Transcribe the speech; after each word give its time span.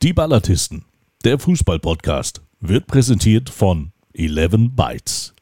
Die 0.00 0.12
Ballatisten, 0.12 0.84
der 1.24 1.40
Fußball-Podcast, 1.40 2.40
wird 2.60 2.86
präsentiert 2.86 3.50
von 3.50 3.90
11 4.12 4.70
Bytes. 4.76 5.34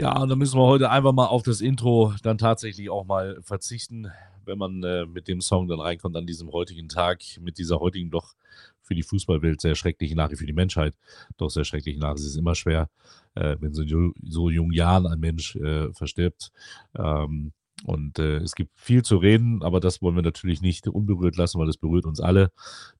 Ja, 0.00 0.18
und 0.18 0.30
da 0.30 0.34
müssen 0.34 0.58
wir 0.58 0.64
heute 0.64 0.90
einfach 0.90 1.12
mal 1.12 1.26
auf 1.26 1.42
das 1.42 1.60
Intro 1.60 2.14
dann 2.22 2.38
tatsächlich 2.38 2.88
auch 2.88 3.04
mal 3.04 3.38
verzichten, 3.42 4.10
wenn 4.46 4.56
man 4.56 4.82
äh, 4.82 5.04
mit 5.04 5.28
dem 5.28 5.42
Song 5.42 5.68
dann 5.68 5.78
reinkommt 5.78 6.16
an 6.16 6.26
diesem 6.26 6.52
heutigen 6.52 6.88
Tag, 6.88 7.20
mit 7.42 7.58
dieser 7.58 7.78
heutigen 7.78 8.10
doch 8.10 8.32
für 8.80 8.94
die 8.94 9.02
Fußballwelt 9.02 9.60
sehr 9.60 9.74
schrecklichen 9.74 10.16
Nachricht, 10.16 10.38
für 10.38 10.46
die 10.46 10.54
Menschheit 10.54 10.94
doch 11.36 11.50
sehr 11.50 11.66
schrecklichen 11.66 12.00
Nachricht. 12.00 12.20
Es 12.20 12.30
ist 12.30 12.38
immer 12.38 12.54
schwer, 12.54 12.88
äh, 13.34 13.56
wenn 13.60 13.74
so, 13.74 13.82
so 14.22 14.48
jungen 14.48 14.72
Jahren 14.72 15.06
ein 15.06 15.20
Mensch 15.20 15.54
äh, 15.56 15.92
verstirbt. 15.92 16.50
Ähm, 16.96 17.52
und 17.86 18.18
äh, 18.18 18.38
es 18.38 18.56
gibt 18.56 18.72
viel 18.78 19.02
zu 19.02 19.16
reden, 19.18 19.62
aber 19.62 19.78
das 19.78 20.02
wollen 20.02 20.16
wir 20.16 20.22
natürlich 20.22 20.60
nicht 20.60 20.88
unberührt 20.88 21.36
lassen, 21.36 21.60
weil 21.60 21.68
das 21.68 21.76
berührt 21.76 22.04
uns 22.04 22.20
alle. 22.20 22.50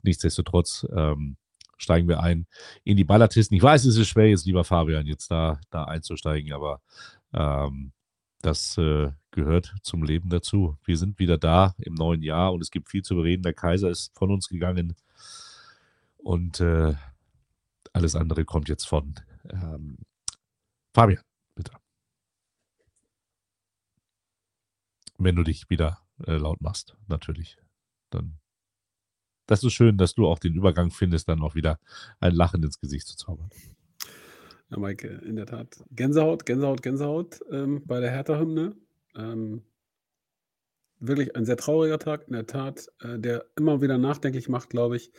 Nichtsdestotrotz 0.03 0.87
ähm, 0.95 1.37
steigen 1.77 2.09
wir 2.09 2.21
ein 2.21 2.47
in 2.85 2.97
die 2.97 3.05
Ballatisten. 3.05 3.57
Ich 3.57 3.63
weiß, 3.63 3.85
es 3.85 3.97
ist 3.97 4.09
schwer, 4.09 4.29
jetzt 4.29 4.47
lieber 4.47 4.63
Fabian, 4.63 5.07
jetzt 5.07 5.29
da, 5.29 5.61
da 5.71 5.85
einzusteigen, 5.85 6.53
aber 6.53 6.81
ähm, 7.35 7.93
das 8.43 8.79
äh, 8.79 9.11
gehört 9.33 9.75
zum 9.83 10.05
Leben 10.05 10.29
dazu. 10.29 10.79
Wir 10.85 10.97
sind 10.97 11.19
wieder 11.19 11.37
da 11.37 11.75
im 11.79 11.95
neuen 11.95 12.23
Jahr 12.23 12.53
und 12.53 12.61
es 12.63 12.71
gibt 12.71 12.89
viel 12.89 13.03
zu 13.03 13.17
bereden. 13.17 13.43
Der 13.43 13.55
Kaiser 13.55 13.91
ist 13.91 14.17
von 14.17 14.31
uns 14.31 14.49
gegangen 14.49 14.95
und 16.17 16.61
äh, 16.61 16.95
alles 17.93 18.15
andere 18.15 18.45
kommt 18.45 18.69
jetzt 18.69 18.85
von 18.85 19.15
ähm, 19.51 19.99
Fabian, 20.95 21.23
bitte. 21.57 21.73
Wenn 25.19 25.37
du 25.37 25.43
dich 25.43 25.69
wieder 25.71 25.99
äh, 26.27 26.37
laut 26.37 26.61
machst, 26.61 26.97
natürlich. 27.09 27.59
Dann. 28.11 28.39
Das 29.47 29.63
ist 29.63 29.73
schön, 29.73 29.97
dass 29.97 30.15
du 30.15 30.27
auch 30.27 30.39
den 30.39 30.55
Übergang 30.55 30.91
findest, 30.91 31.29
dann 31.29 31.43
auch 31.43 31.55
wieder 31.55 31.79
ein 32.21 32.35
Lachen 32.35 32.63
ins 32.63 32.81
Gesicht 32.81 33.07
zu 33.07 33.17
zaubern. 33.17 33.51
Ja, 34.71 34.79
Maike, 34.79 35.09
in 35.09 35.37
der 35.37 35.47
Tat. 35.47 35.85
Gänsehaut, 35.91 36.45
Gänsehaut, 36.45 36.83
Gänsehaut 36.83 37.41
ähm, 37.51 37.83
bei 37.87 38.01
der 38.01 38.11
Hertha-Hymne. 38.11 38.75
Ähm, 39.15 39.63
wirklich 40.99 41.37
ein 41.37 41.45
sehr 41.45 41.57
trauriger 41.57 41.99
Tag, 41.99 42.27
in 42.27 42.33
der 42.33 42.47
Tat, 42.47 42.89
äh, 43.01 43.19
der 43.19 43.47
immer 43.57 43.81
wieder 43.81 43.99
nachdenklich 43.99 44.49
macht, 44.49 44.71
glaube 44.71 44.97
ich. 44.97 45.13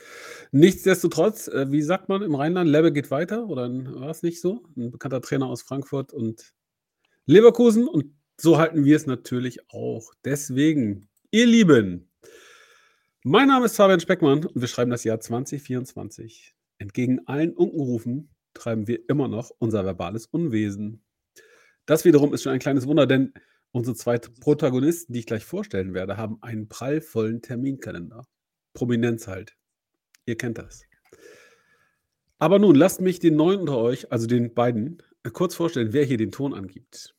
Nichtsdestotrotz, 0.52 1.48
äh, 1.48 1.72
wie 1.72 1.82
sagt 1.82 2.10
man 2.10 2.22
im 2.24 2.36
Rheinland, 2.36 2.70
Lebbe 2.70 2.92
geht 2.92 3.12
weiter, 3.12 3.48
oder 3.48 3.70
war 3.70 4.10
es 4.10 4.24
nicht 4.24 4.42
so? 4.42 4.64
Ein 4.76 4.92
bekannter 4.92 5.22
Trainer 5.22 5.48
aus 5.48 5.62
Frankfurt 5.62 6.14
und 6.14 6.54
Leverkusen 7.26 7.88
und 7.88 8.14
so 8.40 8.58
halten 8.58 8.86
wir 8.86 8.96
es 8.96 9.08
natürlich 9.08 9.70
auch. 9.72 10.14
Deswegen, 10.24 11.10
ihr 11.32 11.48
Lieben, 11.48 12.10
mein 13.24 13.48
Name 13.48 13.66
ist 13.66 13.76
Fabian 13.76 14.00
Speckmann 14.00 14.46
und 14.46 14.62
wir 14.62 14.68
schreiben 14.68 14.92
das 14.92 15.04
Jahr 15.04 15.20
2024. 15.20 16.56
Entgegen 16.78 17.28
allen 17.28 17.54
Unkenrufen 17.54 18.30
treiben 18.54 18.88
wir 18.88 19.10
immer 19.10 19.28
noch 19.28 19.52
unser 19.58 19.84
verbales 19.86 20.28
Unwesen. 20.28 21.04
Das 21.88 22.06
wiederum 22.06 22.34
ist 22.34 22.44
schon 22.44 22.54
ein 22.54 22.60
kleines 22.60 22.86
Wunder, 22.86 23.08
denn 23.08 23.34
unsere 23.72 23.96
zwei 23.96 24.20
Protagonisten, 24.20 25.14
die 25.14 25.20
ich 25.20 25.26
gleich 25.26 25.44
vorstellen 25.44 25.94
werde, 25.94 26.18
haben 26.18 26.38
einen 26.42 26.70
prallvollen 26.70 27.42
Terminkalender. 27.42 28.28
Prominenz 28.74 29.28
halt. 29.28 29.58
Ihr 30.26 30.38
kennt 30.38 30.60
das. 30.60 30.84
Aber 32.38 32.60
nun, 32.60 32.76
lasst 32.76 33.02
mich 33.02 33.20
den 33.20 33.36
neuen 33.36 33.62
unter 33.62 33.78
euch, 33.78 34.12
also 34.12 34.28
den 34.28 34.54
beiden, 34.54 35.02
kurz 35.34 35.56
vorstellen, 35.56 35.92
wer 35.92 36.06
hier 36.06 36.18
den 36.18 36.32
Ton 36.32 36.54
angibt. 36.54 37.17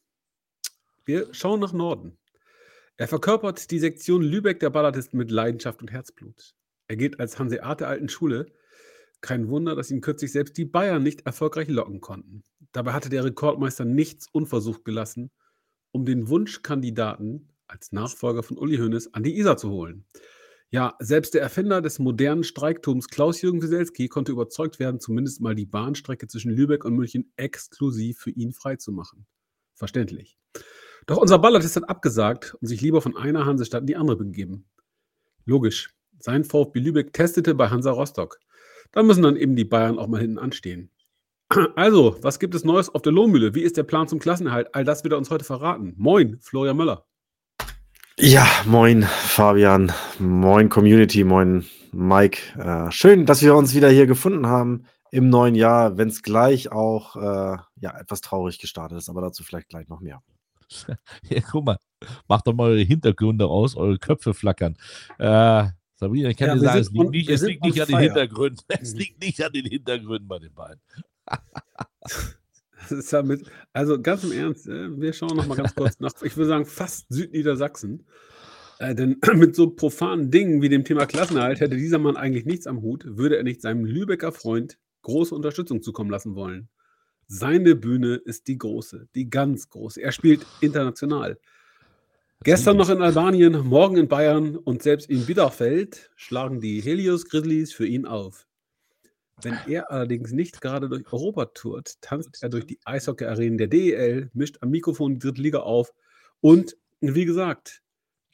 Wir 1.09 1.33
schauen 1.33 1.59
nach 1.59 1.73
Norden. 1.73 2.19
Er 2.99 3.09
verkörpert 3.09 3.71
die 3.71 3.79
Sektion 3.79 4.21
Lübeck 4.21 4.61
der 4.61 4.69
Balladisten 4.69 5.17
mit 5.17 5.31
Leidenschaft 5.31 5.81
und 5.81 5.91
Herzblut. 5.91 6.55
Er 6.87 6.97
geht 6.97 7.19
als 7.19 7.39
Hanseat 7.39 7.81
der 7.81 7.89
alten 7.89 8.11
Schule. 8.11 8.53
Kein 9.23 9.49
Wunder, 9.49 9.75
dass 9.75 9.91
ihn 9.91 10.03
kürzlich 10.03 10.33
selbst 10.33 10.59
die 10.59 10.67
Bayern 10.67 11.03
nicht 11.03 11.25
erfolgreich 11.25 11.69
locken 11.69 12.03
konnten. 12.03 12.43
Dabei 12.73 12.93
hatte 12.93 13.09
der 13.09 13.25
Rekordmeister 13.25 13.87
nichts 13.87 14.29
unversucht 14.31 14.85
gelassen, 14.85 15.31
um 15.93 16.05
den 16.05 16.29
Wunschkandidaten 16.29 17.55
als 17.69 17.91
Nachfolger 17.91 18.43
von 18.43 18.59
Uli 18.59 18.77
Hoeneß 18.77 19.15
an 19.15 19.23
die 19.23 19.39
Isar 19.39 19.57
zu 19.57 19.71
holen. 19.71 20.05
Ja, 20.69 20.95
selbst 20.99 21.33
der 21.33 21.41
Erfinder 21.41 21.81
des 21.81 21.99
modernen 21.99 22.45
Streiktums 22.45 23.09
Klaus-Jürgen 23.09 23.63
Wieselski 23.63 24.09
konnte 24.09 24.33
überzeugt 24.33 24.79
werden, 24.79 25.01
zumindest 25.01 25.41
mal 25.41 25.55
die 25.55 25.65
Bahnstrecke 25.65 26.27
zwischen 26.27 26.53
Lübeck 26.53 26.85
und 26.85 26.97
München 26.97 27.33
exklusiv 27.37 28.19
für 28.19 28.31
ihn 28.31 28.53
freizumachen. 28.53 29.27
Verständlich. 29.75 30.37
Doch 31.09 31.17
unser 31.17 31.39
Ballatist 31.39 31.75
hat 31.75 31.89
abgesagt 31.89 32.55
und 32.61 32.69
sich 32.69 32.83
lieber 32.83 33.01
von 33.01 33.17
einer 33.17 33.47
Hansestadt 33.47 33.81
in 33.81 33.87
die 33.87 33.97
andere 33.97 34.19
begeben. 34.19 34.67
Logisch. 35.47 35.89
Sein 36.19 36.45
VfB 36.45 36.81
Lübeck 36.81 37.15
testete 37.15 37.55
bei 37.55 37.71
Hansa 37.71 37.93
Rostock. 37.93 38.39
Da 38.93 39.03
müssen 39.03 39.23
dann 39.23 39.37
eben 39.37 39.57
die 39.57 39.65
Bayern 39.65 39.99
auch 39.99 40.07
mal 40.07 40.21
hinten 40.21 40.39
anstehen. 40.39 40.91
Also, 41.77 42.19
was 42.21 42.39
gibt 42.39 42.55
es 42.55 42.63
Neues 42.63 42.91
auf 42.91 43.01
der 43.01 43.13
Lohmühle? 43.13 43.55
Wie 43.55 43.63
ist 43.63 43.79
der 43.79 43.85
Plan 43.85 44.07
zum 44.07 44.19
Klassenerhalt? 44.19 44.75
All 44.75 44.85
das 44.85 45.03
wird 45.03 45.15
er 45.15 45.17
uns 45.17 45.31
heute 45.31 45.47
verraten. 45.47 45.95
Moin, 45.97 46.37
Florian 46.43 46.77
Möller. 46.77 47.07
Ja, 48.19 48.47
moin, 48.67 49.05
Fabian. 49.05 49.91
Moin, 50.19 50.69
Community. 50.69 51.25
Moin, 51.25 51.65
Mike. 51.91 52.39
Äh, 52.59 52.91
schön, 52.91 53.25
dass 53.25 53.41
wir 53.41 53.55
uns 53.55 53.75
wieder 53.75 53.89
hier 53.89 54.07
gefunden 54.07 54.47
haben 54.47 54.85
im 55.11 55.31
neuen 55.31 55.55
Jahr, 55.55 55.97
wenn 55.97 56.09
es 56.09 56.23
gleich 56.23 56.71
auch 56.71 57.17
äh, 57.17 57.57
ja, 57.81 57.99
etwas 57.99 58.21
traurig 58.21 58.59
gestartet 58.59 58.99
ist, 58.99 59.09
aber 59.09 59.23
dazu 59.23 59.43
vielleicht 59.43 59.71
gleich 59.71 59.89
noch 59.89 60.01
mehr. 60.01 60.21
Ja, 61.29 61.41
guck 61.41 61.65
mal, 61.65 61.79
macht 62.29 62.47
doch 62.47 62.55
mal 62.55 62.71
eure 62.71 62.83
Hintergründe 62.83 63.47
aus, 63.47 63.77
eure 63.77 63.99
Köpfe 63.99 64.35
flackern. 64.35 64.77
Äh, 65.19 65.67
Sabrina, 65.97 66.29
ich 66.29 66.37
kann 66.37 66.49
ja, 66.49 66.55
dir 66.55 66.61
sagen, 66.61 66.81
es 66.81 66.91
liegt, 66.93 67.11
nicht, 67.11 67.31
es 67.31 67.43
liegt 67.43 67.65
nicht 67.65 67.81
an 67.81 67.89
den 67.89 67.99
Hintergründen. 67.99 68.65
Es 68.81 68.93
mhm. 68.93 68.99
liegt 69.01 69.21
nicht 69.21 69.43
an 69.43 69.53
den 69.53 69.67
Hintergründen 69.67 70.29
bei 70.29 70.39
den 70.39 70.55
beiden. 70.55 70.81
ja 73.11 73.23
mit, 73.23 73.51
also 73.73 74.01
ganz 74.01 74.25
im 74.25 74.33
Ernst, 74.33 74.69
äh, 74.69 75.01
wir 75.01 75.13
schauen 75.13 75.37
noch 75.37 75.47
mal 75.47 75.57
ganz 75.57 75.75
kurz 75.75 75.99
nach, 75.99 76.13
ich 76.23 76.37
würde 76.37 76.49
sagen, 76.49 76.67
fast 76.67 77.07
Südniedersachsen. 77.09 78.07
Äh, 78.79 78.95
denn 78.95 79.21
mit 79.35 79.57
so 79.57 79.71
profanen 79.71 80.31
Dingen 80.31 80.63
wie 80.63 80.69
dem 80.69 80.85
Thema 80.85 81.07
Klassenerhalt 81.07 81.61
hätte 81.61 81.77
dieser 81.77 81.99
Mann 81.99 82.17
eigentlich 82.17 82.47
nichts 82.47 82.67
am 82.67 82.81
Hut, 82.83 83.05
würde 83.05 83.37
er 83.37 83.43
nicht 83.43 83.61
seinem 83.61 83.85
Lübecker 83.85 84.33
Freund 84.33 84.79
große 85.03 85.35
Unterstützung 85.35 85.83
zukommen 85.83 86.11
lassen 86.11 86.35
wollen. 86.35 86.69
Seine 87.31 87.77
Bühne 87.77 88.15
ist 88.15 88.49
die 88.49 88.57
große, 88.57 89.07
die 89.15 89.29
ganz 89.29 89.69
große. 89.69 90.01
Er 90.01 90.13
spielt 90.13 90.47
international. 90.63 91.39
Gestern 92.43 92.79
noch 92.79 92.89
in 92.89 93.03
Albanien, 93.03 93.67
morgen 93.67 93.99
in 93.99 94.09
Bayern 94.09 94.57
und 94.57 94.83
selbst 94.83 95.11
in 95.11 95.27
Bielefeld 95.27 96.11
schlagen 96.17 96.61
die 96.61 96.81
Helios 96.81 97.27
Grizzlies 97.27 97.75
für 97.75 97.87
ihn 97.87 98.07
auf. 98.07 98.47
Wenn 99.43 99.59
er 99.67 99.91
allerdings 99.91 100.33
nicht 100.33 100.63
gerade 100.63 100.89
durch 100.89 101.13
Europa 101.13 101.45
tourt, 101.47 102.01
tanzt 102.01 102.43
er 102.43 102.49
durch 102.49 102.65
die 102.65 102.79
Eishockey-Arenen 102.87 103.59
der 103.59 103.67
DEL, 103.67 104.31
mischt 104.33 104.57
am 104.63 104.71
Mikrofon 104.71 105.15
die 105.15 105.19
Drittliga 105.19 105.59
auf 105.59 105.93
und, 106.41 106.79
wie 107.01 107.27
gesagt, 107.27 107.83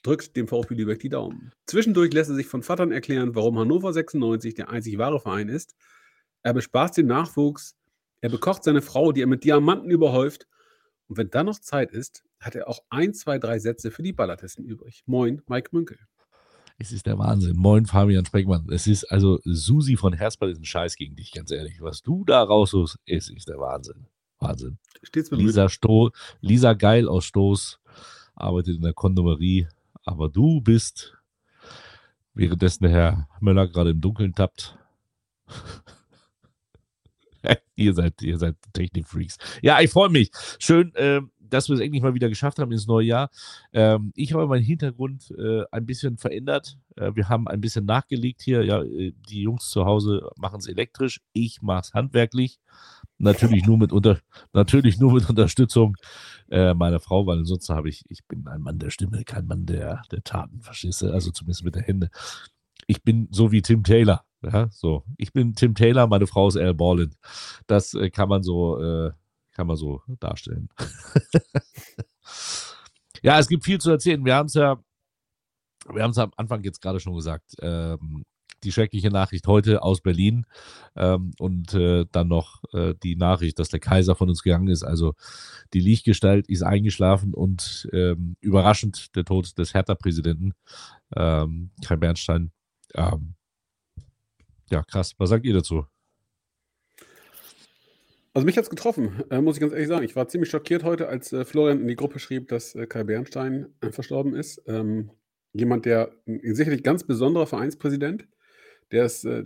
drückt 0.04 0.37
dem 0.37 0.47
VfB 0.47 0.75
Lübeck 0.77 1.00
die 1.00 1.09
Daumen. 1.09 1.53
Zwischendurch 1.66 2.12
lässt 2.12 2.31
er 2.31 2.37
sich 2.37 2.47
von 2.47 2.62
Vatern 2.62 2.93
erklären, 2.93 3.34
warum 3.34 3.59
Hannover 3.59 3.93
96 3.93 4.54
der 4.54 4.69
einzig 4.69 4.99
wahre 4.99 5.19
Verein 5.19 5.49
ist. 5.49 5.75
Er 6.43 6.54
bespaßt 6.54 6.97
den 6.99 7.06
Nachwuchs, 7.06 7.75
er 8.24 8.30
bekocht 8.30 8.64
seine 8.64 8.80
Frau, 8.80 9.12
die 9.12 9.20
er 9.20 9.26
mit 9.26 9.44
Diamanten 9.44 9.90
überhäuft. 9.90 10.48
Und 11.08 11.18
wenn 11.18 11.28
dann 11.28 11.44
noch 11.44 11.58
Zeit 11.58 11.92
ist, 11.92 12.24
hat 12.40 12.54
er 12.54 12.68
auch 12.68 12.78
ein, 12.88 13.12
zwei, 13.12 13.38
drei 13.38 13.58
Sätze 13.58 13.90
für 13.90 14.02
die 14.02 14.14
Ballertesten 14.14 14.64
übrig. 14.64 15.02
Moin, 15.04 15.42
Mike 15.46 15.68
Münkel. 15.72 15.98
Es 16.78 16.90
ist 16.90 17.04
der 17.04 17.18
Wahnsinn. 17.18 17.54
Moin, 17.54 17.84
Fabian 17.84 18.24
Speckmann. 18.24 18.66
Es 18.70 18.86
ist 18.86 19.04
also 19.12 19.40
Susi 19.44 19.98
von 19.98 20.14
Herzball 20.14 20.48
ist 20.48 20.58
ein 20.58 20.64
Scheiß 20.64 20.96
gegen 20.96 21.16
dich, 21.16 21.32
ganz 21.32 21.50
ehrlich. 21.50 21.82
Was 21.82 22.00
du 22.00 22.24
da 22.24 22.42
raussuchst, 22.42 22.96
ist, 23.04 23.28
ist 23.28 23.50
der 23.50 23.58
Wahnsinn. 23.58 24.06
Wahnsinn. 24.38 24.78
Steht's 25.02 25.30
mit 25.30 25.41
Lisa, 25.41 25.68
Sto 25.68 26.10
Lisa 26.41 26.72
Geil 26.72 27.06
aus 27.06 27.26
Stoß 27.26 27.78
arbeitet 28.34 28.76
in 28.76 28.82
der 28.84 28.94
Kondomerie, 28.94 29.68
aber 30.06 30.30
du 30.30 30.62
bist, 30.62 31.14
währenddessen 32.32 32.84
der 32.84 32.92
Herr 32.92 33.28
Möller 33.41 33.68
gerade 33.68 33.91
im 33.91 34.00
Dunkeln 34.00 34.34
tappt, 34.34 34.78
ihr 37.76 37.94
seid, 37.94 38.22
ihr 38.22 38.38
seid 38.38 38.56
Technik-Freaks. 38.72 39.38
Ja, 39.62 39.80
ich 39.80 39.91
freue 39.91 40.10
mich. 40.10 40.30
Schön, 40.58 40.94
äh, 40.94 41.20
dass 41.38 41.68
wir 41.68 41.74
es 41.74 41.80
endlich 41.80 42.02
mal 42.02 42.14
wieder 42.14 42.28
geschafft 42.28 42.58
haben 42.58 42.72
ins 42.72 42.86
neue 42.86 43.06
Jahr. 43.06 43.30
Ähm, 43.72 44.12
ich 44.14 44.32
habe 44.32 44.46
meinen 44.46 44.64
Hintergrund 44.64 45.32
äh, 45.38 45.62
ein 45.70 45.86
bisschen 45.86 46.18
verändert. 46.18 46.76
Äh, 46.96 47.12
wir 47.14 47.28
haben 47.28 47.48
ein 47.48 47.60
bisschen 47.60 47.84
nachgelegt 47.84 48.42
hier. 48.42 48.64
Ja, 48.64 48.82
äh, 48.82 49.12
die 49.28 49.42
Jungs 49.42 49.68
zu 49.70 49.84
Hause 49.84 50.28
machen 50.36 50.58
es 50.58 50.66
elektrisch. 50.66 51.20
Ich 51.32 51.62
mache 51.62 51.82
es 51.82 51.94
handwerklich. 51.94 52.58
Natürlich 53.18 53.64
nur 53.64 53.78
mit, 53.78 53.92
unter, 53.92 54.18
natürlich 54.52 54.98
nur 54.98 55.12
mit 55.12 55.28
Unterstützung 55.30 55.96
äh, 56.50 56.74
meiner 56.74 56.98
Frau, 56.98 57.26
weil 57.26 57.38
ansonsten 57.38 57.74
habe 57.74 57.88
ich, 57.88 58.04
ich 58.08 58.26
bin 58.26 58.46
ein 58.48 58.60
Mann 58.60 58.80
der 58.80 58.91
Stimme, 58.91 59.22
kein 59.24 59.46
Mann 59.46 59.66
der, 59.66 60.02
der 60.10 60.24
Taten, 60.24 60.60
verstehst 60.60 61.02
du? 61.02 61.12
Also 61.12 61.30
zumindest 61.30 61.64
mit 61.64 61.76
der 61.76 61.82
Hände. 61.82 62.10
Ich 62.86 63.03
bin 63.03 63.28
so 63.31 63.53
wie 63.53 63.63
Tim 63.63 63.84
Taylor. 63.84 64.25
Ja, 64.42 64.69
so. 64.71 65.04
Ich 65.16 65.33
bin 65.33 65.54
Tim 65.54 65.75
Taylor, 65.75 66.07
meine 66.07 66.27
Frau 66.27 66.48
ist 66.48 66.57
Al 66.57 66.75
Borland. 66.75 67.16
Das 67.66 67.95
äh, 67.95 68.10
kann 68.10 68.28
man 68.28 68.42
so, 68.42 68.81
äh, 68.81 69.13
kann 69.53 69.66
man 69.66 69.77
so 69.77 70.03
darstellen. 70.21 70.69
ja, 73.22 73.39
es 73.39 73.48
gibt 73.48 73.65
viel 73.65 73.81
zu 73.81 73.91
erzählen. 73.91 74.25
Wir 74.25 74.34
haben 74.34 74.47
es 74.47 74.54
ja, 74.54 74.78
wir 75.91 76.03
haben 76.03 76.10
es 76.10 76.19
am 76.19 76.33
Anfang 76.36 76.63
jetzt 76.63 76.83
gerade 76.83 77.01
schon 77.01 77.15
gesagt. 77.15 77.54
Ähm, 77.60 78.25
die 78.65 78.72
schreckliche 78.72 79.10
Nachricht 79.10 79.47
heute 79.47 79.83
aus 79.83 80.01
Berlin 80.01 80.47
ähm, 80.97 81.33
und 81.39 81.75
äh, 81.75 82.07
dann 82.10 82.28
noch 82.28 82.63
äh, 82.72 82.95
die 83.03 83.16
Nachricht, 83.16 83.59
dass 83.59 83.69
der 83.69 83.80
Kaiser 83.80 84.15
von 84.15 84.28
uns 84.28 84.42
gegangen 84.42 84.69
ist. 84.69 84.83
Also 84.83 85.15
die 85.72 85.80
Lichtgestalt 85.80 86.48
ist 86.48 86.63
eingeschlafen 86.63 87.34
und 87.34 87.89
ähm, 87.92 88.37
überraschend 88.41 89.15
der 89.16 89.25
Tod 89.25 89.57
des 89.59 89.75
Hertha-Präsidenten 89.75 90.54
ähm, 91.15 91.71
Kai 91.84 91.97
Bernstein. 91.97 92.51
Ähm, 92.94 93.34
ja, 94.70 94.82
krass. 94.82 95.14
Was 95.18 95.30
sagt 95.30 95.44
ihr 95.44 95.54
dazu? 95.54 95.86
Also 98.32 98.46
mich 98.46 98.56
hat 98.56 98.64
es 98.64 98.70
getroffen, 98.70 99.22
äh, 99.30 99.41
muss 99.41 99.56
ich 99.56 99.60
ganz 99.60 99.72
ehrlich 99.72 99.86
sagen. 99.86 100.04
Ich 100.04 100.16
war 100.16 100.26
ziemlich 100.26 100.50
schockiert 100.50 100.82
heute, 100.82 101.06
als 101.06 101.32
äh, 101.32 101.44
Florian 101.44 101.80
in 101.80 101.86
die 101.86 101.94
Gruppe 101.94 102.18
schrieb, 102.18 102.48
dass 102.48 102.74
äh, 102.74 102.86
Kai 102.86 103.04
Bernstein 103.04 103.68
äh, 103.80 103.92
verstorben 103.92 104.34
ist. 104.34 104.60
Ähm, 104.66 105.12
jemand, 105.52 105.84
der 105.86 106.10
sicherlich 106.26 106.82
ganz 106.82 107.04
besonderer 107.04 107.46
Vereinspräsident, 107.46 108.26
der 108.91 109.04
ist, 109.04 109.24
äh, 109.24 109.44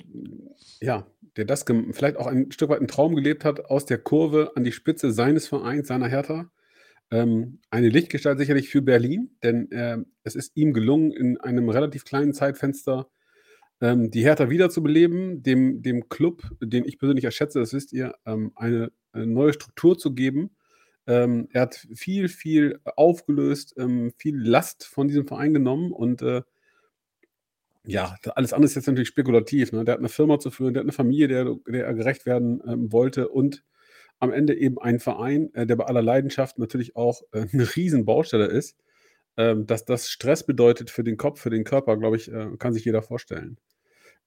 ja, 0.80 1.06
der 1.36 1.44
das 1.44 1.66
vielleicht 1.92 2.16
auch 2.16 2.26
ein 2.26 2.50
Stück 2.50 2.70
weit 2.70 2.78
einen 2.78 2.88
Traum 2.88 3.14
gelebt 3.14 3.44
hat, 3.44 3.66
aus 3.66 3.84
der 3.84 3.98
Kurve 3.98 4.52
an 4.56 4.64
die 4.64 4.72
Spitze 4.72 5.12
seines 5.12 5.46
Vereins, 5.46 5.88
seiner 5.88 6.08
Hertha. 6.08 6.50
Ähm, 7.10 7.60
eine 7.70 7.90
Lichtgestalt 7.90 8.38
sicherlich 8.38 8.70
für 8.70 8.80
Berlin, 8.80 9.36
denn 9.42 9.70
äh, 9.70 9.98
es 10.24 10.34
ist 10.34 10.56
ihm 10.56 10.72
gelungen, 10.72 11.12
in 11.12 11.38
einem 11.38 11.68
relativ 11.68 12.06
kleinen 12.06 12.32
Zeitfenster 12.32 13.10
ähm, 13.80 14.10
die 14.10 14.22
Hertha 14.22 14.50
wiederzubeleben, 14.50 15.42
dem, 15.42 15.82
dem 15.82 16.08
Club, 16.08 16.42
den 16.60 16.84
ich 16.84 16.98
persönlich 16.98 17.24
erschätze, 17.24 17.60
das 17.60 17.72
wisst 17.72 17.92
ihr, 17.92 18.14
ähm, 18.26 18.52
eine, 18.56 18.90
eine, 19.12 19.26
neue 19.26 19.52
Struktur 19.52 19.98
zu 19.98 20.14
geben. 20.14 20.50
Ähm, 21.06 21.48
er 21.52 21.62
hat 21.62 21.86
viel, 21.94 22.28
viel 22.28 22.80
aufgelöst, 22.84 23.74
ähm, 23.78 24.12
viel 24.16 24.36
Last 24.36 24.84
von 24.84 25.08
diesem 25.08 25.26
Verein 25.26 25.54
genommen 25.54 25.92
und 25.92 26.22
äh, 26.22 26.42
ja, 27.86 28.16
alles 28.34 28.52
andere 28.52 28.66
ist 28.66 28.74
jetzt 28.74 28.86
natürlich 28.86 29.08
spekulativ. 29.08 29.72
Ne? 29.72 29.84
Der 29.84 29.94
hat 29.94 30.00
eine 30.00 30.10
Firma 30.10 30.38
zu 30.38 30.50
führen, 30.50 30.74
der 30.74 30.80
hat 30.80 30.84
eine 30.84 30.92
Familie, 30.92 31.28
der, 31.28 31.56
der 31.66 31.86
er 31.86 31.94
gerecht 31.94 32.26
werden 32.26 32.60
ähm, 32.66 32.92
wollte 32.92 33.28
und 33.28 33.64
am 34.18 34.32
Ende 34.32 34.54
eben 34.54 34.78
ein 34.78 34.98
Verein, 34.98 35.52
äh, 35.54 35.66
der 35.66 35.76
bei 35.76 35.84
aller 35.84 36.02
Leidenschaft 36.02 36.58
natürlich 36.58 36.96
auch 36.96 37.22
äh, 37.32 37.46
eine 37.52 37.76
Riesenbaustelle 37.76 38.46
ist. 38.46 38.76
Ähm, 39.38 39.66
dass 39.66 39.84
das 39.84 40.10
Stress 40.10 40.44
bedeutet 40.44 40.90
für 40.90 41.04
den 41.04 41.16
Kopf, 41.16 41.40
für 41.40 41.50
den 41.50 41.62
Körper, 41.62 41.96
glaube 41.96 42.16
ich, 42.16 42.30
äh, 42.30 42.48
kann 42.58 42.72
sich 42.72 42.84
jeder 42.84 43.02
vorstellen. 43.02 43.56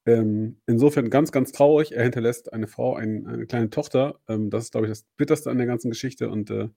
Ähm, 0.05 0.61
insofern 0.67 1.09
ganz, 1.09 1.33
ganz 1.33 1.51
traurig. 1.51 1.91
Er 1.91 2.03
hinterlässt 2.03 2.53
eine 2.53 2.67
Frau, 2.67 2.95
ein, 2.95 3.27
eine 3.27 3.45
kleine 3.45 3.69
Tochter. 3.69 4.19
Ähm, 4.29 4.49
das 4.49 4.63
ist, 4.65 4.71
glaube 4.71 4.87
ich, 4.87 4.91
das 4.91 5.05
Bitterste 5.17 5.51
an 5.51 5.57
der 5.57 5.67
ganzen 5.67 5.91
Geschichte. 5.91 6.29
Und 6.29 6.49
äh, 6.49 6.69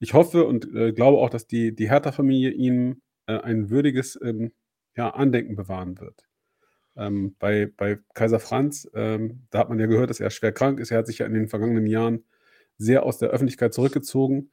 ich 0.00 0.12
hoffe 0.12 0.44
und 0.44 0.74
äh, 0.74 0.92
glaube 0.92 1.18
auch, 1.18 1.30
dass 1.30 1.46
die, 1.46 1.72
die 1.74 1.88
Hertha-Familie 1.88 2.50
ihm 2.50 3.00
äh, 3.26 3.38
ein 3.38 3.70
würdiges 3.70 4.18
ähm, 4.22 4.52
ja, 4.96 5.10
Andenken 5.10 5.54
bewahren 5.54 6.00
wird. 6.00 6.26
Ähm, 6.96 7.36
bei, 7.38 7.70
bei 7.76 8.00
Kaiser 8.12 8.40
Franz, 8.40 8.90
ähm, 8.92 9.46
da 9.50 9.60
hat 9.60 9.68
man 9.68 9.78
ja 9.78 9.86
gehört, 9.86 10.10
dass 10.10 10.18
er 10.18 10.30
schwer 10.30 10.50
krank 10.52 10.80
ist. 10.80 10.90
Er 10.90 10.98
hat 10.98 11.06
sich 11.06 11.18
ja 11.18 11.26
in 11.26 11.34
den 11.34 11.46
vergangenen 11.46 11.86
Jahren 11.86 12.24
sehr 12.76 13.04
aus 13.04 13.18
der 13.18 13.30
Öffentlichkeit 13.30 13.72
zurückgezogen. 13.72 14.50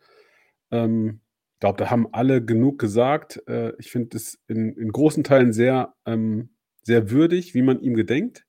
Ähm, 0.69 1.21
glaube, 1.65 1.83
da 1.83 1.89
haben 1.89 2.07
alle 2.12 2.45
genug 2.45 2.77
gesagt. 2.77 3.41
Äh, 3.47 3.73
ich 3.79 3.89
finde 3.89 4.17
es 4.17 4.39
in, 4.47 4.73
in 4.77 4.91
großen 4.91 5.23
Teilen 5.23 5.51
sehr 5.51 5.95
ähm, 6.06 6.50
sehr 6.83 7.09
würdig, 7.09 7.56
wie 7.56 7.63
man 7.63 7.79
ihm 7.79 7.95
gedenkt. 7.95 8.45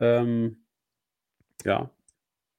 Ähm, 0.00 0.64
ja, 1.64 1.92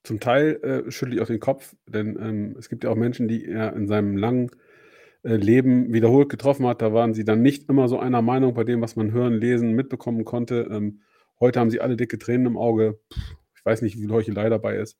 zum 0.03 0.21
Teil 0.21 0.55
äh, 0.63 0.89
schüttle 0.89 1.15
ich 1.15 1.21
auch 1.21 1.27
den 1.27 1.41
Kopf, 1.41 1.75
denn 1.85 2.17
ähm, 2.17 2.55
es 2.57 2.69
gibt 2.69 2.85
ja 2.85 2.91
auch 2.91 2.95
Menschen, 2.95 3.27
die 3.27 3.45
er 3.45 3.73
in 3.73 3.89
seinem 3.89 4.15
langen 4.15 4.51
äh, 5.23 5.35
Leben 5.35 5.91
wiederholt 5.91 6.29
getroffen 6.29 6.65
hat. 6.65 6.81
Da 6.81 6.93
waren 6.93 7.13
sie 7.13 7.25
dann 7.25 7.41
nicht 7.41 7.67
immer 7.67 7.89
so 7.89 7.99
einer 7.99 8.21
Meinung 8.21 8.53
bei 8.53 8.63
dem, 8.63 8.79
was 8.79 8.95
man 8.95 9.11
hören, 9.11 9.33
lesen, 9.33 9.73
mitbekommen 9.73 10.23
konnte. 10.23 10.69
Ähm, 10.71 11.01
heute 11.41 11.59
haben 11.59 11.71
sie 11.71 11.81
alle 11.81 11.97
dicke 11.97 12.17
Tränen 12.17 12.47
im 12.47 12.57
Auge. 12.57 13.01
Ich 13.53 13.65
weiß 13.65 13.81
nicht, 13.81 13.97
wie 13.97 14.03
viel 14.03 14.11
Heuchelei 14.11 14.47
dabei 14.47 14.77
ist. 14.77 14.97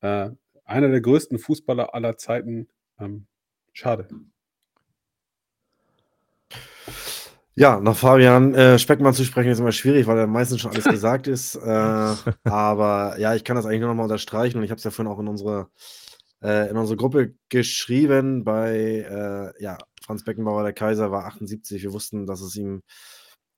Äh, 0.00 0.30
einer 0.64 0.90
der 0.90 1.00
größten 1.00 1.40
Fußballer 1.40 1.92
aller 1.92 2.16
Zeiten. 2.18 2.68
Ähm, 3.00 3.26
schade. 3.72 4.08
Ja, 7.54 7.80
nach 7.80 7.96
Fabian 7.96 8.54
äh, 8.54 8.78
Speckmann 8.78 9.12
zu 9.12 9.24
sprechen 9.24 9.50
ist 9.50 9.58
immer 9.58 9.72
schwierig, 9.72 10.06
weil 10.06 10.18
er 10.18 10.26
meistens 10.26 10.60
schon 10.60 10.70
alles 10.70 10.84
gesagt 10.90 11.26
ist. 11.26 11.54
Äh, 11.56 12.14
aber 12.44 13.16
ja, 13.18 13.34
ich 13.34 13.44
kann 13.44 13.56
das 13.56 13.66
eigentlich 13.66 13.80
nur 13.80 13.90
nochmal 13.90 14.04
unterstreichen 14.04 14.56
und 14.56 14.64
ich 14.64 14.70
habe 14.70 14.78
es 14.78 14.84
ja 14.84 14.90
vorhin 14.90 15.12
auch 15.12 15.18
in 15.18 15.28
unsere, 15.28 15.68
äh, 16.42 16.70
in 16.70 16.78
unsere 16.78 16.96
Gruppe 16.96 17.34
geschrieben 17.50 18.44
bei 18.44 19.52
äh, 19.56 19.62
ja, 19.62 19.76
Franz 20.02 20.24
Beckenbauer, 20.24 20.62
der 20.62 20.72
Kaiser, 20.72 21.10
war 21.10 21.26
78. 21.26 21.82
Wir 21.82 21.92
wussten, 21.92 22.26
dass 22.26 22.40
es 22.40 22.56
ihm 22.56 22.82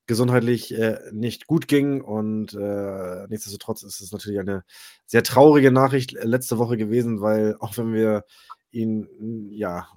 gesundheitlich 0.07 0.77
äh, 0.77 0.99
nicht 1.11 1.47
gut 1.47 1.67
ging 1.67 2.01
und 2.01 2.53
äh, 2.53 3.27
nichtsdestotrotz 3.27 3.81
ist 3.83 4.01
es 4.01 4.11
natürlich 4.11 4.39
eine 4.39 4.63
sehr 5.05 5.23
traurige 5.23 5.71
Nachricht 5.71 6.11
letzte 6.11 6.57
Woche 6.57 6.77
gewesen, 6.77 7.21
weil 7.21 7.55
auch 7.59 7.77
wenn 7.77 7.93
wir 7.93 8.23
ihn 8.75 9.49
ja 9.51 9.87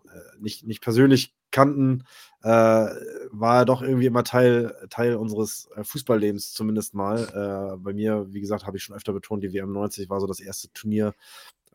nicht, 0.40 0.66
nicht 0.66 0.80
persönlich 0.80 1.34
kannten, 1.50 2.04
äh, 2.42 2.48
war 2.48 3.58
er 3.58 3.64
doch 3.64 3.82
irgendwie 3.82 4.06
immer 4.06 4.24
Teil, 4.24 4.74
Teil 4.90 5.16
unseres 5.16 5.68
äh, 5.76 5.84
Fußballlebens, 5.84 6.52
zumindest 6.52 6.94
mal. 6.94 7.74
Äh, 7.74 7.76
bei 7.78 7.92
mir, 7.92 8.26
wie 8.30 8.40
gesagt, 8.40 8.66
habe 8.66 8.76
ich 8.76 8.82
schon 8.82 8.96
öfter 8.96 9.12
betont, 9.12 9.42
die 9.42 9.52
WM 9.52 9.72
90 9.72 10.08
war 10.10 10.20
so 10.20 10.26
das 10.26 10.40
erste 10.40 10.72
Turnier, 10.72 11.14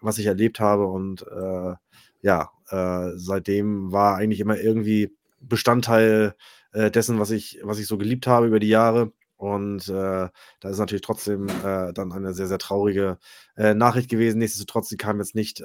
was 0.01 0.17
ich 0.17 0.25
erlebt 0.25 0.59
habe. 0.59 0.85
Und 0.85 1.25
äh, 1.27 1.75
ja, 2.21 2.51
äh, 2.69 3.11
seitdem 3.15 3.91
war 3.91 4.15
eigentlich 4.15 4.39
immer 4.39 4.57
irgendwie 4.57 5.15
Bestandteil 5.39 6.35
äh, 6.71 6.91
dessen, 6.91 7.19
was 7.19 7.31
ich, 7.31 7.59
was 7.63 7.79
ich 7.79 7.87
so 7.87 7.97
geliebt 7.97 8.27
habe 8.27 8.47
über 8.47 8.59
die 8.59 8.69
Jahre. 8.69 9.11
Und 9.37 9.89
äh, 9.89 10.29
da 10.61 10.69
ist 10.69 10.77
natürlich 10.77 11.01
trotzdem 11.01 11.49
äh, 11.49 11.91
dann 11.91 12.13
eine 12.13 12.33
sehr, 12.33 12.47
sehr 12.47 12.59
traurige 12.59 13.17
äh, 13.57 13.73
Nachricht 13.73 14.09
gewesen. 14.09 14.37
Nichtsdestotrotz, 14.37 14.87
sie 14.87 14.97
kam 14.97 15.19
jetzt 15.19 15.35
nicht 15.35 15.61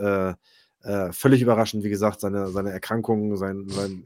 äh, 0.82 1.12
völlig 1.12 1.42
überraschend, 1.42 1.84
wie 1.84 1.90
gesagt, 1.90 2.20
seine, 2.20 2.48
seine 2.48 2.70
Erkrankung, 2.70 3.36
sein, 3.36 3.68
sein 3.68 4.04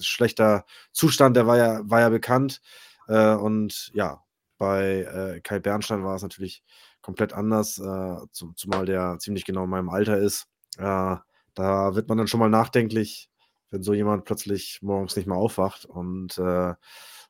schlechter 0.00 0.64
Zustand, 0.92 1.36
der 1.36 1.46
war 1.46 1.56
ja, 1.56 1.80
war 1.84 2.00
ja 2.00 2.08
bekannt. 2.08 2.60
Äh, 3.08 3.34
und 3.34 3.90
ja, 3.94 4.22
bei 4.58 5.02
äh, 5.02 5.40
Kai 5.40 5.58
Bernstein 5.58 6.04
war 6.04 6.16
es 6.16 6.22
natürlich 6.22 6.62
komplett 7.02 7.32
anders, 7.32 7.78
äh, 7.78 8.16
zum, 8.32 8.56
zumal 8.56 8.86
der 8.86 9.18
ziemlich 9.18 9.44
genau 9.44 9.64
in 9.64 9.70
meinem 9.70 9.90
Alter 9.90 10.18
ist. 10.18 10.48
Äh, 10.78 11.16
da 11.54 11.94
wird 11.94 12.08
man 12.08 12.18
dann 12.18 12.26
schon 12.26 12.40
mal 12.40 12.50
nachdenklich, 12.50 13.30
wenn 13.70 13.82
so 13.82 13.94
jemand 13.94 14.24
plötzlich 14.24 14.80
morgens 14.82 15.16
nicht 15.16 15.26
mehr 15.26 15.36
aufwacht 15.36 15.86
und 15.86 16.38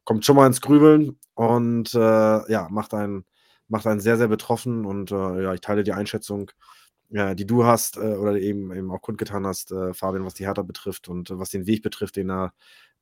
kommt 0.05 0.25
schon 0.25 0.37
mal 0.37 0.47
ins 0.47 0.61
Grübeln 0.61 1.19
und 1.35 1.93
ja, 1.93 2.69
macht 2.71 2.93
einen, 2.93 3.25
macht 3.69 3.87
einen 3.87 4.01
sehr, 4.01 4.17
sehr 4.17 4.27
betroffen. 4.27 4.85
Und 4.85 5.11
ja, 5.11 5.55
ich 5.55 5.61
teile 5.61 5.85
die 5.85 5.93
Einschätzung 5.93 6.51
die 7.09 7.47
du 7.47 7.65
hast 7.65 7.97
äh, 7.97 8.17
oder 8.17 8.37
eben, 8.37 8.73
eben 8.75 8.91
auch 8.91 9.01
kundgetan 9.01 9.47
hast, 9.47 9.71
äh, 9.73 9.95
Fabian, 9.95 10.25
was 10.25 10.35
die 10.35 10.47
Hertha 10.47 10.63
betrifft 10.63 11.09
und 11.09 11.31
äh, 11.31 11.39
was 11.39 11.51
den 11.51 11.67
Weg 11.67 11.83
betrifft, 11.83 12.17
den 12.17 12.31
er 12.31 12.53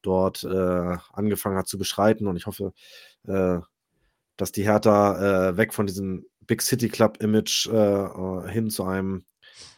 dort 0.03 0.45
angefangen 0.45 1.57
hat 1.57 1.67
zu 1.67 1.79
beschreiten. 1.79 2.27
Und 2.27 2.37
ich 2.37 2.45
hoffe, 2.45 2.75
dass 3.23 4.53
die 4.53 4.63
Hertha 4.63 5.57
weg 5.57 5.73
von 5.73 5.87
diesem 5.87 6.27
Big 6.41 6.61
City 6.61 6.91
Club 6.91 7.23
Image 7.23 7.71
hin 7.71 8.69
zu 8.69 8.85
einem 8.85 9.25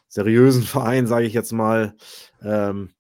seriösen 0.09 0.63
Verein, 0.65 1.07
sage 1.07 1.27
ich 1.27 1.33
jetzt 1.33 1.53
mal, 1.53 1.95
ähm, 2.43 2.96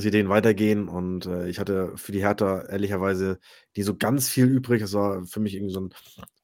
sie 0.00 0.10
denen 0.10 0.28
weitergehen. 0.28 0.88
Und 0.88 1.26
äh, 1.26 1.48
ich 1.48 1.58
hatte 1.58 1.92
für 1.96 2.12
die 2.12 2.22
Hertha 2.22 2.62
ehrlicherweise 2.62 3.38
die 3.76 3.82
so 3.82 3.96
ganz 3.96 4.28
viel 4.28 4.46
übrig. 4.46 4.82
Es 4.82 4.94
war 4.94 5.24
für 5.26 5.40
mich 5.40 5.54
irgendwie 5.54 5.72
so 5.72 5.80
ein, 5.80 5.94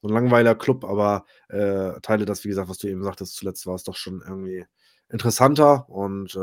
so 0.01 0.07
ein 0.07 0.13
langweiler 0.13 0.55
Club, 0.55 0.83
aber 0.85 1.25
äh, 1.49 1.99
teile 2.01 2.25
das, 2.25 2.43
wie 2.43 2.49
gesagt, 2.49 2.69
was 2.69 2.77
du 2.77 2.87
eben 2.87 3.03
sagtest, 3.03 3.35
zuletzt 3.35 3.65
war 3.65 3.75
es 3.75 3.83
doch 3.83 3.95
schon 3.95 4.21
irgendwie 4.25 4.65
interessanter. 5.09 5.89
Und 5.89 6.35
äh, 6.35 6.39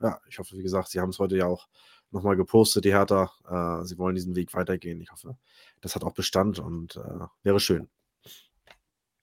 ja, 0.00 0.20
ich 0.28 0.38
hoffe, 0.38 0.56
wie 0.56 0.62
gesagt, 0.62 0.88
sie 0.88 1.00
haben 1.00 1.10
es 1.10 1.18
heute 1.18 1.36
ja 1.36 1.46
auch 1.46 1.68
nochmal 2.10 2.36
gepostet, 2.36 2.84
die 2.84 2.92
Hertha. 2.92 3.30
Äh, 3.48 3.84
sie 3.84 3.98
wollen 3.98 4.14
diesen 4.14 4.36
Weg 4.36 4.54
weitergehen. 4.54 5.00
Ich 5.00 5.10
hoffe, 5.10 5.36
das 5.80 5.94
hat 5.94 6.04
auch 6.04 6.14
Bestand 6.14 6.58
und 6.58 6.96
äh, 6.96 7.26
wäre 7.42 7.60
schön. 7.60 7.88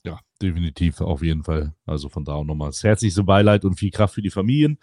Ja, 0.06 0.20
definitiv, 0.42 1.00
auf 1.00 1.24
jeden 1.24 1.44
Fall. 1.46 1.74
Also 1.86 2.10
von 2.10 2.26
da 2.26 2.34
auch 2.34 2.44
nochmal 2.44 2.70
das 2.70 2.84
herzlichste 2.84 3.24
Beileid 3.24 3.64
und 3.64 3.76
viel 3.76 3.90
Kraft 3.90 4.16
für 4.16 4.22
die 4.22 4.32
Familien 4.32 4.78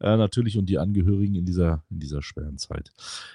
äh, 0.00 0.16
natürlich 0.16 0.56
und 0.56 0.64
die 0.64 0.78
Angehörigen 0.78 1.34
in 1.34 1.44
dieser, 1.44 1.84
in 1.90 2.00
dieser 2.00 2.22
schweren 2.22 2.56
Zeit. 2.56 2.90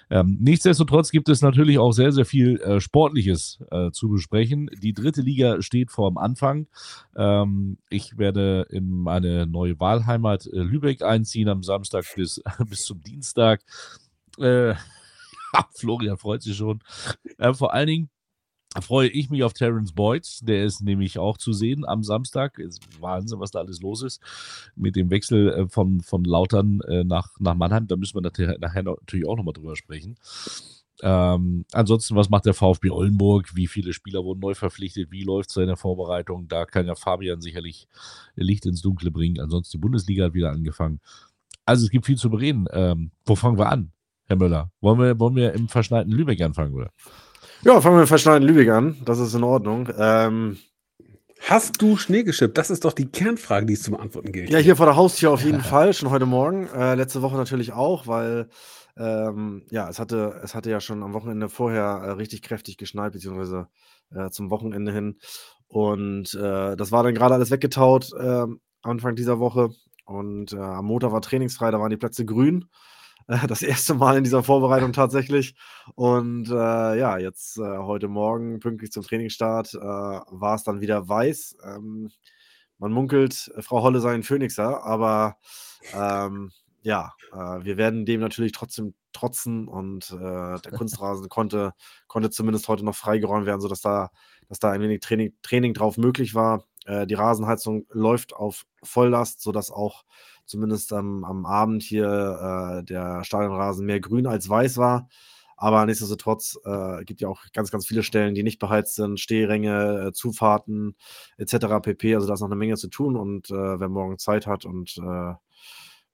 Ähm, 0.10 0.38
nichtsdestotrotz 0.41 1.12
gibt 1.12 1.29
es 1.29 1.44
natürlich 1.44 1.77
auch 1.77 1.91
sehr, 1.91 2.12
sehr 2.12 2.25
viel 2.25 2.60
äh, 2.62 2.79
Sportliches 2.82 3.60
äh, 3.70 3.91
zu 3.91 4.10
besprechen. 4.10 4.67
Die 4.82 4.94
dritte 4.94 5.22
Liga 5.22 5.62
steht 5.62 5.91
vor 5.91 6.10
dem 6.10 6.17
Anfang. 6.17 6.65
Ähm, 7.15 7.77
ich 7.91 8.17
werde 8.17 8.65
in 8.72 8.89
meine 8.89 9.46
neue 9.46 9.79
Wahlheimat 9.79 10.48
äh, 10.48 10.58
Lübeck 10.58 11.03
einziehen 11.03 11.50
am 11.50 11.62
Samstag 11.62 12.06
bis, 12.15 12.41
bis 12.67 12.84
zum 12.86 13.03
Dienstag. 13.03 13.62
Äh, 14.39 14.74
Florian 15.75 16.17
freut 16.17 16.41
sich 16.41 16.58
schon. 16.58 16.82
Äh, 17.38 17.53
vor 17.53 17.75
allen 17.75 17.88
Dingen 17.88 18.10
freue 18.81 19.10
ich 19.10 19.29
mich 19.29 19.43
auf 19.43 19.53
Terence 19.53 19.93
Boyd. 19.93 20.27
Der 20.41 20.63
ist 20.63 20.81
nämlich 20.81 21.19
auch 21.19 21.38
zu 21.38 21.53
sehen 21.53 21.86
am 21.86 22.03
Samstag. 22.03 22.60
Ist 22.60 22.81
Wahnsinn, 23.01 23.39
was 23.39 23.51
da 23.51 23.60
alles 23.60 23.81
los 23.81 24.01
ist. 24.03 24.22
Mit 24.75 24.96
dem 24.96 25.10
Wechsel 25.10 25.50
äh, 25.50 25.67
von, 25.67 26.01
von 26.01 26.24
Lautern 26.24 26.81
äh, 26.81 27.03
nach, 27.03 27.31
nach 27.39 27.55
Mannheim. 27.55 27.88
Da 27.88 27.96
müssen 27.96 28.15
wir 28.15 28.22
nachher, 28.22 28.84
natürlich 28.84 29.27
auch 29.27 29.38
nochmal 29.38 29.53
drüber 29.53 29.75
sprechen. 29.75 30.15
Ähm, 31.03 31.65
ansonsten, 31.74 32.15
was 32.15 32.29
macht 32.29 32.46
der 32.46 32.53
VfB 32.53 32.89
Oldenburg? 32.89 33.55
Wie 33.55 33.67
viele 33.67 33.93
Spieler 33.93 34.24
wurden 34.24 34.39
neu 34.39 34.55
verpflichtet? 34.55 35.12
Wie 35.12 35.24
läuft 35.24 35.51
es 35.51 35.57
in 35.57 35.67
der 35.67 35.77
Vorbereitung? 35.77 36.48
Da 36.48 36.65
kann 36.65 36.88
ja 36.88 36.96
Fabian 36.96 37.41
sicherlich 37.41 37.88
Licht 38.36 38.65
ins 38.65 38.81
Dunkle 38.81 39.12
bringen. 39.12 39.39
Ansonsten 39.39 39.77
die 39.77 39.81
Bundesliga 39.81 40.25
hat 40.25 40.34
wieder 40.34 40.51
angefangen. 40.51 41.00
Also 41.65 41.86
es 41.86 41.91
gibt 41.91 42.05
viel 42.05 42.17
zu 42.17 42.29
bereden. 42.29 42.65
Ähm, 42.72 43.12
wo 43.25 43.36
fangen 43.36 43.60
wir 43.60 43.69
an, 43.69 43.91
Herr 44.25 44.38
Müller? 44.38 44.72
Wollen 44.81 45.00
wir, 45.00 45.19
wollen 45.19 45.36
wir 45.36 45.53
im 45.53 45.67
verschneiten 45.67 46.12
Lübeck 46.12 46.41
anfangen, 46.41 46.74
oder? 46.74 46.91
Ja, 47.64 47.82
fangen 47.82 47.98
wir 47.98 48.02
im 48.02 48.08
verschneiten 48.08 48.48
Lübeck 48.48 48.70
an. 48.70 48.98
Das 49.06 49.20
ist 49.20 49.34
in 49.34 49.44
Ordnung. 49.44 49.90
Ähm, 49.98 50.58
Hast 51.42 51.82
du 51.82 51.98
Schnee 51.98 52.24
geschippt? 52.24 52.58
Das 52.58 52.70
ist 52.70 52.84
doch 52.84 52.94
die 52.94 53.10
Kernfrage, 53.10 53.66
die 53.66 53.74
es 53.74 53.84
zu 53.84 53.92
beantworten 53.92 54.32
gilt. 54.32 54.50
Ja, 54.50 54.58
hier 54.58 54.76
vor 54.76 54.86
der 54.86 54.96
Haustür 54.96 55.32
auf 55.32 55.44
jeden 55.44 55.62
Fall, 55.64 55.94
schon 55.94 56.10
heute 56.10 56.26
Morgen. 56.26 56.68
Äh, 56.68 56.96
letzte 56.96 57.22
Woche 57.22 57.38
natürlich 57.38 57.74
auch, 57.74 58.08
weil 58.08 58.50
ähm, 58.98 59.64
ja, 59.70 59.88
es 59.88 60.00
hatte, 60.00 60.40
es 60.44 60.56
hatte 60.56 60.70
ja 60.70 60.82
schon 60.82 61.04
am 61.04 61.14
Wochenende 61.14 61.50
vorher 61.50 62.02
äh, 62.04 62.12
richtig 62.12 62.42
kräftig 62.42 62.78
geschneit, 62.78 63.14
beziehungsweise 63.14 63.68
äh, 64.14 64.30
zum 64.30 64.50
Wochenende 64.50 64.92
hin. 64.92 65.20
Und 65.68 66.34
äh, 66.34 66.76
das 66.76 66.92
war 66.92 67.04
dann 67.04 67.14
gerade 67.14 67.36
alles 67.36 67.52
weggetaut 67.52 68.12
ähm, 68.20 68.60
Anfang 68.82 69.16
dieser 69.16 69.40
Woche. 69.40 69.70
Und 70.06 70.54
äh, 70.54 70.58
am 70.58 70.86
Montag 70.86 71.12
war 71.12 71.22
trainingsfrei, 71.22 71.72
da 71.72 71.80
waren 71.80 71.90
die 71.90 71.98
Plätze 71.98 72.26
grün. 72.26 72.66
das 73.48 73.62
erste 73.62 73.93
Mal 73.93 74.17
in 74.17 74.24
dieser 74.24 74.41
Vorbereitung 74.41 74.93
tatsächlich. 74.93 75.55
Und 75.96 76.50
äh, 76.50 76.98
ja, 76.98 77.17
jetzt 77.17 77.57
äh, 77.57 77.77
heute 77.77 78.07
Morgen, 78.07 78.60
pünktlich 78.60 78.91
zum 78.91 79.03
Trainingsstart, 79.03 79.74
äh, 79.74 79.79
war 79.79 80.55
es 80.55 80.63
dann 80.63 80.79
wieder 80.79 81.10
weiß. 81.10 81.57
Ähm, 81.63 82.10
man 82.77 82.91
munkelt, 82.91 83.51
Frau 83.60 83.81
Holle 83.81 84.00
sei 84.00 84.13
ein 84.13 84.24
Phönixer, 84.24 84.84
aber 84.84 85.36
ähm, 85.93 86.51
ja, 86.84 87.13
äh, 87.34 87.65
wir 87.65 87.75
werden 87.75 88.05
dem 88.05 88.22
natürlich 88.22 88.53
trotzdem 88.53 88.93
trotzen 89.12 89.67
und 89.67 90.10
äh, 90.12 90.62
der 90.62 90.72
Kunstrasen 90.72 91.27
konnte, 91.27 91.74
konnte 92.07 92.29
zumindest 92.29 92.69
heute 92.69 92.86
noch 92.86 92.96
freigeräumt 92.96 93.46
werden, 93.46 93.62
sodass 93.62 93.81
da, 93.81 94.10
dass 94.48 94.60
da 94.60 94.72
ein 94.72 94.81
wenig 94.81 95.01
Training, 95.01 95.34
Training 95.41 95.74
drauf 95.74 95.98
möglich 95.98 96.34
war. 96.34 96.63
Die 96.89 97.15
Rasenheizung 97.15 97.86
läuft 97.89 98.34
auf 98.34 98.65
Volllast, 98.81 99.41
sodass 99.41 99.72
auch 99.72 100.05
zumindest 100.48 100.94
am, 100.94 101.24
am 101.24 101.46
Abend 101.46 101.84
hier 101.84 102.80
äh, 102.80 102.84
der 102.84 103.24
Stadionrasen 103.24 103.86
mehr 103.86 104.00
grün 104.00 104.27
als 104.27 104.50
weiß 104.50 104.77
war. 104.77 105.08
Aber 105.60 105.86
nichtsdestotrotz 105.88 106.60
äh, 106.66 107.04
gibt 107.04 107.20
ja 107.20 107.27
auch 107.27 107.42
ganz, 107.51 107.72
ganz 107.72 107.88
viele 107.88 108.04
Stellen, 108.04 108.36
die 108.36 108.44
nicht 108.44 108.60
beheizt 108.60 108.96
sind, 108.96 109.20
Stehränge, 109.20 110.08
äh, 110.08 110.13
Zufahrten 110.13 110.96
etc. 111.38 111.82
pp. 111.82 112.16
Also 112.16 112.27
da 112.27 112.36
ist 112.36 112.42
noch 112.42 112.48
eine 112.48 112.56
Menge 112.56 112.77
zu 112.77 112.89
tun 112.89 113.16
und 113.16 113.50
äh, 113.50 113.80
wer 113.80 113.89
morgen 113.89 114.20
Zeit 114.20 114.46
hat 114.46 114.66
und 114.66 114.98
äh, 115.00 115.34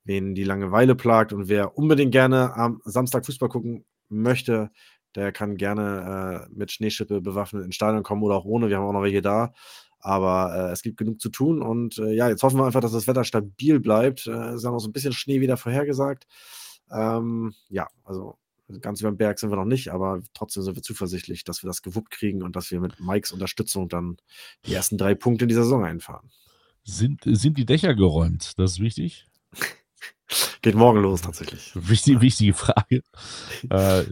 wen 0.06 0.34
die 0.34 0.46
Langeweile 0.46 0.96
plagt 0.96 1.34
und 1.34 1.50
wer 1.50 1.78
unbedingt 1.78 2.13
gerne 2.13 2.56
am 2.56 2.82
Samstag 2.86 3.25
Fußball 3.25 3.50
gucken 3.50 3.86
möchte, 4.08 4.72
der 5.16 5.32
kann 5.32 5.58
gerne 5.58 6.48
äh, 6.50 6.54
mit 6.54 6.72
Schneeschippe 6.72 7.22
bewaffnet 7.22 7.66
ins 7.66 7.75
Stadion 7.75 8.04
kommen 8.04 8.24
oder 8.24 8.36
auch 8.36 8.46
ohne. 8.46 8.70
Wir 8.70 8.78
haben 8.78 8.86
auch 8.86 8.94
noch 8.94 9.04
welche 9.04 9.22
da. 9.22 9.54
Aber 10.03 10.53
äh, 10.53 10.72
es 10.74 10.81
gibt 10.81 10.98
genug 10.98 11.22
zu 11.22 11.29
tun 11.29 11.62
und 11.62 11.98
äh, 11.98 12.13
ja, 12.13 12.27
jetzt 12.27 12.43
hoffen 12.43 12.60
wir 12.60 12.65
einfach, 12.65 12.81
dass 12.81 12.91
das 12.91 13.07
Wetter 13.07 13.24
stabil 13.24 13.79
bleibt. 13.79 14.27
Äh, 14.27 14.50
es 14.50 14.55
ist 14.57 14.63
ja 14.63 14.72
noch 14.72 14.79
so 14.79 14.89
ein 14.89 14.91
bisschen 14.91 15.13
Schnee 15.13 15.39
wieder 15.39 15.55
vorhergesagt. 15.55 16.27
Ähm, 16.91 17.53
ja, 17.69 17.88
also 18.03 18.38
ganz 18.81 19.00
über 19.00 19.12
den 19.12 19.17
Berg 19.17 19.39
sind 19.39 19.50
wir 19.50 19.55
noch 19.55 19.63
nicht, 19.63 19.89
aber 19.89 20.22
trotzdem 20.33 20.63
sind 20.63 20.75
wir 20.75 20.83
zuversichtlich, 20.83 21.45
dass 21.45 21.63
wir 21.63 21.67
das 21.67 21.81
gewuppt 21.81 22.12
kriegen 22.12 22.43
und 22.43 22.57
dass 22.57 22.69
wir 22.69 22.81
mit 22.81 23.00
Mikes 23.00 23.31
Unterstützung 23.31 23.88
dann 23.88 24.17
die 24.65 24.74
ersten 24.74 24.98
drei 24.98 25.15
Punkte 25.15 25.45
in 25.45 25.50
die 25.50 25.55
Saison 25.55 25.86
einfahren. 25.86 26.29
Sind, 26.83 27.22
sind 27.24 27.57
die 27.57 27.65
Dächer 27.65 27.95
geräumt? 27.95 28.60
Das 28.60 28.74
ist 28.74 28.79
wichtig. 28.81 29.25
Geht 30.62 30.75
morgen 30.75 31.01
los 31.01 31.22
tatsächlich. 31.22 31.72
Wichtige, 31.75 32.22
wichtige 32.22 32.53
Frage. 32.53 33.03
äh, 33.69 34.03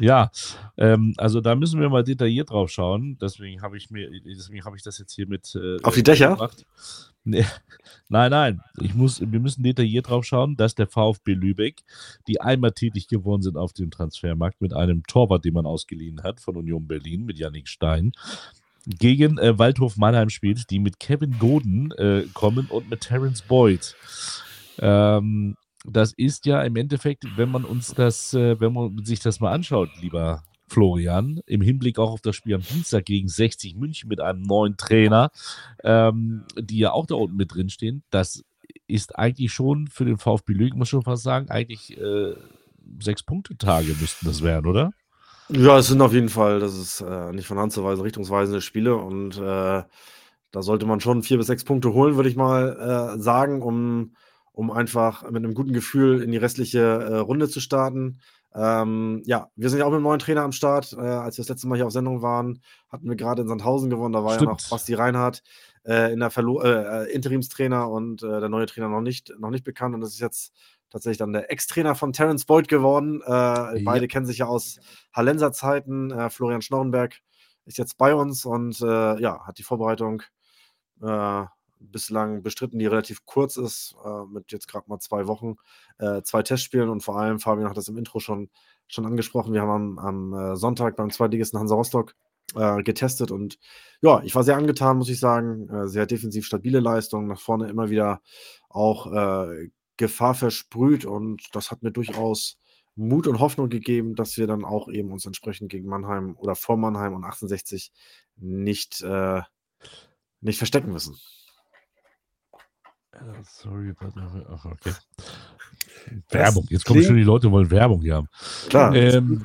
ja, 0.00 0.30
ähm, 0.76 1.14
also 1.16 1.40
da 1.40 1.54
müssen 1.54 1.80
wir 1.80 1.88
mal 1.88 2.04
detailliert 2.04 2.50
drauf 2.50 2.70
schauen. 2.70 3.18
Deswegen 3.20 3.62
habe 3.62 3.76
ich 3.76 3.90
mir, 3.90 4.10
deswegen 4.24 4.64
habe 4.64 4.76
ich 4.76 4.82
das 4.82 4.98
jetzt 4.98 5.14
hier 5.14 5.26
mit. 5.26 5.54
Äh, 5.54 5.82
Auf 5.82 5.94
die 5.94 6.02
Dächer? 6.02 6.50
Nee. 7.24 7.44
Nein, 8.08 8.30
nein. 8.30 8.60
Ich 8.80 8.94
muss, 8.94 9.20
wir 9.20 9.40
müssen 9.40 9.64
detailliert 9.64 10.08
drauf 10.08 10.24
schauen, 10.24 10.56
dass 10.56 10.76
der 10.76 10.86
VfB 10.86 11.34
Lübeck, 11.34 11.82
die 12.28 12.40
einmal 12.40 12.70
tätig 12.70 13.08
geworden 13.08 13.42
sind 13.42 13.56
auf 13.56 13.72
dem 13.72 13.90
Transfermarkt 13.90 14.60
mit 14.60 14.72
einem 14.72 15.02
Torwart, 15.08 15.44
den 15.44 15.54
man 15.54 15.66
ausgeliehen 15.66 16.22
hat 16.22 16.40
von 16.40 16.56
Union 16.56 16.86
Berlin, 16.86 17.24
mit 17.24 17.36
Yannick 17.36 17.66
Stein, 17.66 18.12
gegen 18.86 19.38
äh, 19.38 19.58
Waldhof 19.58 19.96
Mannheim 19.96 20.30
spielt, 20.30 20.70
die 20.70 20.78
mit 20.78 21.00
Kevin 21.00 21.36
Goden 21.40 21.90
äh, 21.92 22.26
kommen 22.32 22.66
und 22.66 22.88
mit 22.88 23.00
Terence 23.00 23.42
Boyd. 23.42 23.96
Ähm, 24.78 25.56
das 25.84 26.12
ist 26.16 26.46
ja 26.46 26.62
im 26.62 26.76
Endeffekt, 26.76 27.24
wenn 27.36 27.50
man 27.50 27.64
uns 27.64 27.94
das, 27.94 28.34
äh, 28.34 28.60
wenn 28.60 28.72
man 28.72 29.04
sich 29.04 29.20
das 29.20 29.40
mal 29.40 29.52
anschaut, 29.52 29.90
lieber 30.00 30.42
Florian, 30.68 31.40
im 31.46 31.60
Hinblick 31.60 31.98
auch 31.98 32.10
auf 32.10 32.20
das 32.20 32.34
Spiel 32.34 32.54
am 32.54 32.62
Dienstag 32.62 33.04
gegen 33.04 33.28
60 33.28 33.76
München 33.76 34.08
mit 34.08 34.20
einem 34.20 34.42
neuen 34.42 34.76
Trainer, 34.76 35.30
ähm, 35.84 36.44
die 36.58 36.78
ja 36.78 36.92
auch 36.92 37.06
da 37.06 37.14
unten 37.14 37.36
mit 37.36 37.54
drin 37.54 37.68
stehen, 37.68 38.02
das 38.10 38.42
ist 38.88 39.16
eigentlich 39.16 39.52
schon 39.52 39.86
für 39.86 40.04
den 40.04 40.18
VfB 40.18 40.52
Lügen, 40.52 40.78
muss 40.78 40.88
schon 40.88 41.02
fast 41.02 41.22
sagen, 41.22 41.50
eigentlich 41.50 41.96
äh, 41.96 42.34
sechs 43.00 43.22
Punkte 43.22 43.56
Tage 43.56 43.94
müssten 44.00 44.26
das 44.26 44.42
werden, 44.42 44.66
oder? 44.66 44.90
Ja, 45.48 45.78
es 45.78 45.86
sind 45.86 46.00
auf 46.00 46.12
jeden 46.12 46.28
Fall, 46.28 46.58
das 46.58 46.76
ist 46.76 47.00
äh, 47.00 47.32
nicht 47.32 47.46
von 47.46 47.58
Hand 47.58 47.72
zu 47.72 47.84
weisen, 47.84 48.02
richtungsweisende 48.02 48.60
Spiele 48.60 48.96
und 48.96 49.38
äh, 49.38 49.84
da 50.50 50.62
sollte 50.62 50.86
man 50.86 51.00
schon 51.00 51.22
vier 51.22 51.36
bis 51.36 51.46
sechs 51.46 51.62
Punkte 51.64 51.92
holen, 51.92 52.16
würde 52.16 52.28
ich 52.28 52.36
mal 52.36 53.14
äh, 53.16 53.20
sagen, 53.20 53.62
um 53.62 54.16
um 54.56 54.70
einfach 54.70 55.22
mit 55.24 55.36
einem 55.36 55.52
guten 55.52 55.74
Gefühl 55.74 56.22
in 56.22 56.32
die 56.32 56.38
restliche 56.38 56.80
äh, 56.80 57.16
Runde 57.18 57.46
zu 57.46 57.60
starten. 57.60 58.20
Ähm, 58.54 59.20
ja, 59.26 59.50
wir 59.54 59.68
sind 59.68 59.80
ja 59.80 59.84
auch 59.84 59.90
mit 59.90 59.96
einem 59.96 60.04
neuen 60.04 60.18
Trainer 60.18 60.44
am 60.44 60.52
Start. 60.52 60.94
Äh, 60.94 61.00
als 61.00 61.36
wir 61.36 61.42
das 61.42 61.50
letzte 61.50 61.68
Mal 61.68 61.76
hier 61.76 61.86
auf 61.86 61.92
Sendung 61.92 62.22
waren, 62.22 62.62
hatten 62.88 63.06
wir 63.06 63.16
gerade 63.16 63.42
in 63.42 63.48
Sandhausen 63.48 63.90
gewonnen. 63.90 64.14
Da 64.14 64.24
war 64.24 64.32
Stimmt. 64.36 64.48
ja 64.48 64.52
noch 64.52 64.70
Basti 64.70 64.94
Reinhardt 64.94 65.42
äh, 65.84 66.10
in 66.10 66.20
der 66.20 66.30
Verlo 66.30 66.62
äh, 66.62 67.04
äh, 67.04 67.12
Interimstrainer 67.12 67.90
und 67.90 68.22
äh, 68.22 68.40
der 68.40 68.48
neue 68.48 68.64
Trainer 68.64 68.88
noch 68.88 69.02
nicht, 69.02 69.30
noch 69.38 69.50
nicht 69.50 69.62
bekannt. 69.62 69.94
Und 69.94 70.00
das 70.00 70.14
ist 70.14 70.20
jetzt 70.20 70.54
tatsächlich 70.88 71.18
dann 71.18 71.34
der 71.34 71.52
Ex-Trainer 71.52 71.94
von 71.94 72.14
Terence 72.14 72.46
Boyd 72.46 72.68
geworden. 72.68 73.20
Ja. 73.26 73.74
Beide 73.84 74.08
kennen 74.08 74.24
sich 74.24 74.38
ja 74.38 74.46
aus 74.46 74.78
Hallenser 75.12 75.52
Zeiten. 75.52 76.30
Florian 76.30 76.62
Schnorrenberg 76.62 77.16
ist 77.66 77.76
jetzt 77.76 77.98
bei 77.98 78.14
uns 78.14 78.46
und 78.46 78.78
ja, 78.78 79.44
hat 79.44 79.58
die 79.58 79.64
Vorbereitung 79.64 80.22
bislang 81.80 82.42
bestritten, 82.42 82.78
die 82.78 82.86
relativ 82.86 83.24
kurz 83.26 83.56
ist, 83.56 83.94
äh, 84.04 84.24
mit 84.32 84.52
jetzt 84.52 84.68
gerade 84.68 84.88
mal 84.88 84.98
zwei 84.98 85.26
Wochen, 85.26 85.56
äh, 85.98 86.22
zwei 86.22 86.42
Testspielen. 86.42 86.88
Und 86.88 87.02
vor 87.02 87.18
allem, 87.18 87.38
Fabian 87.38 87.68
hat 87.68 87.76
das 87.76 87.88
im 87.88 87.96
Intro 87.96 88.20
schon, 88.20 88.50
schon 88.86 89.06
angesprochen, 89.06 89.52
wir 89.52 89.62
haben 89.62 89.98
am, 89.98 90.32
am 90.32 90.52
äh, 90.52 90.56
Sonntag 90.56 90.96
beim 90.96 91.10
Zweitligisten 91.10 91.58
Hansa 91.58 91.74
Rostock 91.74 92.14
äh, 92.54 92.82
getestet. 92.82 93.30
Und 93.30 93.58
ja, 94.02 94.22
ich 94.22 94.34
war 94.34 94.44
sehr 94.44 94.56
angetan, 94.56 94.98
muss 94.98 95.08
ich 95.08 95.20
sagen, 95.20 95.68
äh, 95.68 95.88
sehr 95.88 96.06
defensiv 96.06 96.46
stabile 96.46 96.80
Leistung, 96.80 97.26
nach 97.26 97.40
vorne 97.40 97.68
immer 97.68 97.90
wieder 97.90 98.20
auch 98.68 99.12
äh, 99.12 99.68
Gefahr 99.96 100.34
versprüht. 100.34 101.04
Und 101.04 101.42
das 101.52 101.70
hat 101.70 101.82
mir 101.82 101.92
durchaus 101.92 102.58
Mut 102.94 103.26
und 103.26 103.40
Hoffnung 103.40 103.68
gegeben, 103.68 104.14
dass 104.14 104.36
wir 104.36 104.46
dann 104.46 104.64
auch 104.64 104.88
eben 104.88 105.12
uns 105.12 105.26
entsprechend 105.26 105.70
gegen 105.70 105.88
Mannheim 105.88 106.36
oder 106.38 106.54
vor 106.54 106.76
Mannheim 106.76 107.14
und 107.14 107.24
68 107.24 107.92
nicht, 108.36 109.04
nicht 110.40 110.58
verstecken 110.58 110.92
müssen. 110.92 111.18
Äh, 113.16 113.42
sorry, 113.42 113.92
ach, 114.50 114.64
okay. 114.66 114.92
Werbung. 116.30 116.66
Jetzt 116.68 116.84
kommen 116.84 117.02
schon 117.02 117.16
die 117.16 117.22
Leute, 117.22 117.50
wollen 117.50 117.70
Werbung 117.70 118.02
hier 118.02 118.16
haben. 118.16 118.28
Klar. 118.68 118.94
Ähm, 118.94 119.44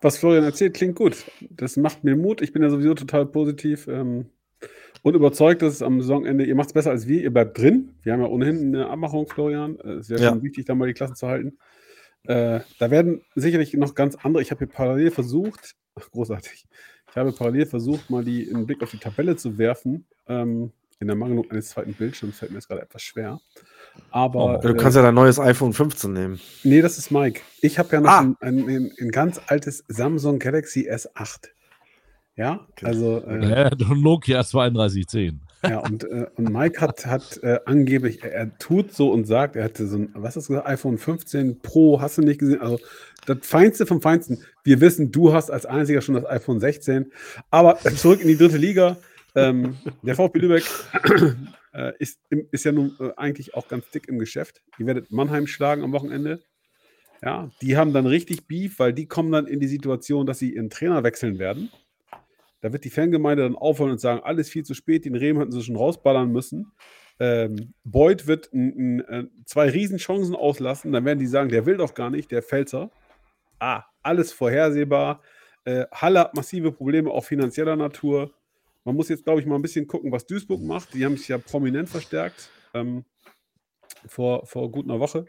Was 0.00 0.18
Florian 0.18 0.44
erzählt, 0.44 0.74
klingt 0.74 0.96
gut. 0.96 1.24
Das 1.40 1.76
macht 1.76 2.04
mir 2.04 2.16
Mut. 2.16 2.40
Ich 2.40 2.52
bin 2.52 2.62
ja 2.62 2.70
sowieso 2.70 2.94
total 2.94 3.26
positiv 3.26 3.88
ähm, 3.88 4.26
und 5.02 5.14
überzeugt, 5.14 5.62
dass 5.62 5.74
es 5.74 5.82
am 5.82 6.00
Saisonende, 6.00 6.44
ihr 6.44 6.54
macht 6.54 6.68
es 6.68 6.72
besser 6.72 6.90
als 6.90 7.06
wir, 7.06 7.22
ihr 7.22 7.32
bleibt 7.32 7.58
drin. 7.58 7.94
Wir 8.02 8.12
haben 8.12 8.20
ja 8.20 8.28
ohnehin 8.28 8.74
eine 8.74 8.88
Abmachung, 8.88 9.26
Florian. 9.26 9.78
Äh, 9.80 9.94
es 9.94 10.10
wäre 10.10 10.22
ja. 10.22 10.28
schon 10.30 10.42
wichtig, 10.42 10.66
da 10.66 10.74
mal 10.74 10.86
die 10.86 10.94
Klassen 10.94 11.16
zu 11.16 11.28
halten. 11.28 11.58
Äh, 12.24 12.60
da 12.78 12.90
werden 12.90 13.22
sicherlich 13.34 13.74
noch 13.74 13.94
ganz 13.94 14.16
andere. 14.16 14.42
Ich 14.42 14.50
habe 14.50 14.58
hier 14.58 14.68
parallel 14.68 15.10
versucht, 15.10 15.76
ach, 15.94 16.10
großartig, 16.10 16.66
ich 17.10 17.16
habe 17.16 17.32
parallel 17.32 17.66
versucht, 17.66 18.10
mal 18.10 18.24
die, 18.24 18.52
einen 18.52 18.66
Blick 18.66 18.82
auf 18.82 18.90
die 18.90 18.98
Tabelle 18.98 19.36
zu 19.36 19.58
werfen. 19.58 20.06
Ähm, 20.26 20.72
in 21.00 21.06
der 21.06 21.16
Mangelung 21.16 21.50
eines 21.50 21.70
zweiten 21.70 21.94
Bildschirms 21.94 22.38
fällt 22.38 22.50
mir 22.50 22.58
das 22.58 22.68
gerade 22.68 22.82
etwas 22.82 23.02
schwer. 23.02 23.40
Aber, 24.10 24.58
oh, 24.58 24.60
du 24.60 24.74
kannst 24.74 24.96
äh, 24.96 25.00
ja 25.00 25.06
dein 25.06 25.14
neues 25.14 25.38
iPhone 25.38 25.72
15 25.72 26.12
nehmen. 26.12 26.40
Nee, 26.64 26.82
das 26.82 26.98
ist 26.98 27.10
Mike. 27.10 27.40
Ich 27.60 27.78
habe 27.78 27.88
ja 27.92 28.00
noch 28.00 28.10
ah. 28.10 28.20
ein, 28.20 28.36
ein, 28.40 28.68
ein, 28.68 28.92
ein, 28.98 29.10
ganz 29.10 29.40
altes 29.46 29.84
Samsung 29.88 30.38
Galaxy 30.38 30.90
S8. 30.90 31.48
Ja, 32.36 32.66
also. 32.82 33.22
Äh, 33.26 33.48
ja, 33.48 33.70
Nokia 33.94 34.42
3210. 34.42 35.40
Ja, 35.64 35.78
und, 35.80 36.04
äh, 36.04 36.26
und 36.36 36.52
Mike 36.52 36.80
hat, 36.80 37.04
hat 37.04 37.40
äh, 37.42 37.58
angeblich, 37.64 38.22
er, 38.22 38.32
er, 38.32 38.58
tut 38.58 38.94
so 38.94 39.10
und 39.10 39.24
sagt, 39.24 39.56
er 39.56 39.64
hatte 39.64 39.88
so 39.88 39.96
ein, 39.98 40.10
was 40.14 40.36
hast 40.36 40.48
du 40.48 40.52
gesagt, 40.52 40.68
iPhone 40.68 40.98
15 40.98 41.60
Pro, 41.60 42.00
hast 42.00 42.16
du 42.18 42.22
nicht 42.22 42.38
gesehen? 42.38 42.60
Also 42.60 42.78
das 43.26 43.38
Feinste 43.42 43.84
vom 43.84 44.00
Feinsten. 44.00 44.38
Wir 44.62 44.80
wissen, 44.80 45.10
du 45.10 45.32
hast 45.32 45.50
als 45.50 45.66
einziger 45.66 46.00
schon 46.00 46.14
das 46.14 46.26
iPhone 46.26 46.60
16. 46.60 47.12
Aber 47.50 47.76
zurück 47.96 48.20
in 48.20 48.28
die 48.28 48.36
dritte 48.36 48.56
Liga 48.56 48.98
ähm, 49.38 49.76
der 50.02 50.14
VfB 50.14 50.38
Lübeck 50.38 50.64
äh, 51.72 51.92
ist, 51.98 52.20
ist, 52.30 52.64
ja 52.64 52.72
nun 52.72 52.96
äh, 53.00 53.10
eigentlich 53.16 53.54
auch 53.54 53.68
ganz 53.68 53.90
dick 53.90 54.08
im 54.08 54.18
Geschäft. 54.18 54.62
Ihr 54.78 54.86
werdet 54.86 55.10
Mannheim 55.10 55.46
schlagen 55.46 55.82
am 55.82 55.92
Wochenende. 55.92 56.40
Ja, 57.22 57.50
die 57.60 57.76
haben 57.76 57.92
dann 57.92 58.06
richtig 58.06 58.46
Beef, 58.46 58.78
weil 58.78 58.92
die 58.92 59.06
kommen 59.06 59.32
dann 59.32 59.46
in 59.46 59.60
die 59.60 59.66
Situation, 59.66 60.26
dass 60.26 60.38
sie 60.38 60.54
ihren 60.54 60.70
Trainer 60.70 61.02
wechseln 61.02 61.38
werden. 61.38 61.70
Da 62.60 62.72
wird 62.72 62.84
die 62.84 62.90
Fangemeinde 62.90 63.44
dann 63.44 63.56
aufhören 63.56 63.92
und 63.92 64.00
sagen, 64.00 64.20
alles 64.22 64.48
viel 64.48 64.64
zu 64.64 64.74
spät, 64.74 65.04
den 65.04 65.14
Rehm 65.14 65.38
hätten 65.38 65.52
sie 65.52 65.62
schon 65.62 65.76
rausballern 65.76 66.30
müssen. 66.30 66.72
Ähm, 67.20 67.74
Boyd 67.84 68.26
wird 68.26 68.52
n, 68.52 69.00
n, 69.00 69.00
äh, 69.00 69.24
zwei 69.44 69.68
Riesenchancen 69.68 70.36
auslassen, 70.36 70.92
dann 70.92 71.04
werden 71.04 71.18
die 71.18 71.26
sagen, 71.26 71.50
der 71.50 71.66
will 71.66 71.76
doch 71.76 71.94
gar 71.94 72.10
nicht, 72.10 72.30
der 72.30 72.42
Pfälzer. 72.42 72.90
Ah, 73.58 73.84
alles 74.02 74.32
vorhersehbar. 74.32 75.22
Äh, 75.64 75.86
Halle 75.92 76.20
hat 76.20 76.34
massive 76.34 76.70
Probleme, 76.72 77.10
auch 77.10 77.24
finanzieller 77.24 77.76
Natur. 77.76 78.32
Man 78.88 78.96
muss 78.96 79.10
jetzt, 79.10 79.24
glaube 79.24 79.38
ich, 79.38 79.46
mal 79.46 79.56
ein 79.56 79.60
bisschen 79.60 79.86
gucken, 79.86 80.10
was 80.12 80.24
Duisburg 80.24 80.62
macht. 80.62 80.94
Die 80.94 81.04
haben 81.04 81.18
sich 81.18 81.28
ja 81.28 81.36
prominent 81.36 81.90
verstärkt 81.90 82.48
ähm, 82.72 83.04
vor, 84.06 84.46
vor 84.46 84.70
gut 84.70 84.86
einer 84.86 84.98
Woche. 84.98 85.26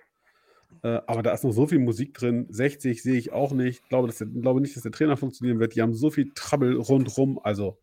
Äh, 0.81 1.01
aber 1.07 1.23
da 1.23 1.33
ist 1.33 1.43
noch 1.43 1.51
so 1.51 1.67
viel 1.67 1.79
Musik 1.79 2.13
drin. 2.13 2.47
60 2.49 3.03
sehe 3.03 3.17
ich 3.17 3.33
auch 3.33 3.51
nicht. 3.51 3.81
Ich 3.83 3.89
glaube, 3.89 4.07
dass 4.07 4.19
der, 4.19 4.27
glaube 4.27 4.61
nicht, 4.61 4.77
dass 4.77 4.83
der 4.83 4.93
Trainer 4.93 5.17
funktionieren 5.17 5.59
wird. 5.59 5.75
Die 5.75 5.81
haben 5.81 5.93
so 5.93 6.09
viel 6.09 6.31
Trouble 6.33 6.77
rundrum. 6.77 7.37
Also, 7.43 7.77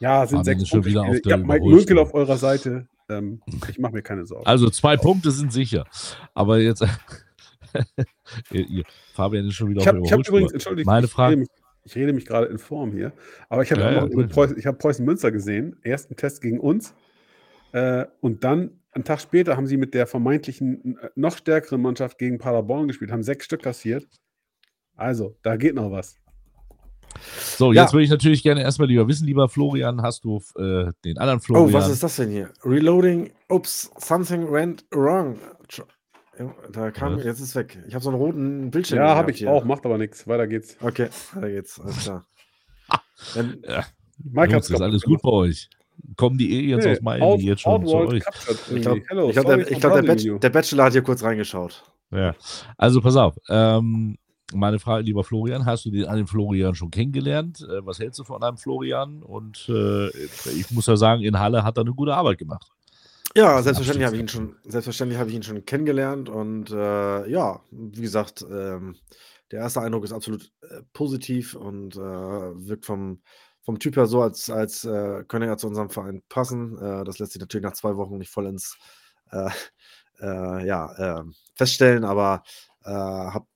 ja, 0.00 0.26
sind 0.26 0.44
sechs 0.44 0.68
schon 0.68 0.84
wieder 0.84 1.02
auf 1.02 1.18
der 1.22 1.38
Mike 1.38 1.64
Münkel 1.64 1.98
auf 1.98 2.12
eurer 2.12 2.36
Seite. 2.36 2.86
Ähm, 3.08 3.40
ich 3.70 3.78
mache 3.78 3.94
mir 3.94 4.02
keine 4.02 4.26
Sorgen. 4.26 4.44
Also, 4.44 4.68
zwei 4.68 4.98
Punkte 4.98 5.30
sind 5.30 5.50
sicher. 5.50 5.86
Aber 6.34 6.58
jetzt. 6.58 6.84
Fabian 9.14 9.48
ist 9.48 9.54
schon 9.54 9.70
wieder 9.70 9.80
ich 9.80 9.88
hab, 9.88 9.96
auf 9.96 10.06
der 10.06 10.18
Ich 10.18 10.28
habe 10.28 10.42
übrigens, 10.42 10.84
Meine 10.84 11.08
Frage. 11.08 11.46
Ich 11.84 11.94
rede 11.96 12.12
mich 12.12 12.26
gerade 12.26 12.46
in 12.46 12.58
Form 12.58 12.92
hier. 12.92 13.12
Aber 13.48 13.62
ich 13.62 13.70
habe 13.70 13.80
ja, 13.80 14.06
ja, 14.06 14.26
Preußen, 14.26 14.56
hab 14.64 14.78
Preußen 14.78 15.04
Münster 15.04 15.32
gesehen. 15.32 15.76
Ersten 15.82 16.16
Test 16.16 16.40
gegen 16.42 16.60
uns. 16.60 16.94
Äh, 17.72 18.06
und 18.20 18.44
dann 18.44 18.80
einen 18.92 19.04
Tag 19.04 19.20
später 19.20 19.56
haben 19.56 19.66
sie 19.66 19.76
mit 19.76 19.94
der 19.94 20.06
vermeintlichen 20.06 20.98
äh, 20.98 21.10
noch 21.14 21.36
stärkeren 21.36 21.80
Mannschaft 21.80 22.18
gegen 22.18 22.38
Paderborn 22.38 22.88
gespielt, 22.88 23.12
haben 23.12 23.22
sechs 23.22 23.44
Stück 23.44 23.62
kassiert. 23.62 24.06
Also, 24.96 25.36
da 25.42 25.56
geht 25.56 25.74
noch 25.74 25.90
was. 25.90 26.16
So, 27.56 27.72
jetzt 27.72 27.88
ja. 27.88 27.92
würde 27.92 28.04
ich 28.04 28.10
natürlich 28.10 28.42
gerne 28.42 28.62
erstmal 28.62 28.88
lieber 28.88 29.06
wissen, 29.08 29.26
lieber 29.26 29.48
Florian, 29.48 30.02
hast 30.02 30.24
du 30.24 30.40
äh, 30.56 30.90
den 31.04 31.18
anderen 31.18 31.40
Florian? 31.40 31.70
Oh, 31.70 31.72
was 31.72 31.88
ist 31.88 32.02
das 32.02 32.16
denn 32.16 32.30
hier? 32.30 32.50
Reloading, 32.64 33.30
ups, 33.48 33.90
something 33.98 34.50
went 34.50 34.84
wrong. 34.92 35.38
Da 36.72 36.90
kam, 36.90 37.18
ja. 37.18 37.24
jetzt 37.24 37.40
ist 37.40 37.54
weg. 37.54 37.78
Ich 37.86 37.94
habe 37.94 38.02
so 38.02 38.10
einen 38.10 38.18
roten 38.18 38.70
Bildschirm. 38.70 38.98
Ja, 38.98 39.14
habe 39.14 39.30
ich 39.30 39.38
hier. 39.38 39.50
auch, 39.50 39.64
macht 39.64 39.84
aber 39.84 39.98
nichts. 39.98 40.26
Weiter 40.26 40.46
geht's. 40.46 40.76
Okay, 40.80 41.08
weiter 41.34 41.50
geht's. 41.50 41.80
Alles 41.80 41.98
klar. 42.04 42.26
Dann, 43.34 43.62
ja. 43.66 43.84
Mike 44.22 44.52
Jungs, 44.52 44.70
ist 44.70 44.80
alles 44.80 45.02
gut 45.02 45.22
bei 45.22 45.30
euch? 45.30 45.68
Kommen 46.16 46.38
die 46.38 46.56
Aliens 46.56 46.84
nee, 46.84 46.92
aus 46.92 47.00
Miami 47.02 47.22
out, 47.22 47.40
jetzt 47.40 47.60
schon 47.60 47.86
zu 47.86 47.94
euch? 47.94 48.22
Ich 48.74 48.82
glaube, 48.82 49.00
glaub, 49.00 49.46
der, 49.46 49.64
glaub, 49.64 49.94
der, 49.94 50.02
Bachelor, 50.02 50.38
der, 50.38 50.50
Bachelor 50.50 50.84
hat 50.84 50.92
hier 50.92 51.02
kurz 51.02 51.22
reingeschaut. 51.22 51.82
Ja, 52.10 52.34
also 52.78 53.00
pass 53.00 53.16
auf. 53.16 53.36
Ähm, 53.48 54.16
meine 54.52 54.78
Frage, 54.78 55.04
lieber 55.04 55.24
Florian, 55.24 55.66
hast 55.66 55.84
du 55.84 55.90
den 55.90 56.06
einen 56.06 56.26
Florian 56.26 56.74
schon 56.74 56.90
kennengelernt? 56.90 57.60
Äh, 57.60 57.84
was 57.84 57.98
hältst 57.98 58.18
du 58.18 58.24
von 58.24 58.42
einem 58.42 58.56
Florian? 58.56 59.22
Und 59.22 59.68
äh, 59.68 60.08
ich 60.08 60.70
muss 60.70 60.86
ja 60.86 60.96
sagen, 60.96 61.22
in 61.22 61.38
Halle 61.38 61.62
hat 61.62 61.76
er 61.76 61.82
eine 61.82 61.92
gute 61.92 62.14
Arbeit 62.14 62.38
gemacht. 62.38 62.70
Ja, 63.36 63.62
selbstverständlich 63.62 64.06
habe 64.06 64.16
ich 64.16 64.22
ihn 64.22 64.28
schon, 64.28 64.56
selbstverständlich 64.64 65.18
habe 65.18 65.30
ich 65.30 65.36
ihn 65.36 65.42
schon 65.44 65.64
kennengelernt 65.64 66.28
und 66.28 66.70
äh, 66.70 67.28
ja, 67.30 67.60
wie 67.70 68.00
gesagt, 68.02 68.44
ähm, 68.50 68.96
der 69.52 69.60
erste 69.60 69.80
Eindruck 69.80 70.04
ist 70.04 70.12
absolut 70.12 70.52
äh, 70.62 70.82
positiv 70.92 71.54
und 71.54 71.94
äh, 71.96 71.98
wirkt 72.00 72.86
vom, 72.86 73.22
vom 73.62 73.78
Typ 73.78 73.96
her 73.96 74.06
so, 74.06 74.20
als, 74.22 74.50
als 74.50 74.84
äh, 74.84 75.22
könne 75.28 75.46
er 75.46 75.58
zu 75.58 75.68
unserem 75.68 75.90
Verein 75.90 76.22
passen. 76.28 76.76
Äh, 76.78 77.04
das 77.04 77.20
lässt 77.20 77.32
sich 77.32 77.40
natürlich 77.40 77.64
nach 77.64 77.74
zwei 77.74 77.96
Wochen 77.96 78.18
nicht 78.18 78.30
vollends 78.30 78.76
äh, 79.30 79.48
ja, 80.66 81.20
ähm, 81.20 81.34
feststellen, 81.54 82.04
aber 82.04 82.42
hab, 82.84 83.46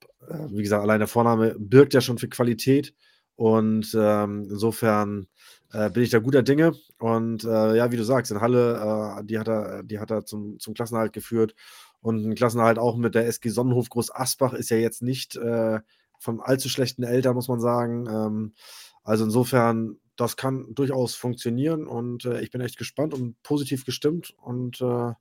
wie 0.48 0.62
gesagt, 0.62 0.82
allein 0.82 1.00
der 1.00 1.08
Vorname 1.08 1.54
birgt 1.58 1.94
ja 1.94 2.00
schon 2.00 2.18
für 2.18 2.28
Qualität 2.28 2.94
und 3.36 3.94
ähm, 3.98 4.46
insofern 4.50 5.26
äh, 5.74 5.90
bin 5.90 6.02
ich 6.04 6.10
da 6.10 6.20
guter 6.20 6.42
Dinge. 6.42 6.72
Und 6.98 7.44
äh, 7.44 7.76
ja, 7.76 7.90
wie 7.90 7.96
du 7.96 8.04
sagst, 8.04 8.30
in 8.30 8.40
Halle, 8.40 9.18
äh, 9.18 9.24
die 9.24 9.38
hat 9.38 9.48
er, 9.48 9.82
die 9.82 9.98
hat 9.98 10.10
er 10.10 10.24
zum, 10.24 10.58
zum 10.60 10.72
Klassenerhalt 10.72 11.12
geführt. 11.12 11.54
Und 12.00 12.24
ein 12.24 12.34
Klassenerhalt 12.34 12.78
auch 12.78 12.96
mit 12.96 13.14
der 13.14 13.26
SG 13.26 13.48
Sonnenhof 13.48 13.88
Groß 13.88 14.14
Asbach 14.14 14.52
ist 14.52 14.70
ja 14.70 14.76
jetzt 14.76 15.02
nicht 15.02 15.36
äh, 15.36 15.80
von 16.18 16.40
allzu 16.40 16.68
schlechten 16.68 17.02
Eltern, 17.02 17.34
muss 17.34 17.48
man 17.48 17.60
sagen. 17.60 18.06
Ähm, 18.08 18.54
also 19.02 19.24
insofern, 19.24 19.98
das 20.16 20.36
kann 20.36 20.74
durchaus 20.74 21.14
funktionieren 21.16 21.86
und 21.86 22.24
äh, 22.24 22.40
ich 22.40 22.50
bin 22.50 22.60
echt 22.60 22.78
gespannt 22.78 23.12
und 23.12 23.42
positiv 23.42 23.84
gestimmt. 23.84 24.34
Und 24.40 24.80
äh, 24.80 25.12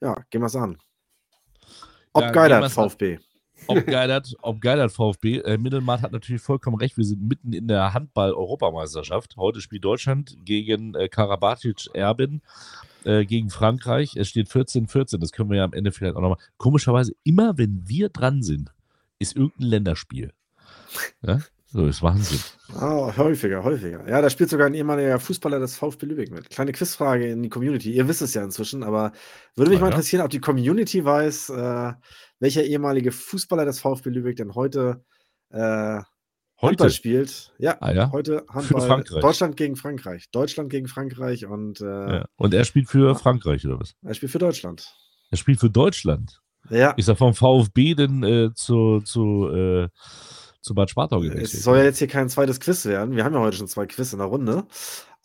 ja, 0.00 0.16
gehen 0.30 0.42
wir 0.42 0.46
es 0.46 0.56
an. 0.56 0.78
Ob 2.12 2.24
ja, 2.24 2.30
Geilert, 2.32 2.72
VfB. 2.72 3.16
An 3.16 3.22
ob 3.66 3.86
Geilert, 3.86 4.34
ob 4.42 4.60
Geilert 4.60 4.92
VfB. 4.92 5.38
Äh, 5.38 5.58
Mittelmatt 5.58 6.02
hat 6.02 6.12
natürlich 6.12 6.42
vollkommen 6.42 6.76
recht. 6.76 6.96
Wir 6.96 7.04
sind 7.04 7.22
mitten 7.22 7.52
in 7.52 7.68
der 7.68 7.94
Handball-Europameisterschaft. 7.94 9.36
Heute 9.36 9.60
spielt 9.60 9.84
Deutschland 9.84 10.36
gegen 10.44 10.94
äh, 10.94 11.08
Karabatic 11.08 11.88
Erbin 11.94 12.42
äh, 13.04 13.24
gegen 13.24 13.50
Frankreich. 13.50 14.16
Es 14.16 14.28
steht 14.28 14.48
14-14. 14.48 15.18
Das 15.18 15.32
können 15.32 15.50
wir 15.50 15.58
ja 15.58 15.64
am 15.64 15.72
Ende 15.72 15.92
vielleicht 15.92 16.16
auch 16.16 16.20
nochmal. 16.20 16.38
Komischerweise, 16.56 17.12
immer 17.24 17.58
wenn 17.58 17.82
wir 17.86 18.08
dran 18.08 18.42
sind, 18.42 18.72
ist 19.18 19.36
irgendein 19.36 19.68
Länderspiel. 19.68 20.32
Ja? 21.22 21.40
So 21.72 21.86
ist 21.86 22.02
Wahnsinn. 22.02 22.38
Oh, 22.78 23.10
häufiger, 23.16 23.64
häufiger. 23.64 24.06
Ja, 24.06 24.20
da 24.20 24.28
spielt 24.28 24.50
sogar 24.50 24.66
ein 24.66 24.74
ehemaliger 24.74 25.18
Fußballer 25.18 25.58
des 25.58 25.74
VfB 25.74 26.04
Lübeck 26.04 26.30
mit. 26.30 26.50
Kleine 26.50 26.72
Quizfrage 26.72 27.30
in 27.30 27.42
die 27.42 27.48
Community. 27.48 27.92
Ihr 27.92 28.06
wisst 28.08 28.20
es 28.20 28.34
ja 28.34 28.44
inzwischen, 28.44 28.82
aber 28.82 29.12
würde 29.56 29.70
mich 29.70 29.78
ja, 29.78 29.86
mal 29.86 29.90
interessieren, 29.90 30.22
ob 30.22 30.28
die 30.28 30.40
Community 30.40 31.02
weiß, 31.02 31.48
äh, 31.48 31.92
welcher 32.42 32.64
ehemalige 32.64 33.12
Fußballer 33.12 33.64
des 33.64 33.80
VfB 33.80 34.10
Lübeck 34.10 34.36
denn 34.36 34.54
heute, 34.56 35.04
äh, 35.50 35.58
heute? 35.58 36.04
Handball 36.60 36.90
spielt. 36.90 37.52
Ja, 37.58 37.76
ah, 37.80 37.92
ja? 37.92 38.10
heute 38.10 38.44
Handball. 38.48 39.04
Deutschland 39.04 39.56
gegen 39.56 39.76
Frankreich. 39.76 40.28
Deutschland 40.32 40.68
gegen 40.68 40.88
Frankreich 40.88 41.46
und. 41.46 41.80
Äh, 41.80 41.84
ja. 41.84 42.24
Und 42.36 42.52
er 42.52 42.64
spielt 42.64 42.90
für 42.90 43.14
Frankreich 43.14 43.64
oder 43.64 43.78
was? 43.78 43.94
Er 44.02 44.14
spielt 44.14 44.32
für 44.32 44.40
Deutschland. 44.40 44.92
Er 45.30 45.38
spielt 45.38 45.60
für 45.60 45.70
Deutschland. 45.70 46.40
Ja. 46.68 46.90
Ist 46.92 47.08
er 47.08 47.16
vom 47.16 47.32
VfB 47.32 47.94
denn 47.94 48.24
äh, 48.24 48.50
zu, 48.54 49.00
zu 49.00 49.48
äh, 49.48 49.88
zu 50.62 50.74
Bad 50.74 50.90
Spartau 50.90 51.20
gewechselt. 51.20 51.54
Es 51.54 51.62
soll 51.62 51.78
ja 51.78 51.84
jetzt 51.84 51.98
hier 51.98 52.08
kein 52.08 52.28
zweites 52.28 52.60
Quiz 52.60 52.84
werden. 52.86 53.16
Wir 53.16 53.24
haben 53.24 53.34
ja 53.34 53.40
heute 53.40 53.56
schon 53.56 53.66
zwei 53.66 53.86
Quiz 53.86 54.12
in 54.12 54.20
der 54.20 54.28
Runde. 54.28 54.64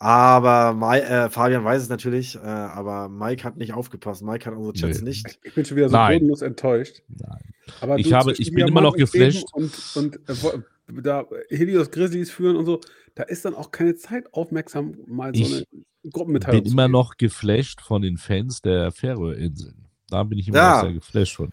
Aber 0.00 0.74
Mai, 0.74 1.00
äh, 1.00 1.28
Fabian 1.28 1.64
weiß 1.64 1.82
es 1.82 1.88
natürlich, 1.88 2.36
äh, 2.36 2.40
aber 2.40 3.08
Mike 3.08 3.42
hat 3.42 3.56
nicht 3.56 3.72
aufgepasst. 3.72 4.22
Mike 4.22 4.46
hat 4.46 4.54
unsere 4.54 4.74
Chats 4.74 5.00
nee. 5.00 5.08
nicht. 5.08 5.40
Ich 5.42 5.54
bin 5.54 5.64
schon 5.64 5.76
wieder 5.76 5.88
so 5.88 5.96
Nein. 5.96 6.18
bodenlos 6.18 6.42
enttäuscht. 6.42 7.02
Nein. 7.08 7.40
Aber 7.80 7.98
ich, 7.98 8.12
habe, 8.12 8.32
ich 8.32 8.52
bin 8.52 8.68
immer 8.68 8.80
noch 8.80 8.96
geflasht. 8.96 9.46
Und, 9.52 9.72
und 9.96 10.16
äh, 10.28 11.02
da 11.02 11.26
Helios 11.50 11.90
Grizzlies 11.90 12.30
führen 12.30 12.56
und 12.56 12.64
so, 12.66 12.80
da 13.14 13.24
ist 13.24 13.44
dann 13.44 13.54
auch 13.54 13.72
keine 13.72 13.96
Zeit, 13.96 14.32
aufmerksam 14.32 14.96
mal 15.06 15.34
so 15.34 15.44
eine 15.44 15.64
Gruppenmitteilung 16.10 16.58
Ich 16.58 16.64
bin 16.64 16.72
immer 16.72 16.88
noch 16.88 17.16
geflasht 17.16 17.80
von 17.80 18.02
den 18.02 18.16
Fans 18.16 18.62
der 18.62 18.92
Färöerinseln. 18.92 19.88
Da 20.08 20.22
bin 20.22 20.38
ich 20.38 20.48
immer 20.48 20.58
ja. 20.58 20.74
noch 20.76 20.82
sehr 20.82 20.92
geflasht 20.92 21.36
von. 21.36 21.50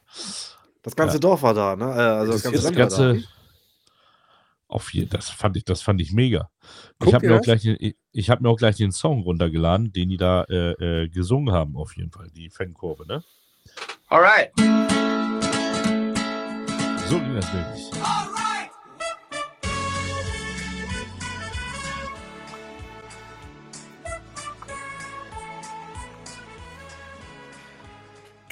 Das 0.84 0.96
ganze 0.96 1.16
ja. 1.16 1.20
Dorf 1.20 1.42
war 1.42 1.56
da, 1.56 1.76
ne? 1.76 1.86
Äh, 1.86 1.88
also 1.88 2.34
das, 2.34 2.44
das 2.44 2.52
ganze, 2.52 2.68
das 2.68 2.76
ganze 2.76 3.24
auf 4.76 4.94
jeden, 4.94 5.10
das 5.10 5.30
fand 5.30 5.56
ich, 5.56 5.64
das 5.64 5.82
fand 5.82 6.02
ich 6.02 6.12
mega. 6.12 6.50
Guck 7.00 7.08
ich 7.08 7.14
habe 7.16 7.28
mir, 7.28 7.38
auch 7.38 7.42
gleich, 7.42 7.66
ich, 7.66 7.96
ich 8.12 8.30
mir 8.30 8.50
auch 8.50 8.58
gleich 8.58 8.76
den 8.76 8.92
Song 8.92 9.22
runtergeladen, 9.22 9.94
den 9.94 10.10
die 10.10 10.18
da 10.18 10.44
äh, 10.44 11.04
äh, 11.04 11.10
gesungen 11.10 11.54
haben, 11.54 11.78
auf 11.78 11.96
jeden 11.96 12.12
Fall, 12.12 12.30
die 12.36 12.50
Fankurve, 12.50 13.08
ne? 13.08 13.24
Alright. 14.10 14.52
So 17.08 17.20
ging 17.20 17.36
das 17.36 17.54
wirklich. 17.54 18.25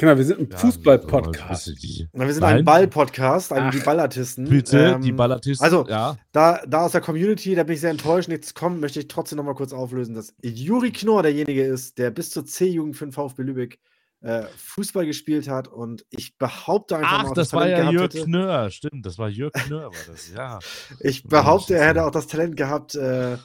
Genau, 0.03 0.17
wir 0.17 0.25
sind 0.25 0.39
ein 0.41 0.57
Fußball-Podcast. 0.57 1.81
Wir 1.81 2.33
sind 2.33 2.43
ein 2.43 2.65
Ball-Podcast, 2.65 3.53
also 3.53 3.69
die 3.69 3.81
Ballartisten. 3.85 4.49
Bitte, 4.49 4.95
ähm, 4.95 5.01
die 5.01 5.13
Ballartisten. 5.13 5.63
Also, 5.63 5.87
ja. 5.87 6.17
da, 6.33 6.61
da 6.67 6.81
aus 6.81 6.91
der 6.91 6.99
Community, 6.99 7.55
da 7.55 7.63
bin 7.63 7.75
ich 7.75 7.79
sehr 7.79 7.91
enttäuscht. 7.91 8.27
Nichts 8.27 8.53
kommt, 8.53 8.81
möchte 8.81 8.99
ich 8.99 9.07
trotzdem 9.07 9.37
noch 9.37 9.45
mal 9.45 9.55
kurz 9.55 9.71
auflösen, 9.71 10.13
dass 10.13 10.35
Juri 10.41 10.91
Knorr 10.91 11.23
derjenige 11.23 11.63
ist, 11.63 11.99
der 11.99 12.11
bis 12.11 12.31
zur 12.31 12.45
C-Jugend 12.45 12.97
für 12.97 13.05
den 13.05 13.13
VfB 13.13 13.43
Lübeck 13.43 13.79
äh, 14.19 14.41
Fußball 14.57 15.05
gespielt 15.05 15.47
hat. 15.47 15.69
Und 15.69 16.05
ich 16.09 16.37
behaupte 16.37 16.97
einfach 16.97 17.19
Ach, 17.19 17.23
mal, 17.23 17.29
das, 17.29 17.51
das 17.51 17.53
war 17.53 17.69
ja 17.69 17.89
Jörg 17.89 18.11
Knörr, 18.11 18.71
stimmt, 18.71 19.05
das 19.05 19.17
war 19.17 19.29
Jörg 19.29 19.53
Knörr, 19.53 19.85
war 19.85 20.11
das, 20.11 20.33
ja. 20.35 20.59
ich 20.99 21.23
behaupte, 21.23 21.75
er 21.75 21.87
hätte 21.87 22.03
auch 22.03 22.11
das 22.11 22.27
Talent 22.27 22.57
gehabt, 22.57 22.95
äh, 22.95 23.37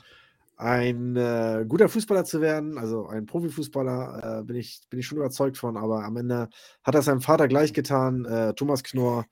ein 0.59 1.15
äh, 1.15 1.65
guter 1.69 1.89
Fußballer 1.89 2.25
zu 2.25 2.41
werden, 2.41 2.79
also 2.79 3.07
ein 3.07 3.27
Profifußballer, 3.27 4.41
äh, 4.41 4.45
bin, 4.45 4.57
ich, 4.57 4.81
bin 4.91 4.99
ich 4.99 5.07
schon 5.07 5.19
überzeugt 5.19 5.57
von, 5.57 5.77
aber 5.77 6.05
am 6.05 6.17
Ende 6.17 6.49
hat 6.83 6.95
er 6.97 7.03
seinem 7.03 7.21
Vater 7.21 7.47
gleich 7.47 7.73
getan, 7.73 8.25
äh, 8.25 8.55
Thomas 8.55 8.83
Knorr, 8.83 9.27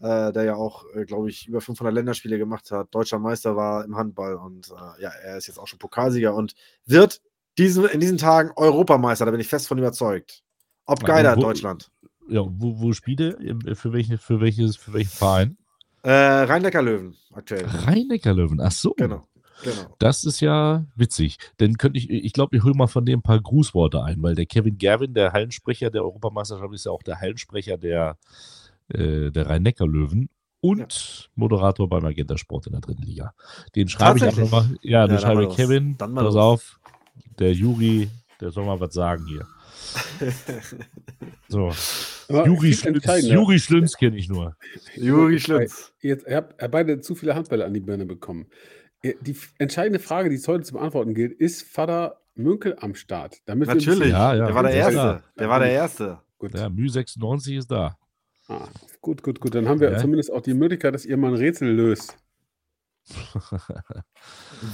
äh, 0.00 0.32
der 0.32 0.42
ja 0.42 0.54
auch, 0.56 0.84
äh, 0.94 1.04
glaube 1.04 1.30
ich, 1.30 1.46
über 1.46 1.60
500 1.60 1.94
Länderspiele 1.94 2.36
gemacht 2.36 2.72
hat, 2.72 2.92
deutscher 2.92 3.20
Meister 3.20 3.54
war 3.54 3.84
im 3.84 3.96
Handball 3.96 4.34
und 4.34 4.70
äh, 4.70 5.02
ja, 5.02 5.10
er 5.10 5.36
ist 5.36 5.46
jetzt 5.46 5.58
auch 5.58 5.68
schon 5.68 5.78
Pokalsieger 5.78 6.34
und 6.34 6.54
wird 6.84 7.22
diesen, 7.58 7.84
in 7.84 8.00
diesen 8.00 8.18
Tagen 8.18 8.50
Europameister, 8.56 9.24
da 9.24 9.30
bin 9.30 9.40
ich 9.40 9.48
fest 9.48 9.68
von 9.68 9.78
überzeugt. 9.78 10.42
Ob 10.84 11.04
geiler 11.04 11.36
Deutschland. 11.36 11.92
Ja, 12.28 12.40
wo, 12.44 12.80
wo 12.80 12.92
spielt 12.92 13.20
er? 13.20 13.36
Für, 13.76 13.92
welche, 13.92 14.18
für, 14.18 14.40
welches, 14.40 14.76
für 14.76 14.92
welchen 14.92 15.10
Verein? 15.10 15.56
Äh, 16.02 16.10
Rhein-Neckar-Löwen 16.10 17.16
aktuell. 17.32 17.66
Rhein-Neckar-Löwen, 17.66 18.60
ach 18.60 18.72
so. 18.72 18.94
Genau. 18.96 19.28
Genau. 19.62 19.94
Das 19.98 20.24
ist 20.24 20.40
ja 20.40 20.84
witzig. 20.96 21.38
Dann 21.58 21.78
könnte 21.78 21.98
ich, 21.98 22.10
ich 22.10 22.32
glaube, 22.32 22.56
ich 22.56 22.64
hole 22.64 22.74
mal 22.74 22.86
von 22.86 23.06
dem 23.06 23.20
ein 23.20 23.22
paar 23.22 23.40
Grußworte 23.40 24.02
ein, 24.02 24.22
weil 24.22 24.34
der 24.34 24.46
Kevin 24.46 24.78
Gerwin, 24.78 25.14
der 25.14 25.32
Hallensprecher 25.32 25.90
der 25.90 26.02
Europameisterschaft, 26.02 26.74
ist 26.74 26.86
ja 26.86 26.92
auch 26.92 27.02
der 27.02 27.20
Hallensprecher 27.20 27.78
der, 27.78 28.16
äh, 28.88 29.30
der 29.30 29.48
Rhein-Neckar-Löwen 29.48 30.28
und 30.60 30.78
ja. 30.80 31.30
Moderator 31.34 31.88
beim 31.88 32.02
Magenta 32.02 32.36
Sport 32.38 32.66
in 32.66 32.72
der 32.72 32.80
dritten 32.80 33.02
Liga. 33.02 33.34
Den 33.74 33.88
schreibe 33.88 34.18
ich 34.18 34.24
auch 34.24 34.36
nochmal. 34.36 34.66
Ja, 34.82 35.06
den 35.06 35.16
ja, 35.16 35.20
schreibe 35.20 35.44
ich 35.44 35.56
Kevin. 35.56 35.96
Dann 35.98 36.14
pass 36.14 36.24
los. 36.24 36.36
auf, 36.36 36.80
der 37.38 37.52
Juri, 37.52 38.08
der 38.40 38.50
soll 38.50 38.64
mal 38.64 38.80
was 38.80 38.94
sagen 38.94 39.26
hier. 39.26 39.46
so. 41.48 41.72
Juri 42.28 42.72
Schlünz, 42.72 43.04
Juri 43.22 43.58
Schlünz 43.58 43.96
kenne 43.96 44.16
ich 44.16 44.28
nur. 44.28 44.56
Juri 44.96 45.38
Schlünz. 45.38 45.92
Jetzt, 46.00 46.26
ihr 46.26 46.36
habt 46.36 46.70
beide 46.70 47.00
zu 47.00 47.14
viele 47.14 47.34
Handbälle 47.34 47.64
an 47.64 47.74
die 47.74 47.80
Birne 47.80 48.06
bekommen. 48.06 48.46
Die 49.02 49.36
entscheidende 49.58 49.98
Frage, 49.98 50.28
die 50.28 50.36
es 50.36 50.46
heute 50.46 50.64
zu 50.64 50.74
beantworten 50.74 51.14
gilt, 51.14 51.32
ist 51.32 51.62
Vater 51.62 52.20
Münkel 52.34 52.76
am 52.80 52.94
Start? 52.94 53.38
Damit 53.46 53.68
Natürlich, 53.68 54.10
ja, 54.10 54.34
ja. 54.34 54.46
der 54.46 54.54
war 54.54 54.62
der 54.62 54.72
Erste. 54.72 55.22
Der 55.38 55.48
war 55.48 55.58
der 55.58 55.70
Erste. 55.70 56.20
Gut. 56.38 56.54
Ja, 56.54 56.68
Mü 56.68 56.88
96 56.88 57.56
ist 57.56 57.70
da. 57.70 57.96
Ah, 58.48 58.68
gut, 59.00 59.22
gut, 59.22 59.40
gut. 59.40 59.54
Dann 59.54 59.68
haben 59.68 59.80
wir 59.80 59.92
ja. 59.92 59.98
zumindest 59.98 60.32
auch 60.32 60.40
die 60.40 60.54
Möglichkeit, 60.54 60.94
dass 60.94 61.04
ihr 61.04 61.16
mal 61.16 61.28
ein 61.28 61.34
Rätsel 61.34 61.72
löst. 61.72 62.16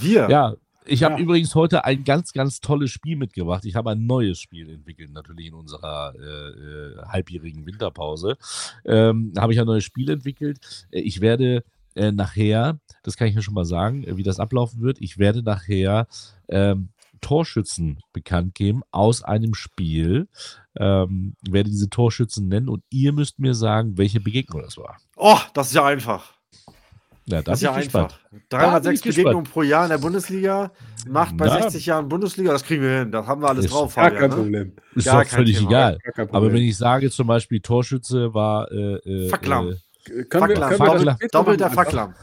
wir? 0.01 0.29
Ja, 0.29 0.57
ich 0.85 1.03
habe 1.03 1.15
ja. 1.15 1.21
übrigens 1.21 1.55
heute 1.55 1.85
ein 1.85 2.05
ganz, 2.05 2.33
ganz 2.33 2.61
tolles 2.61 2.91
Spiel 2.91 3.17
mitgebracht. 3.17 3.65
Ich 3.67 3.75
habe 3.75 3.91
ein 3.91 4.07
neues 4.07 4.41
Spiel 4.41 4.71
entwickelt, 4.71 5.13
natürlich 5.13 5.47
in 5.47 5.55
unserer 5.55 6.15
äh, 6.19 6.23
äh, 6.23 6.97
halbjährigen 7.07 7.67
Winterpause. 7.67 8.37
Ähm, 8.85 9.33
habe 9.37 9.53
ich 9.53 9.61
ein 9.61 9.67
neues 9.67 9.85
Spiel 9.85 10.11
entwickelt. 10.11 10.87
Äh, 10.91 11.01
ich 11.01 11.21
werde 11.21 11.65
äh, 11.99 12.13
nachher, 12.13 12.79
das 13.03 13.17
kann 13.17 13.29
ich 13.29 13.35
mir 13.35 13.43
schon 13.43 13.55
mal 13.55 13.65
sagen, 13.65 14.05
äh, 14.05 14.17
wie 14.17 14.23
das 14.23 14.41
ablaufen 14.41 14.81
wird. 14.81 15.01
Ich 15.01 15.19
werde 15.19 15.43
nachher 15.43 16.07
ähm, 16.49 16.91
Torschützen 17.21 18.01
bekannt 18.13 18.55
geben 18.55 18.83
aus 18.91 19.23
einem 19.23 19.55
Spiel. 19.55 20.29
Ähm, 20.79 21.35
werde 21.49 21.71
diese 21.71 21.91
Torschützen 21.91 22.49
nennen 22.49 22.69
und 22.69 22.85
ihr 22.91 23.13
müsst 23.13 23.39
mir 23.39 23.55
sagen, 23.55 23.99
welche 23.99 24.21
Begegnung 24.21 24.63
das 24.63 24.77
war. 24.77 24.99
Oh, 25.17 25.39
das 25.55 25.69
ist 25.69 25.75
ja 25.75 25.85
einfach. 25.85 26.35
Ja, 27.27 27.43
das 27.43 27.59
ist 27.59 27.63
ja 27.63 27.75
einfach. 27.75 28.19
306 28.49 29.03
Begegnungen 29.17 29.45
pro 29.45 29.63
Jahr 29.63 29.85
in 29.85 29.91
der 29.91 29.99
Bundesliga, 29.99 30.73
macht 31.07 31.37
bei 31.37 31.47
Na. 31.47 31.63
60 31.63 31.85
Jahren 31.85 32.09
Bundesliga, 32.09 32.53
das 32.53 32.65
kriegen 32.65 32.83
wir 32.83 33.01
hin. 33.01 33.13
Das 33.13 33.27
haben 33.27 33.43
wir 33.43 33.49
alles 33.49 33.67
ist 33.67 33.75
drauf. 33.75 33.95
Gar 33.95 34.13
kein 34.13 34.31
ne? 34.31 34.37
Problem. 34.37 34.73
Ist 34.95 35.05
gar 35.05 35.25
doch 35.25 35.31
völlig 35.31 35.59
Thema. 35.59 35.69
egal. 35.69 35.99
Aber 36.33 36.53
wenn 36.53 36.63
ich 36.63 36.77
sage 36.77 37.11
zum 37.11 37.27
Beispiel 37.27 37.61
Torschütze 37.61 38.33
war 38.33 38.71
äh, 38.73 38.95
äh, 38.95 39.29
Facklam. 39.29 39.73
Äh, 39.73 39.77
können 40.05 40.49
wir, 40.49 40.55
können 40.55 40.79
Doppel, 40.79 41.17
wir 41.19 41.29
doppelter 41.29 41.71
Facklam. 41.71 42.15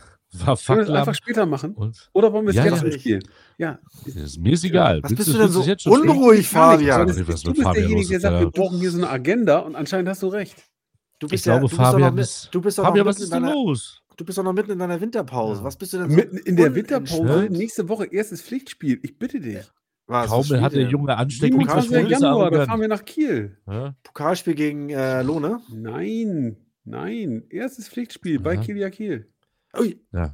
War 0.44 0.58
Können 0.58 0.80
wir 0.80 0.86
das 0.86 0.96
einfach 0.96 1.16
später 1.16 1.46
machen? 1.46 1.74
Und? 1.76 2.10
Oder 2.14 2.34
wollen 2.34 2.46
wir 2.46 2.50
es 2.50 2.56
ja, 2.56 2.66
jetzt 2.66 2.84
ja. 2.84 2.92
spielen? 2.92 3.24
Ja. 3.58 3.80
Ist 4.06 4.40
mir 4.40 4.54
ist 4.54 4.64
egal. 4.66 5.02
Was 5.02 5.16
bist 5.16 5.34
du 5.34 5.38
denn 5.38 5.50
so 5.50 5.92
unruhig, 5.92 6.48
Fabian? 6.48 7.08
Du 7.08 7.26
bist 7.26 7.46
derjenige, 7.46 8.10
der 8.10 8.20
sagt, 8.20 8.40
wir 8.40 8.52
brauchen 8.52 8.80
hier 8.80 8.92
so 8.92 8.98
eine 8.98 9.10
Agenda 9.10 9.60
und 9.60 9.76
anscheinend 9.76 10.10
hast 10.10 10.24
du 10.24 10.28
recht. 10.28 10.56
Du 11.20 11.28
bist 11.28 11.42
ich 11.42 11.46
ja, 11.46 11.58
glaube, 11.58 11.70
du 11.70 11.76
Fabian, 11.76 12.16
bist, 12.16 12.50
du 12.52 12.60
bist 12.60 12.78
Fabian, 12.78 13.06
was 13.06 13.20
ist 13.20 13.32
denn 13.32 13.44
los? 13.44 14.02
Du 14.18 14.26
bist 14.26 14.38
doch 14.38 14.44
noch 14.44 14.54
mitten 14.54 14.72
in 14.72 14.80
deiner 14.80 15.00
Winterpause. 15.00 15.64
Was 15.64 15.78
bist 15.78 15.94
du 15.94 15.98
denn 15.98 16.10
so 16.10 16.16
Mitten 16.16 16.38
in 16.38 16.56
der 16.56 16.74
Winterpause? 16.74 17.48
Nächste 17.50 17.88
Woche 17.90 18.06
erstes 18.06 18.42
Pflichtspiel. 18.42 19.00
Ich 19.04 19.18
bitte 19.18 19.40
dich. 19.40 19.60
Was, 20.08 20.30
Kaum 20.30 20.44
hat 20.62 20.74
der 20.74 20.88
Junge 20.88 21.18
Ansteckung. 21.18 21.62
Januar, 21.62 22.52
da 22.52 22.66
fahren 22.66 22.82
wir 22.82 22.88
nach 22.88 23.04
Kiel. 23.04 23.58
Ja? 23.68 23.96
Pokalspiel 24.04 24.54
gegen 24.54 24.90
äh, 24.90 25.22
Lohne? 25.24 25.62
Nein. 25.70 26.58
Nein, 26.86 27.44
erstes 27.50 27.90
Pflichtspiel 27.90 28.40
bei 28.40 28.58
Kilia 28.58 28.90
Kiel. 28.92 29.28
Ui. 29.78 30.00
Ja. 30.14 30.34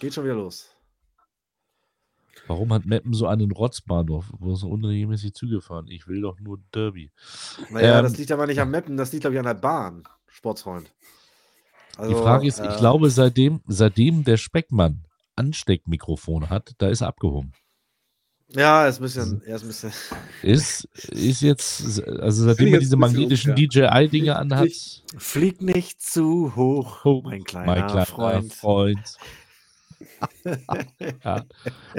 Geht 0.00 0.12
schon 0.12 0.24
wieder 0.24 0.34
los. 0.34 0.70
Warum 2.46 2.72
hat 2.72 2.84
Meppen 2.84 3.14
so 3.14 3.26
einen 3.26 3.52
Rotzbahnhof, 3.52 4.26
wo 4.38 4.54
so 4.54 4.68
unregelmäßig 4.68 5.34
Züge 5.34 5.60
fahren? 5.60 5.86
Ich 5.88 6.08
will 6.08 6.20
doch 6.20 6.38
nur 6.40 6.58
Derby. 6.74 7.10
Naja, 7.70 7.98
ähm, 7.98 8.02
das 8.02 8.18
liegt 8.18 8.32
aber 8.32 8.46
nicht 8.46 8.60
am 8.60 8.70
Meppen, 8.70 8.96
das 8.96 9.12
liegt, 9.12 9.22
glaube 9.22 9.34
ich, 9.34 9.38
an 9.38 9.46
der 9.46 9.54
Bahn, 9.54 10.02
Sportsfreund. 10.26 10.92
Also, 11.96 12.12
die 12.12 12.20
Frage 12.20 12.46
ist, 12.46 12.58
äh, 12.58 12.68
ich 12.68 12.76
glaube, 12.76 13.08
seitdem, 13.10 13.60
seitdem 13.66 14.24
der 14.24 14.36
Speckmann 14.36 15.04
Ansteckmikrofon 15.36 16.50
hat, 16.50 16.74
da 16.78 16.88
ist 16.88 17.00
er 17.00 17.08
abgehoben. 17.08 17.52
Ja, 18.48 18.86
ist 18.86 19.00
ein 19.00 19.02
bisschen, 19.02 19.42
er 19.46 19.56
ist 19.56 19.62
ein 19.62 19.68
bisschen. 19.68 19.92
Ist, 20.42 20.84
ist 21.10 21.40
jetzt, 21.40 22.02
also 22.08 22.44
seitdem 22.44 22.74
er 22.74 22.80
diese 22.80 22.96
magnetischen 22.96 23.56
DJI-Dinge 23.56 24.36
anhat. 24.36 24.70
Flieg 25.16 25.60
nicht 25.60 26.00
zu 26.00 26.54
hoch, 26.54 27.04
oh, 27.04 27.22
mein 27.24 27.42
kleiner, 27.44 27.66
mein 27.66 27.86
kleiner 27.86 28.06
Freund. 28.06 28.52
Freund. 28.52 29.16
ja. 31.24 31.44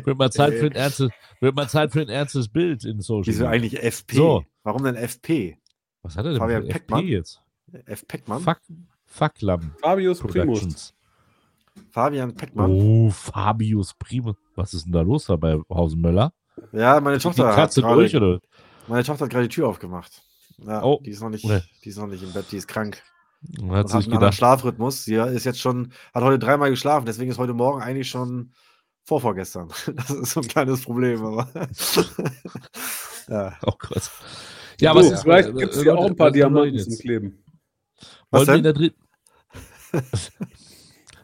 Wird 0.03 0.17
mal 0.17 0.31
Zeit 0.31 0.53
für 0.53 0.67
ein 0.67 0.73
ernstes, 0.73 1.09
wird 1.39 1.55
mal 1.55 1.67
Zeit 1.67 1.91
für 1.91 2.01
ein 2.01 2.09
ernstes 2.09 2.47
Bild 2.47 2.85
in 2.85 3.01
Social. 3.01 3.33
Wieso 3.33 3.47
eigentlich 3.47 3.81
FP? 3.81 4.15
So. 4.15 4.45
Warum 4.63 4.83
denn 4.83 4.95
FP? 4.95 5.57
Was 6.03 6.15
hat 6.15 6.25
er 6.25 6.31
denn 6.31 6.39
Fabian 6.39 6.67
FP 6.67 6.99
jetzt? 7.01 7.41
F. 7.85 8.07
Peckmann? 8.07 8.41
Fuck, 8.41 8.59
Fucklam. 9.05 9.75
Fabius 9.81 10.19
Primus. 10.19 10.94
Fabian 11.91 12.35
Peckmann. 12.35 12.71
Oh, 12.71 13.09
Fabius 13.09 13.93
Primus. 13.93 14.35
Was 14.55 14.73
ist 14.73 14.85
denn 14.85 14.93
da 14.93 15.01
los 15.01 15.25
da 15.25 15.35
bei 15.35 15.59
Hausen 15.69 16.01
Möller? 16.01 16.33
Ja, 16.71 16.99
meine 17.01 17.19
Tochter 17.19 17.49
die 17.49 17.55
Katze 17.55 17.83
hat 17.83 17.95
durch, 17.95 18.15
oder? 18.15 18.39
Meine 18.87 19.03
Tochter 19.03 19.25
hat 19.25 19.31
gerade 19.31 19.47
die 19.47 19.53
Tür 19.53 19.67
aufgemacht. 19.67 20.21
Ja, 20.57 20.83
oh. 20.83 21.01
die 21.03 21.09
ist 21.09 21.21
noch 21.21 21.29
nicht, 21.29 21.43
die 21.43 21.89
ist 21.89 21.97
noch 21.97 22.07
nicht 22.07 22.23
im 22.23 22.31
Bett, 22.31 22.45
die 22.51 22.57
ist 22.57 22.67
krank. 22.67 23.01
Hat, 23.69 23.89
sich 23.89 24.09
hat 24.09 24.23
einen 24.23 24.31
Schlafrhythmus. 24.31 25.03
Sie 25.03 25.15
ist 25.15 25.45
jetzt 25.45 25.59
schon, 25.59 25.91
hat 26.13 26.23
heute 26.23 26.39
dreimal 26.39 26.69
geschlafen, 26.69 27.05
deswegen 27.05 27.29
ist 27.29 27.37
heute 27.37 27.53
Morgen 27.53 27.81
eigentlich 27.81 28.09
schon 28.09 28.53
vorvorgestern. 29.03 29.69
Das 29.95 30.09
ist 30.09 30.31
so 30.31 30.41
ein 30.41 30.47
kleines 30.47 30.81
Problem, 30.81 31.23
aber. 31.23 31.47
ja. 33.29 33.53
Oh 33.63 33.73
Gott. 33.77 34.09
Ja, 34.79 34.91
aber 34.91 35.03
so, 35.03 35.15
vielleicht 35.15 35.55
gibt 35.55 35.73
es 35.73 35.83
ja 35.83 35.93
auch 35.95 36.05
ein 36.05 36.15
paar 36.15 36.31
Diamanten 36.31 36.79
zum 36.79 36.97
Kleben. 36.97 37.43
Was 38.29 38.47
wollen 38.47 38.47
wir 38.47 38.55
in 38.55 38.63
der 38.63 38.73
dritten. 38.73 39.01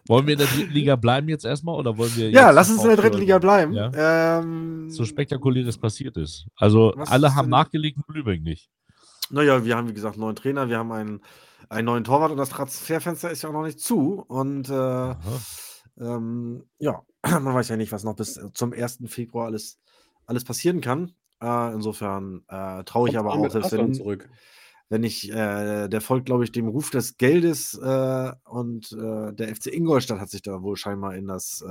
wollen 0.08 0.26
wir 0.26 0.34
in 0.34 0.40
der 0.40 0.48
dritten 0.48 0.74
Liga 0.74 0.96
bleiben 0.96 1.30
jetzt 1.30 1.46
erstmal 1.46 1.76
oder 1.76 1.98
wollen 1.98 2.16
wir 2.16 2.30
Ja, 2.30 2.52
lass 2.52 2.70
uns 2.70 2.82
in 2.84 2.90
der 2.90 2.98
dritten 2.98 3.20
Liga 3.20 3.40
bleiben. 3.40 3.74
Ja? 3.74 4.40
Ähm, 4.40 4.90
so 4.90 5.06
spektakuläres 5.06 5.78
passiert 5.78 6.18
ist. 6.18 6.48
Also 6.56 6.94
alle 6.96 7.36
haben 7.36 7.50
nachgelegt, 7.50 7.98
nur 7.98 8.16
Lübeck 8.16 8.42
nicht. 8.42 8.70
Naja, 9.30 9.64
wir 9.64 9.78
haben 9.78 9.88
wie 9.88 9.94
gesagt 9.94 10.16
einen 10.16 10.24
neuen 10.24 10.36
Trainer, 10.36 10.68
wir 10.70 10.78
haben 10.78 10.92
einen 10.92 11.22
einen 11.72 11.86
neuen 11.86 12.04
Torwart 12.04 12.32
und 12.32 12.38
das 12.38 12.50
Transferfenster 12.50 13.32
ist 13.32 13.44
ja 13.44 13.50
auch 13.50 13.54
noch 13.54 13.64
nicht 13.64 13.80
zu. 13.80 14.24
Und 14.28 14.70
äh, 14.70 15.16
ähm, 16.00 16.66
ja, 16.80 17.02
man 17.24 17.54
weiß 17.54 17.70
ja 17.70 17.78
nicht, 17.78 17.92
was 17.92 18.04
noch 18.04 18.16
bis 18.16 18.40
zum 18.54 18.74
1. 18.74 19.00
Februar 19.08 19.46
alles, 19.46 19.80
alles 20.26 20.44
passieren 20.44 20.82
kann. 20.82 21.14
Äh, 21.42 21.74
insofern 21.74 22.44
äh, 22.50 22.84
traue 22.84 23.10
ich 23.10 23.18
aber 23.18 23.34
auch, 23.34 23.50
selbst 23.50 23.72
wenn, 23.72 23.94
zurück. 23.94 24.30
Wenn 24.92 25.06
ich, 25.06 25.32
äh, 25.32 25.88
der 25.88 26.02
folgt, 26.02 26.26
glaube 26.26 26.44
ich, 26.44 26.52
dem 26.52 26.68
Ruf 26.68 26.90
des 26.90 27.16
Geldes 27.16 27.76
äh, 27.82 28.32
und 28.44 28.92
äh, 28.92 29.34
der 29.34 29.56
FC 29.56 29.68
Ingolstadt 29.68 30.20
hat 30.20 30.30
sich 30.30 30.42
da 30.42 30.62
wohl 30.62 30.76
scheinbar 30.76 31.16
in 31.16 31.28
das 31.28 31.64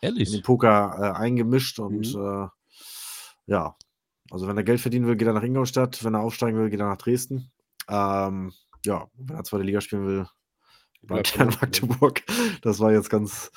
in 0.00 0.14
den 0.14 0.42
Poker 0.42 1.14
eingemischt 1.14 1.78
und 1.78 2.14
mhm. 2.14 2.48
ja, 3.46 3.76
also 4.30 4.48
wenn 4.48 4.56
er 4.56 4.64
Geld 4.64 4.80
verdienen 4.80 5.06
will, 5.06 5.16
geht 5.16 5.28
er 5.28 5.34
nach 5.34 5.42
Ingolstadt, 5.42 6.02
wenn 6.02 6.14
er 6.14 6.20
aufsteigen 6.20 6.56
will, 6.56 6.70
geht 6.70 6.80
er 6.80 6.88
nach 6.88 6.96
Dresden. 6.96 7.52
Ähm, 7.90 8.54
ja, 8.86 9.06
wenn 9.18 9.36
er 9.36 9.44
zweite 9.44 9.64
Liga 9.64 9.82
spielen 9.82 10.06
will, 10.06 10.26
bleibt 11.02 11.36
er 11.36 11.48
in 11.48 11.54
Magdeburg. 11.60 12.22
Das 12.62 12.80
war 12.80 12.90
jetzt 12.90 13.10
ganz, 13.10 13.50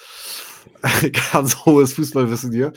ganz 1.31 1.65
hohes 1.65 1.93
Fußballwissen 1.93 2.51
hier. 2.51 2.73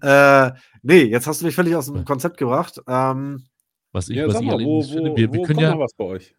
Äh, 0.00 0.52
nee, 0.80 1.02
jetzt 1.02 1.26
hast 1.26 1.42
du 1.42 1.44
mich 1.44 1.54
völlig 1.54 1.76
aus 1.76 1.86
dem 1.92 2.06
Konzept 2.06 2.38
gebracht. 2.38 2.80
Ähm, 2.88 3.44
was 3.92 4.08
ich, 4.08 4.16
ja, 4.16 4.26
was 4.26 4.40
ich 4.40 4.46
mal, 4.46 4.58
wo, 4.64 4.82
finde, 4.82 5.16
wir, 5.16 5.32
wir 5.32 5.42
können 5.42 5.60
ja 5.60 5.78
was 5.78 5.94
bei 5.94 6.04
euch. 6.04 6.34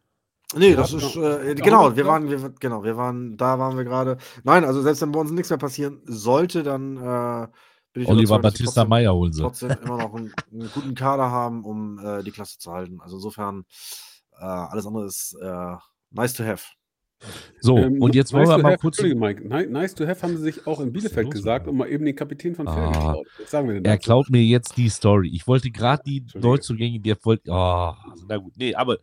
Nee, 0.55 0.75
das 0.75 0.93
ist 0.93 1.15
äh, 1.15 1.55
genau, 1.55 1.95
wir 1.95 2.05
waren, 2.05 2.29
wir, 2.29 2.53
genau, 2.59 2.83
wir 2.83 2.95
waren, 2.95 3.37
da 3.37 3.57
waren 3.57 3.75
wir 3.75 3.83
gerade. 3.83 4.17
Nein, 4.43 4.65
also 4.65 4.81
selbst 4.81 5.01
wenn 5.01 5.11
bei 5.11 5.19
uns 5.19 5.31
nichts 5.31 5.49
mehr 5.49 5.57
passieren 5.57 6.01
sollte, 6.05 6.61
dann 6.61 6.97
äh, 6.97 7.47
bin 7.93 8.03
ich 8.03 8.09
Oliver 8.09 8.39
Battista 8.39 8.85
Meyer 8.85 9.13
holen 9.13 9.33
sie. 9.33 9.41
Trotzdem 9.41 9.71
immer 9.83 9.97
noch 9.97 10.13
einen, 10.13 10.33
einen, 10.51 10.69
guten 10.73 10.95
Kader 10.95 11.31
haben, 11.31 11.63
um 11.63 11.99
äh, 11.99 12.23
die 12.23 12.31
Klasse 12.31 12.57
zu 12.57 12.71
halten. 12.71 12.99
Also 13.01 13.17
insofern 13.17 13.65
äh, 14.39 14.43
alles 14.43 14.85
andere 14.85 15.05
ist 15.05 15.35
äh, 15.41 15.75
nice 16.11 16.33
to 16.33 16.43
have. 16.43 16.65
So, 17.59 17.77
ähm, 17.77 18.01
und 18.01 18.15
jetzt 18.15 18.33
nice 18.33 18.47
wollen 18.47 18.57
wir 18.57 18.63
mal 18.63 18.71
have, 18.73 18.81
kurz. 18.81 19.01
Mike, 19.01 19.47
nice 19.69 19.95
to 19.95 20.05
have 20.05 20.21
haben 20.21 20.37
sie 20.37 20.43
sich 20.43 20.67
auch 20.67 20.79
in 20.79 20.91
Bielefeld 20.91 21.31
gesagt 21.31 21.67
und 21.67 21.77
mal 21.77 21.87
eben 21.87 22.05
den 22.05 22.15
Kapitän 22.15 22.55
von 22.55 22.67
Fell 22.67 22.75
ah, 22.75 23.15
sagen 23.47 23.67
wir 23.67 23.75
denn 23.75 23.85
Er 23.85 23.97
klaut 23.97 24.29
mir 24.29 24.43
jetzt 24.43 24.75
die 24.77 24.89
Story. 24.89 25.29
Ich 25.33 25.47
wollte 25.47 25.71
gerade 25.71 26.03
die 26.05 26.25
Neuzugänge, 26.33 26.99
die 26.99 27.15
wollte. 27.23 27.49
Oh, 27.51 27.93
na 28.27 28.37
gut. 28.37 28.53
Nee, 28.57 28.75
aber 28.75 28.97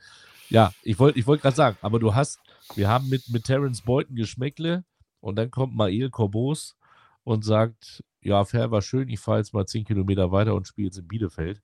ja, 0.51 0.73
ich 0.83 0.99
wollte 0.99 1.19
ich 1.19 1.27
wollt 1.27 1.41
gerade 1.41 1.57
sagen, 1.57 1.77
aber 1.81 1.99
du 1.99 2.15
hast, 2.15 2.39
wir 2.75 2.89
haben 2.89 3.09
mit, 3.09 3.29
mit 3.31 3.45
Terence 3.45 3.83
Boyton 3.83 4.17
Geschmäckle 4.17 4.85
und 5.21 5.37
dann 5.37 5.51
kommt 5.51 5.75
Mael 5.75 6.11
Corbos 6.11 6.77
und 7.25 7.45
sagt: 7.45 8.03
Ja, 8.21 8.45
Fair 8.45 8.71
war 8.71 8.83
schön, 8.83 9.09
ich 9.09 9.21
fahre 9.21 9.39
jetzt 9.39 9.55
mal 9.55 9.67
10 9.67 9.85
Kilometer 9.85 10.33
weiter 10.33 10.55
und 10.55 10.67
spiele 10.67 10.87
jetzt 10.87 10.99
in 10.99 11.09
Bielefeld. 11.09 11.63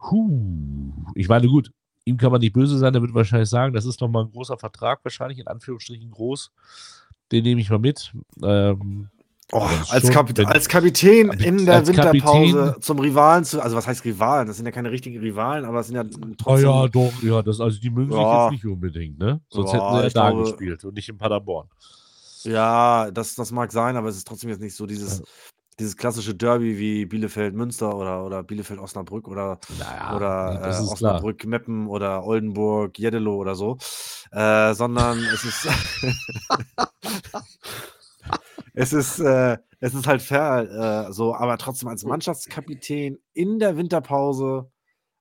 Huh. 0.00 0.92
Ich 1.14 1.28
meine, 1.28 1.48
gut, 1.48 1.72
ihm 2.08 2.16
kann 2.16 2.32
man 2.32 2.40
nicht 2.40 2.52
böse 2.52 2.78
sein, 2.78 2.92
der 2.92 3.02
wird 3.02 3.14
wahrscheinlich 3.14 3.48
sagen, 3.48 3.72
das 3.72 3.84
ist 3.84 4.00
nochmal 4.00 4.24
ein 4.24 4.30
großer 4.30 4.58
Vertrag, 4.58 5.00
wahrscheinlich 5.04 5.38
in 5.38 5.46
Anführungsstrichen 5.46 6.10
groß. 6.10 6.50
Den 7.30 7.44
nehme 7.44 7.60
ich 7.60 7.70
mal 7.70 7.78
mit. 7.78 8.12
Ähm, 8.42 9.08
Oh, 9.50 9.66
als, 9.88 10.02
schon, 10.02 10.10
Kap 10.10 10.30
als, 10.44 10.68
Kapitän 10.68 11.30
in 11.30 11.64
der 11.64 11.86
Winterpause 11.86 12.52
Kapitän, 12.52 12.82
zum 12.82 12.98
Rivalen 12.98 13.44
zu, 13.44 13.62
also 13.62 13.76
was 13.76 13.86
heißt 13.86 14.04
Rivalen? 14.04 14.46
Das 14.46 14.58
sind 14.58 14.66
ja 14.66 14.72
keine 14.72 14.90
richtigen 14.90 15.18
Rivalen, 15.20 15.64
aber 15.64 15.80
es 15.80 15.86
sind 15.86 15.96
ja 15.96 16.04
trotzdem. 16.04 16.44
Oh 16.44 16.82
ja, 16.82 16.88
doch, 16.88 17.22
ja, 17.22 17.40
das, 17.40 17.58
also 17.58 17.80
die 17.80 17.88
mögen 17.88 18.12
ja. 18.12 18.18
sich 18.18 18.42
jetzt 18.42 18.64
nicht 18.64 18.74
unbedingt, 18.74 19.18
ne? 19.18 19.40
Sonst 19.48 19.72
ja, 19.72 19.78
hätten 19.78 19.96
sie 19.96 20.02
ja 20.02 20.08
da 20.10 20.30
glaube, 20.32 20.50
gespielt 20.50 20.84
und 20.84 20.94
nicht 20.94 21.08
in 21.08 21.16
Paderborn. 21.16 21.66
Ja, 22.42 23.10
das, 23.10 23.36
das 23.36 23.50
mag 23.50 23.72
sein, 23.72 23.96
aber 23.96 24.10
es 24.10 24.18
ist 24.18 24.26
trotzdem 24.26 24.50
jetzt 24.50 24.60
nicht 24.60 24.76
so 24.76 24.84
dieses, 24.84 25.22
dieses 25.78 25.96
klassische 25.96 26.34
Derby 26.34 26.78
wie 26.78 27.06
Bielefeld-Münster 27.06 27.94
oder, 27.94 28.24
oder 28.24 28.42
Bielefeld-Osnabrück 28.42 29.28
oder, 29.28 29.58
naja, 29.78 30.16
oder 30.16 30.60
äh, 30.64 30.82
Osnabrück-Meppen 30.82 31.86
oder 31.86 32.24
Oldenburg-Jeddelo 32.24 33.34
oder 33.36 33.54
so, 33.54 33.78
äh, 34.32 34.74
sondern 34.74 35.18
es 35.18 35.44
ist. 35.44 35.68
es 38.74 38.92
ist, 38.92 39.18
äh, 39.20 39.58
es 39.80 39.94
ist 39.94 40.06
halt 40.06 40.22
fair, 40.22 41.06
äh, 41.08 41.12
so, 41.12 41.34
aber 41.34 41.58
trotzdem 41.58 41.88
als 41.88 42.04
Mannschaftskapitän 42.04 43.18
in 43.32 43.58
der 43.58 43.76
Winterpause 43.76 44.70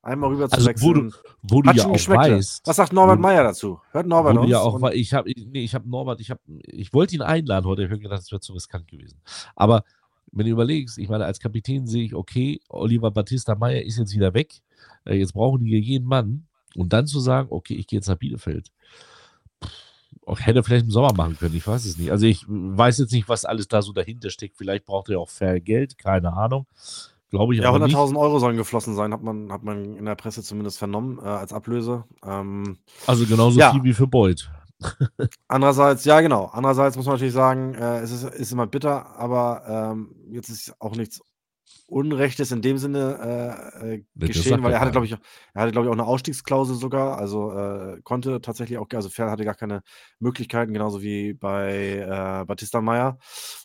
einmal 0.01 0.29
rüber 0.31 0.49
zu 0.49 0.55
also, 0.55 0.67
wechseln. 0.67 0.87
Wo 0.87 0.93
du, 0.93 1.11
wo 1.43 1.61
du 1.61 1.71
ja 1.71 1.85
auch 1.85 2.07
weißt. 2.07 2.65
Was 2.65 2.75
sagt 2.75 2.93
Norbert 2.93 3.19
Meyer 3.19 3.43
dazu? 3.43 3.79
Hört 3.91 4.07
Norbert 4.07 4.35
wo 4.35 4.41
uns? 4.41 4.49
Ja 4.49 4.59
auch, 4.61 4.81
ich 4.91 5.13
habe 5.13 5.31
nee, 5.35 5.63
ich 5.63 5.75
hab 5.75 5.85
Norbert, 5.85 6.19
ich, 6.19 6.31
hab, 6.31 6.39
ich 6.47 6.93
wollte 6.93 7.15
ihn 7.15 7.21
einladen 7.21 7.65
heute, 7.65 7.83
ich 7.83 7.89
habe 7.89 7.99
gedacht, 7.99 8.21
das 8.21 8.31
wäre 8.31 8.39
zu 8.39 8.53
riskant 8.53 8.87
gewesen. 8.87 9.21
Aber 9.55 9.83
wenn 10.31 10.45
du 10.45 10.51
überlegst, 10.51 10.97
ich 10.97 11.09
meine, 11.09 11.25
als 11.25 11.39
Kapitän 11.39 11.87
sehe 11.87 12.05
ich, 12.05 12.15
okay, 12.15 12.59
Oliver 12.69 13.11
Battista 13.11 13.55
Meyer 13.55 13.83
ist 13.83 13.97
jetzt 13.97 14.13
wieder 14.13 14.33
weg, 14.33 14.61
äh, 15.05 15.15
jetzt 15.15 15.33
brauchen 15.33 15.63
die 15.63 15.69
hier 15.69 15.79
jeden 15.79 16.07
Mann. 16.07 16.45
Und 16.75 16.93
dann 16.93 17.07
zu 17.07 17.19
sagen, 17.19 17.47
okay, 17.51 17.73
ich 17.73 17.87
gehe 17.87 17.97
jetzt 17.97 18.07
nach 18.07 18.17
Bielefeld. 18.17 18.71
Pff, 19.63 20.39
hätte 20.39 20.63
vielleicht 20.63 20.85
im 20.85 20.91
Sommer 20.91 21.13
machen 21.13 21.37
können, 21.37 21.55
ich 21.55 21.65
weiß 21.65 21.85
es 21.85 21.97
nicht. 21.97 22.11
Also 22.11 22.25
ich 22.25 22.45
weiß 22.47 22.99
jetzt 22.99 23.13
nicht, 23.13 23.29
was 23.29 23.45
alles 23.45 23.67
da 23.67 23.81
so 23.81 23.93
dahinter 23.93 24.29
steckt. 24.29 24.57
Vielleicht 24.57 24.85
braucht 24.85 25.09
er 25.09 25.19
auch 25.19 25.29
fair 25.29 25.59
Geld, 25.59 25.97
keine 25.97 26.33
Ahnung. 26.33 26.67
Glaube 27.29 27.55
ich 27.55 27.61
Ja, 27.61 27.73
100.000 27.73 28.17
Euro 28.17 28.39
sollen 28.39 28.55
geflossen 28.55 28.95
sein, 28.95 29.11
hat 29.11 29.21
man, 29.21 29.51
hat 29.51 29.63
man 29.63 29.95
in 29.95 30.05
der 30.05 30.15
Presse 30.15 30.43
zumindest 30.43 30.77
vernommen, 30.77 31.19
äh, 31.19 31.27
als 31.27 31.51
Ablöse. 31.51 32.05
Ähm, 32.23 32.77
also 33.05 33.25
genauso 33.25 33.59
ja. 33.59 33.71
viel 33.71 33.83
wie 33.83 33.93
für 33.93 34.07
Beuth. 34.07 34.49
Andererseits, 35.47 36.05
ja 36.05 36.21
genau, 36.21 36.45
andererseits 36.45 36.95
muss 36.95 37.05
man 37.05 37.15
natürlich 37.15 37.33
sagen, 37.33 37.73
äh, 37.73 37.99
es 37.99 38.11
ist, 38.11 38.23
ist 38.23 38.51
immer 38.51 38.67
bitter, 38.67 39.15
aber 39.17 39.63
ähm, 39.67 40.15
jetzt 40.31 40.49
ist 40.49 40.73
auch 40.79 40.95
nichts 40.95 41.21
Unrechtes 41.87 42.51
in 42.51 42.61
dem 42.61 42.77
Sinne 42.77 43.71
äh, 43.81 43.95
äh 43.95 44.03
geschehen, 44.15 44.61
weil 44.61 44.73
er 44.73 44.81
hatte, 44.81 44.91
glaube 44.91 45.05
ich, 45.05 45.13
er 45.13 45.61
hatte, 45.61 45.71
glaube 45.71 45.87
ich, 45.87 45.89
auch 45.89 45.95
eine 45.95 46.05
Ausstiegsklausel 46.05 46.75
sogar, 46.75 47.17
also 47.17 47.51
äh, 47.51 48.01
konnte 48.03 48.41
tatsächlich 48.41 48.77
auch, 48.77 48.87
also 48.93 49.09
Ferl 49.09 49.31
hatte 49.31 49.45
gar 49.45 49.55
keine 49.55 49.83
Möglichkeiten, 50.19 50.73
genauso 50.73 51.01
wie 51.01 51.33
bei 51.33 51.99
äh, 51.99 52.45
Batista 52.45 52.81
Meyer. 52.81 53.17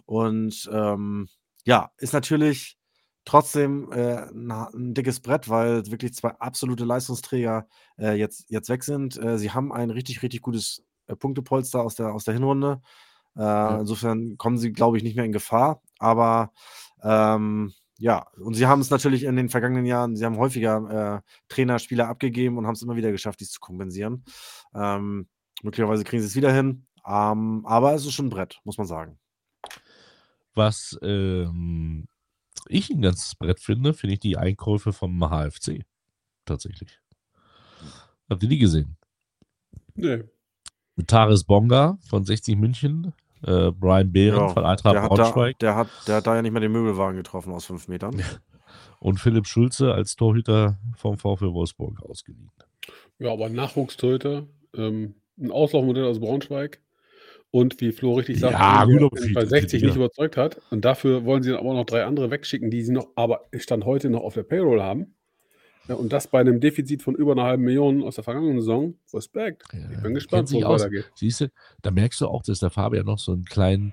Und 0.04 0.70
ähm, 0.72 1.28
ja, 1.64 1.90
ist 1.98 2.12
natürlich 2.12 2.76
trotzdem 3.24 3.90
äh, 3.92 4.18
ein, 4.30 4.50
ein, 4.50 4.94
dickes 4.94 5.20
Brett, 5.20 5.48
weil 5.48 5.84
wirklich 5.90 6.14
zwei 6.14 6.30
absolute 6.30 6.84
Leistungsträger 6.84 7.66
äh, 7.98 8.14
jetzt, 8.14 8.46
jetzt 8.50 8.68
weg 8.68 8.84
sind. 8.84 9.20
Sie 9.36 9.50
haben 9.50 9.72
ein 9.72 9.90
richtig, 9.90 10.22
richtig 10.22 10.42
gutes 10.42 10.84
Punktepolster 11.06 11.82
aus 11.82 11.94
der, 11.94 12.12
aus 12.12 12.24
der 12.24 12.34
Hinrunde. 12.34 12.80
Äh, 13.36 13.42
ja. 13.42 13.80
Insofern 13.80 14.36
kommen 14.38 14.58
sie, 14.58 14.72
glaube 14.72 14.96
ich, 14.96 15.02
nicht 15.02 15.16
mehr 15.16 15.24
in 15.24 15.32
Gefahr. 15.32 15.82
Aber 15.98 16.52
ähm, 17.02 17.72
ja, 17.98 18.26
und 18.38 18.54
sie 18.54 18.66
haben 18.66 18.80
es 18.80 18.90
natürlich 18.90 19.24
in 19.24 19.36
den 19.36 19.48
vergangenen 19.48 19.86
Jahren, 19.86 20.16
sie 20.16 20.24
haben 20.24 20.36
häufiger 20.36 21.22
äh, 21.24 21.30
Trainer, 21.48 21.78
Spieler 21.78 22.08
abgegeben 22.08 22.58
und 22.58 22.66
haben 22.66 22.74
es 22.74 22.82
immer 22.82 22.96
wieder 22.96 23.12
geschafft, 23.12 23.40
dies 23.40 23.52
zu 23.52 23.60
kompensieren. 23.60 24.24
Ähm, 24.74 25.28
möglicherweise 25.62 26.04
kriegen 26.04 26.22
sie 26.22 26.28
es 26.28 26.36
wieder 26.36 26.52
hin. 26.52 26.86
Ähm, 27.06 27.64
aber 27.66 27.94
es 27.94 28.04
ist 28.04 28.12
schon 28.12 28.26
ein 28.26 28.30
Brett, 28.30 28.60
muss 28.64 28.78
man 28.78 28.86
sagen. 28.86 29.18
Was 30.54 30.98
ähm, 31.02 32.06
ich 32.66 32.90
ein 32.90 33.02
ganzes 33.02 33.34
Brett 33.34 33.60
finde, 33.60 33.94
finde 33.94 34.14
ich 34.14 34.20
die 34.20 34.36
Einkäufe 34.36 34.92
vom 34.92 35.20
HFC. 35.20 35.84
Tatsächlich. 36.44 37.00
Habt 38.28 38.42
ihr 38.42 38.48
die 38.48 38.58
gesehen? 38.58 38.96
Nee. 39.94 40.24
Mit 40.96 41.08
Taris 41.08 41.44
Bonga 41.44 41.98
von 42.08 42.24
60 42.24 42.56
München 42.56 43.12
äh, 43.46 43.70
Brian 43.70 44.12
Behren 44.12 44.40
ja, 44.40 44.48
von 44.48 44.64
Eintracht 44.64 44.94
der 44.94 45.08
Braunschweig. 45.08 45.58
Da, 45.58 45.66
der, 45.66 45.76
hat, 45.76 45.88
der 46.06 46.16
hat 46.16 46.26
da 46.26 46.36
ja 46.36 46.42
nicht 46.42 46.52
mehr 46.52 46.60
den 46.60 46.72
Möbelwagen 46.72 47.16
getroffen 47.16 47.52
aus 47.52 47.64
fünf 47.64 47.88
Metern. 47.88 48.22
Und 49.00 49.18
Philipp 49.18 49.46
Schulze 49.46 49.92
als 49.92 50.14
Torhüter 50.14 50.78
vom 50.96 51.18
VfL 51.18 51.52
Wolfsburg 51.52 52.02
ausgeliehen. 52.02 52.50
Ja, 53.18 53.32
aber 53.32 53.48
Nachwuchstorhüter, 53.48 54.46
ähm, 54.76 55.14
ein 55.38 55.50
Auslaufmodell 55.50 56.04
aus 56.04 56.20
Braunschweig. 56.20 56.80
Und 57.50 57.80
wie 57.80 57.92
Flo 57.92 58.14
richtig 58.14 58.40
sagt, 58.40 58.54
ja, 58.54 58.84
gut, 58.84 59.34
bei 59.34 59.44
60 59.44 59.82
nicht 59.82 59.96
überzeugt 59.96 60.38
hat. 60.38 60.60
Und 60.70 60.84
dafür 60.84 61.24
wollen 61.26 61.42
sie 61.42 61.50
dann 61.50 61.60
aber 61.60 61.74
noch 61.74 61.84
drei 61.84 62.04
andere 62.04 62.30
wegschicken, 62.30 62.70
die 62.70 62.82
sie 62.82 62.92
noch, 62.92 63.08
aber 63.14 63.48
Stand 63.54 63.84
heute 63.84 64.08
noch 64.08 64.22
auf 64.22 64.34
der 64.34 64.44
Payroll 64.44 64.80
haben. 64.80 65.14
Ja, 65.88 65.96
und 65.96 66.12
das 66.12 66.28
bei 66.28 66.40
einem 66.40 66.60
Defizit 66.60 67.02
von 67.02 67.14
über 67.14 67.32
einer 67.32 67.44
halben 67.44 67.64
Million 67.64 68.02
aus 68.02 68.14
der 68.14 68.24
vergangenen 68.24 68.60
Saison. 68.60 68.94
Respekt. 69.12 69.64
Ja, 69.72 69.90
ich 69.90 70.02
bin 70.02 70.14
gespannt, 70.14 70.52
wo 70.52 70.58
es 70.58 70.64
weitergeht. 70.64 71.10
Siehst 71.14 71.40
du, 71.40 71.48
da 71.82 71.90
merkst 71.90 72.20
du 72.20 72.28
auch, 72.28 72.42
dass 72.42 72.60
der 72.60 72.70
Fabian 72.70 73.06
noch 73.06 73.18
so 73.18 73.32
einen 73.32 73.44
kleinen 73.44 73.92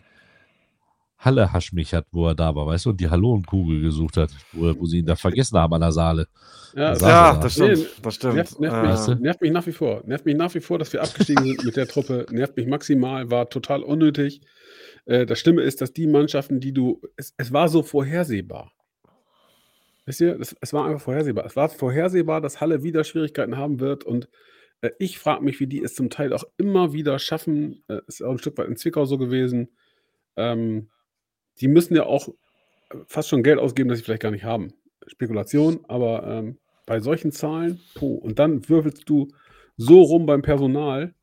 Halle-Haschmich 1.20 1.94
hat, 1.94 2.06
wo 2.12 2.28
er 2.28 2.36
da 2.36 2.56
war, 2.56 2.66
weißt 2.66 2.86
du, 2.86 2.92
und 2.92 3.02
die 3.02 3.10
Hallonenkugel 3.10 3.82
gesucht 3.82 4.16
hat, 4.16 4.32
wo, 4.54 4.74
wo 4.80 4.86
sie 4.86 5.00
ihn 5.00 5.06
da 5.06 5.18
vergessen 5.18 5.58
haben 5.58 5.74
an 5.74 5.82
der 5.82 5.92
Saale. 5.92 6.28
Ja, 6.74 6.96
ja 6.96 7.38
das 7.38 7.54
stimmt. 7.54 7.78
Nee, 7.78 7.86
das 8.02 8.16
stimmt. 8.16 8.36
Nervt, 8.36 8.60
nervt, 8.60 8.76
äh. 8.76 9.12
mich, 9.12 9.20
nervt, 9.20 9.42
mich, 9.42 9.52
nach 9.52 9.68
wie 9.68 9.72
vor. 9.74 10.02
Nervt 10.06 10.26
mich 10.26 10.38
nach 10.38 10.54
wie 10.56 10.62
vor, 10.62 10.80
dass 10.80 10.94
wir 10.94 11.02
abgestiegen 11.02 11.44
sind 11.44 11.66
mit 11.66 11.76
der 11.76 11.88
Truppe. 11.88 12.26
Nervt 12.32 12.56
mich 12.56 12.68
maximal, 12.68 13.30
war 13.30 13.50
total 13.50 13.84
unnötig. 13.84 14.42
Äh, 15.06 15.26
das 15.26 15.40
Stimme 15.40 15.62
ist, 15.62 15.82
dass 15.82 15.92
die 15.92 16.08
Mannschaften, 16.08 16.62
die 16.62 16.72
du. 16.72 17.02
Es, 17.18 17.34
es 17.36 17.52
war 17.52 17.68
so 17.68 17.84
vorhersehbar. 17.84 18.72
Wisst 20.06 20.22
ihr, 20.22 20.40
es, 20.40 20.56
es 20.60 20.74
war 20.74 20.86
einfach 20.86 21.02
vorhersehbar. 21.02 21.46
Es 21.46 21.56
war 21.56 21.70
vorhersehbar, 21.70 22.42
dass 22.42 22.62
Halle 22.62 22.84
wieder 22.84 23.04
Schwierigkeiten 23.04 23.58
haben 23.58 23.80
wird 23.80 24.04
und 24.04 24.30
äh, 24.82 24.92
ich 25.00 25.20
frage 25.20 25.44
mich, 25.44 25.60
wie 25.60 25.68
die 25.68 25.82
es 25.84 25.96
zum 25.96 26.10
Teil 26.10 26.34
auch 26.34 26.44
immer 26.58 26.94
wieder 26.94 27.20
schaffen. 27.20 27.84
Äh, 27.88 28.02
ist 28.08 28.24
auch 28.24 28.32
ein 28.32 28.40
Stück 28.40 28.58
weit 28.58 28.68
in 28.68 28.76
Zwickau 28.76 29.06
so 29.06 29.18
gewesen. 29.18 29.70
Ähm, 30.36 30.90
die 31.60 31.68
müssen 31.68 31.96
ja 31.96 32.06
auch 32.06 32.30
äh, 32.30 32.98
fast 33.08 33.30
schon 33.30 33.44
Geld 33.44 33.60
ausgeben, 33.60 33.90
das 33.90 34.00
sie 34.00 34.04
vielleicht 34.04 34.22
gar 34.22 34.32
nicht 34.32 34.46
haben. 34.46 34.74
Spekulation, 35.08 35.86
aber 35.88 36.26
ähm, 36.28 36.58
bei 36.86 37.00
solchen 37.00 37.32
Zahlen, 37.32 37.80
puh, 37.96 38.16
und 38.16 38.40
dann 38.40 38.68
würfelst 38.68 39.10
du 39.10 39.30
so 39.78 40.02
rum 40.02 40.26
beim 40.26 40.42
Personal. 40.42 41.14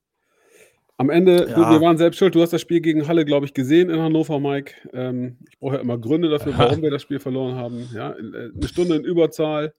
Am 0.98 1.10
Ende, 1.10 1.46
ja. 1.48 1.54
gut, 1.54 1.70
wir 1.70 1.80
waren 1.80 1.98
selbst 1.98 2.18
schuld. 2.18 2.34
Du 2.34 2.40
hast 2.40 2.52
das 2.52 2.62
Spiel 2.62 2.80
gegen 2.80 3.06
Halle, 3.06 3.26
glaube 3.26 3.44
ich, 3.44 3.52
gesehen 3.52 3.90
in 3.90 4.00
Hannover, 4.00 4.40
Mike. 4.40 4.74
Ähm, 4.94 5.36
ich 5.50 5.58
brauche 5.58 5.74
ja 5.74 5.80
immer 5.80 5.98
Gründe 5.98 6.30
dafür, 6.30 6.54
warum 6.58 6.80
wir 6.80 6.90
das 6.90 7.02
Spiel 7.02 7.18
verloren 7.18 7.54
haben. 7.54 7.88
Ja, 7.92 8.12
äh, 8.12 8.50
eine 8.54 8.68
Stunde 8.68 8.96
in 8.96 9.04
Überzahl. 9.04 9.74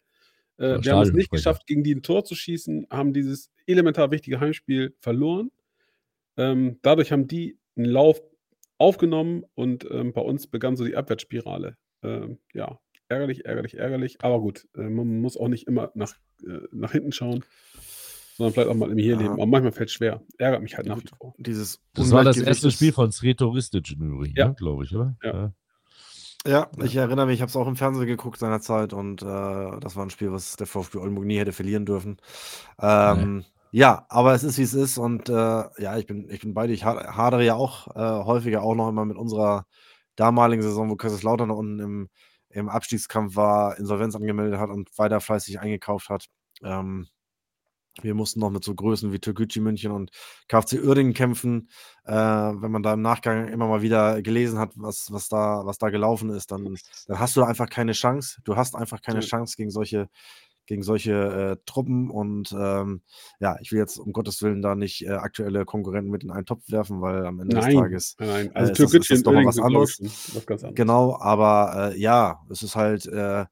Äh, 0.57 0.77
wir 0.81 0.93
haben 0.93 1.01
es 1.01 1.13
nicht 1.13 1.31
geschafft, 1.31 1.65
gegen 1.65 1.83
die 1.83 1.95
ein 1.95 2.03
Tor 2.03 2.23
zu 2.23 2.35
schießen, 2.35 2.87
haben 2.91 3.13
dieses 3.13 3.51
elementar 3.65 4.11
wichtige 4.11 4.39
Heimspiel 4.39 4.95
verloren. 4.99 5.51
Ähm, 6.37 6.77
dadurch 6.83 7.11
haben 7.11 7.27
die 7.27 7.57
einen 7.75 7.85
Lauf 7.85 8.21
aufgenommen 8.77 9.43
und 9.55 9.87
ähm, 9.89 10.13
bei 10.13 10.21
uns 10.21 10.45
begann 10.47 10.75
so 10.75 10.85
die 10.85 10.95
Abwärtsspirale. 10.95 11.77
Ähm, 12.03 12.37
ja, 12.53 12.79
ärgerlich, 13.09 13.45
ärgerlich, 13.45 13.77
ärgerlich. 13.77 14.17
Aber 14.21 14.39
gut, 14.39 14.67
äh, 14.75 14.81
man 14.81 15.19
muss 15.19 15.35
auch 15.35 15.47
nicht 15.47 15.67
immer 15.67 15.91
nach, 15.95 16.15
äh, 16.43 16.59
nach 16.71 16.91
hinten 16.91 17.11
schauen 17.11 17.43
sondern 18.37 18.53
vielleicht 18.53 18.69
auch 18.69 18.75
mal 18.75 18.91
im 18.91 18.97
Hier 18.97 19.13
ja. 19.13 19.21
leben. 19.21 19.33
Aber 19.33 19.45
manchmal 19.47 19.71
fällt 19.71 19.89
es 19.89 19.93
schwer. 19.93 20.21
Ärgert 20.37 20.61
mich 20.61 20.77
halt 20.77 20.87
nach 20.87 20.97
wie 20.97 21.07
vor. 21.17 21.33
Dieses 21.37 21.81
das 21.93 22.11
war 22.11 22.23
das 22.23 22.37
erste 22.37 22.69
Spiel 22.71 22.93
von 22.93 23.11
Sretoristic 23.11 23.91
im 23.93 24.13
Übrigen, 24.13 24.35
ja. 24.37 24.49
ne, 24.49 24.55
glaube 24.55 24.83
ich, 24.83 24.95
oder? 24.95 25.15
Ja. 25.23 25.53
ja. 26.45 26.71
ich 26.83 26.95
erinnere 26.95 27.25
mich, 27.25 27.35
ich 27.35 27.41
habe 27.41 27.49
es 27.49 27.55
auch 27.55 27.67
im 27.67 27.75
Fernsehen 27.75 28.05
geguckt 28.05 28.39
seinerzeit 28.39 28.93
und 28.93 29.23
äh, 29.23 29.25
das 29.25 29.95
war 29.95 30.05
ein 30.05 30.11
Spiel, 30.11 30.31
was 30.31 30.55
der 30.55 30.67
VfB 30.67 30.99
Oldenburg 30.99 31.25
nie 31.25 31.39
hätte 31.39 31.51
verlieren 31.51 31.85
dürfen. 31.85 32.17
Ähm, 32.79 33.37
nee. 33.37 33.45
Ja, 33.71 34.05
aber 34.09 34.33
es 34.33 34.43
ist, 34.43 34.57
wie 34.57 34.63
es 34.63 34.73
ist 34.73 34.97
und 34.97 35.29
äh, 35.29 35.33
ja, 35.33 35.97
ich 35.97 36.05
bin, 36.05 36.29
ich 36.29 36.41
bin 36.41 36.53
bei 36.53 36.67
dir. 36.67 36.73
Ich 36.73 36.85
hadere 36.85 37.43
ja 37.43 37.55
auch 37.55 37.87
äh, 37.95 38.25
häufiger 38.25 38.61
auch 38.61 38.75
noch 38.75 38.87
immer 38.87 39.03
mit 39.03 39.17
unserer 39.17 39.65
damaligen 40.15 40.61
Saison, 40.61 40.89
wo 40.89 40.95
Kaiserslautern 40.95 41.51
unten 41.51 41.79
im, 41.79 42.09
im 42.49 42.69
Abstiegskampf 42.69 43.35
war, 43.35 43.77
Insolvenz 43.77 44.15
angemeldet 44.15 44.59
hat 44.59 44.69
und 44.69 44.89
weiter 44.97 45.19
fleißig 45.21 45.59
eingekauft 45.59 46.09
hat. 46.09 46.27
Ähm, 46.63 47.07
wir 48.03 48.13
mussten 48.13 48.39
noch 48.39 48.49
mit 48.49 48.63
so 48.63 48.75
Größen 48.75 49.11
wie 49.11 49.19
Türkgücü 49.19 49.61
München 49.61 49.91
und 49.91 50.11
KfC 50.47 50.79
Uerdingen 50.79 51.13
kämpfen. 51.13 51.69
Äh, 52.05 52.13
wenn 52.13 52.71
man 52.71 52.83
da 52.83 52.93
im 52.93 53.01
Nachgang 53.01 53.47
immer 53.47 53.67
mal 53.67 53.81
wieder 53.81 54.21
gelesen 54.21 54.59
hat, 54.59 54.71
was, 54.75 55.11
was, 55.11 55.29
da, 55.29 55.65
was 55.65 55.77
da 55.77 55.89
gelaufen 55.89 56.29
ist, 56.29 56.51
dann, 56.51 56.77
dann 57.07 57.19
hast 57.19 57.35
du 57.35 57.43
einfach 57.43 57.69
keine 57.69 57.93
Chance. 57.93 58.39
Du 58.43 58.55
hast 58.55 58.75
einfach 58.75 59.01
keine 59.01 59.19
Chance 59.21 59.55
gegen 59.57 59.71
solche, 59.71 60.09
gegen 60.67 60.83
solche 60.83 61.13
äh, 61.13 61.57
Truppen. 61.65 62.09
Und 62.09 62.51
ähm, 62.51 63.01
ja, 63.39 63.57
ich 63.61 63.71
will 63.71 63.79
jetzt 63.79 63.97
um 63.97 64.13
Gottes 64.13 64.41
Willen 64.41 64.61
da 64.61 64.75
nicht 64.75 65.05
äh, 65.05 65.11
aktuelle 65.11 65.65
Konkurrenten 65.65 66.11
mit 66.11 66.23
in 66.23 66.31
einen 66.31 66.45
Topf 66.45 66.69
werfen, 66.69 67.01
weil 67.01 67.25
am 67.25 67.39
Ende 67.39 67.55
nein, 67.55 67.71
des 67.71 67.75
Tages 67.75 68.15
nein. 68.19 68.51
Also 68.53 68.83
äh, 68.83 68.97
ist, 68.97 69.11
ist 69.11 69.25
doch 69.25 69.33
mal 69.33 69.45
was 69.45 69.59
anderes. 69.59 69.99
Was 70.33 70.47
anderes. 70.47 70.75
Genau, 70.75 71.17
aber 71.19 71.93
äh, 71.93 71.99
ja, 71.99 72.41
es 72.49 72.61
ist 72.61 72.75
halt 72.75 73.07
äh, 73.07 73.45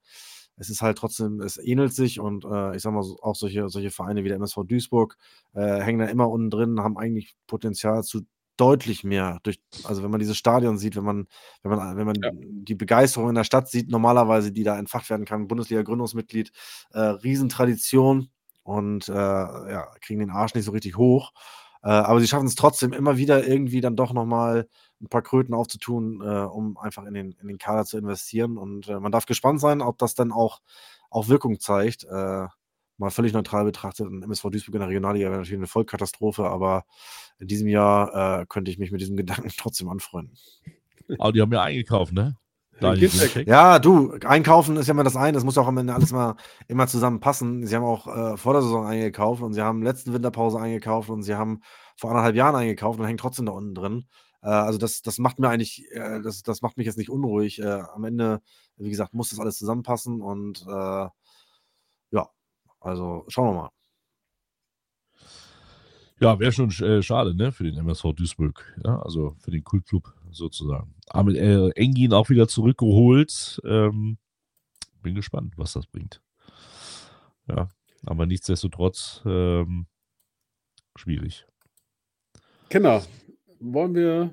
es 0.57 0.69
ist 0.69 0.81
halt 0.81 0.97
trotzdem, 0.97 1.41
es 1.41 1.57
ähnelt 1.57 1.93
sich 1.93 2.19
und 2.19 2.45
äh, 2.45 2.75
ich 2.75 2.81
sag 2.81 2.93
mal, 2.93 3.03
auch 3.21 3.35
solche, 3.35 3.69
solche 3.69 3.91
Vereine 3.91 4.23
wie 4.23 4.29
der 4.29 4.37
MSV 4.37 4.59
Duisburg 4.65 5.17
äh, 5.53 5.81
hängen 5.81 5.99
da 5.99 6.05
immer 6.05 6.29
unten 6.29 6.49
drin, 6.49 6.79
haben 6.79 6.97
eigentlich 6.97 7.35
Potenzial 7.47 8.03
zu 8.03 8.21
deutlich 8.57 9.03
mehr. 9.03 9.39
Durch, 9.43 9.59
also 9.83 10.03
wenn 10.03 10.11
man 10.11 10.19
dieses 10.19 10.37
Stadion 10.37 10.77
sieht, 10.77 10.95
wenn 10.95 11.03
man, 11.03 11.27
wenn 11.63 11.71
man, 11.71 11.97
wenn 11.97 12.05
man 12.05 12.15
ja. 12.21 12.31
die 12.33 12.75
Begeisterung 12.75 13.29
in 13.29 13.35
der 13.35 13.43
Stadt 13.43 13.67
sieht, 13.69 13.89
normalerweise, 13.89 14.51
die 14.51 14.63
da 14.63 14.77
entfacht 14.77 15.09
werden 15.09 15.25
kann, 15.25 15.47
Bundesliga-Gründungsmitglied, 15.47 16.51
äh, 16.91 16.99
Riesentradition 16.99 18.29
und 18.63 19.09
äh, 19.09 19.13
ja, 19.13 19.87
kriegen 20.01 20.19
den 20.19 20.29
Arsch 20.29 20.55
nicht 20.55 20.65
so 20.65 20.71
richtig 20.71 20.97
hoch. 20.97 21.31
Äh, 21.83 21.89
aber 21.89 22.19
sie 22.19 22.27
schaffen 22.27 22.47
es 22.47 22.55
trotzdem 22.55 22.93
immer 22.93 23.17
wieder 23.17 23.45
irgendwie 23.45 23.81
dann 23.81 23.95
doch 23.95 24.13
nochmal 24.13 24.67
ein 25.05 25.09
paar 25.09 25.21
Kröten 25.21 25.53
aufzutun, 25.53 26.21
äh, 26.21 26.45
um 26.45 26.77
einfach 26.77 27.05
in 27.05 27.13
den, 27.13 27.31
in 27.41 27.47
den 27.47 27.57
Kader 27.57 27.85
zu 27.85 27.97
investieren. 27.97 28.57
Und 28.57 28.87
äh, 28.87 28.99
man 28.99 29.11
darf 29.11 29.25
gespannt 29.25 29.61
sein, 29.61 29.81
ob 29.81 29.97
das 29.97 30.15
dann 30.15 30.31
auch, 30.31 30.61
auch 31.09 31.27
Wirkung 31.27 31.59
zeigt. 31.59 32.03
Äh, 32.05 32.47
mal 32.97 33.09
völlig 33.09 33.33
neutral 33.33 33.65
betrachtet, 33.65 34.07
ein 34.07 34.23
MSV 34.23 34.49
Duisburg 34.49 34.75
in 34.75 34.79
der 34.79 34.89
Regionalliga 34.89 35.29
wäre 35.29 35.39
natürlich 35.39 35.59
eine 35.59 35.67
Vollkatastrophe, 35.67 36.45
aber 36.45 36.85
in 37.39 37.47
diesem 37.47 37.67
Jahr 37.67 38.41
äh, 38.41 38.45
könnte 38.47 38.71
ich 38.71 38.77
mich 38.77 38.91
mit 38.91 39.01
diesem 39.01 39.17
Gedanken 39.17 39.51
trotzdem 39.57 39.89
anfreunden. 39.89 40.37
Aber 41.19 41.31
die 41.31 41.41
haben 41.41 41.51
ja 41.51 41.61
eingekauft, 41.61 42.13
ne? 42.13 42.37
Ja, 43.47 43.79
du, 43.79 44.17
einkaufen 44.25 44.75
ist 44.75 44.87
ja 44.87 44.93
immer 44.93 45.05
das 45.05 45.15
eine, 45.15 45.33
das 45.33 45.45
muss 45.45 45.57
auch 45.57 45.67
am 45.67 45.77
Ende 45.77 45.93
alles 45.93 46.11
mal 46.11 46.35
immer 46.67 46.87
zusammenpassen. 46.87 47.65
Sie 47.65 47.73
haben 47.73 47.85
auch 47.85 48.07
äh, 48.07 48.37
vor 48.37 48.51
der 48.51 48.61
Saison 48.61 48.85
eingekauft 48.85 49.41
und 49.41 49.53
sie 49.53 49.61
haben 49.61 49.81
letzten 49.81 50.13
Winterpause 50.13 50.59
eingekauft 50.59 51.09
und 51.09 51.23
sie 51.23 51.35
haben 51.35 51.61
vor 51.95 52.09
anderthalb 52.09 52.35
Jahren 52.35 52.55
eingekauft 52.55 52.99
und 52.99 53.05
hängen 53.05 53.17
trotzdem 53.17 53.45
da 53.45 53.53
unten 53.53 53.75
drin. 53.75 54.05
Äh, 54.45 54.49
also 54.49 54.77
das, 54.77 55.01
das 55.01 55.17
macht 55.17 55.39
mir 55.39 55.49
eigentlich, 55.49 55.91
äh, 55.91 56.21
das, 56.21 56.43
das 56.43 56.61
macht 56.61 56.77
mich 56.77 56.85
jetzt 56.85 56.97
nicht 56.97 57.09
unruhig. 57.09 57.59
Äh, 57.59 57.81
am 57.93 58.03
Ende, 58.03 58.41
wie 58.77 58.91
gesagt, 58.91 59.13
muss 59.13 59.31
das 59.31 59.39
alles 59.39 59.57
zusammenpassen 59.57 60.21
und 60.21 60.61
äh, 60.67 61.07
ja, 62.11 62.29
also 62.79 63.25
schauen 63.27 63.55
wir 63.55 63.61
mal. 63.61 63.71
Ja, 66.19 66.39
wäre 66.39 66.51
schon 66.51 66.69
äh, 66.69 67.01
schade, 67.01 67.35
ne, 67.35 67.51
für 67.51 67.63
den 67.63 67.75
MSV 67.77 68.13
Duisburg, 68.13 68.79
ja, 68.85 69.01
also 69.01 69.35
für 69.39 69.51
den 69.51 69.63
Kultclub 69.63 70.13
sozusagen. 70.31 70.93
Aber 71.07 71.31
äh, 71.31 71.71
Engin 71.71 72.13
auch 72.13 72.29
wieder 72.29 72.47
zurückgeholt. 72.47 73.59
Ähm, 73.65 74.17
bin 75.01 75.15
gespannt, 75.15 75.53
was 75.57 75.73
das 75.73 75.87
bringt. 75.87 76.21
Ja, 77.47 77.69
aber 78.05 78.25
nichtsdestotrotz 78.25 79.21
ähm, 79.25 79.87
schwierig. 80.95 81.45
Kinder, 82.69 83.03
wollen 83.59 83.95
wir 83.95 84.31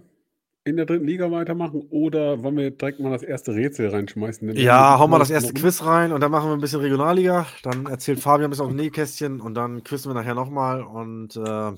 in 0.64 0.76
der 0.76 0.86
dritten 0.86 1.06
Liga 1.06 1.30
weitermachen 1.30 1.86
oder 1.90 2.42
wollen 2.42 2.56
wir 2.56 2.70
direkt 2.70 3.00
mal 3.00 3.10
das 3.10 3.22
erste 3.22 3.54
Rätsel 3.54 3.88
reinschmeißen? 3.88 4.54
Ja, 4.56 4.98
hau 4.98 5.08
mal 5.08 5.18
das 5.18 5.30
erste 5.30 5.52
Quiz 5.52 5.84
rein 5.84 6.12
und 6.12 6.20
dann 6.20 6.30
machen 6.30 6.48
wir 6.50 6.54
ein 6.54 6.60
bisschen 6.60 6.80
Regionalliga. 6.80 7.46
Dann 7.64 7.86
erzählt 7.86 8.20
Fabian 8.20 8.46
ein 8.46 8.50
bisschen 8.50 8.66
auf 8.66 8.70
dem 8.70 8.76
Nähkästchen 8.76 9.40
und 9.40 9.54
dann 9.54 9.82
quizzen 9.82 10.10
wir 10.10 10.14
nachher 10.14 10.34
nochmal 10.34 10.82
und 10.82 11.36
äh, 11.36 11.72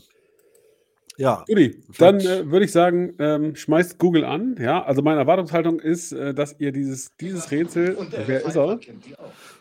ja. 1.17 1.45
Guti, 1.47 1.83
dann 1.99 2.21
äh, 2.21 2.51
würde 2.51 2.65
ich 2.65 2.73
sagen, 2.73 3.15
ähm, 3.19 3.55
schmeißt 3.55 3.99
Google 3.99 4.25
an. 4.25 4.57
Ja, 4.59 4.83
also 4.83 5.01
meine 5.03 5.21
Erwartungshaltung 5.21 5.79
ist, 5.79 6.13
äh, 6.13 6.35
dass 6.35 6.57
ihr 6.59 6.73
dieses, 6.73 7.17
dieses 7.17 7.51
Rätsel, 7.51 7.97
wer 8.27 8.45
ist 8.45 8.57
er, 8.57 8.81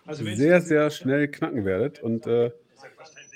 also 0.05 0.25
sehr, 0.25 0.61
sehr 0.61 0.89
schnell 0.89 1.27
knacken 1.27 1.63
werdet. 1.63 2.01
Und 2.01 2.25
äh, 2.25 2.51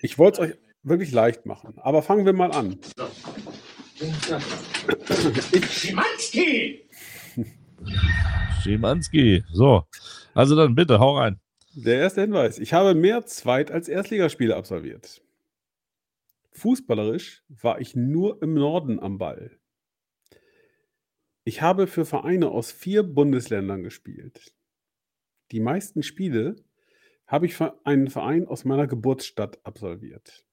ich 0.02 0.18
wollte 0.18 0.42
es 0.42 0.50
euch 0.50 0.58
wirklich 0.84 1.12
leicht 1.12 1.46
machen. 1.46 1.76
Aber 1.78 2.02
fangen 2.02 2.26
wir 2.26 2.34
mal 2.34 2.52
an. 2.52 2.80
Schimanski! 5.70 6.88
Schimanski. 8.62 9.44
So, 9.52 9.84
also 10.34 10.56
dann 10.56 10.76
bitte, 10.76 11.00
hau 11.00 11.18
rein. 11.18 11.40
Der 11.74 12.00
erste 12.00 12.22
Hinweis. 12.22 12.60
Ich 12.60 12.74
habe 12.74 12.96
mehr 12.96 13.26
Zweit- 13.26 13.72
als 13.72 13.88
Erstligaspiele 13.88 14.56
absolviert. 14.56 15.22
Fußballerisch 16.54 17.44
war 17.50 17.80
ich 17.80 17.96
nur 17.96 18.42
im 18.42 18.56
Norden 18.56 19.00
am 19.00 19.18
Ball. 19.18 19.58
Ich 21.44 21.62
habe 21.62 21.88
für 21.88 22.06
Vereine 22.06 22.50
aus 22.50 22.72
vier 22.72 23.04
Bundesländern 23.04 23.84
gespielt. 23.84 24.54
Die 25.52 25.60
meisten 25.60 26.04
Spiele 26.04 26.56
habe 27.26 27.46
ich 27.46 27.56
für 27.56 27.86
einen 27.86 28.10
Verein 28.10 28.48
aus 28.48 28.66
meiner 28.66 28.88
Geburtsstadt 28.88 29.60
absolviert. 29.64 30.46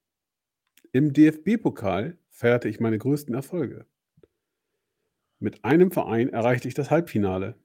Im 0.93 1.13
DFB-Pokal 1.13 2.19
feierte 2.35 2.69
ich 2.69 2.81
meine 2.81 2.99
größten 2.99 3.33
Erfolge. 3.33 3.87
Mit 5.39 5.65
einem 5.65 5.93
Verein 5.93 6.31
erreichte 6.31 6.67
ich 6.67 6.75
das 6.75 6.91
Halbfinale. 6.91 7.57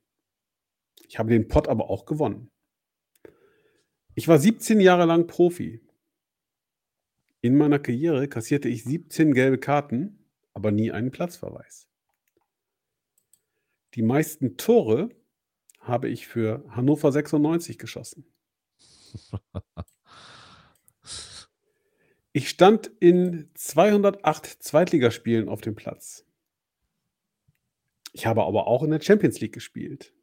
Ich 1.08 1.18
habe 1.18 1.32
den 1.32 1.48
Pott 1.48 1.68
aber 1.68 1.90
auch 1.90 2.06
gewonnen. 2.06 2.52
Ich 4.14 4.28
war 4.28 4.38
17 4.38 4.80
Jahre 4.80 5.06
lang 5.06 5.26
Profi. 5.26 5.82
In 7.42 7.58
meiner 7.58 7.80
Karriere 7.80 8.28
kassierte 8.28 8.70
ich 8.70 8.84
17 8.84 9.34
gelbe 9.34 9.58
Karten, 9.58 10.24
aber 10.54 10.72
nie 10.72 10.92
einen 10.92 11.10
Platzverweis. 11.10 11.88
Die 13.96 14.04
meisten 14.04 14.56
Tore 14.56 15.10
habe 15.80 16.10
ich 16.10 16.28
für 16.28 16.64
Hannover 16.70 17.12
96 17.12 17.80
geschossen. 17.80 18.32
Ich 22.32 22.50
stand 22.50 22.88
in 23.00 23.50
208 23.56 24.46
Zweitligaspielen 24.46 25.50
auf 25.50 25.62
dem 25.62 25.76
Platz. 25.76 26.26
Ich 28.14 28.26
habe 28.26 28.44
aber 28.44 28.68
auch 28.68 28.84
in 28.84 28.92
der 28.92 29.02
Champions 29.02 29.40
League 29.40 29.54
gespielt. 29.54 30.14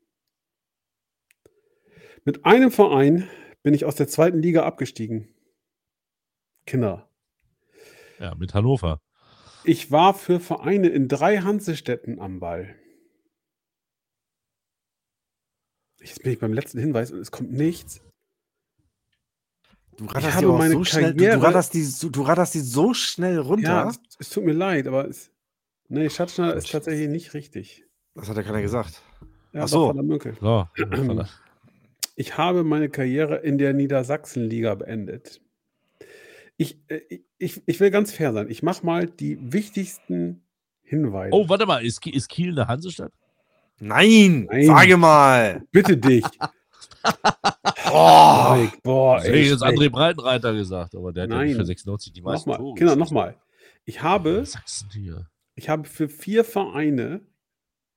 Mit 2.25 2.45
einem 2.45 2.71
Verein 2.71 3.29
bin 3.63 3.75
ich 3.75 3.85
aus 3.85 3.97
der 3.97 4.09
zweiten 4.09 4.41
Liga 4.41 4.65
abgestiegen. 4.65 5.35
Kinder. 6.67 7.09
Ja, 8.19 8.35
mit 8.35 8.55
Hannover. 8.55 9.01
Ich 9.65 9.91
war 9.91 10.15
für 10.15 10.41
Vereine 10.41 10.89
in 10.89 11.09
drei 11.09 11.39
Hansestädten 11.39 12.21
am 12.21 12.41
Ball. 12.41 12.77
Jetzt 15.99 16.23
bin 16.23 16.33
ich 16.33 16.39
beim 16.39 16.53
letzten 16.53 16.79
Hinweis 16.79 17.11
und 17.11 17.19
es 17.19 17.33
kommt 17.33 17.53
nichts. 17.53 18.01
Du 19.97 20.05
ratterst, 20.07 20.41
die, 20.41 20.47
meine 20.47 20.75
so 20.75 20.85
schnell, 20.85 21.15
du, 21.15 21.25
du, 21.25 21.43
ratterst 21.43 21.75
die, 21.75 22.11
du 22.11 22.23
ratterst 22.23 22.55
die 22.55 22.61
so 22.61 22.93
schnell 22.93 23.39
runter. 23.39 23.69
Ja, 23.69 23.89
es, 23.89 23.99
es 24.19 24.29
tut 24.31 24.45
mir 24.45 24.53
leid, 24.53 24.87
aber 24.87 25.09
es, 25.09 25.31
nee, 25.89 26.09
Schatzschneider 26.11 26.55
ist 26.55 26.71
tatsächlich 26.71 27.09
nicht 27.09 27.33
richtig. 27.35 27.85
Das 28.15 28.29
hat 28.29 28.37
ja 28.37 28.43
keiner 28.43 28.63
gesagt. 28.63 29.03
Ja, 29.53 29.63
Ach 29.63 29.69
so. 29.69 29.95
so. 30.41 31.25
Ich 32.17 32.37
habe 32.37 32.65
meine 32.65 32.89
Karriere 32.89 33.37
in 33.37 33.59
der 33.59 33.73
Niedersachsenliga 33.73 34.75
beendet. 34.75 35.41
Ich, 36.59 36.79
äh, 36.89 37.01
ich, 37.39 37.63
ich 37.67 37.81
will 37.81 37.91
ganz 37.91 38.13
fair 38.13 38.33
sein. 38.33 38.51
Ich 38.51 38.63
mache 38.63 38.85
mal 38.85 39.07
die 39.07 39.39
wichtigsten 39.53 40.43
Hinweise. 40.83 41.35
Oh, 41.35 41.49
warte 41.49 41.67
mal, 41.67 41.85
ist, 41.85 42.07
ist 42.07 42.29
Kiel 42.29 42.53
eine 42.53 42.69
Hansestadt? 42.69 43.13
Nein, 43.79 44.47
Nein, 44.51 44.67
sage 44.67 44.97
mal. 44.97 45.63
Bitte 45.71 45.97
dich. 45.97 46.25
boah, 47.97 48.57
Mike, 48.57 48.79
boah, 48.83 49.17
das 49.17 49.27
hätte 49.27 49.39
jetzt 49.39 49.63
André 49.63 49.91
Breitenreiter 49.91 50.53
gesagt, 50.53 50.95
aber 50.95 51.13
der 51.13 51.25
hat 51.25 51.31
Nein. 51.31 51.51
ja 51.51 51.57
für 51.57 51.65
96 51.65 52.13
die 52.13 52.23
meisten 52.23 52.51
nochmal, 52.51 52.65
Tore. 52.65 52.75
Kinder, 52.77 52.97
nochmal. 52.97 53.37
Ich 53.85 54.03
habe, 54.03 54.45
ich 55.55 55.69
habe 55.69 55.85
für 55.85 56.09
vier 56.09 56.45
Vereine 56.45 57.21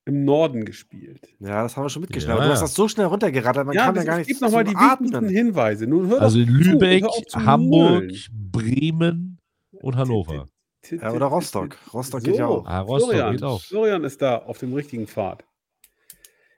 im 0.04 0.24
Norden 0.24 0.64
gespielt. 0.64 1.28
Ja, 1.38 1.62
das 1.62 1.76
haben 1.76 1.84
wir 1.84 1.90
schon 1.90 2.02
mitgeschnitten. 2.02 2.30
Ja. 2.30 2.36
Aber 2.36 2.46
du 2.46 2.52
hast 2.52 2.62
das 2.62 2.74
so 2.74 2.88
schnell 2.88 3.06
runtergerattert, 3.06 3.66
man 3.66 3.74
ja, 3.74 3.86
kann 3.86 3.96
ja 3.96 4.04
gar 4.04 4.18
nicht. 4.18 4.22
Es 4.22 4.28
gibt 4.28 4.40
nochmal 4.40 4.64
die 4.64 4.74
wichtigsten 4.74 5.28
Hinweise. 5.28 5.86
Nun 5.86 6.08
hör 6.08 6.22
also 6.22 6.38
Lübeck, 6.38 7.04
zu, 7.28 7.44
Hamburg, 7.44 8.10
Bremen 8.32 9.38
und 9.72 9.96
Hannover. 9.96 10.46
Ja, 10.90 11.12
oder 11.12 11.26
Rostock. 11.26 11.76
Rostock 11.92 12.20
so, 12.20 12.26
geht 12.26 12.36
ja 12.36 12.46
auch. 12.46 12.66
Ah, 12.66 12.80
Rostock 12.80 13.10
Florian, 13.10 13.32
geht 13.32 13.42
auch. 13.42 13.60
Florian 13.60 14.04
ist 14.04 14.22
da 14.22 14.38
auf 14.38 14.58
dem 14.58 14.72
richtigen 14.72 15.06
Pfad. 15.06 15.44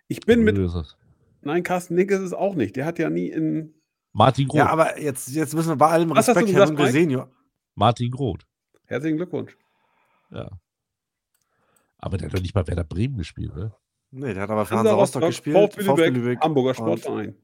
Ich 0.06 0.20
bin 0.20 0.44
mit. 0.44 0.56
Nein, 1.42 1.62
Carsten 1.62 1.94
Nick 1.94 2.10
ist 2.10 2.20
es 2.20 2.32
auch 2.32 2.54
nicht. 2.54 2.76
Der 2.76 2.84
hat 2.84 2.98
ja 2.98 3.10
nie 3.10 3.28
in. 3.28 3.74
Martin 4.12 4.48
Groth. 4.48 4.58
Ja, 4.58 4.66
aber 4.68 5.00
jetzt, 5.00 5.28
jetzt 5.30 5.54
müssen 5.54 5.70
wir 5.70 5.76
bei 5.76 5.88
allem 5.88 6.10
Was 6.10 6.28
Respekt, 6.28 6.52
Herr 6.52 6.66
Munkel 6.66 6.88
Senior. 6.88 7.30
Martin 7.74 8.10
Groth. 8.10 8.46
Herzlichen 8.86 9.16
Glückwunsch. 9.16 9.56
Ja. 10.30 10.50
Aber 11.98 12.18
der 12.18 12.28
hat 12.28 12.36
doch 12.36 12.42
nicht 12.42 12.54
mal 12.54 12.66
Werder 12.66 12.84
Bremen 12.84 13.16
gespielt, 13.16 13.54
ne? 13.54 13.74
Nee, 14.10 14.34
der 14.34 14.42
hat 14.42 14.50
aber 14.50 14.68
Hansa 14.68 14.92
Rostock, 14.92 15.22
Rostock 15.22 15.76
gespielt. 15.76 15.86
VfB 15.86 16.08
Lübeck, 16.08 16.40
Hamburger 16.40 16.74
Sportverein. 16.74 17.36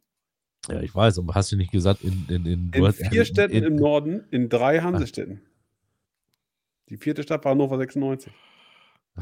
Ja, 0.68 0.83
ich 0.83 0.95
weiß, 0.95 1.18
aber 1.18 1.35
hast 1.35 1.51
du 1.53 1.57
nicht 1.57 1.73
gesagt, 1.73 2.03
in. 2.03 2.27
In, 2.29 2.45
in, 2.45 2.70
in 2.73 2.93
vier 2.93 3.25
Städten 3.25 3.55
in, 3.55 3.64
im 3.64 3.77
Norden, 3.77 4.27
in 4.31 4.49
drei 4.49 4.81
Hansestädten. 4.81 5.41
Die 6.91 6.99
vierte 6.99 7.23
Stadt 7.23 7.45
war 7.45 7.53
Hannover 7.53 7.79
96. 7.79 8.33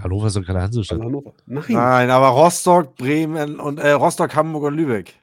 Hannover 0.02 0.26
ist 0.26 0.36
doch 0.36 0.44
keine 0.44 0.62
Hansestadt. 0.62 1.00
Hannover. 1.00 1.34
Nein. 1.46 1.64
Nein, 1.68 2.10
aber 2.10 2.28
Rostock, 2.28 2.96
Bremen 2.96 3.60
und 3.60 3.78
äh, 3.78 3.92
Rostock, 3.92 4.34
Hamburg 4.34 4.64
und 4.64 4.74
Lübeck. 4.74 5.14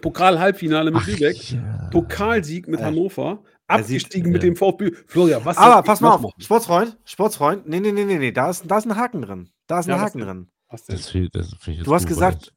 Pokal-Halbfinale 0.00 0.90
mit 0.90 1.02
Ach, 1.02 1.06
Lübeck. 1.06 1.52
Ja. 1.52 1.88
Pokalsieg 1.90 2.68
mit 2.68 2.80
äh, 2.80 2.84
Hannover. 2.84 3.42
Abgestiegen 3.66 4.32
mit 4.32 4.42
dem 4.42 4.56
VfB. 4.56 4.92
Florian, 5.06 5.44
was 5.44 5.56
Aber 5.56 5.82
pass 5.82 6.00
mal 6.00 6.14
auf, 6.14 6.22
machen? 6.22 6.34
Sportsfreund, 6.38 6.98
Sportsfreund. 7.04 7.68
Nee, 7.68 7.80
nee, 7.80 7.92
nee, 7.92 8.04
nee, 8.04 8.18
nee. 8.18 8.32
Da 8.32 8.50
ist, 8.50 8.64
da 8.70 8.78
ist 8.78 8.86
ein 8.86 8.96
Haken 8.96 9.22
drin. 9.22 9.48
Da 9.66 9.80
ist 9.80 9.86
ein 9.86 9.96
ja, 9.96 10.00
Haken 10.00 10.20
drin. 10.20 10.48
Das, 10.70 10.86
das, 10.86 11.12
du 11.12 11.94
hast 11.94 12.06
gesagt, 12.06 12.54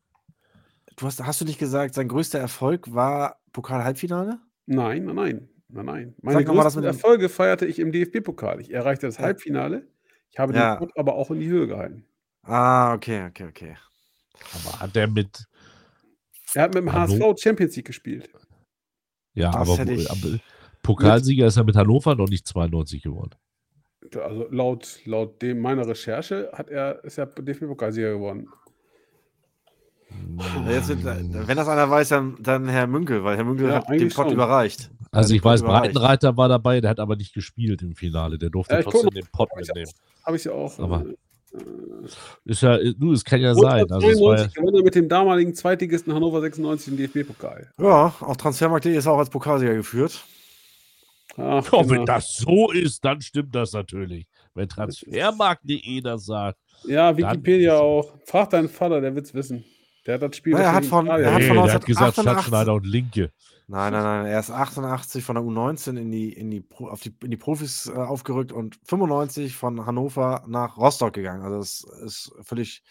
du 0.95 1.06
hast, 1.06 1.24
hast 1.24 1.41
du 1.41 1.45
nicht 1.45 1.60
gesagt, 1.60 1.93
sein 1.93 2.08
größter 2.08 2.39
Erfolg 2.39 2.93
war 2.93 3.38
Pokal-Halbfinale? 3.51 4.39
Nein, 4.66 5.06
nein, 5.06 5.16
nein, 5.16 5.49
nein, 5.70 5.86
nein. 5.86 6.16
Meine 6.22 6.39
Sag 6.39 6.47
größten 6.47 6.84
Erfolge 6.84 7.30
feierte 7.30 7.66
ich 7.66 7.80
im 7.80 7.91
DFB-Pokal. 7.91 8.62
Ich 8.62 8.74
erreichte 8.74 9.06
das 9.06 9.20
Halbfinale. 9.20 9.88
Ich 10.36 10.40
habe 10.40 10.54
ja. 10.54 10.76
den 10.76 10.80
Pott 10.80 10.98
aber 10.98 11.16
auch 11.16 11.32
in 11.32 11.40
die 11.40 11.48
Höhe 11.48 11.66
gehalten. 11.66 12.04
Ah, 12.44 12.94
okay, 12.94 13.26
okay, 13.28 13.46
okay. 13.46 13.78
Aber 14.54 14.82
hat 14.82 14.96
er 14.98 15.08
mit. 15.08 15.46
Er 16.54 16.64
hat 16.64 16.74
mit 16.74 16.84
dem 16.84 16.92
Hannover? 16.92 17.32
HSV 17.32 17.42
Champions 17.42 17.76
League 17.78 17.86
gespielt. 17.86 18.30
Ja, 19.34 19.54
aber, 19.54 19.80
aber, 19.80 20.40
Pokalsieger 20.84 21.48
ist 21.48 21.56
er 21.56 21.64
mit 21.64 21.78
Hannover 21.78 22.16
noch 22.16 22.28
nicht 22.28 22.46
92 22.48 23.02
geworden. 23.02 23.36
Also 24.14 24.48
laut, 24.52 25.00
laut 25.06 25.42
dem 25.42 25.60
meiner 25.60 25.88
Recherche 25.88 26.50
hat 26.52 26.70
er, 26.70 27.02
ist 27.06 27.18
er 27.18 27.28
DFB-Pokalsieger 27.28 28.12
geworden. 28.12 28.50
Jetzt, 30.68 30.89
wenn 30.89 31.57
das 31.57 31.68
einer 31.68 31.89
weiß, 31.89 32.09
dann, 32.09 32.36
dann 32.39 32.68
Herr 32.68 32.88
Münkel, 32.88 33.24
weil 33.24 33.38
Herr 33.38 33.45
Münkel 33.45 33.70
ja, 33.70 33.76
hat 33.76 33.89
den 33.89 34.09
Pott 34.09 34.32
überreicht. 34.32 34.89
Also 35.11 35.34
ich 35.34 35.43
weiß, 35.43 35.63
Breitenreiter 35.63 36.36
war 36.36 36.49
dabei, 36.49 36.82
der 36.82 36.89
hat 36.89 36.99
aber 36.99 37.16
nicht 37.16 37.34
gespielt 37.34 37.82
im 37.82 37.95
Finale. 37.95 38.38
Der 38.38 38.49
durfte 38.49 38.76
ja, 38.76 38.84
trotzdem 38.84 39.11
den 39.11 39.28
Pott 39.32 39.49
mitnehmen. 39.55 39.89
Habe 40.26 40.36
ich 40.36 40.43
ja 40.43 40.51
auch. 40.51 40.78
Aber 40.78 41.05
äh, 41.53 41.57
ist 42.43 42.61
ja, 42.61 42.78
du, 42.78 43.13
es 43.13 43.24
kann 43.24 43.39
ja 43.39 43.53
sein. 43.53 43.89
Also 43.89 44.11
92 44.11 44.55
ja, 44.55 44.82
mit 44.84 44.95
dem 44.95 45.07
damaligen 45.07 45.55
Zweitligisten 45.55 46.13
Hannover 46.13 46.41
96 46.41 46.93
im 46.93 46.97
DFB-Pokal. 46.97 47.72
Ja, 47.80 48.13
auch 48.20 48.36
Transfermarkt.de 48.36 48.97
ist 48.97 49.07
auch 49.07 49.18
als 49.18 49.30
Pokalsieger 49.30 49.76
geführt. 49.76 50.22
Ach, 51.38 51.66
oh, 51.72 51.82
genau. 51.82 51.89
Wenn 51.89 52.05
das 52.05 52.36
so 52.36 52.72
ist, 52.72 53.03
dann 53.03 53.22
stimmt 53.22 53.55
das 53.55 53.74
natürlich. 53.74 54.28
Wenn 54.53 54.68
Transfermarkt.de 54.68 56.01
das 56.01 56.26
sagt. 56.26 56.59
Ja, 56.88 57.16
Wikipedia 57.16 57.78
auch. 57.78 58.13
Frag 58.26 58.49
deinen 58.49 58.70
Vater, 58.70 59.01
der 59.01 59.16
wird 59.16 59.26
es 59.26 59.34
wissen. 59.34 59.63
Der 60.06 60.16
hat 60.16 60.22
das 60.22 60.38
Spiel. 60.38 60.56
er 60.56 60.74
hat 60.74 60.86
von, 60.86 61.08
er 61.08 61.34
hat 61.34 61.43
von 61.43 61.58
nee, 61.58 61.64
der 61.64 61.74
hat 61.74 61.86
gesagt 61.86 62.16
Schatzschneider 62.16 62.74
und 62.74 62.86
Linke. 62.86 63.32
Nein, 63.68 63.93
nein, 63.93 64.03
nein. 64.03 64.26
Er 64.28 64.39
ist 64.39 64.51
88 64.51 65.24
von 65.24 65.36
der 65.36 65.43
U19 65.43 65.97
in 65.97 66.12
die, 66.12 66.32
in 66.32 66.51
die, 66.51 66.64
auf 66.78 67.01
die, 67.01 67.16
in 67.24 67.32
die 67.32 67.38
Profis 67.38 67.88
äh, 67.88 67.93
aufgerückt 67.93 68.51
und 68.51 68.78
95 68.86 69.56
von 69.56 69.86
Hannover 69.86 70.43
nach 70.47 70.78
Rostock 70.78 71.14
gegangen. 71.14 71.41
Also 71.41 71.60
es 71.60 71.84
ist 72.03 72.32
völlig 72.43 72.84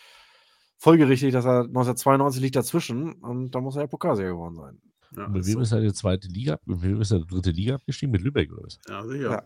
folgerichtig, 0.79 1.33
dass 1.33 1.45
er 1.45 1.61
1992 1.61 2.43
liegt 2.43 2.57
dazwischen 2.57 3.13
und 3.13 3.53
da 3.53 3.61
muss 3.61 3.77
er 3.77 3.83
ja 3.83 3.87
Pokalsieger 3.87 4.31
geworden 4.31 4.57
sein. 4.57 4.79
Ja, 5.17 5.29
mit 5.29 5.47
wem 5.47 5.61
ist 5.61 5.71
er 5.71 5.81
die 5.81 5.93
zweite 5.93 6.27
Liga? 6.27 6.59
Mit 6.65 6.83
wem 6.83 7.01
ist 7.01 7.13
er 7.13 7.21
die 7.21 7.27
dritte 7.27 7.53
Liga 7.53 7.77
abgestiegen? 7.77 8.11
Mit 8.11 8.23
Lübeck 8.23 8.53
oder 8.53 8.65
was? 8.65 8.81
Ja, 8.89 9.05
sicher. 9.07 9.31
Ja. 9.31 9.43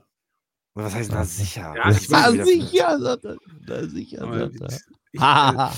Was 0.74 0.94
heißt 0.94 1.12
da 1.12 1.24
sicher? 1.24 1.74
Ja, 1.76 1.90
ich 1.90 2.10
war 2.10 2.32
sicher, 2.32 2.98
sagt 2.98 3.24
er. 3.26 3.36
Da 3.66 3.86
sicher, 3.86 4.48
sagt 4.48 4.60
er. 4.60 4.78
Ich, 5.12 5.20
äh, 5.20 5.24
habe 5.24 5.70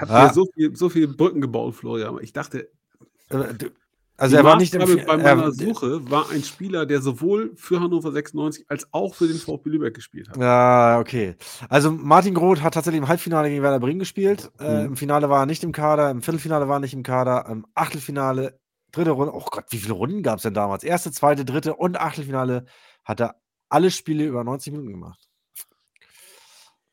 hier 0.00 0.32
so 0.32 0.46
viel, 0.54 0.76
so 0.76 0.88
viele 0.88 1.08
Brücken 1.08 1.40
gebaut, 1.40 1.74
Florian. 1.74 2.18
Ich 2.20 2.32
dachte, 2.32 2.68
äh, 3.30 3.54
also 4.22 4.36
er 4.36 4.44
war 4.44 4.56
nicht 4.56 4.74
im, 4.74 4.80
bei 4.80 5.16
meiner 5.16 5.42
er, 5.44 5.52
Suche 5.52 6.08
war 6.10 6.30
ein 6.30 6.44
Spieler, 6.44 6.86
der 6.86 7.00
sowohl 7.00 7.52
für 7.56 7.80
Hannover 7.80 8.12
96 8.12 8.66
als 8.68 8.86
auch 8.92 9.14
für 9.14 9.26
den 9.26 9.36
VfB 9.36 9.70
Lübeck 9.70 9.94
gespielt 9.94 10.28
hat. 10.28 10.36
Ja, 10.36 11.00
okay. 11.00 11.34
Also 11.68 11.90
Martin 11.90 12.34
Groth 12.34 12.62
hat 12.62 12.74
tatsächlich 12.74 13.02
im 13.02 13.08
Halbfinale 13.08 13.48
gegen 13.48 13.62
Werder 13.62 13.80
Bremen 13.80 13.98
gespielt. 13.98 14.52
Äh, 14.60 14.62
mhm. 14.62 14.68
Äh, 14.68 14.84
Im 14.84 14.96
Finale 14.96 15.28
war 15.28 15.40
er 15.40 15.46
nicht 15.46 15.64
im 15.64 15.72
Kader, 15.72 16.10
im 16.10 16.22
Viertelfinale 16.22 16.68
war 16.68 16.76
er 16.76 16.80
nicht 16.80 16.94
im 16.94 17.02
Kader, 17.02 17.46
im 17.50 17.66
Achtelfinale, 17.74 18.60
dritte 18.92 19.10
Runde. 19.10 19.34
Oh 19.34 19.44
Gott, 19.50 19.64
wie 19.70 19.78
viele 19.78 19.94
Runden 19.94 20.22
gab 20.22 20.36
es 20.36 20.42
denn 20.42 20.54
damals? 20.54 20.84
Erste, 20.84 21.10
zweite, 21.10 21.44
dritte 21.44 21.74
und 21.74 21.98
Achtelfinale 21.98 22.66
hat 23.04 23.20
er 23.20 23.36
alle 23.70 23.90
Spiele 23.90 24.24
über 24.24 24.44
90 24.44 24.72
Minuten 24.72 24.90
gemacht. 24.92 25.31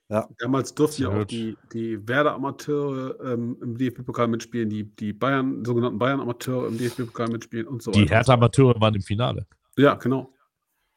Ja. 0.10 0.28
Damals 0.40 0.74
durften 0.74 1.04
ja 1.04 1.10
auch 1.10 1.24
die, 1.24 1.56
die 1.72 2.08
Werder-Amateure 2.08 3.16
ähm, 3.24 3.58
im 3.62 3.78
DFB-Pokal 3.78 4.28
mitspielen, 4.28 4.68
die, 4.68 4.84
die 4.84 5.14
Bayern, 5.14 5.64
sogenannten 5.64 6.00
Bayern-Amateure 6.00 6.68
im 6.68 6.80
DFB-Pokal 6.80 7.30
mitspielen 7.30 7.68
und 7.68 7.84
so 7.84 7.92
weiter. 7.92 8.02
Die 8.02 8.10
Hertha-Amateure 8.10 8.82
waren 8.82 8.96
im 8.96 9.04
Finale. 9.04 9.46
Ja, 9.78 9.94
genau. 9.94 10.34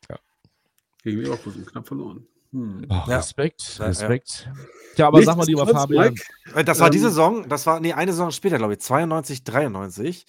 Ja. 0.08 0.18
Gegen 1.02 1.20
Leverkusen 1.20 1.66
knapp 1.66 1.86
verloren. 1.86 2.26
Hm. 2.52 2.86
Oh, 2.88 2.98
Respekt, 3.06 3.78
ja. 3.78 3.86
Respekt. 3.86 4.48
Ja, 4.96 5.08
aber 5.08 5.18
Nichts 5.18 5.30
sag 5.30 5.36
mal 5.36 5.46
lieber 5.46 5.66
Fabian. 5.66 6.14
Mike, 6.14 6.24
äh, 6.54 6.64
das 6.64 6.80
war 6.80 6.86
ähm, 6.86 6.92
diese 6.92 7.08
Saison, 7.08 7.48
das 7.48 7.66
war, 7.66 7.80
nee, 7.80 7.92
eine 7.92 8.12
Saison 8.12 8.30
später, 8.30 8.56
glaube 8.56 8.74
ich, 8.74 8.80
92, 8.80 9.44
93. 9.44 10.24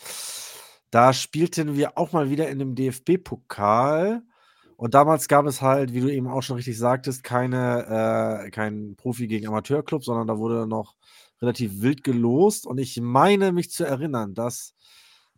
Da 0.91 1.13
spielten 1.13 1.77
wir 1.77 1.97
auch 1.97 2.11
mal 2.11 2.29
wieder 2.29 2.49
in 2.49 2.59
dem 2.59 2.75
DFB-Pokal. 2.75 4.23
Und 4.83 4.95
damals 4.95 5.29
gab 5.29 5.45
es 5.45 5.61
halt, 5.61 5.93
wie 5.93 6.01
du 6.01 6.09
eben 6.09 6.27
auch 6.27 6.41
schon 6.41 6.57
richtig 6.57 6.77
sagtest, 6.77 7.23
keine, 7.23 8.43
äh, 8.43 8.49
kein 8.49 8.97
Profi 8.97 9.27
gegen 9.27 9.47
Amateurclub, 9.47 10.03
sondern 10.03 10.27
da 10.27 10.37
wurde 10.37 10.67
noch 10.67 10.97
relativ 11.41 11.79
wild 11.81 12.03
gelost. 12.03 12.67
Und 12.67 12.79
ich 12.79 12.99
meine 12.99 13.53
mich 13.53 13.71
zu 13.71 13.85
erinnern, 13.85 14.33
dass 14.33 14.75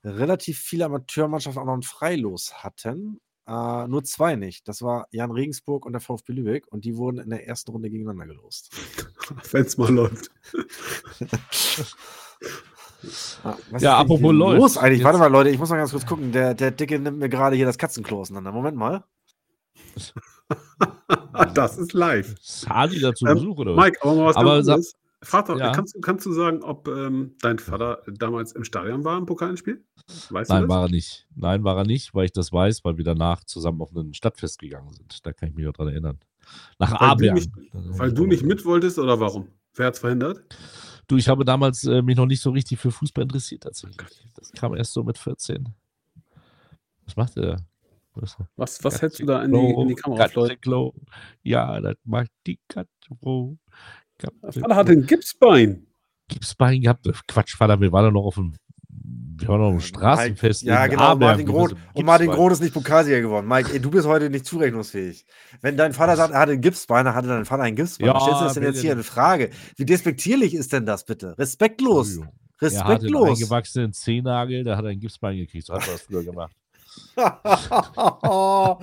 relativ 0.03 0.57
viele 0.57 0.85
Amateurmannschaften 0.85 1.61
auch 1.61 1.67
noch 1.67 1.75
ein 1.75 1.83
Freilos 1.83 2.63
hatten. 2.63 3.19
Äh, 3.45 3.87
nur 3.87 4.03
zwei 4.03 4.35
nicht. 4.35 4.67
Das 4.67 4.81
war 4.81 5.05
Jan 5.11 5.29
Regensburg 5.29 5.85
und 5.85 5.93
der 5.93 6.01
VfB 6.01 6.33
Lübeck. 6.33 6.65
Und 6.71 6.83
die 6.83 6.97
wurden 6.97 7.19
in 7.19 7.29
der 7.29 7.47
ersten 7.47 7.69
Runde 7.69 7.91
gegeneinander 7.91 8.25
gelost. 8.25 8.71
Wenn 9.51 9.65
es 9.65 9.77
mal 9.77 9.93
läuft. 9.93 10.31
Ah, 13.43 13.55
ja, 13.77 13.97
apropos 13.99 14.33
läuft. 14.33 14.59
Los 14.59 14.77
eigentlich? 14.79 15.03
Warte 15.03 15.19
mal, 15.19 15.27
Leute, 15.27 15.51
ich 15.51 15.59
muss 15.59 15.69
mal 15.69 15.77
ganz 15.77 15.91
kurz 15.91 16.07
gucken. 16.07 16.31
Der, 16.31 16.55
der 16.55 16.71
Dicke 16.71 16.97
nimmt 16.97 17.19
mir 17.19 17.29
gerade 17.29 17.55
hier 17.55 17.67
das 17.67 17.77
Katzenklo 17.77 18.21
auseinander. 18.21 18.51
Moment 18.51 18.75
mal. 18.77 19.03
das 21.53 21.77
ist 21.77 21.93
live. 21.93 22.35
Sali 22.41 22.99
dazu 22.99 23.25
ähm, 23.25 23.35
Besuch, 23.35 23.57
oder 23.57 23.75
was? 23.75 23.85
Mike, 23.85 23.99
aber 24.01 24.15
mal 24.15 24.25
was 24.25 24.35
aber 24.35 24.81
Frag 25.25 25.47
doch, 25.47 25.57
ja. 25.57 25.71
kannst, 25.71 25.99
kannst, 26.03 26.25
du 26.25 26.33
sagen, 26.33 26.61
ob 26.61 26.87
ähm, 26.87 27.35
dein 27.41 27.57
Vater 27.57 28.03
damals 28.05 28.51
im 28.51 28.63
Stadion 28.63 29.03
war 29.03 29.17
im 29.17 29.25
Pokalspiel? 29.25 29.83
Weißt 30.29 30.51
Nein, 30.51 30.69
war 30.69 30.83
er 30.83 30.89
nicht. 30.89 31.27
Nein, 31.35 31.63
war 31.63 31.77
er 31.77 31.83
nicht, 31.83 32.13
weil 32.13 32.25
ich 32.25 32.31
das 32.31 32.53
weiß, 32.53 32.85
weil 32.85 32.97
wir 32.97 33.03
danach 33.03 33.43
zusammen 33.43 33.81
auf 33.81 33.91
ein 33.95 34.13
Stadtfest 34.13 34.59
gegangen 34.59 34.93
sind. 34.93 35.25
Da 35.25 35.33
kann 35.33 35.49
ich 35.49 35.55
mich 35.55 35.67
auch 35.67 35.73
dran 35.73 35.87
erinnern. 35.87 36.19
Nach 36.77 36.93
Aberg. 36.93 37.43
Weil 37.73 38.13
du 38.13 38.27
nicht 38.27 38.43
mit 38.43 38.63
wolltest 38.65 38.99
oder 38.99 39.19
warum? 39.19 39.47
Wer 39.73 39.87
hat 39.87 39.95
es 39.95 39.99
verhindert? 39.99 40.43
Du, 41.07 41.17
ich 41.17 41.27
habe 41.27 41.43
damals 41.43 41.83
äh, 41.85 42.01
mich 42.01 42.17
noch 42.17 42.27
nicht 42.27 42.41
so 42.41 42.51
richtig 42.51 42.79
für 42.79 42.91
Fußball 42.91 43.23
interessiert 43.23 43.63
tatsächlich. 43.63 44.07
Das 44.35 44.51
kam 44.51 44.75
erst 44.75 44.93
so 44.93 45.03
mit 45.03 45.17
14. 45.17 45.69
Was 47.05 47.15
macht 47.15 47.37
er? 47.37 47.57
Was, 48.55 48.84
was 48.84 49.01
hältst 49.01 49.20
du 49.20 49.26
da 49.26 49.43
in 49.43 49.51
die, 49.51 49.57
in 49.57 49.88
die 49.89 49.95
Kamera, 49.95 50.28
Floyd? 50.28 50.57
Ja, 51.43 51.80
das 51.82 51.95
macht 52.03 52.32
die 52.47 52.59
Katze. 52.68 52.89
Vater 54.41 54.76
hatte 54.76 54.91
ein 54.93 55.05
Gipsbein. 55.05 55.86
Gipsbein 56.28 56.82
gehabt. 56.82 57.07
Quatsch, 57.28 57.55
Vater, 57.55 57.80
wir 57.80 57.91
waren 57.91 58.05
doch 58.05 58.22
noch 58.22 58.26
auf 58.28 58.36
dem 58.36 58.53
wir 59.38 59.49
waren 59.49 59.61
noch 59.61 59.72
im 59.72 59.82
Straßenfest. 59.82 60.63
Ja, 60.63 60.88
genau. 60.88 61.01
Aberg, 61.01 61.32
Martin 61.32 61.45
Groth, 61.45 61.76
und 61.93 62.05
Martin 62.05 62.28
Groth 62.30 62.53
ist 62.53 62.61
nicht 62.61 62.74
Pokalsieger 62.74 63.22
geworden. 63.22 63.47
Mike, 63.47 63.72
ey, 63.74 63.80
du 63.80 63.91
bist 63.91 64.07
heute 64.07 64.30
nicht 64.30 64.45
zurechnungsfähig. 64.45 65.26
Wenn 65.61 65.76
dein 65.76 65.93
Vater 65.93 66.16
sagt, 66.16 66.34
er 66.34 66.39
hatte 66.39 66.53
ein 66.53 66.61
Gipsbein, 66.61 67.05
dann 67.05 67.16
hatte 67.16 67.28
dein 67.28 67.45
Vater 67.45 67.63
ein 67.63 67.76
Gipsbein. 67.76 68.07
Ja, 68.07 68.20
stellst 68.20 68.39
du 68.39 68.45
das 68.45 68.53
denn 68.53 68.63
jetzt 68.63 68.80
hier 68.80 68.93
in 68.93 69.03
Frage? 69.03 69.49
Wie 69.76 69.86
despektierlich 69.86 70.53
ist 70.53 70.72
denn 70.72 70.86
das 70.86 71.03
bitte? 71.03 71.38
Respektlos. 71.38 72.22
Respektlos. 72.61 72.74
Er 72.74 72.86
hatte 72.86 73.05
einen 73.07 73.36
eingewachsenen 73.36 73.93
Zehennagel, 73.93 74.63
der 74.63 74.78
hat 74.78 74.86
ein 74.86 74.99
Gipsbein 74.99 75.38
gekriegt. 75.38 75.66
So 75.66 75.74
hat 75.74 75.86
er 75.86 75.93
das 75.93 76.03
früher 76.03 76.24
gemacht. 76.24 76.55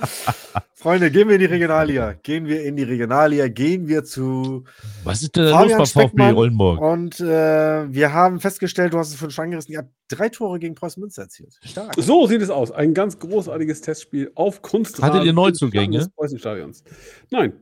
Freunde, 0.75 1.11
gehen 1.11 1.29
wir 1.29 1.35
in 1.35 1.41
die 1.41 1.47
Regionalliga. 1.47 2.15
Gehen 2.23 2.47
wir 2.47 2.65
in 2.65 2.77
die 2.77 2.83
Regionalliga. 2.83 3.49
Gehen 3.49 3.89
wir 3.89 4.05
zu. 4.05 4.65
Was 5.05 5.23
ist 5.23 5.37
denn 5.37 5.51
Fabian 5.51 5.79
los 5.79 5.93
bei 5.93 6.09
VfB 6.09 6.33
Oldenburg? 6.33 6.81
Und 6.81 7.21
äh, 7.21 7.93
wir 7.93 8.13
haben 8.13 8.41
festgestellt, 8.41 8.95
du 8.95 8.99
hast 8.99 9.11
es 9.11 9.17
von 9.17 9.31
schon 9.31 9.45
angerissen, 9.45 9.73
ihr 9.73 9.79
habt 9.79 9.91
drei 10.09 10.29
Tore 10.29 10.59
gegen 10.59 10.75
Preußen 10.75 11.01
Münster 11.01 11.23
erzielt. 11.23 11.59
Stark. 11.63 11.95
So 11.99 12.27
sieht 12.27 12.43
es 12.43 12.51
aus. 12.51 12.73
Ein 12.73 12.95
ganz 12.95 13.19
großartiges 13.19 13.83
Testspiel 13.83 14.33
auf 14.35 14.63
Kunstrasen. 14.63 15.05
Hattet 15.05 15.27
ihr 15.27 15.33
Neuzugänge? 15.33 16.09
Preußenstadions. 16.17 16.83
Nein, 17.31 17.53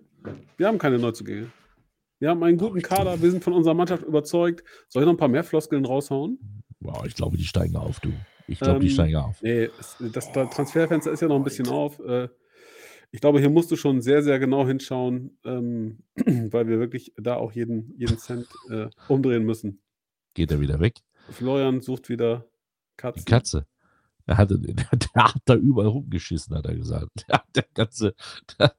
wir 0.57 0.67
haben 0.67 0.79
keine 0.79 0.99
Neuzugänge. 0.99 1.49
Wir 2.21 2.31
haben 2.31 2.43
einen 2.43 2.59
guten 2.59 2.83
Kader. 2.83 3.21
Wir 3.21 3.31
sind 3.31 3.43
von 3.43 3.55
unserer 3.55 3.75
Mannschaft 3.75 4.05
überzeugt. 4.05 4.63
Soll 4.89 5.03
ich 5.03 5.07
noch 5.07 5.15
ein 5.15 5.19
paar 5.19 5.29
mehr 5.29 5.45
Floskeln 5.45 5.85
raushauen? 5.85 6.39
Wow, 6.81 7.05
ich 7.07 7.15
glaube, 7.15 7.37
die 7.37 7.45
steigen 7.45 7.77
auf, 7.77 8.01
du. 8.01 8.13
Ich 8.51 8.59
glaube, 8.59 8.77
ähm, 8.77 8.81
die 8.81 8.91
steigen 8.91 9.17
auf. 9.17 9.41
Nee, 9.43 9.71
das, 10.13 10.33
Transferfenster 10.33 11.13
ist 11.13 11.23
ja 11.23 11.29
noch 11.29 11.37
ein 11.37 11.45
bisschen 11.45 11.69
auf. 11.69 12.01
Äh, 12.01 12.29
ich 13.13 13.21
glaube, 13.21 13.41
hier 13.41 13.51
musst 13.51 13.71
du 13.71 13.77
schon 13.77 14.03
sehr, 14.03 14.23
sehr 14.23 14.39
genau 14.39 14.67
hinschauen, 14.67 15.39
ähm, 15.45 16.03
weil 16.17 16.67
wir 16.67 16.79
wirklich 16.79 17.13
da 17.17 17.37
auch 17.37 17.53
jeden, 17.53 17.95
jeden 17.97 18.19
Cent 18.19 18.49
äh, 18.69 18.89
umdrehen 19.09 19.45
müssen. 19.45 19.83
Geht 20.35 20.51
er 20.51 20.61
wieder 20.61 20.81
weg? 20.81 20.99
Florian 21.31 21.81
sucht 21.81 22.09
wieder 22.09 22.47
Katzen. 22.97 23.25
Die 23.25 23.31
Katze. 23.31 23.67
Er 24.27 24.37
hatte, 24.37 24.59
der, 24.59 24.75
der, 25.15 25.25
hat 25.25 25.43
da 25.45 25.55
überall 25.55 25.89
rumgeschissen, 25.89 26.57
hat 26.57 26.67
er 26.67 26.77
gesagt. 26.77 27.11
Der, 27.29 27.43
der 27.55 27.67
ganze. 27.75 28.15
Der, 28.59 28.75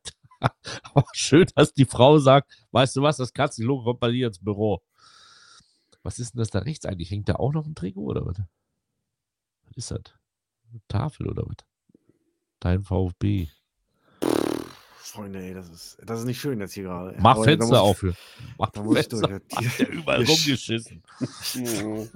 aber 0.84 1.05
schön, 1.13 1.45
dass 1.55 1.74
die 1.74 1.86
Frau 1.86 2.17
sagt: 2.17 2.51
Weißt 2.72 2.95
du 2.95 3.01
was, 3.01 3.17
das 3.17 3.34
Katzenlogo 3.34 3.84
kommt 3.84 3.99
bei 3.99 4.11
dir 4.11 4.28
ins 4.28 4.39
Büro. 4.39 4.82
Was 6.03 6.19
ist 6.19 6.34
denn 6.34 6.39
das 6.39 6.49
da 6.49 6.59
rechts 6.59 6.86
eigentlich? 6.86 7.11
Hängt 7.11 7.30
da 7.30 7.36
auch 7.36 7.53
noch 7.53 7.65
ein 7.65 7.76
Trikot 7.76 8.05
oder 8.05 8.26
was? 8.26 8.41
Was 9.76 9.78
ist 9.78 9.91
das? 9.91 10.13
Tafel 10.88 11.28
oder 11.28 11.43
was? 11.45 11.65
Dein 12.59 12.82
VfB. 12.82 13.47
Freunde, 15.12 15.39
ey, 15.39 15.53
das 15.53 15.70
ist, 15.70 15.97
das 16.05 16.20
ist 16.20 16.26
nicht 16.26 16.39
schön 16.39 16.59
jetzt 16.62 16.74
hier 16.74 16.84
gerade. 16.84 17.16
Mach 17.20 17.36
Aber 17.36 17.43
Fenster 17.43 17.82
auf. 17.82 18.05
Mach 18.57 18.70
da 18.70 18.82
muss 18.82 18.93
Fenster. 18.95 19.28
Durch. 19.28 19.41
Hat 19.55 19.80
der 19.80 19.89
überall 19.91 20.24
rumgeschissen. 20.24 21.03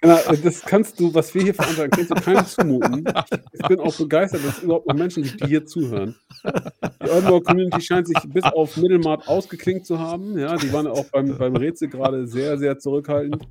Genau, 0.00 0.18
das 0.42 0.62
kannst 0.62 0.98
du, 0.98 1.14
was 1.14 1.32
wir 1.34 1.42
hier 1.42 1.54
veranstalten, 1.54 1.90
kannst 1.94 2.10
du 2.10 2.14
keinem 2.16 2.46
zumuten. 2.46 3.04
Ich 3.52 3.66
bin 3.68 3.78
auch 3.78 3.94
begeistert, 3.94 4.44
dass 4.44 4.58
es 4.58 4.62
überhaupt 4.64 4.86
noch 4.88 4.94
Menschen 4.94 5.22
gibt, 5.22 5.42
die 5.42 5.46
hier 5.46 5.64
zuhören. 5.64 6.16
Die 6.44 7.10
Oldenburg 7.10 7.44
Community 7.44 7.80
scheint 7.80 8.08
sich 8.08 8.18
bis 8.26 8.44
auf 8.44 8.76
Mittelmaß 8.76 9.28
ausgeklinkt 9.28 9.86
zu 9.86 9.98
haben. 9.98 10.38
Ja, 10.38 10.56
die 10.56 10.72
waren 10.72 10.86
auch 10.86 11.04
beim, 11.06 11.36
beim 11.38 11.54
Rätsel 11.54 11.88
gerade 11.88 12.26
sehr, 12.26 12.58
sehr 12.58 12.78
zurückhaltend. 12.78 13.46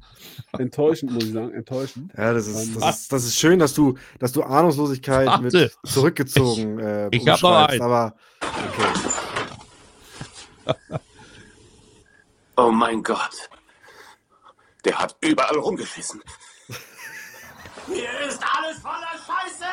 Enttäuschend, 0.57 1.13
muss 1.13 1.23
ich 1.23 1.33
sagen, 1.33 1.53
enttäuschend. 1.53 2.11
Ja, 2.17 2.33
das 2.33 2.47
ist, 2.47 2.67
ähm, 2.67 2.77
das 2.79 2.99
ist, 3.01 3.13
das 3.13 3.23
ist 3.25 3.35
schön, 3.35 3.59
dass 3.59 3.73
du, 3.73 3.95
dass 4.19 4.31
du 4.31 4.43
Ahnungslosigkeit 4.43 5.27
Warte. 5.27 5.43
mit 5.43 5.77
zurückgezogen 5.85 6.79
äh, 6.79 7.07
Ich, 7.11 7.21
ich 7.21 7.27
habe 7.27 7.41
noch 7.41 7.69
einen. 7.69 7.81
Aber 7.81 8.15
okay. 8.41 8.93
Oh 12.61 12.71
mein 12.71 13.01
Gott. 13.01 13.49
Der 14.83 14.99
hat 14.99 15.15
überall 15.21 15.57
rumgeschissen. 15.57 16.21
Hier 17.87 18.19
ist 18.19 18.43
alles 18.43 18.79
voller 18.79 19.15
Scheiße! 19.25 19.65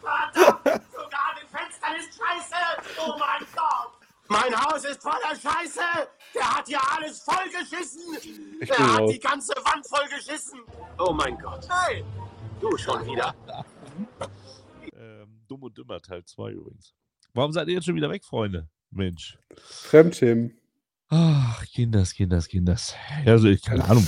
Verdammt, 0.00 0.86
sogar 0.90 1.28
an 1.28 1.36
den 1.38 1.48
Fenstern 1.48 1.96
ist 1.96 2.18
Scheiße! 2.18 2.56
Oh 2.98 3.14
mein 3.18 3.46
Gott! 3.54 3.92
Mein 4.28 4.58
Haus 4.58 4.84
ist 4.84 5.02
voller 5.02 5.36
Scheiße! 5.36 5.80
Der 6.34 6.56
hat 6.56 6.66
hier 6.66 6.80
alles 6.96 7.22
vollgeschissen! 7.22 8.58
Der 8.66 8.78
hat 8.78 9.00
raus. 9.00 9.10
die 9.10 9.20
ganze 9.20 9.52
Wand 9.56 9.86
vollgeschissen! 9.86 10.60
Oh 10.98 11.12
mein 11.12 11.38
Gott! 11.38 11.68
Hey! 11.68 12.02
Du 12.58 12.74
schon 12.78 13.04
wieder! 13.04 13.34
Ähm, 14.94 15.44
Dumm 15.46 15.62
und 15.62 15.76
Dümmer 15.76 16.00
Teil 16.00 16.24
2 16.24 16.52
übrigens. 16.52 16.94
Warum 17.34 17.52
seid 17.52 17.68
ihr 17.68 17.74
jetzt 17.74 17.86
schon 17.86 17.96
wieder 17.96 18.10
weg, 18.10 18.24
Freunde? 18.24 18.68
Mensch. 18.90 19.38
Fremdschämen. 19.64 20.58
Ach, 21.10 21.64
Kinders, 21.66 22.12
Kinders, 22.12 22.48
Kinders. 22.48 22.94
Ja, 23.24 23.32
also 23.32 23.48
ich 23.48 23.62
keine 23.62 23.84
Ahnung. 23.84 24.06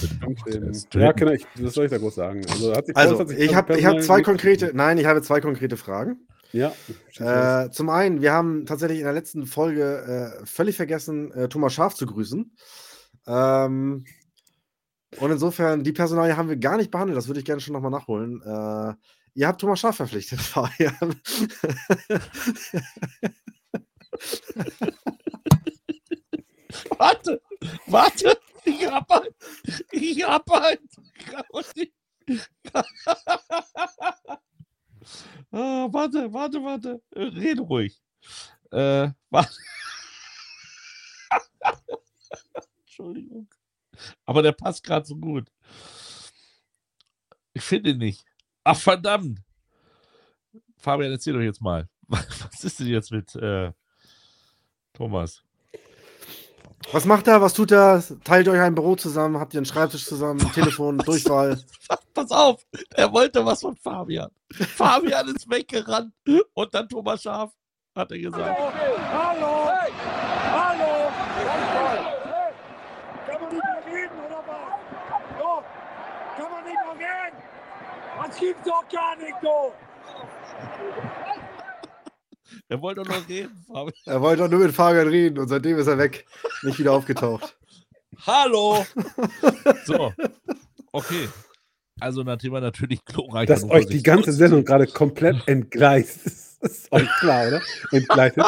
Ja, 0.92 1.12
genau, 1.12 1.32
ich, 1.32 1.46
was 1.58 1.74
soll 1.74 1.86
ich 1.86 1.90
da 1.90 1.96
groß 1.96 2.14
sagen? 2.14 2.42
Also, 2.50 2.72
also 2.94 3.30
ich 3.30 3.54
habe 3.54 3.82
hab 3.82 4.02
zwei 4.02 4.20
konkrete, 4.20 4.72
nein, 4.74 4.98
ich 4.98 5.06
habe 5.06 5.22
zwei 5.22 5.40
konkrete 5.40 5.78
Fragen. 5.78 6.26
Ja. 6.52 6.72
Äh, 7.18 7.70
zum 7.70 7.88
einen, 7.88 8.20
wir 8.20 8.32
haben 8.32 8.66
tatsächlich 8.66 8.98
in 8.98 9.04
der 9.04 9.14
letzten 9.14 9.46
Folge 9.46 10.40
äh, 10.42 10.46
völlig 10.46 10.76
vergessen, 10.76 11.32
äh, 11.32 11.48
Thomas 11.48 11.72
Schaf 11.72 11.94
zu 11.94 12.06
grüßen. 12.06 12.52
Ähm, 13.26 14.04
und 15.18 15.30
insofern, 15.30 15.82
die 15.82 15.92
Personalie 15.92 16.36
haben 16.36 16.48
wir 16.48 16.56
gar 16.56 16.76
nicht 16.76 16.90
behandelt. 16.90 17.16
Das 17.16 17.28
würde 17.28 17.40
ich 17.40 17.46
gerne 17.46 17.60
schon 17.60 17.72
nochmal 17.72 17.90
nachholen. 17.90 18.42
Äh, 18.42 18.94
ihr 19.34 19.46
habt 19.46 19.60
Thomas 19.60 19.80
Schaf 19.80 19.96
verpflichtet, 19.96 20.40
Fabian. 20.40 21.20
warte, 26.98 27.42
warte, 27.86 28.38
ich 28.64 28.86
hab 28.86 29.10
halt, 29.10 29.34
ich 29.92 30.22
hab 30.24 30.48
halt. 30.50 30.80
ah, 35.52 35.88
warte, 35.90 36.32
warte, 36.32 36.62
warte, 36.62 37.02
rede 37.14 37.62
ruhig. 37.62 38.00
Äh, 38.70 39.10
warte. 39.30 39.54
Entschuldigung. 42.80 43.48
Aber 44.24 44.42
der 44.42 44.52
passt 44.52 44.82
gerade 44.84 45.06
so 45.06 45.16
gut. 45.16 45.50
Ich 47.52 47.62
finde 47.62 47.94
nicht. 47.94 48.29
Ach, 48.64 48.76
verdammt. 48.76 49.40
Fabian, 50.78 51.12
erzähl 51.12 51.34
doch 51.34 51.40
jetzt 51.40 51.60
mal. 51.60 51.88
Was 52.08 52.64
ist 52.64 52.80
denn 52.80 52.88
jetzt 52.88 53.12
mit 53.12 53.34
äh, 53.36 53.72
Thomas? 54.92 55.42
Was 56.92 57.04
macht 57.04 57.28
er? 57.28 57.40
Was 57.40 57.52
tut 57.52 57.70
er? 57.70 58.02
Teilt 58.24 58.48
euch 58.48 58.60
ein 58.60 58.74
Büro 58.74 58.96
zusammen? 58.96 59.38
Habt 59.38 59.54
ihr 59.54 59.58
einen 59.58 59.66
Schreibtisch 59.66 60.04
zusammen? 60.04 60.40
Telefon, 60.54 60.98
Durchfall? 60.98 61.62
Pass 62.14 62.30
auf, 62.30 62.66
er 62.90 63.12
wollte 63.12 63.44
was 63.44 63.60
von 63.60 63.76
Fabian. 63.76 64.30
Fabian 64.50 65.28
ist 65.28 65.48
weggerannt 65.48 66.12
und 66.54 66.74
dann 66.74 66.88
Thomas 66.88 67.22
Schaf, 67.22 67.52
hat 67.94 68.10
er 68.10 68.18
gesagt. 68.18 68.58
Hallo! 68.58 68.72
Hallo! 70.52 71.10
Hey. 72.24 72.52
Kann 73.26 73.40
man 73.40 73.50
nicht 73.52 73.62
mehr 73.62 73.86
reden 73.86 74.18
oder 74.26 74.44
was? 74.46 75.38
Doch! 75.38 75.64
Kann 76.36 76.50
man 76.50 76.64
nicht 76.64 76.98
mehr 76.98 77.08
reden? 77.08 77.50
Das 78.26 78.29
gibt's 78.40 78.64
doch 78.64 78.88
gar 78.88 79.16
nicht, 79.16 79.34
du! 79.42 79.72
Er 82.68 82.80
wollte 82.82 83.02
doch 83.02 83.08
noch 83.08 83.28
reden, 83.28 83.64
Fabian. 83.66 83.92
Er 84.06 84.20
wollte 84.20 84.42
doch 84.42 84.50
nur 84.50 84.60
mit 84.60 84.74
Fabian 84.74 85.08
reden 85.08 85.38
und 85.38 85.48
seitdem 85.48 85.78
ist 85.78 85.86
er 85.86 85.98
weg. 85.98 86.26
Nicht 86.62 86.78
wieder 86.78 86.92
aufgetaucht. 86.92 87.56
Hallo! 88.26 88.84
So. 89.84 90.12
Okay. 90.92 91.28
Also 92.00 92.22
nachdem 92.22 92.54
er 92.54 92.60
natürlich 92.60 93.04
glorreich 93.04 93.46
Dass 93.46 93.68
euch 93.68 93.86
die 93.86 94.02
ganze 94.02 94.32
Sendung 94.32 94.64
gerade 94.64 94.86
komplett 94.86 95.36
entgleist. 95.46 96.50
Das 96.60 96.72
ist 96.72 96.92
euch 96.92 97.08
klar, 97.18 97.48
oder? 97.48 97.62
Entgleitet. 97.90 98.44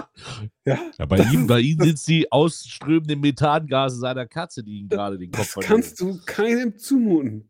Ja, 0.64 0.78
ja 0.98 1.06
bei, 1.06 1.18
ihm, 1.18 1.46
bei 1.46 1.60
ihm 1.60 1.78
sind 1.80 1.94
es 1.94 2.04
die 2.04 2.30
ausströmenden 2.30 3.20
Methangase 3.20 3.96
seiner 3.96 4.26
Katze, 4.26 4.62
die 4.62 4.80
ihn 4.80 4.88
gerade 4.88 5.18
den 5.18 5.30
Kopf 5.30 5.54
Das 5.54 5.64
kannst 5.64 6.00
du 6.00 6.20
keinem 6.26 6.78
zumuten. 6.78 7.48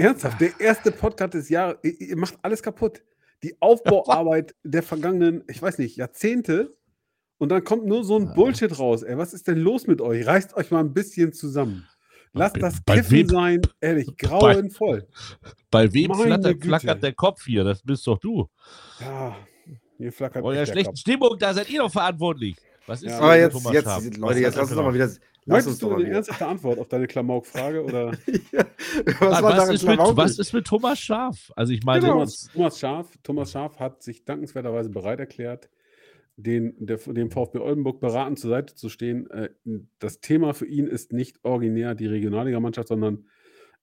Ernsthaft, 0.00 0.40
der 0.40 0.58
erste 0.58 0.90
Podcast 0.90 1.34
des 1.34 1.48
Jahres, 1.48 1.76
ihr 1.82 2.16
macht 2.16 2.38
alles 2.42 2.62
kaputt 2.62 3.02
die 3.42 3.56
Aufbauarbeit 3.60 4.54
der 4.62 4.82
vergangenen, 4.82 5.44
ich 5.48 5.60
weiß 5.60 5.78
nicht, 5.78 5.96
Jahrzehnte. 5.96 6.72
Und 7.38 7.48
dann 7.48 7.64
kommt 7.64 7.86
nur 7.86 8.04
so 8.04 8.18
ein 8.18 8.34
Bullshit 8.34 8.78
raus. 8.78 9.02
Ey, 9.02 9.16
was 9.16 9.32
ist 9.32 9.48
denn 9.48 9.58
los 9.58 9.86
mit 9.86 10.02
euch? 10.02 10.26
Reißt 10.26 10.56
euch 10.56 10.70
mal 10.70 10.80
ein 10.80 10.92
bisschen 10.92 11.32
zusammen. 11.32 11.88
Lasst 12.34 12.54
bei, 12.54 12.60
das 12.60 12.84
Kiffen 12.84 13.10
wem, 13.10 13.28
sein, 13.28 13.62
ehrlich, 13.80 14.14
grauenvoll. 14.18 15.08
Bei, 15.70 15.86
bei 15.86 15.94
wem 15.94 16.14
flattert, 16.14 16.62
flackert 16.62 17.02
der 17.02 17.14
Kopf 17.14 17.46
hier? 17.46 17.64
Das 17.64 17.82
bist 17.82 18.06
doch 18.06 18.18
du. 18.18 18.48
Ja, 19.00 19.36
hier 19.96 20.12
flackert 20.12 20.44
Eurer 20.44 20.66
schlechten 20.66 20.96
Stimmung, 20.96 21.36
da 21.38 21.54
seid 21.54 21.70
ihr 21.70 21.80
doch 21.80 21.90
verantwortlich. 21.90 22.56
Was 22.86 23.02
ist 23.02 23.10
ja. 23.10 23.18
Aber 23.18 23.38
jetzt, 23.38 23.72
jetzt 23.72 24.16
Leute, 24.18 24.40
jetzt 24.40 24.56
lass 24.56 24.68
uns 24.68 24.76
doch 24.76 24.84
mal 24.84 24.94
wieder 24.94 25.10
Möchtest 25.50 25.82
du 25.82 25.94
eine 25.94 26.08
ernsthafte 26.08 26.46
Antwort 26.46 26.78
auf 26.78 26.88
deine 26.88 27.06
Klamauk-Frage? 27.06 27.84
ja. 28.52 28.66
was, 29.20 29.42
was, 29.42 29.70
ist 29.70 29.86
mit, 29.86 29.98
was, 29.98 30.38
ist 30.38 30.52
mit, 30.52 30.66
Thomas 30.66 30.98
Schaf? 30.98 31.52
Also 31.56 31.72
ich 31.72 31.82
meine, 31.82 32.00
genau. 32.00 32.12
Thomas, 32.14 32.50
Thomas, 32.52 32.78
Schaf, 32.78 33.10
Thomas 33.22 33.52
Schaf 33.52 33.78
hat 33.78 34.02
sich 34.02 34.24
dankenswerterweise 34.24 34.90
bereit 34.90 35.20
erklärt, 35.20 35.68
den, 36.36 36.74
der, 36.78 36.96
dem 36.98 37.30
VfB 37.30 37.58
Oldenburg 37.58 38.00
beratend 38.00 38.38
zur 38.38 38.50
Seite 38.50 38.74
zu 38.74 38.88
stehen. 38.88 39.28
Äh, 39.30 39.50
das 39.98 40.20
Thema 40.20 40.54
für 40.54 40.66
ihn 40.66 40.86
ist 40.86 41.12
nicht 41.12 41.44
originär 41.44 41.94
die 41.94 42.06
Regionalligamannschaft, 42.06 42.88
sondern 42.88 43.26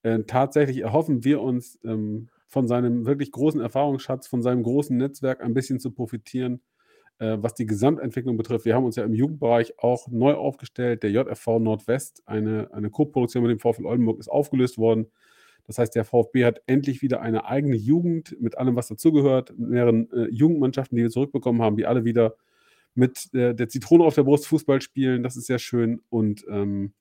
äh, 0.03 0.20
tatsächlich 0.24 0.80
erhoffen 0.80 1.24
wir 1.24 1.41
uns 1.41 1.80
ähm, 1.84 2.30
von 2.47 2.68
seinem 2.68 3.05
wirklich 3.05 3.32
großen 3.32 3.59
Erfahrungsschatz, 3.59 4.28
von 4.28 4.41
seinem 4.41 4.63
großen 4.63 4.95
Netzwerk 4.95 5.41
ein 5.41 5.53
bisschen 5.53 5.80
zu 5.80 5.91
profitieren 5.91 6.61
äh, 7.20 7.38
was 7.39 7.53
die 7.55 7.65
Gesamtentwicklung 7.65 8.38
betrifft, 8.38 8.65
wir 8.65 8.76
haben 8.76 8.86
uns 8.86 8.95
ja 8.95 9.03
im 9.03 9.13
Jugendbereich 9.13 9.80
auch 9.80 10.07
neu 10.07 10.34
aufgestellt. 10.34 11.03
Der 11.03 11.11
JFV 11.11 11.59
Nordwest, 11.59 12.22
eine, 12.26 12.70
eine 12.74 12.89
Co-Produktion 12.89 13.43
mit 13.43 13.51
dem 13.51 13.59
VfL 13.59 13.86
Oldenburg, 13.86 14.20
ist 14.20 14.28
aufgelöst 14.28 14.78
worden. 14.78 15.07
Das 15.65 15.78
heißt, 15.78 15.95
der 15.95 16.05
VfB 16.05 16.45
hat 16.45 16.61
endlich 16.65 17.01
wieder 17.01 17.22
eine 17.22 17.45
eigene 17.45 17.76
Jugend 17.76 18.39
mit 18.39 18.57
allem, 18.57 18.76
was 18.76 18.88
dazugehört, 18.88 19.57
mehreren 19.57 20.09
äh, 20.11 20.28
Jugendmannschaften, 20.30 20.95
die 20.95 21.03
wir 21.03 21.09
zurückbekommen 21.09 21.61
haben, 21.61 21.76
die 21.76 21.86
alle 21.86 22.05
wieder 22.05 22.36
mit 22.95 23.34
äh, 23.34 23.53
der 23.53 23.68
Zitrone 23.68 24.03
auf 24.03 24.15
der 24.15 24.24
Brust 24.24 24.47
Fußball 24.47 24.82
spielen. 24.82 25.24
Das 25.24 25.36
ist 25.36 25.47
sehr 25.47 25.59
schön. 25.59 26.01
Und 26.09 26.45
ähm, 26.49 26.93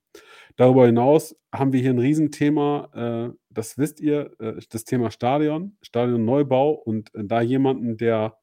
darüber 0.56 0.86
hinaus 0.86 1.36
haben 1.52 1.72
wir 1.72 1.80
hier 1.80 1.90
ein 1.90 1.98
Riesenthema, 1.98 3.30
äh, 3.32 3.36
das 3.50 3.78
wisst 3.78 4.00
ihr, 4.00 4.32
äh, 4.40 4.54
das 4.68 4.84
Thema 4.84 5.10
Stadion, 5.10 5.76
Stadionneubau 5.82 6.72
und 6.72 7.14
äh, 7.14 7.24
da 7.24 7.40
jemanden, 7.40 7.96
der 7.96 8.36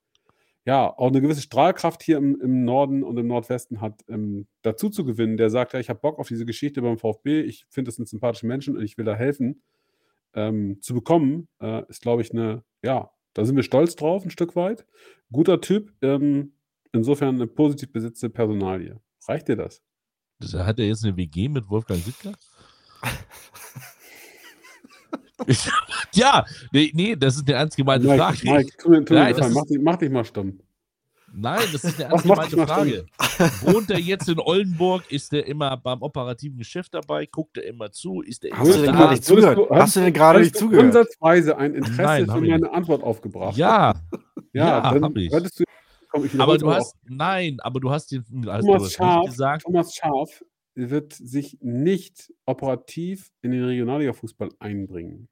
ja, 0.66 0.90
auch 0.98 1.08
eine 1.08 1.22
gewisse 1.22 1.42
Strahlkraft 1.42 2.04
hier 2.04 2.18
im, 2.18 2.40
im 2.40 2.64
Norden 2.64 3.04
und 3.04 3.18
im 3.18 3.28
Nordwesten 3.28 3.82
hat, 3.82 4.02
ähm, 4.08 4.48
dazu 4.62 4.90
zu 4.90 5.04
gewinnen, 5.04 5.36
der 5.38 5.50
sagt, 5.50 5.74
ja, 5.74 5.80
ich 5.80 5.90
habe 5.90 6.00
Bock 6.00 6.20
auf 6.20 6.28
diese 6.28 6.46
Geschichte 6.46 6.82
beim 6.82 6.98
VfB, 6.98 7.42
ich 7.42 7.66
finde, 7.70 7.90
das 7.90 7.96
sind 7.98 8.08
sympathische 8.08 8.48
Menschen 8.48 8.78
und 8.78 8.84
ich 8.84 8.98
will 8.98 9.06
da 9.06 9.16
helfen, 9.16 9.62
ähm, 10.34 10.82
zu 10.82 10.94
bekommen, 10.94 11.50
äh, 11.60 11.84
ist, 11.90 12.02
glaube 12.02 12.22
ich, 12.22 12.32
eine, 12.32 12.64
ja, 12.82 13.12
da 13.34 13.46
sind 13.46 13.56
wir 13.56 13.64
stolz 13.64 13.96
drauf, 13.96 14.24
ein 14.24 14.32
Stück 14.32 14.56
weit. 14.56 14.86
Guter 15.32 15.60
Typ, 15.60 15.92
ähm, 16.02 16.54
insofern 16.94 17.36
eine 17.36 17.48
positiv 17.48 17.92
besetzte 17.92 18.30
Personalie. 18.30 19.00
Reicht 19.28 19.48
dir 19.48 19.56
das? 19.56 19.82
das 20.40 20.54
hat 20.54 20.80
er 20.80 20.86
jetzt 20.86 21.04
eine 21.04 21.18
WG 21.18 21.50
mit 21.50 21.70
Wolfgang 21.70 22.00
Sittler? 22.00 22.34
ja, 26.22 26.46
nee, 26.72 26.92
nee, 26.94 27.16
das 27.16 27.36
ist 27.36 27.48
eine 27.48 27.58
ernst 27.58 27.78
gemeinte 27.78 28.08
Mike, 28.08 28.20
Frage. 28.20 28.38
Mike, 28.44 28.78
tu 28.78 28.90
mir, 28.90 29.06
tu 29.06 29.14
Nein, 29.14 29.36
mach, 29.54 29.66
dich, 29.66 29.80
mach 29.82 29.96
dich 29.98 30.10
mal 30.10 30.26
stumm. 30.26 30.60
Nein, 31.36 31.64
das 31.72 31.84
ist 31.84 32.00
eine 32.00 32.10
ernst 32.12 32.26
gemeinte 32.26 32.58
Frage. 32.58 33.06
Wohnt 33.62 33.90
er 33.90 34.00
jetzt 34.00 34.30
in 34.30 34.40
Oldenburg? 34.40 35.12
Ist 35.12 35.34
er 35.34 35.46
immer 35.48 35.76
beim 35.78 36.02
operativen 36.02 36.58
Geschäft 36.58 36.94
dabei? 36.94 37.26
Guckt 37.26 37.58
er 37.58 37.66
immer 37.66 37.92
zu? 37.92 38.22
Ist 38.22 38.46
er 38.46 38.58
Hast 38.58 38.76
du 38.76 38.82
denn 38.82 38.94
gerade 38.94 39.12
nicht 39.12 39.26
zugehört? 39.26 39.58
Du, 39.58 39.70
hast, 39.70 39.96
du 39.96 40.00
denn 40.02 40.14
gerade 40.14 40.40
nicht 40.42 40.56
zugehört? 40.56 40.86
Ansatzweise 40.86 41.58
ein 41.58 41.74
Interesse 41.74 42.02
Nein, 42.02 42.26
für 42.28 42.42
meine 42.42 42.72
Antwort 42.72 43.04
aufgebracht. 43.04 43.58
Ja, 43.58 43.96
ja, 44.54 44.92
ja 44.92 45.00
dann 45.00 45.16
ich. 45.16 45.32
du. 45.32 45.64
Komm, 46.10 46.26
ich 46.26 46.40
aber 46.40 46.60
du 46.60 46.72
hast, 46.72 46.96
nein, 47.06 47.58
aber 47.62 47.80
du 47.80 47.90
hast 47.90 48.12
den, 48.12 48.24
also 48.48 48.68
Thomas, 48.68 48.94
Scharf, 48.94 49.26
gesagt. 49.26 49.64
Thomas 49.64 49.96
Scharf 49.96 50.44
wird 50.76 51.14
sich 51.14 51.58
nicht 51.62 52.32
operativ 52.46 53.32
in 53.42 53.52
den 53.52 53.64
Regionalliga-Fußball 53.64 54.50
einbringen. 54.60 55.28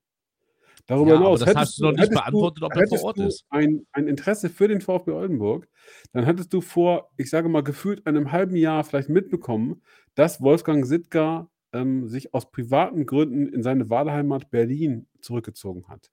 Darüber 0.88 1.12
Ja, 1.12 1.18
hinaus, 1.18 1.42
aber 1.42 1.46
das 1.46 1.48
hättest 1.56 1.60
hast 1.72 1.80
du 1.80 1.84
noch 1.86 1.92
nicht 1.94 2.12
beantwortet, 2.12 2.64
ob 2.64 2.76
er 2.76 2.88
vor 2.88 3.04
Ort 3.04 3.18
du 3.18 3.24
ist. 3.28 3.46
Ein, 3.50 3.86
ein 3.92 4.08
Interesse 4.08 4.50
für 4.50 4.68
den 4.68 4.82
VfB 4.82 5.12
Oldenburg, 5.12 5.68
dann 6.14 6.26
hättest 6.26 6.52
du 6.54 6.62
vor, 6.62 7.12
ich 7.18 7.30
sage 7.30 7.50
mal, 7.50 7.62
gefühlt 7.64 8.06
einem 8.08 8.32
halben 8.32 8.56
Jahr 8.56 8.84
vielleicht 8.84 9.10
mitbekommen, 9.10 9.82
dass 10.16 10.42
Wolfgang 10.42 10.86
Sittger 10.86 11.50
ähm, 11.74 12.08
sich 12.10 12.34
aus 12.34 12.52
privaten 12.52 13.06
Gründen 13.06 13.48
in 13.48 13.64
seine 13.64 13.90
Wahlheimat 13.90 14.50
Berlin 14.52 15.08
zurückgezogen 15.22 15.88
hat. 15.88 16.12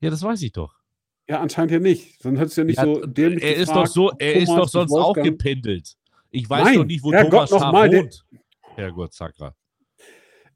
Ja, 0.00 0.10
das 0.10 0.22
weiß 0.22 0.42
ich 0.42 0.52
doch. 0.52 0.74
Ja, 1.28 1.40
anscheinend 1.40 1.70
ja 1.72 1.78
nicht. 1.78 2.20
Sonst 2.20 2.38
hättest 2.40 2.56
du 2.56 2.60
ja 2.62 2.64
nicht 2.66 2.76
Ja, 2.78 2.84
so 2.84 3.06
dämlich 3.06 3.42
er 3.44 3.56
ist 3.56 3.68
doch 3.68 3.74
gefragt, 3.84 3.90
so, 3.92 4.10
er 4.18 4.34
ist 4.34 4.46
Thomas 4.46 4.72
doch 4.72 4.80
mit 4.82 4.90
sonst 4.90 4.92
auch 5.00 5.06
Wolfgang- 5.16 5.24
gependelt. 5.38 5.96
Ich 6.32 6.50
weiß 6.50 6.64
Nein, 6.64 6.74
doch 6.76 6.84
nicht, 6.84 7.02
wo 7.04 7.12
Herrgott, 7.12 7.48
Thomas 7.48 7.50
Schaaf 7.50 7.72
wohnt. 7.92 8.24
Herrgott, 8.74 9.12
Sakra. 9.14 9.54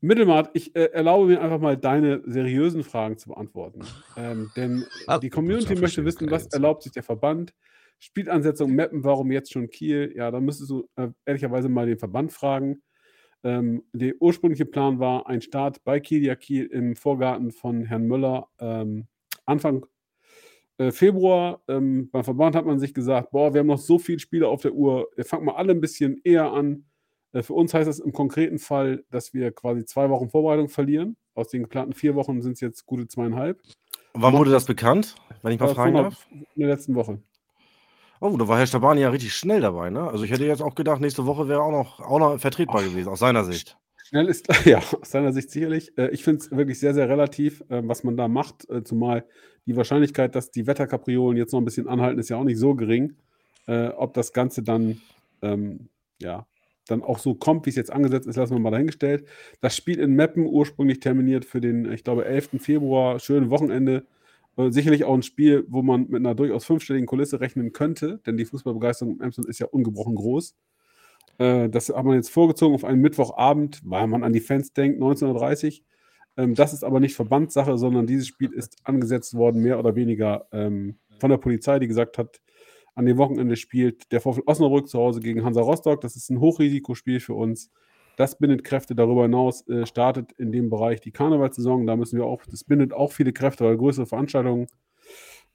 Mittelmaat, 0.04 0.50
ich 0.52 0.74
äh, 0.76 0.90
erlaube 0.92 1.28
mir 1.28 1.40
einfach 1.40 1.60
mal 1.60 1.76
deine 1.76 2.22
seriösen 2.26 2.84
Fragen 2.84 3.16
zu 3.16 3.30
beantworten. 3.30 3.80
Ähm, 4.16 4.50
denn 4.56 4.84
Ah, 5.06 5.18
die 5.18 5.30
Community 5.30 5.74
möchte 5.76 6.04
wissen, 6.04 6.30
was 6.30 6.46
erlaubt 6.46 6.82
sich 6.82 6.92
der 6.92 7.02
Verband? 7.02 7.54
Spielansetzung 7.98 8.74
Mappen, 8.74 9.02
warum 9.02 9.32
jetzt 9.32 9.52
schon 9.52 9.70
Kiel? 9.70 10.12
Ja, 10.14 10.30
da 10.30 10.40
müsstest 10.40 10.70
du 10.70 10.88
äh, 10.96 11.08
ehrlicherweise 11.24 11.68
mal 11.68 11.86
den 11.86 11.98
Verband 11.98 12.32
fragen. 12.32 12.82
Ähm, 13.42 13.82
der 13.92 14.14
ursprüngliche 14.20 14.66
Plan 14.66 14.98
war 14.98 15.26
ein 15.26 15.40
Start 15.40 15.82
bei 15.84 16.00
Kilia 16.00 16.34
Kiel 16.34 16.66
im 16.66 16.96
Vorgarten 16.96 17.50
von 17.50 17.84
Herrn 17.84 18.06
Müller 18.06 18.48
ähm, 18.58 19.06
Anfang 19.46 19.86
äh, 20.78 20.90
Februar. 20.90 21.62
Ähm, 21.68 22.10
beim 22.10 22.24
Verband 22.24 22.56
hat 22.56 22.66
man 22.66 22.78
sich 22.78 22.92
gesagt, 22.92 23.30
boah, 23.30 23.54
wir 23.54 23.60
haben 23.60 23.68
noch 23.68 23.78
so 23.78 23.98
viele 23.98 24.18
Spiele 24.18 24.48
auf 24.48 24.62
der 24.62 24.74
Uhr, 24.74 25.08
fangen 25.22 25.46
mal 25.46 25.56
alle 25.56 25.72
ein 25.72 25.80
bisschen 25.80 26.20
eher 26.24 26.52
an. 26.52 26.84
Äh, 27.34 27.42
Für 27.42 27.52
uns 27.52 27.74
heißt 27.74 27.86
das 27.88 27.98
im 27.98 28.12
konkreten 28.12 28.58
Fall, 28.58 29.04
dass 29.10 29.34
wir 29.34 29.52
quasi 29.52 29.84
zwei 29.84 30.08
Wochen 30.08 30.30
Vorbereitung 30.30 30.70
verlieren. 30.70 31.16
Aus 31.34 31.48
den 31.48 31.62
geplanten 31.62 31.92
vier 31.92 32.14
Wochen 32.14 32.40
sind 32.40 32.52
es 32.52 32.60
jetzt 32.60 32.86
gute 32.86 33.06
zweieinhalb. 33.08 33.60
Wann 34.14 34.34
wurde 34.34 34.52
das 34.52 34.64
bekannt, 34.64 35.16
wenn 35.42 35.52
ich 35.52 35.60
mal 35.60 35.70
Äh, 35.70 35.74
fragen 35.74 35.94
darf? 35.94 36.26
In 36.30 36.46
der 36.56 36.68
letzten 36.68 36.94
Woche. 36.94 37.20
Oh, 38.20 38.36
da 38.38 38.48
war 38.48 38.56
Herr 38.58 38.66
Stabani 38.66 39.00
ja 39.02 39.10
richtig 39.10 39.34
schnell 39.34 39.60
dabei, 39.60 39.90
ne? 39.90 40.08
Also 40.08 40.24
ich 40.24 40.30
hätte 40.30 40.46
jetzt 40.46 40.62
auch 40.62 40.76
gedacht, 40.76 41.00
nächste 41.00 41.26
Woche 41.26 41.48
wäre 41.48 41.60
auch 41.62 41.72
noch, 41.72 42.00
auch 42.00 42.18
noch 42.20 42.38
vertretbar 42.38 42.82
gewesen, 42.82 43.08
aus 43.08 43.18
seiner 43.18 43.44
Sicht. 43.44 43.76
Schnell 44.04 44.28
ist, 44.28 44.46
ja, 44.64 44.78
aus 44.78 45.10
seiner 45.10 45.32
Sicht 45.32 45.50
sicherlich. 45.50 45.92
Äh, 45.98 46.08
Ich 46.10 46.22
finde 46.22 46.40
es 46.42 46.50
wirklich 46.50 46.78
sehr, 46.78 46.94
sehr 46.94 47.08
relativ, 47.08 47.64
was 47.68 48.04
man 48.04 48.16
da 48.16 48.28
macht. 48.28 48.66
Zumal 48.84 49.26
die 49.66 49.76
Wahrscheinlichkeit, 49.76 50.34
dass 50.36 50.50
die 50.52 50.66
Wetterkapriolen 50.66 51.36
jetzt 51.36 51.52
noch 51.52 51.60
ein 51.60 51.64
bisschen 51.64 51.88
anhalten, 51.88 52.20
ist 52.20 52.28
ja 52.30 52.36
auch 52.36 52.44
nicht 52.44 52.58
so 52.58 52.74
gering. 52.74 53.16
Ob 53.66 54.14
das 54.14 54.32
Ganze 54.32 54.62
dann, 54.62 55.00
ähm, 55.42 55.88
ja, 56.20 56.46
dann 56.88 57.02
auch 57.02 57.18
so 57.18 57.34
kommt, 57.34 57.66
wie 57.66 57.70
es 57.70 57.76
jetzt 57.76 57.92
angesetzt 57.92 58.26
ist, 58.26 58.36
lassen 58.36 58.54
wir 58.54 58.60
mal 58.60 58.70
dahingestellt. 58.70 59.26
Das 59.60 59.76
Spiel 59.76 59.98
in 59.98 60.14
Meppen 60.14 60.46
ursprünglich 60.46 61.00
terminiert 61.00 61.44
für 61.44 61.60
den, 61.60 61.90
ich 61.92 62.04
glaube, 62.04 62.24
11. 62.24 62.50
Februar, 62.58 63.18
schöne 63.20 63.50
Wochenende. 63.50 64.06
Äh, 64.56 64.70
Sicherlich 64.70 65.04
auch 65.04 65.14
ein 65.14 65.22
Spiel, 65.22 65.64
wo 65.68 65.82
man 65.82 66.08
mit 66.08 66.20
einer 66.20 66.34
durchaus 66.34 66.64
fünfstelligen 66.64 67.06
Kulisse 67.06 67.40
rechnen 67.40 67.72
könnte, 67.72 68.20
denn 68.26 68.36
die 68.36 68.44
Fußballbegeisterung 68.44 69.16
in 69.16 69.20
Emsland 69.20 69.48
ist 69.48 69.58
ja 69.58 69.66
ungebrochen 69.66 70.14
groß. 70.14 70.54
Äh, 71.38 71.68
das 71.68 71.88
hat 71.88 72.04
man 72.04 72.14
jetzt 72.14 72.30
vorgezogen 72.30 72.74
auf 72.74 72.84
einen 72.84 73.00
Mittwochabend, 73.00 73.80
weil 73.84 74.06
man 74.06 74.22
an 74.22 74.32
die 74.32 74.40
Fans 74.40 74.72
denkt, 74.72 75.00
19.30 75.00 75.80
Uhr. 75.80 75.84
Ähm, 76.36 76.54
das 76.54 76.72
ist 76.72 76.84
aber 76.84 77.00
nicht 77.00 77.14
Verbandssache, 77.14 77.78
sondern 77.78 78.06
dieses 78.06 78.26
Spiel 78.26 78.52
ist 78.52 78.76
angesetzt 78.84 79.34
worden, 79.34 79.62
mehr 79.62 79.78
oder 79.78 79.96
weniger 79.96 80.46
ähm, 80.52 80.98
von 81.18 81.30
der 81.30 81.38
Polizei, 81.38 81.78
die 81.78 81.88
gesagt 81.88 82.18
hat, 82.18 82.40
an 82.94 83.06
dem 83.06 83.16
Wochenende 83.16 83.56
spielt 83.56 84.12
der 84.12 84.20
VfL 84.20 84.42
Osnabrück 84.46 84.88
zu 84.88 84.98
Hause 84.98 85.20
gegen 85.20 85.44
Hansa 85.44 85.60
Rostock. 85.60 86.00
Das 86.00 86.16
ist 86.16 86.30
ein 86.30 86.40
Hochrisikospiel 86.40 87.20
für 87.20 87.34
uns. 87.34 87.70
Das 88.16 88.38
bindet 88.38 88.62
Kräfte. 88.62 88.94
Darüber 88.94 89.22
hinaus 89.22 89.66
äh, 89.68 89.86
startet 89.86 90.32
in 90.32 90.52
dem 90.52 90.70
Bereich 90.70 91.00
die 91.00 91.10
Karnevalssaison. 91.10 91.86
Da 91.86 91.96
müssen 91.96 92.18
wir 92.18 92.26
auch, 92.26 92.42
das 92.48 92.62
bindet 92.64 92.92
auch 92.92 93.12
viele 93.12 93.32
Kräfte, 93.32 93.64
weil 93.64 93.76
größere 93.76 94.06
Veranstaltungen 94.06 94.68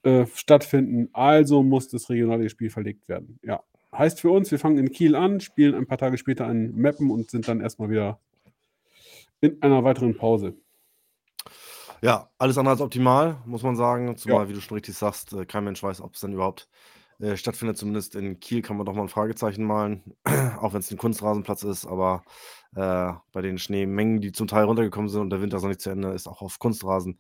äh, 0.04 0.26
stattfinden. 0.34 1.10
Also 1.14 1.64
muss 1.64 1.88
das 1.88 2.10
regionale 2.10 2.50
Spiel 2.50 2.70
verlegt 2.70 3.08
werden. 3.08 3.40
Ja. 3.44 3.62
Heißt 3.96 4.20
für 4.22 4.30
uns, 4.30 4.52
wir 4.52 4.60
fangen 4.60 4.78
in 4.78 4.92
Kiel 4.92 5.16
an, 5.16 5.40
spielen 5.40 5.74
ein 5.74 5.88
paar 5.88 5.98
Tage 5.98 6.18
später 6.18 6.50
in 6.52 6.76
Meppen 6.76 7.10
und 7.10 7.32
sind 7.32 7.48
dann 7.48 7.62
erstmal 7.62 7.90
wieder 7.90 8.20
in 9.42 9.62
einer 9.62 9.84
weiteren 9.84 10.16
Pause. 10.16 10.54
Ja, 12.02 12.30
alles 12.38 12.58
andere 12.58 12.74
als 12.74 12.82
optimal, 12.82 13.38
muss 13.46 13.64
man 13.64 13.76
sagen. 13.76 14.16
Zumal, 14.18 14.44
Ja. 14.44 14.50
wie 14.50 14.54
du 14.54 14.62
schon 14.62 14.76
richtig 14.76 14.96
sagst, 14.96 15.34
äh, 15.34 15.46
kein 15.46 15.64
Mensch 15.64 15.82
weiß, 15.82 16.02
ob 16.02 16.14
es 16.14 16.22
dann 16.22 16.34
überhaupt 16.34 16.70
äh, 17.20 17.38
stattfindet. 17.38 17.78
Zumindest 17.78 18.16
in 18.16 18.40
Kiel 18.40 18.62
kann 18.62 18.78
man 18.78 18.86
doch 18.86 18.94
mal 18.94 19.04
ein 19.04 19.10
Fragezeichen 19.10 19.64
malen, 19.64 20.16
auch 20.60 20.74
wenn 20.74 20.80
es 20.80 20.92
ein 20.92 20.98
Kunstrasenplatz 20.98 21.64
ist. 21.64 21.86
Aber 21.86 22.24
äh, 22.76 23.14
bei 23.32 23.42
den 23.42 23.58
Schneemengen, 23.58 24.22
die 24.22 24.32
zum 24.32 24.48
Teil 24.48 24.66
runtergekommen 24.66 25.10
sind 25.10 25.22
und 25.22 25.30
der 25.30 25.42
Winter 25.42 25.58
ist 25.58 25.64
noch 25.64 25.70
nicht 25.70 25.82
zu 25.82 25.90
Ende, 25.90 26.14
ist 26.14 26.28
auch 26.28 26.42
auf 26.42 26.60
Kunstrasen 26.60 27.20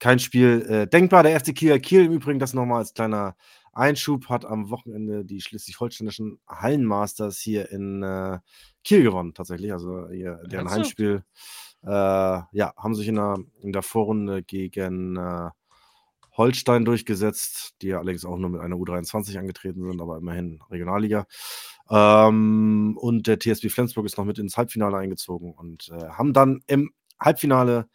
kein 0.00 0.18
Spiel 0.18 0.66
äh, 0.68 0.86
denkbar. 0.88 1.22
Der 1.22 1.38
FC 1.38 1.54
Kieler 1.54 1.78
Kiel 1.78 2.06
im 2.06 2.12
Übrigen, 2.12 2.38
das 2.38 2.54
nochmal 2.54 2.78
als 2.78 2.94
kleiner 2.94 3.36
Einschub, 3.72 4.28
hat 4.28 4.44
am 4.44 4.70
Wochenende 4.70 5.24
die 5.24 5.40
schleswig-holsteinischen 5.40 6.40
Hallenmasters 6.48 7.38
hier 7.38 7.70
in 7.70 8.02
äh, 8.02 8.38
Kiel 8.82 9.02
gewonnen, 9.02 9.34
tatsächlich. 9.34 9.72
Also 9.72 10.08
ihr, 10.08 10.40
deren? 10.46 10.70
Heimspiel. 10.70 11.22
Äh, 11.82 11.88
ja, 11.88 12.74
haben 12.76 12.94
sich 12.94 13.08
in 13.08 13.14
der, 13.14 13.38
in 13.62 13.72
der 13.72 13.82
Vorrunde 13.82 14.42
gegen 14.42 15.16
äh, 15.16 15.50
Holstein 16.40 16.86
durchgesetzt, 16.86 17.74
die 17.82 17.88
ja 17.88 17.98
allerdings 17.98 18.24
auch 18.24 18.38
nur 18.38 18.48
mit 18.48 18.62
einer 18.62 18.76
U23 18.76 19.38
angetreten 19.38 19.84
sind, 19.84 20.00
aber 20.00 20.16
immerhin 20.16 20.60
Regionalliga. 20.70 21.26
Ähm, 21.90 22.96
und 22.98 23.26
der 23.26 23.38
TSB 23.38 23.68
Flensburg 23.68 24.06
ist 24.06 24.16
noch 24.16 24.24
mit 24.24 24.38
ins 24.38 24.56
Halbfinale 24.56 24.96
eingezogen 24.96 25.52
und 25.52 25.90
äh, 25.90 26.08
haben 26.08 26.32
dann 26.32 26.62
im 26.66 26.92
Halbfinale 27.20 27.88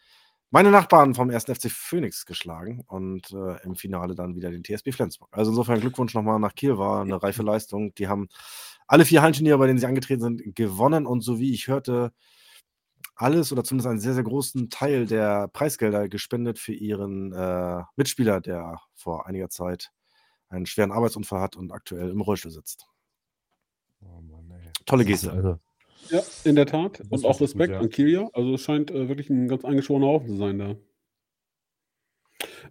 meine 0.52 0.70
Nachbarn 0.70 1.16
vom 1.16 1.32
1. 1.32 1.46
FC 1.46 1.72
Phoenix 1.72 2.26
geschlagen 2.26 2.84
und 2.88 3.32
äh, 3.32 3.64
im 3.64 3.76
Finale 3.76 4.14
dann 4.14 4.36
wieder 4.36 4.52
den 4.52 4.64
TSB 4.64 4.92
Flensburg. 4.92 5.30
Also 5.32 5.52
insofern 5.52 5.82
Glückwunsch 5.82 6.14
nochmal 6.14 6.40
nach 6.40 6.54
Kiel, 6.54 6.78
war 6.78 7.02
eine 7.02 7.22
reife 7.22 7.42
Leistung. 7.44 7.96
Die 7.96 8.08
haben 8.08 8.30
alle 8.88 9.06
vier 9.06 9.24
Hallenturniere, 9.24 9.58
bei 9.58 9.68
denen 9.68 9.80
sie 9.80 9.88
angetreten 9.88 10.22
sind, 10.22 10.56
gewonnen 10.56 11.08
und 11.08 11.22
so 11.22 11.40
wie 11.40 11.52
ich 11.52 11.68
hörte, 11.68 12.14
alles 13.16 13.52
oder 13.52 13.64
zumindest 13.64 13.88
einen 13.88 14.00
sehr, 14.00 14.14
sehr 14.14 14.24
großen 14.24 14.70
Teil 14.70 15.06
der 15.06 15.48
Preisgelder 15.48 16.10
gespendet 16.10 16.60
für 16.60 16.74
ihren 16.74 17.32
äh, 17.34 17.84
Mitspieler, 17.96 18.42
der 18.42 18.80
vor 18.94 19.26
einiger 19.28 19.50
Zeit 19.50 19.92
einen 20.50 20.66
schweren 20.66 20.92
Arbeitsunfall 20.92 21.42
hat 21.42 21.56
und 21.56 21.72
aktuell 21.72 22.10
im 22.10 22.22
Rollstuhl 22.22 22.52
sitzt. 22.52 22.88
Oh 24.02 24.22
Mann, 24.22 24.52
ey. 24.52 24.72
Tolle 24.86 25.06
Geste. 25.06 25.32
Also, 25.32 25.60
Ja, 26.10 26.22
in 26.44 26.56
der 26.56 26.66
Tat. 26.66 27.02
Und 27.10 27.12
auch 27.12 27.14
richtig 27.14 27.32
gut, 27.32 27.42
Respekt 27.42 27.74
ja. 27.74 27.80
an 27.80 27.90
Kilia. 27.90 28.30
Also 28.34 28.54
es 28.54 28.62
scheint 28.62 28.92
äh, 28.92 29.08
wirklich 29.08 29.30
ein 29.30 29.48
ganz 29.48 29.66
eingeschworener 29.66 30.08
Haufen 30.08 30.28
zu 30.28 30.38
sein 30.38 30.60
da. 30.60 30.76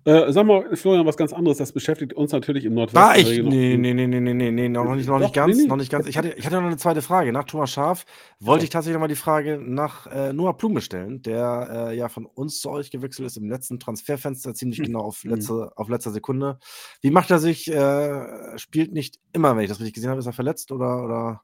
Äh, 0.07 0.33
sag 0.33 0.45
mal, 0.47 0.77
Florian, 0.77 1.07
was 1.07 1.17
ganz 1.17 1.33
anderes, 1.33 1.57
das 1.57 1.73
beschäftigt 1.73 2.13
uns 2.13 2.31
natürlich 2.33 2.67
im 2.67 2.75
Nordwesten. 2.75 3.01
Ah, 3.11 3.17
ich. 3.17 3.43
Nee, 3.43 3.77
nee, 3.79 3.95
nee, 3.95 4.07
nee, 4.07 4.21
nee, 4.21 4.35
nee, 4.35 4.51
nee, 4.51 4.69
noch 4.69 4.95
nicht, 4.95 5.09
noch 5.09 5.19
nicht 5.19 5.33
ganz. 5.33 5.57
nee. 5.57 5.67
Noch 5.67 5.77
nicht 5.77 5.91
ganz. 5.91 6.07
Ich 6.07 6.19
hatte, 6.19 6.35
ich 6.37 6.45
hatte 6.45 6.57
noch 6.57 6.65
eine 6.67 6.77
zweite 6.77 7.01
Frage. 7.01 7.33
Nach 7.33 7.45
Thomas 7.45 7.71
Schaf 7.71 8.05
wollte 8.39 8.63
Ja. 8.63 8.65
ich 8.65 8.71
tatsächlich 8.71 8.95
nochmal 8.95 9.09
die 9.09 9.15
Frage 9.17 9.59
nach 9.59 10.07
äh, 10.09 10.35
Noah 10.35 10.57
Blume 10.59 10.83
stellen, 10.83 11.23
der 11.23 11.89
äh, 11.91 11.97
ja 11.97 12.11
von 12.11 12.27
uns 12.27 12.61
zu 12.61 12.69
euch 12.69 12.91
gewechselt 12.91 13.27
ist 13.27 13.39
im 13.39 13.49
letzten 13.49 13.81
Transferfenster, 13.81 14.53
ziemlich 14.55 14.79
Hm. 14.79 14.85
genau 14.89 15.01
auf, 15.01 15.25
Mhm. 15.25 15.31
letzte, 15.31 15.73
auf 15.77 15.89
letzter 15.89 16.11
Sekunde. 16.11 16.59
Wie 17.01 17.11
macht 17.11 17.31
er 17.31 17.39
sich? 17.39 17.71
Äh, 17.73 18.59
spielt 18.59 18.93
nicht 18.93 19.19
immer, 19.33 19.57
wenn 19.57 19.63
ich 19.65 19.71
das 19.71 19.79
richtig 19.81 19.95
gesehen 19.95 20.11
habe. 20.11 20.21
Ist 20.21 20.27
er 20.27 20.33
verletzt 20.35 20.71
oder? 20.71 21.03
oder? 21.03 21.43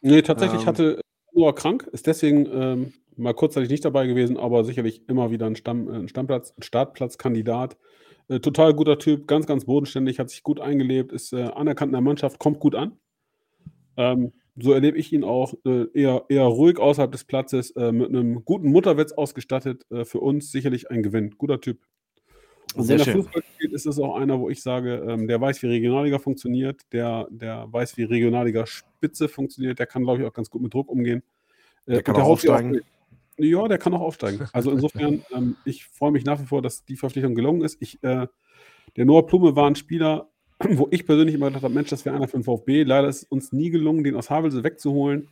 Nee, 0.00 0.22
tatsächlich 0.22 0.62
Ähm. 0.62 0.66
hatte 0.66 1.00
Noah 1.32 1.54
krank, 1.54 1.88
ist 1.92 2.08
deswegen 2.08 2.46
ähm, 2.52 2.92
mal 3.20 3.34
kurzzeitig 3.34 3.70
nicht 3.70 3.84
dabei 3.84 4.06
gewesen, 4.06 4.36
aber 4.36 4.64
sicherlich 4.64 5.08
immer 5.08 5.30
wieder 5.30 5.46
ein, 5.46 5.56
Stamm, 5.56 5.88
äh, 5.88 5.96
ein 5.96 6.08
Stammplatz, 6.08 6.54
ein 6.56 6.62
Startplatzkandidat. 6.62 7.76
Äh, 8.28 8.40
total 8.40 8.74
guter 8.74 8.98
Typ, 8.98 9.26
ganz, 9.26 9.46
ganz 9.46 9.64
bodenständig, 9.64 10.18
hat 10.18 10.30
sich 10.30 10.42
gut 10.42 10.60
eingelebt, 10.60 11.12
ist 11.12 11.32
äh, 11.32 11.42
anerkannt 11.42 11.90
in 11.90 11.94
der 11.94 12.00
Mannschaft, 12.00 12.38
kommt 12.38 12.60
gut 12.60 12.74
an. 12.74 12.98
Ähm, 13.96 14.32
so 14.56 14.72
erlebe 14.72 14.98
ich 14.98 15.12
ihn 15.12 15.24
auch 15.24 15.54
äh, 15.64 15.86
eher, 15.94 16.24
eher 16.28 16.44
ruhig 16.44 16.78
außerhalb 16.78 17.10
des 17.12 17.24
Platzes, 17.24 17.70
äh, 17.72 17.92
mit 17.92 18.08
einem 18.08 18.44
guten 18.44 18.70
Mutterwitz 18.70 19.12
ausgestattet. 19.12 19.84
Äh, 19.90 20.04
für 20.04 20.20
uns 20.20 20.50
sicherlich 20.50 20.90
ein 20.90 21.02
Gewinn. 21.02 21.34
Guter 21.38 21.60
Typ. 21.60 21.78
Und 22.74 22.84
Sehr 22.84 23.00
wenn 23.00 23.08
er. 23.08 23.14
Fußball 23.14 23.42
spielt, 23.54 23.72
ist 23.72 23.86
es 23.86 23.98
auch 23.98 24.16
einer, 24.16 24.38
wo 24.38 24.48
ich 24.48 24.62
sage, 24.62 25.04
ähm, 25.08 25.26
der 25.26 25.40
weiß, 25.40 25.62
wie 25.62 25.66
Regionalliga 25.66 26.18
funktioniert, 26.18 26.82
der, 26.92 27.26
der 27.30 27.66
weiß, 27.70 27.96
wie 27.96 28.04
Regionalliga 28.04 28.64
Spitze 28.66 29.28
funktioniert, 29.28 29.78
der 29.78 29.86
kann, 29.86 30.04
glaube 30.04 30.22
ich, 30.22 30.28
auch 30.28 30.32
ganz 30.32 30.50
gut 30.50 30.62
mit 30.62 30.72
Druck 30.72 30.88
umgehen. 30.88 31.22
Äh, 31.86 31.94
Der 31.94 32.02
kann 32.02 32.14
und 32.14 32.22
auch 32.22 32.28
aufsteigen. 32.28 32.80
Ja, 33.42 33.68
der 33.68 33.78
kann 33.78 33.94
auch 33.94 34.00
aufsteigen. 34.00 34.40
Also 34.52 34.70
insofern, 34.70 35.24
ähm, 35.34 35.56
ich 35.64 35.86
freue 35.86 36.12
mich 36.12 36.24
nach 36.24 36.40
wie 36.40 36.46
vor, 36.46 36.62
dass 36.62 36.84
die 36.84 36.96
Verpflichtung 36.96 37.34
gelungen 37.34 37.62
ist. 37.62 37.80
Ich, 37.80 38.02
äh, 38.02 38.26
der 38.96 39.04
Noah 39.04 39.26
Plume 39.26 39.56
war 39.56 39.66
ein 39.66 39.76
Spieler, 39.76 40.30
wo 40.58 40.88
ich 40.90 41.06
persönlich 41.06 41.34
immer 41.34 41.46
gedacht 41.46 41.64
habe, 41.64 41.74
Mensch, 41.74 41.90
das 41.90 42.04
wäre 42.04 42.16
einer 42.16 42.28
für 42.28 42.38
den 42.38 42.44
VfB. 42.44 42.82
Leider 42.82 43.08
ist 43.08 43.22
es 43.22 43.24
uns 43.24 43.52
nie 43.52 43.70
gelungen, 43.70 44.04
den 44.04 44.16
aus 44.16 44.30
Havelse 44.30 44.64
wegzuholen. 44.64 45.28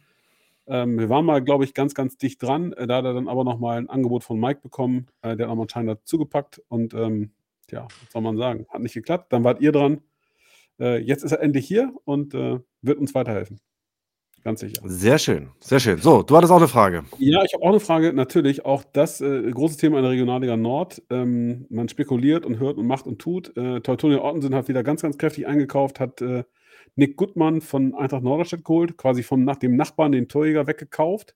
Ähm, 0.66 0.98
wir 0.98 1.09
waren 1.09 1.24
mal, 1.24 1.42
glaube 1.42 1.64
ich, 1.64 1.74
ganz, 1.74 1.94
ganz 1.94 2.16
dicht 2.18 2.42
dran. 2.42 2.72
Äh, 2.74 2.86
da 2.86 2.98
hat 2.98 3.04
er 3.04 3.14
dann 3.14 3.28
aber 3.28 3.44
nochmal 3.44 3.78
ein 3.78 3.88
Angebot 3.88 4.24
von 4.24 4.38
Mike 4.38 4.61
bekommen. 4.62 5.06
Äh, 5.22 5.36
der 5.36 5.46
hat 5.46 5.50
nochmal 5.50 5.64
anscheinend 5.64 5.90
dazugepackt. 5.90 6.62
Und 6.68 6.94
ähm, 6.94 7.32
ja, 7.70 7.84
was 7.84 8.12
soll 8.12 8.22
man 8.22 8.36
sagen? 8.36 8.66
Hat 8.68 8.82
nicht 8.82 8.94
geklappt. 8.94 9.32
Dann 9.32 9.44
wart 9.44 9.61
ihr 9.61 9.72
dran. 9.72 10.02
Äh, 10.78 10.98
jetzt 10.98 11.24
ist 11.24 11.32
er 11.32 11.40
endlich 11.40 11.66
hier 11.66 11.92
und 12.04 12.34
äh, 12.34 12.61
wird 12.82 12.98
uns 12.98 13.14
weiterhelfen. 13.14 13.61
Ganz 14.45 14.61
sicher. 14.61 14.80
Sehr 14.84 15.18
schön, 15.18 15.49
sehr 15.61 15.80
schön. 15.80 15.99
So, 15.99 16.22
du 16.22 16.36
hattest 16.36 16.53
auch 16.53 16.59
eine 16.59 16.68
Frage. 16.68 17.05
Ja, 17.18 17.43
ich 17.45 17.53
habe 17.55 17.64
auch 17.64 17.70
eine 17.70 17.80
Frage. 17.80 18.12
Natürlich 18.12 18.64
auch 18.64 18.84
das 18.93 19.20
äh, 19.20 19.51
große 19.51 19.76
Thema 19.76 19.99
in 19.99 20.05
der 20.05 20.12
Regionalliga 20.12 20.57
Nord. 20.57 21.03
Ähm, 21.11 21.66
man 21.70 21.89
spekuliert 21.89 22.47
und 22.47 22.59
hört 22.59 22.78
und 22.78 22.86
macht 22.86 23.07
und 23.07 23.18
tut. 23.18 23.57
Äh, 23.57 23.80
Teutonia 23.80 24.22
Ottensen 24.22 24.55
hat 24.55 24.68
wieder 24.68 24.82
ganz, 24.82 25.03
ganz 25.03 25.18
kräftig 25.18 25.47
eingekauft, 25.47 25.99
hat 26.01 26.22
äh, 26.22 26.45
Nick 26.95 27.16
Gutmann 27.16 27.61
von 27.61 27.95
Eintracht 27.95 28.22
Norderstedt 28.22 28.64
geholt, 28.64 28.97
quasi 28.97 29.22
von 29.22 29.45
nach 29.45 29.57
dem 29.57 29.76
Nachbarn 29.76 30.12
den 30.12 30.28
Torjäger 30.28 30.66
weggekauft. 30.66 31.34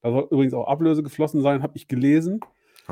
Da 0.00 0.10
soll 0.10 0.28
übrigens 0.30 0.54
auch 0.54 0.66
Ablöse 0.66 1.02
geflossen 1.02 1.42
sein, 1.42 1.62
habe 1.62 1.76
ich 1.76 1.88
gelesen. 1.88 2.40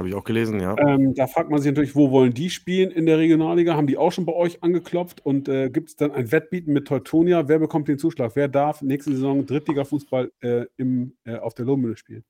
Habe 0.00 0.08
ich 0.08 0.14
auch 0.14 0.24
gelesen, 0.24 0.60
ja. 0.60 0.74
Ähm, 0.78 1.14
da 1.14 1.26
fragt 1.26 1.50
man 1.50 1.60
sich 1.60 1.70
natürlich, 1.70 1.94
wo 1.94 2.10
wollen 2.10 2.32
die 2.32 2.48
spielen 2.48 2.90
in 2.90 3.04
der 3.04 3.18
Regionalliga? 3.18 3.76
Haben 3.76 3.86
die 3.86 3.98
auch 3.98 4.10
schon 4.10 4.24
bei 4.24 4.32
euch 4.32 4.62
angeklopft? 4.62 5.26
Und 5.26 5.46
äh, 5.46 5.68
gibt 5.68 5.90
es 5.90 5.96
dann 5.96 6.10
ein 6.12 6.32
Wettbieten 6.32 6.72
mit 6.72 6.88
Teutonia? 6.88 7.48
Wer 7.48 7.58
bekommt 7.58 7.86
den 7.86 7.98
Zuschlag? 7.98 8.32
Wer 8.34 8.48
darf 8.48 8.80
nächste 8.80 9.12
Saison 9.12 9.44
Drittliga-Fußball 9.44 10.32
äh, 10.40 10.64
äh, 10.78 11.36
auf 11.36 11.52
der 11.52 11.66
Lohmühle 11.66 11.98
spielen? 11.98 12.24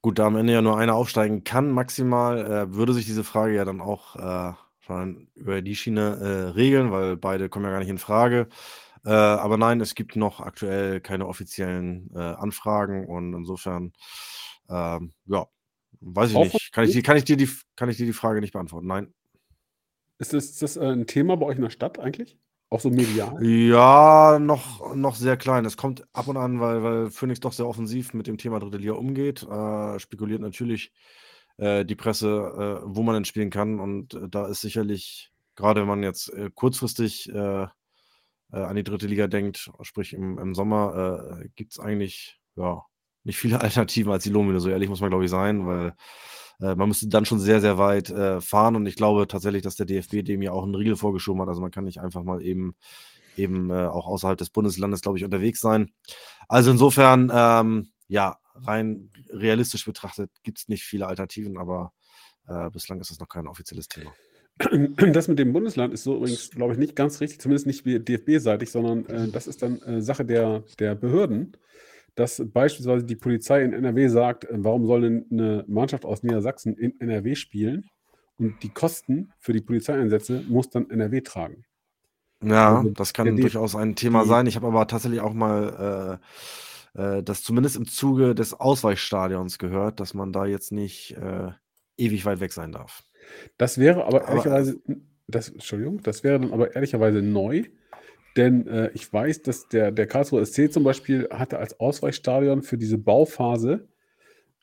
Gut, 0.00 0.20
da 0.20 0.26
am 0.26 0.36
Ende 0.36 0.52
ja 0.52 0.62
nur 0.62 0.78
einer 0.78 0.94
aufsteigen 0.94 1.42
kann, 1.42 1.72
maximal, 1.72 2.38
äh, 2.38 2.72
würde 2.72 2.92
sich 2.92 3.04
diese 3.04 3.24
Frage 3.24 3.56
ja 3.56 3.64
dann 3.64 3.80
auch 3.80 4.14
äh, 4.14 4.52
schon 4.78 5.26
über 5.34 5.60
die 5.60 5.74
Schiene 5.74 6.18
äh, 6.20 6.50
regeln, 6.50 6.92
weil 6.92 7.16
beide 7.16 7.48
kommen 7.48 7.64
ja 7.64 7.72
gar 7.72 7.80
nicht 7.80 7.88
in 7.88 7.98
Frage. 7.98 8.46
Aber 9.04 9.56
nein, 9.56 9.80
es 9.80 9.96
gibt 9.96 10.14
noch 10.14 10.38
aktuell 10.38 11.00
keine 11.00 11.26
offiziellen 11.26 12.14
Anfragen 12.14 13.04
und 13.08 13.34
insofern, 13.34 13.92
ähm, 14.70 15.10
ja, 15.26 15.48
weiß 16.02 16.30
ich 16.30 16.36
nicht. 16.36 16.72
Kann 16.72 16.84
ich, 16.84 17.02
kann, 17.02 17.16
ich 17.16 17.24
dir 17.24 17.36
die, 17.36 17.48
kann 17.76 17.88
ich 17.88 17.96
dir 17.96 18.06
die 18.06 18.12
Frage 18.12 18.40
nicht 18.40 18.52
beantworten? 18.52 18.86
Nein. 18.86 19.12
Ist 20.18 20.32
das, 20.32 20.44
ist 20.46 20.62
das 20.62 20.76
äh, 20.76 20.84
ein 20.84 21.06
Thema 21.06 21.36
bei 21.36 21.46
euch 21.46 21.56
in 21.56 21.62
der 21.62 21.70
Stadt 21.70 21.98
eigentlich? 21.98 22.38
Auch 22.70 22.80
so 22.80 22.90
medial? 22.90 23.44
Ja, 23.44 24.38
noch, 24.40 24.94
noch 24.94 25.14
sehr 25.14 25.36
klein. 25.36 25.64
Es 25.64 25.76
kommt 25.76 26.04
ab 26.14 26.28
und 26.28 26.38
an, 26.38 26.60
weil, 26.60 26.82
weil 26.82 27.10
Phoenix 27.10 27.40
doch 27.40 27.52
sehr 27.52 27.66
offensiv 27.66 28.14
mit 28.14 28.26
dem 28.26 28.38
Thema 28.38 28.60
Dritte 28.60 28.78
Liga 28.78 28.94
umgeht. 28.94 29.42
Äh, 29.42 29.98
spekuliert 29.98 30.40
natürlich 30.40 30.92
äh, 31.58 31.84
die 31.84 31.96
Presse, 31.96 32.80
äh, 32.82 32.86
wo 32.86 33.02
man 33.02 33.14
denn 33.14 33.24
spielen 33.24 33.50
kann. 33.50 33.78
Und 33.78 34.14
äh, 34.14 34.28
da 34.28 34.46
ist 34.46 34.62
sicherlich, 34.62 35.32
gerade 35.54 35.82
wenn 35.82 35.88
man 35.88 36.02
jetzt 36.02 36.32
äh, 36.32 36.50
kurzfristig 36.54 37.28
äh, 37.28 37.64
äh, 37.64 37.68
an 38.52 38.76
die 38.76 38.84
dritte 38.84 39.06
Liga 39.06 39.26
denkt, 39.26 39.70
sprich 39.82 40.14
im, 40.14 40.38
im 40.38 40.54
Sommer, 40.54 41.40
äh, 41.42 41.48
gibt 41.56 41.72
es 41.72 41.78
eigentlich 41.78 42.40
ja, 42.56 42.84
nicht 43.24 43.38
viele 43.38 43.60
Alternativen 43.62 44.12
als 44.12 44.24
die 44.24 44.30
Lohmühle. 44.30 44.60
So 44.60 44.70
ehrlich 44.70 44.88
muss 44.88 45.00
man, 45.00 45.10
glaube 45.10 45.24
ich, 45.24 45.30
sein, 45.30 45.66
weil 45.66 45.94
äh, 46.60 46.74
man 46.74 46.88
müsste 46.88 47.08
dann 47.08 47.24
schon 47.24 47.40
sehr, 47.40 47.60
sehr 47.60 47.78
weit 47.78 48.10
äh, 48.10 48.40
fahren. 48.40 48.76
Und 48.76 48.86
ich 48.86 48.96
glaube 48.96 49.26
tatsächlich, 49.26 49.62
dass 49.62 49.76
der 49.76 49.86
DFB 49.86 50.24
dem 50.24 50.42
ja 50.42 50.52
auch 50.52 50.64
einen 50.64 50.74
Riegel 50.74 50.96
vorgeschoben 50.96 51.42
hat. 51.42 51.48
Also 51.48 51.60
man 51.60 51.70
kann 51.70 51.84
nicht 51.84 52.00
einfach 52.00 52.22
mal 52.22 52.42
eben 52.42 52.74
eben 53.36 53.70
äh, 53.70 53.86
auch 53.86 54.06
außerhalb 54.06 54.38
des 54.38 54.50
Bundeslandes, 54.50 55.00
glaube 55.00 55.18
ich, 55.18 55.24
unterwegs 55.24 55.60
sein. 55.60 55.90
Also 56.48 56.70
insofern, 56.70 57.30
ähm, 57.34 57.88
ja, 58.08 58.38
rein 58.54 59.10
realistisch 59.30 59.84
betrachtet 59.84 60.30
gibt 60.42 60.58
es 60.58 60.68
nicht 60.68 60.84
viele 60.84 61.06
Alternativen, 61.06 61.56
aber 61.56 61.92
äh, 62.46 62.70
bislang 62.70 63.00
ist 63.00 63.10
das 63.10 63.20
noch 63.20 63.28
kein 63.28 63.46
offizielles 63.46 63.88
Thema. 63.88 64.12
Das 65.12 65.28
mit 65.28 65.38
dem 65.38 65.52
Bundesland 65.52 65.94
ist 65.94 66.04
so 66.04 66.16
übrigens, 66.16 66.50
glaube 66.50 66.74
ich, 66.74 66.78
nicht 66.78 66.94
ganz 66.94 67.20
richtig, 67.20 67.40
zumindest 67.40 67.66
nicht 67.66 67.86
DFB-seitig, 67.86 68.70
sondern 68.70 69.06
äh, 69.06 69.28
das 69.28 69.46
ist 69.46 69.62
dann 69.62 69.80
äh, 69.82 70.02
Sache 70.02 70.24
der, 70.26 70.62
der 70.78 70.94
Behörden, 70.94 71.56
dass 72.14 72.42
beispielsweise 72.52 73.04
die 73.04 73.16
Polizei 73.16 73.62
in 73.62 73.72
NRW 73.72 74.08
sagt, 74.08 74.44
äh, 74.44 74.48
warum 74.52 74.86
soll 74.86 75.02
denn 75.02 75.26
eine 75.30 75.64
Mannschaft 75.66 76.04
aus 76.04 76.22
Niedersachsen 76.22 76.76
in 76.76 77.00
NRW 77.00 77.34
spielen 77.34 77.84
und 78.38 78.62
die 78.62 78.70
Kosten 78.70 79.32
für 79.38 79.52
die 79.52 79.60
Polizeieinsätze 79.60 80.42
muss 80.48 80.70
dann 80.70 80.90
NRW 80.90 81.20
tragen. 81.20 81.64
Ja, 82.42 82.78
Also 82.78 82.90
das 82.90 83.12
kann 83.12 83.36
durchaus 83.36 83.76
ein 83.76 83.94
Thema 83.94 84.24
sein. 84.24 84.46
Ich 84.46 84.56
habe 84.56 84.66
aber 84.66 84.86
tatsächlich 84.86 85.20
auch 85.20 85.32
mal 85.32 86.18
äh, 86.94 87.00
äh, 87.00 87.22
das 87.22 87.42
zumindest 87.42 87.76
im 87.76 87.86
Zuge 87.86 88.34
des 88.34 88.58
Ausweichstadions 88.58 89.58
gehört, 89.58 90.00
dass 90.00 90.14
man 90.14 90.32
da 90.32 90.44
jetzt 90.44 90.72
nicht 90.72 91.16
äh, 91.16 91.50
ewig 91.96 92.24
weit 92.24 92.40
weg 92.40 92.52
sein 92.52 92.72
darf. 92.72 93.04
Das 93.56 93.78
wäre 93.78 94.04
aber 94.04 94.22
Aber 94.22 94.28
ehrlicherweise, 94.28 94.80
das, 95.28 95.48
Entschuldigung, 95.48 96.02
das 96.02 96.24
wäre 96.24 96.40
dann 96.40 96.52
aber 96.52 96.74
ehrlicherweise 96.74 97.22
neu, 97.22 97.64
denn 98.36 98.66
äh, 98.66 98.90
ich 98.94 99.12
weiß, 99.12 99.42
dass 99.42 99.68
der, 99.68 99.90
der 99.92 100.06
Karlsruher 100.06 100.44
SC 100.44 100.72
zum 100.72 100.84
Beispiel 100.84 101.28
hatte 101.30 101.58
als 101.58 101.78
Ausweichstadion 101.78 102.62
für 102.62 102.78
diese 102.78 102.98
Bauphase 102.98 103.88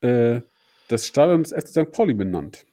äh, 0.02 0.42
das 0.88 1.06
Stadion 1.06 1.44
des 1.44 1.54
FC 1.54 1.68
St. 1.68 1.92
Pauli 1.92 2.14
benannt. 2.14 2.66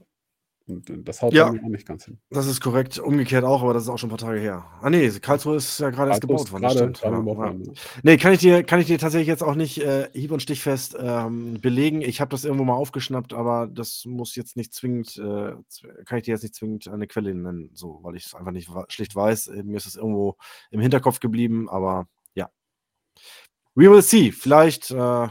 Und 0.68 0.90
äh, 0.90 0.98
das 1.02 1.22
haut 1.22 1.32
ja, 1.32 1.48
auch 1.48 1.52
nicht 1.52 1.86
ganz 1.86 2.04
hin. 2.06 2.18
das 2.30 2.46
ist 2.46 2.60
korrekt. 2.60 2.98
Umgekehrt 2.98 3.44
auch, 3.44 3.62
aber 3.62 3.72
das 3.72 3.84
ist 3.84 3.88
auch 3.88 3.98
schon 3.98 4.08
ein 4.08 4.16
paar 4.16 4.26
Tage 4.26 4.40
her. 4.40 4.64
Ah 4.80 4.90
nee, 4.90 5.08
Karlsruhe 5.10 5.56
ist 5.56 5.78
ja 5.78 5.90
gerade 5.90 6.10
erst 6.10 6.20
gebaut 6.22 6.50
worden, 6.50 6.62
das 6.62 6.74
gerade, 6.74 6.94
stimmt. 6.94 7.00
gerade 7.00 7.30
Ja, 7.30 7.46
ja. 7.46 7.52
ne? 7.52 7.72
Nee, 8.02 8.16
kann 8.16 8.32
ich 8.32 8.40
dir, 8.40 8.64
kann 8.64 8.80
ich 8.80 8.86
dir 8.86 8.98
tatsächlich 8.98 9.28
jetzt 9.28 9.42
auch 9.42 9.54
nicht 9.54 9.78
äh, 9.78 10.08
hieb- 10.12 10.32
und 10.32 10.42
stichfest 10.42 10.96
ähm, 10.98 11.60
belegen. 11.60 12.02
Ich 12.02 12.20
habe 12.20 12.30
das 12.30 12.44
irgendwo 12.44 12.64
mal 12.64 12.74
aufgeschnappt, 12.74 13.32
aber 13.32 13.68
das 13.68 14.04
muss 14.06 14.34
jetzt 14.34 14.56
nicht 14.56 14.74
zwingend, 14.74 15.16
äh, 15.18 15.54
kann 16.04 16.18
ich 16.18 16.24
dir 16.24 16.32
jetzt 16.32 16.42
nicht 16.42 16.54
zwingend 16.54 16.88
eine 16.88 17.06
Quelle 17.06 17.34
nennen, 17.34 17.70
so, 17.72 18.00
weil 18.02 18.16
ich 18.16 18.26
es 18.26 18.34
einfach 18.34 18.52
nicht 18.52 18.68
schlicht 18.88 19.14
weiß. 19.14 19.50
Mir 19.64 19.76
ist 19.76 19.86
es 19.86 19.96
irgendwo 19.96 20.36
im 20.70 20.80
Hinterkopf 20.80 21.20
geblieben, 21.20 21.68
aber 21.68 22.08
ja. 22.34 22.50
We 23.74 23.90
will 23.90 24.02
see. 24.02 24.32
Vielleicht 24.32 24.90
äh, 24.90 25.28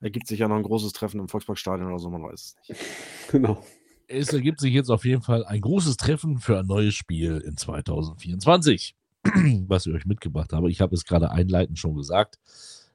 ergibt 0.00 0.26
sich 0.28 0.38
ja 0.38 0.48
noch 0.48 0.56
ein 0.56 0.62
großes 0.62 0.92
Treffen 0.92 1.20
im 1.20 1.28
Volksparkstadion 1.28 1.88
oder 1.88 1.98
so, 1.98 2.10
man 2.10 2.22
weiß 2.22 2.56
es 2.64 2.68
nicht. 2.68 2.80
Genau. 3.32 3.60
Es 4.08 4.32
ergibt 4.32 4.60
sich 4.60 4.72
jetzt 4.72 4.90
auf 4.90 5.04
jeden 5.04 5.22
Fall 5.22 5.44
ein 5.44 5.60
großes 5.60 5.96
Treffen 5.96 6.38
für 6.38 6.58
ein 6.58 6.66
neues 6.66 6.94
Spiel 6.94 7.38
in 7.38 7.56
2024, 7.56 8.94
was 9.66 9.86
ich 9.86 9.94
euch 9.94 10.06
mitgebracht 10.06 10.52
habe. 10.52 10.70
Ich 10.70 10.80
habe 10.80 10.94
es 10.94 11.04
gerade 11.04 11.30
einleitend 11.30 11.78
schon 11.78 11.94
gesagt, 11.94 12.38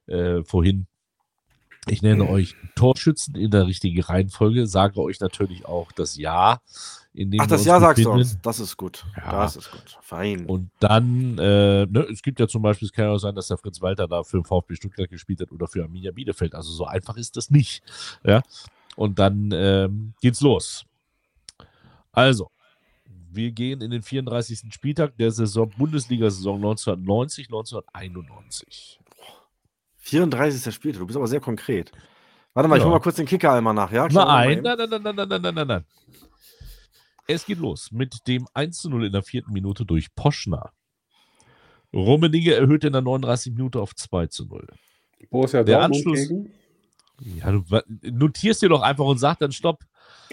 äh, 0.07 0.43
vorhin. 0.43 0.87
Ich 1.87 2.03
nenne 2.03 2.29
euch 2.29 2.55
Torschützen 2.75 3.33
in 3.35 3.49
der 3.49 3.65
richtigen 3.65 4.01
Reihenfolge, 4.01 4.67
sage 4.67 5.01
euch 5.01 5.19
natürlich 5.19 5.65
auch 5.65 5.91
das 5.91 6.15
Jahr, 6.15 6.61
in 7.11 7.31
dem 7.31 7.41
Ach, 7.41 7.47
das 7.47 7.65
Jahr 7.65 7.79
sagst 7.79 8.05
du 8.05 8.11
uns. 8.11 8.37
Das 8.41 8.59
ist 8.59 8.77
gut. 8.77 9.03
Ja. 9.17 9.31
Das 9.31 9.55
ist 9.55 9.71
gut. 9.71 9.97
Fein. 10.01 10.45
Und 10.45 10.69
dann, 10.79 11.39
äh, 11.39 11.87
ne, 11.87 12.07
es 12.11 12.21
gibt 12.21 12.39
ja 12.39 12.47
zum 12.47 12.61
Beispiel, 12.61 12.85
es 12.85 12.91
kann 12.91 13.05
ja 13.05 13.11
auch 13.11 13.17
sein, 13.17 13.33
dass 13.33 13.47
der 13.47 13.57
Fritz 13.57 13.81
Walter 13.81 14.07
da 14.07 14.23
für 14.23 14.37
den 14.37 14.45
VfB 14.45 14.75
Stuttgart 14.75 15.09
gespielt 15.09 15.41
hat 15.41 15.51
oder 15.51 15.67
für 15.67 15.83
Arminia 15.83 16.11
Bielefeld. 16.11 16.53
Also 16.53 16.71
so 16.71 16.85
einfach 16.85 17.17
ist 17.17 17.35
das 17.35 17.49
nicht. 17.49 17.81
Ja. 18.23 18.43
Und 18.95 19.17
dann 19.17 19.49
ähm, 19.51 20.13
geht's 20.21 20.41
los. 20.41 20.85
Also, 22.11 22.49
wir 23.31 23.51
gehen 23.51 23.81
in 23.81 23.91
den 23.91 24.01
34. 24.01 24.73
Spieltag 24.73 25.15
der 25.17 25.31
Saison 25.31 25.69
Bundesliga-Saison 25.77 26.55
1990, 26.57 27.47
1991. 27.47 28.99
34. 29.97 30.73
Spieltag, 30.73 30.99
du 30.99 31.05
bist 31.07 31.17
aber 31.17 31.27
sehr 31.27 31.39
konkret. 31.39 31.91
Warte 32.53 32.67
mal, 32.67 32.75
ich 32.75 32.81
Ja. 32.81 32.85
hol 32.85 32.93
mal 32.93 32.99
kurz 32.99 33.15
den 33.15 33.25
Kicker 33.25 33.53
einmal 33.53 33.73
nach, 33.73 33.91
ja? 33.91 34.07
Nein, 34.09 34.51
eben. 34.51 34.61
nein, 34.63 34.77
nein, 34.77 34.89
nein, 34.89 35.01
nein, 35.15 35.15
nein, 35.29 35.41
nein, 35.41 35.55
nein, 35.55 35.67
nein. 35.67 35.85
Es 37.27 37.45
geht 37.45 37.59
los 37.59 37.91
mit 37.91 38.27
dem 38.27 38.45
1 38.53 38.79
zu 38.79 38.89
0 38.89 39.05
in 39.05 39.11
der 39.13 39.23
vierten 39.23 39.53
Minute 39.53 39.85
durch 39.85 40.13
Poschner. 40.15 40.73
Rummenigge 41.93 42.55
erhöht 42.55 42.83
in 42.83 42.93
der 42.93 43.01
39. 43.01 43.53
Minute 43.53 43.79
auf 43.79 43.95
2 43.95 44.27
zu 44.27 44.45
0. 44.45 44.67
Borussia 45.29 45.63
Der 45.63 45.79
Dortmund 45.79 46.05
Anschluss- 46.07 46.27
gegen. 46.27 46.51
Ja, 47.37 47.51
du 47.51 47.63
notierst 48.01 48.61
dir 48.63 48.69
doch 48.69 48.81
einfach 48.81 49.05
und 49.05 49.19
sag 49.19 49.37
dann 49.39 49.51
Stopp. 49.51 49.83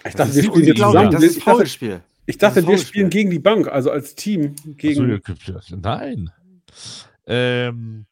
Ich 0.04 0.14
Das 0.14 0.14
dachte, 0.14 0.30
ist 0.30 0.36
wir 0.36 0.42
spielen 0.44 0.66
jetzt 0.66 0.78
zusammen. 0.78 1.10
das 1.10 1.22
ist 1.22 1.36
Ich 1.38 1.44
dachte, 1.44 1.56
Foulspiel. 1.58 2.00
ich 2.26 2.38
dachte 2.38 2.54
Das 2.62 2.64
ist 2.64 2.68
wir 2.70 2.78
spielen 2.78 3.10
gegen 3.10 3.30
die 3.30 3.38
Bank, 3.38 3.68
also 3.68 3.90
als 3.90 4.14
Team 4.14 4.54
gegen. 4.76 5.10
Ja, 5.46 5.60
nein. 5.70 6.30
Ähm, 7.26 8.06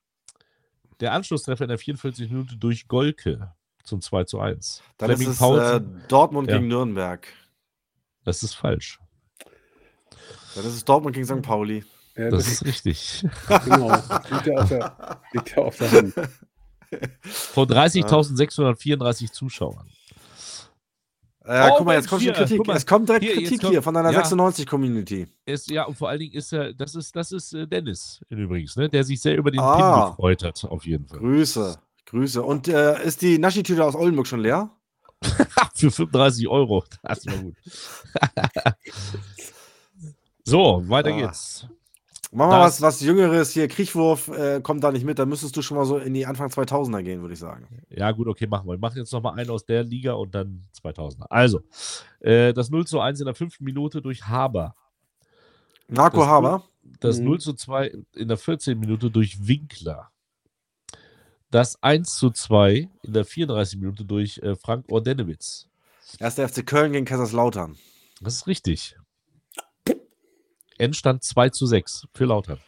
der 1.01 1.13
Anschlusstreffer 1.13 1.65
in 1.65 1.69
der 1.69 1.79
44. 1.79 2.31
Minute 2.31 2.57
durch 2.57 2.89
Golke 2.89 3.53
zum 3.85 4.01
2 4.01 4.25
zu 4.25 4.41
1. 4.41 4.83
Dann 4.99 5.11
ist 5.11 5.17
Flemming 5.17 5.33
es 5.33 5.41
äh, 5.41 5.81
Dortmund 6.09 6.49
Ja. 6.51 6.57
gegen 6.57 6.69
Nürnberg. 6.69 7.27
das 8.25 8.43
ist 8.43 8.55
falsch. 8.55 8.99
Ja, 10.55 10.63
das 10.63 10.75
ist 10.75 10.89
Dortmund 10.89 11.15
gegen 11.15 11.27
St. 11.27 11.43
Pauli. 11.43 11.85
Ja, 12.17 12.31
Das 12.31 12.45
das 12.45 12.53
ist 12.55 12.65
richtig. 12.65 13.25
genau. 13.65 13.91
Liegt 14.31 14.47
ja 14.47 14.55
auf 14.59 14.69
der, 14.71 15.21
liegt 15.33 15.51
ja 15.55 15.59
auf 15.63 15.77
der 15.77 15.93
Hand. 15.93 16.15
Vor 17.23 17.65
30.634 17.69 19.31
Zuschauern. 19.33 19.87
Äh, 21.47 21.69
Oh, 21.71 21.75
guck 21.79 21.87
mal, 21.87 21.95
jetzt 21.95 22.09
kommt 22.09 22.23
hier, 22.23 22.33
Kritik. 22.33 22.67
mal. 22.67 22.77
es 22.77 22.85
kommt 22.85 23.09
direkt 23.09 23.25
Hier, 23.25 23.35
Kritik 23.35 23.61
kommt- 23.61 23.73
hier 23.73 23.83
von 23.83 23.95
deiner 23.95 24.11
ja. 24.11 24.21
96-Community. 24.23 25.29
Ist, 25.45 25.71
ja, 25.71 25.85
und 25.85 25.97
vor 25.97 26.09
allen 26.09 26.19
Dingen 26.19 26.33
ist 26.35 26.53
er, 26.53 26.73
das 26.75 26.95
ist, 26.97 27.15
das 27.15 27.31
ist 27.31 27.53
äh, 27.55 27.67
Dennis 27.69 28.21
übrigens, 28.29 28.75
ne, 28.77 28.89
der 28.89 29.05
sich 29.05 29.21
sehr 29.21 29.37
über 29.37 29.51
den 29.53 29.61
Ah. 29.61 29.77
Pin 30.07 30.11
gefreut 30.11 30.43
hat, 30.43 30.65
auf 30.65 30.85
jeden 30.87 31.07
Fall. 31.07 31.19
Grüße. 31.21 31.79
Grüße. 32.07 32.43
Und 32.43 32.67
äh, 32.69 33.03
ist 33.05 33.23
die 33.23 33.39
Naschi-Tüte 33.39 33.85
aus 33.85 33.95
Oldenburg 33.95 34.27
schon 34.27 34.41
leer? 34.41 34.71
Für 35.75 35.91
35 35.91 36.49
Euro. 36.49 36.85
Das 37.03 37.25
war 37.27 37.37
gut. 37.37 37.55
so, 40.45 40.83
weiter 40.89 41.11
Ah. 41.15 41.21
geht's. 41.21 41.67
Mach 42.33 42.49
mal 42.49 42.61
was, 42.61 42.83
was 42.83 43.01
Jüngeres 43.01 43.51
hier. 43.53 43.69
Kriechwurf 43.69 44.29
äh, 44.29 44.61
kommt 44.61 44.83
da 44.85 44.91
nicht 44.93 45.05
mit. 45.05 45.19
Da 45.19 45.27
müsstest 45.27 45.57
du 45.57 45.63
schon 45.63 45.77
mal 45.77 45.85
so 45.87 45.99
in 45.99 46.13
die 46.13 46.27
Anfang 46.27 46.49
2000er 46.49 47.03
gehen, 47.03 47.21
würde 47.23 47.35
ich 47.35 47.41
sagen. 47.41 47.67
Ja, 47.89 48.11
gut, 48.13 48.27
okay, 48.27 48.47
machen 48.47 48.67
wir. 48.67 48.73
Wir 48.75 48.79
machen 48.79 48.99
jetzt 48.99 49.13
noch 49.13 49.23
mal 49.23 49.33
einen 49.35 49.51
aus 49.51 49.65
der 49.65 49.85
Liga 49.85 50.13
und 50.15 50.35
dann 50.35 50.67
2000er. 50.83 51.27
Also, 51.31 51.61
äh, 52.21 52.53
das 52.53 52.69
0 52.71 52.87
zu 52.87 53.01
1 53.01 53.21
in 53.21 53.27
der 53.27 53.35
fünften 53.35 53.65
Minute 53.65 54.03
durch 54.03 54.27
Haber. 54.27 54.75
Marco 55.89 56.19
Das- 56.19 56.27
Haber. 56.27 56.65
Das 57.01 57.19
Mhm. 57.19 57.25
0 57.27 57.41
zu 57.41 57.53
2 57.55 57.93
in 58.15 58.29
der 58.29 58.37
14. 58.37 58.79
Minute 58.79 59.11
durch 59.11 59.47
Winkler. 59.47 60.11
das 61.51 61.81
1 61.83 62.17
zu 62.17 62.31
2 62.31 62.89
in 63.03 63.13
der 63.13 63.25
34 63.25 63.79
Minute 63.79 64.05
durch 64.05 64.39
äh, 64.39 64.57
Frank 64.57 64.85
Ordenewitz. 64.91 65.69
Erster 66.19 66.47
FC 66.49 66.67
Köln 66.67 66.93
gegen 66.93 67.07
Kaiserslautern. 67.07 67.77
Das 68.21 68.35
ist 68.35 68.47
richtig. 68.47 68.97
Endstand 70.79 71.23
2 71.25 71.51
zu 71.51 71.67
6 71.67 72.07
für 72.15 72.25
Lautern. 72.25 72.59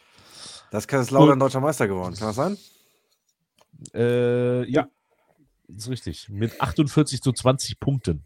Das 0.71 0.83
ist 0.83 0.87
Kaiserslautern 0.87 1.39
deutscher 1.39 1.59
Meister 1.61 1.87
geworden. 1.87 2.15
Kann 2.15 2.27
das 2.27 2.35
sein? 2.35 2.57
Äh, 3.93 4.69
ja, 4.69 4.87
das 5.67 5.85
ist 5.85 5.89
richtig. 5.89 6.29
Mit 6.29 6.59
48 6.61 7.21
zu 7.21 7.31
20 7.31 7.79
Punkten. 7.79 8.23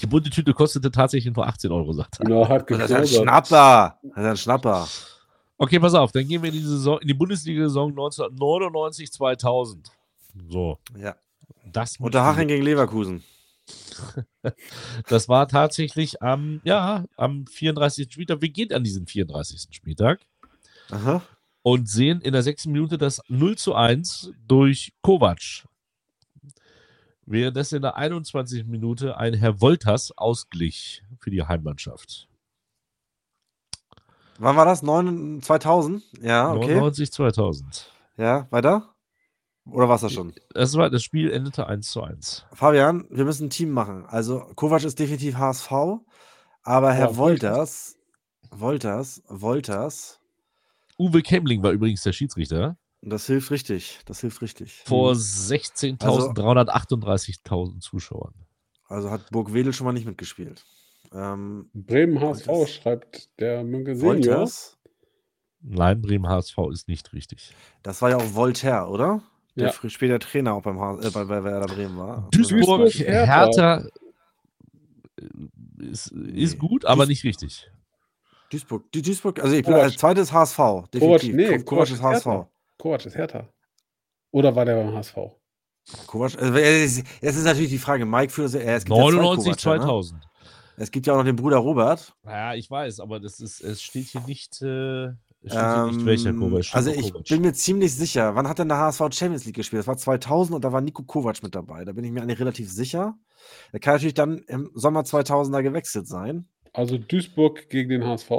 Die 0.00 0.06
bunte 0.06 0.30
Tüte 0.30 0.52
kostete 0.52 0.90
tatsächlich 0.90 1.34
nur 1.34 1.46
18 1.46 1.70
Euro, 1.70 1.92
sagt 1.92 2.20
er. 2.20 2.28
Ja, 2.28 2.48
hat 2.48 2.70
Das 2.70 2.90
ist 2.90 2.92
ein. 2.92 3.06
Schnapper. 3.06 3.98
Das 4.02 4.10
ist 4.18 4.24
ein 4.30 4.36
Schnapper. 4.36 4.88
Okay, 5.56 5.78
pass 5.78 5.94
auf, 5.94 6.10
dann 6.10 6.26
gehen 6.26 6.42
wir 6.42 6.48
in 6.48 6.54
die, 6.56 6.64
Saison, 6.64 6.98
in 7.00 7.06
die 7.06 7.14
Bundesliga-Saison 7.14 7.90
1999, 7.90 9.12
2000. 9.12 9.88
So, 10.48 10.78
Ja. 10.96 11.14
das, 11.72 11.96
Unterhaching 12.00 12.48
gegen 12.48 12.64
Leverkusen. 12.64 13.22
das 15.08 15.28
war 15.28 15.48
tatsächlich 15.48 16.22
am, 16.22 16.60
ja, 16.64 17.04
am 17.16 17.46
34. 17.46 18.12
Spieltag. 18.12 18.40
Wir 18.40 18.50
gehen 18.50 18.72
an 18.72 18.84
diesen 18.84 19.06
34. 19.06 19.68
Spieltag 19.70 20.20
Aha. 20.90 21.22
und 21.62 21.88
sehen 21.88 22.20
in 22.20 22.32
der 22.32 22.42
sechsten 22.42 22.72
Minute 22.72 22.98
das 22.98 23.20
0 23.28 23.56
zu 23.56 23.74
1 23.74 24.32
durch 24.46 24.92
Kovac. 25.02 25.66
Währenddessen 27.26 27.76
in 27.76 27.82
der 27.82 27.96
21. 27.96 28.66
Minute 28.66 29.16
ein 29.16 29.34
Herr 29.34 29.60
Wolters 29.60 30.12
ausglich 30.16 31.02
für 31.18 31.30
die 31.30 31.42
Heimmannschaft. 31.42 32.28
Wann 34.38 34.56
war 34.56 34.64
das? 34.64 34.82
9, 34.82 35.42
2000? 35.42 36.02
Ja, 36.20 36.52
okay. 36.52 36.74
99, 36.74 37.12
2000. 37.12 37.92
Ja, 38.16 38.46
weiter? 38.50 38.93
Oder 39.66 39.88
war 39.88 39.94
es 39.96 40.02
das 40.02 40.12
schon? 40.12 40.34
Das, 40.52 40.74
war, 40.76 40.90
das 40.90 41.02
Spiel 41.02 41.30
endete 41.30 41.66
1 41.66 41.90
zu 41.90 42.02
1. 42.02 42.44
Fabian, 42.52 43.06
wir 43.10 43.24
müssen 43.24 43.46
ein 43.46 43.50
Team 43.50 43.70
machen. 43.70 44.04
Also, 44.06 44.40
Kovac 44.56 44.84
ist 44.84 44.98
definitiv 44.98 45.36
HSV, 45.36 45.70
aber 46.62 46.92
Herr 46.92 47.10
Ja, 47.10 47.16
Wolters, 47.16 47.96
Wolters, 48.50 49.22
Wolters, 49.28 50.20
Uwe 50.98 51.22
Kemling 51.22 51.62
war 51.62 51.70
übrigens 51.72 52.02
der 52.02 52.12
Schiedsrichter. 52.12 52.76
das 53.02 53.26
hilft 53.26 53.50
richtig. 53.50 54.00
Das 54.06 54.20
hilft 54.20 54.40
richtig. 54.42 54.82
Vor 54.86 55.10
Also 55.10 55.54
16.338.000 55.54 57.80
Zuschauern. 57.80 58.34
Also 58.88 59.10
hat 59.10 59.30
Burg 59.30 59.52
Wedel 59.54 59.72
schon 59.72 59.86
mal 59.86 59.92
nicht 59.92 60.06
mitgespielt. 60.06 60.64
Ähm, 61.12 61.68
Bremen 61.74 62.20
HSV 62.20 62.46
Wolters. 62.48 62.74
schreibt 62.74 63.40
der 63.40 63.64
Münke 63.64 63.96
Senior. 63.96 64.14
Wolters, 64.16 64.76
Nein, 65.66 66.02
Bremen 66.02 66.28
HSV 66.28 66.58
ist 66.72 66.88
nicht 66.88 67.14
richtig. 67.14 67.54
das 67.82 68.02
war 68.02 68.10
ja 68.10 68.18
auch 68.18 68.34
Voltaire, 68.34 68.88
oder? 68.90 69.22
Der 69.56 69.68
Ja. 69.68 69.88
später 69.90 70.18
Trainer 70.18 70.54
auch 70.54 70.62
beim 70.62 70.76
äh, 70.76 71.10
bei, 71.10 71.24
bei 71.24 71.44
Werder 71.44 71.72
Bremen 71.72 71.96
war. 71.96 72.28
Duisburg, 72.32 72.58
Duisburg, 72.60 72.92
Hertha. 72.94 73.26
Hertha 73.44 73.88
äh, 75.20 75.84
ist, 75.84 76.08
ist 76.08 76.58
gut, 76.58 76.84
aber 76.84 77.06
nicht 77.06 77.22
richtig. 77.24 77.70
Duisburg, 78.50 78.90
Duisburg, 78.92 79.40
also 79.40 79.54
ich 79.54 79.62
bin 79.64 79.72
Kovac. 79.74 79.84
als 79.84 79.96
zweites 79.96 80.32
HSV. 80.32 80.56
Kovac, 80.56 80.90
Definitiv. 80.90 81.34
nee, 81.34 81.46
Kovac, 81.46 81.66
Kovac 81.66 81.90
ist 81.90 82.02
HSV. 82.02 82.26
Hertha. 82.26 82.48
Kovac 82.78 83.06
ist 83.06 83.16
Hertha. 83.16 83.48
Oder 84.32 84.54
war 84.56 84.64
der 84.64 84.76
beim 84.82 84.94
HSV? 84.94 85.16
Kovac, 86.06 86.36
also, 86.38 86.54
es 86.54 86.96
ist 86.98 87.06
es 87.20 87.36
ist 87.36 87.44
natürlich 87.44 87.70
die 87.70 87.78
Frage, 87.78 88.04
Mike 88.06 88.32
für 88.32 88.42
äh, 88.42 88.74
es 88.74 88.84
gibt 88.84 88.96
ja 88.96 89.04
zwei 89.04 89.12
99, 89.12 89.44
Kovac, 89.44 89.78
ne? 89.78 89.80
2000. 89.84 90.28
Es 90.76 90.90
gibt 90.90 91.06
ja 91.06 91.12
auch 91.12 91.18
noch 91.18 91.24
den 91.24 91.36
Bruder 91.36 91.58
Robert. 91.58 92.12
Ja, 92.24 92.54
ich 92.54 92.68
weiß, 92.68 92.98
aber 92.98 93.20
das 93.20 93.38
ist, 93.38 93.60
es 93.60 93.80
steht 93.80 94.06
hier 94.08 94.22
nicht, 94.22 94.60
äh, 94.60 95.10
nicht 95.52 96.04
welcher 96.04 96.30
Ähm, 96.30 96.34
Kovac. 96.34 96.66
also 96.72 96.90
ich 96.90 97.12
Kovac. 97.12 97.28
bin 97.28 97.42
mir 97.42 97.52
ziemlich 97.54 97.94
sicher, 97.94 98.34
wann 98.34 98.48
hat 98.48 98.58
denn 98.58 98.68
der 98.68 98.78
HSV 98.78 99.00
Champions 99.12 99.44
League 99.44 99.56
gespielt? 99.56 99.80
Das 99.80 99.86
war 99.86 99.96
2000 99.96 100.56
und 100.56 100.64
da 100.64 100.72
war 100.72 100.80
Nico 100.80 101.02
Kovac 101.04 101.42
mit 101.42 101.54
dabei. 101.54 101.84
Da 101.84 101.92
bin 101.92 102.04
ich 102.04 102.12
mir 102.12 102.22
eigentlich 102.22 102.40
relativ 102.40 102.70
sicher. 102.70 103.18
Er 103.72 103.80
kann 103.80 103.94
natürlich 103.94 104.14
dann 104.14 104.38
im 104.48 104.70
Sommer 104.74 105.02
2000er 105.02 105.62
gewechselt 105.62 106.08
sein. 106.08 106.48
Also 106.72 106.98
Duisburg 106.98 107.68
gegen 107.70 107.90
den 107.90 108.04
HSV. 108.06 108.30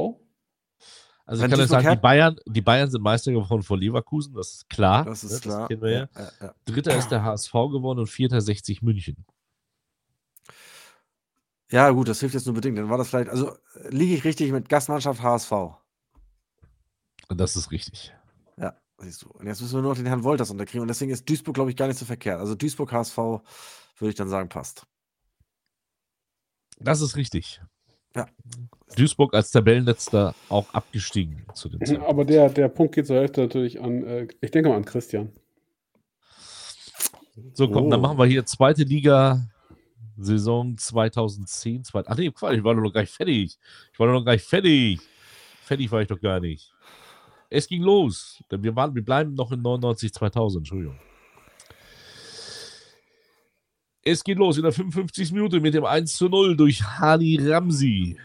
Also 1.27 1.41
wenn 1.41 1.49
ich 1.49 1.51
kann 1.51 1.59
Duisburg 1.59 1.81
sagen, 1.83 1.95
die 1.95 2.01
Bayern, 2.01 2.35
die 2.47 2.61
Bayern 2.61 2.89
sind 2.89 3.01
Meister 3.01 3.31
geworden 3.31 3.63
vor 3.63 3.77
Leverkusen, 3.77 4.33
das 4.35 4.53
ist 4.53 4.69
klar. 4.69 5.05
Das 5.05 5.23
ne, 5.23 5.29
ist 5.31 5.41
klar. 5.41 5.71
ja. 5.71 5.77
Ja, 5.89 6.07
ja, 6.15 6.31
ja. 6.41 6.53
Dritter 6.65 6.95
ist 6.97 7.09
der 7.09 7.23
HSV 7.23 7.51
geworden 7.53 7.99
und 7.99 8.07
vierter 8.07 8.41
60 8.41 8.81
München. 8.81 9.25
ja, 11.71 11.89
gut, 11.91 12.07
das 12.07 12.19
hilft 12.19 12.35
jetzt 12.35 12.45
nur 12.45 12.55
bedingt. 12.55 12.77
Dann 12.77 12.89
war 12.89 12.97
das 12.97 13.09
vielleicht, 13.09 13.29
also 13.29 13.49
äh, 13.51 13.89
liege 13.89 14.13
ich 14.15 14.23
richtig 14.23 14.51
mit 14.51 14.69
Gastmannschaft 14.69 15.21
HSV. 15.21 15.51
Und 17.27 17.39
das 17.39 17.55
ist 17.55 17.71
richtig. 17.71 18.13
Ja, 18.57 18.75
siehst 18.99 19.23
du. 19.23 19.29
Und 19.29 19.47
jetzt 19.47 19.61
müssen 19.61 19.75
wir 19.75 19.81
nur 19.81 19.91
noch 19.91 19.97
den 19.97 20.05
Herrn 20.05 20.23
Wolters 20.23 20.49
unterkriegen. 20.51 20.81
Und 20.81 20.87
deswegen 20.87 21.11
ist 21.11 21.27
Duisburg, 21.29 21.55
glaube 21.55 21.69
ich, 21.71 21.75
gar 21.77 21.87
nicht 21.87 21.97
so 21.99 22.05
verkehrt. 22.05 22.39
Also 22.39 22.55
Duisburg 22.55 22.91
HSV 22.91 23.17
würde 23.17 24.09
ich 24.09 24.15
dann 24.15 24.29
sagen, 24.29 24.49
passt. 24.49 24.85
Das 26.79 27.01
ist 27.01 27.15
richtig. 27.15 27.61
Ja. 28.15 28.27
Duisburg 28.95 29.33
als 29.33 29.51
Tabellenletzter 29.51 30.35
auch 30.49 30.73
abgestiegen 30.73 31.45
zu 31.53 31.67
dem 31.69 31.79
Zeitpunkt. 31.85 32.09
Aber 32.09 32.23
der, 32.25 32.49
der 32.49 32.69
Punkt 32.69 32.95
geht 32.95 33.07
zur 33.07 33.17
Hälfte 33.17 33.41
natürlich 33.41 33.81
an, 33.81 34.03
äh, 34.03 34.27
ich 34.41 34.51
denke 34.51 34.69
mal 34.69 34.75
an 34.77 34.85
Christian. 34.85 35.33
So, 37.53 37.69
komm, 37.69 37.89
dann 37.89 37.99
Oh. 37.99 38.03
machen 38.03 38.17
wir 38.17 38.25
hier 38.25 38.45
zweite 38.45 38.83
Liga 38.83 39.49
Saison 40.17 40.77
2010. 40.77 41.83
Zwei, 41.83 42.03
ach 42.05 42.15
nee, 42.17 42.31
Quatsch, 42.31 42.57
ich 42.57 42.63
war 42.63 42.73
doch 42.75 42.81
noch 42.81 42.93
gar 42.93 43.01
nicht 43.01 43.13
fertig. 43.13 43.57
Ich 43.91 43.99
war 43.99 44.07
doch 44.07 44.13
noch 44.13 44.23
gar 44.23 44.31
nicht 44.33 44.45
fertig. 44.45 45.01
Fertig 45.63 45.91
war 45.91 46.01
ich 46.01 46.07
doch 46.07 46.21
gar 46.21 46.39
nicht. 46.39 46.73
Es 47.49 47.67
ging 47.67 47.81
los. 47.83 48.43
Denn 48.51 48.63
Wir, 48.63 48.75
waren, 48.75 48.95
wir 48.95 49.03
bleiben 49.03 49.33
noch 49.33 49.51
in 49.51 49.61
99, 49.61 50.13
2000, 50.13 50.61
Entschuldigung. 50.61 50.99
Es 54.03 54.23
geht 54.23 54.37
los 54.37 54.57
in 54.57 54.63
der 54.63 54.71
55. 54.71 55.31
Minute 55.31 55.59
mit 55.59 55.73
dem 55.73 55.85
1 55.85 56.15
zu 56.15 56.29
0 56.29 56.55
durch 56.55 56.83
Hani 56.83 57.39
Ramsi. 57.41 58.17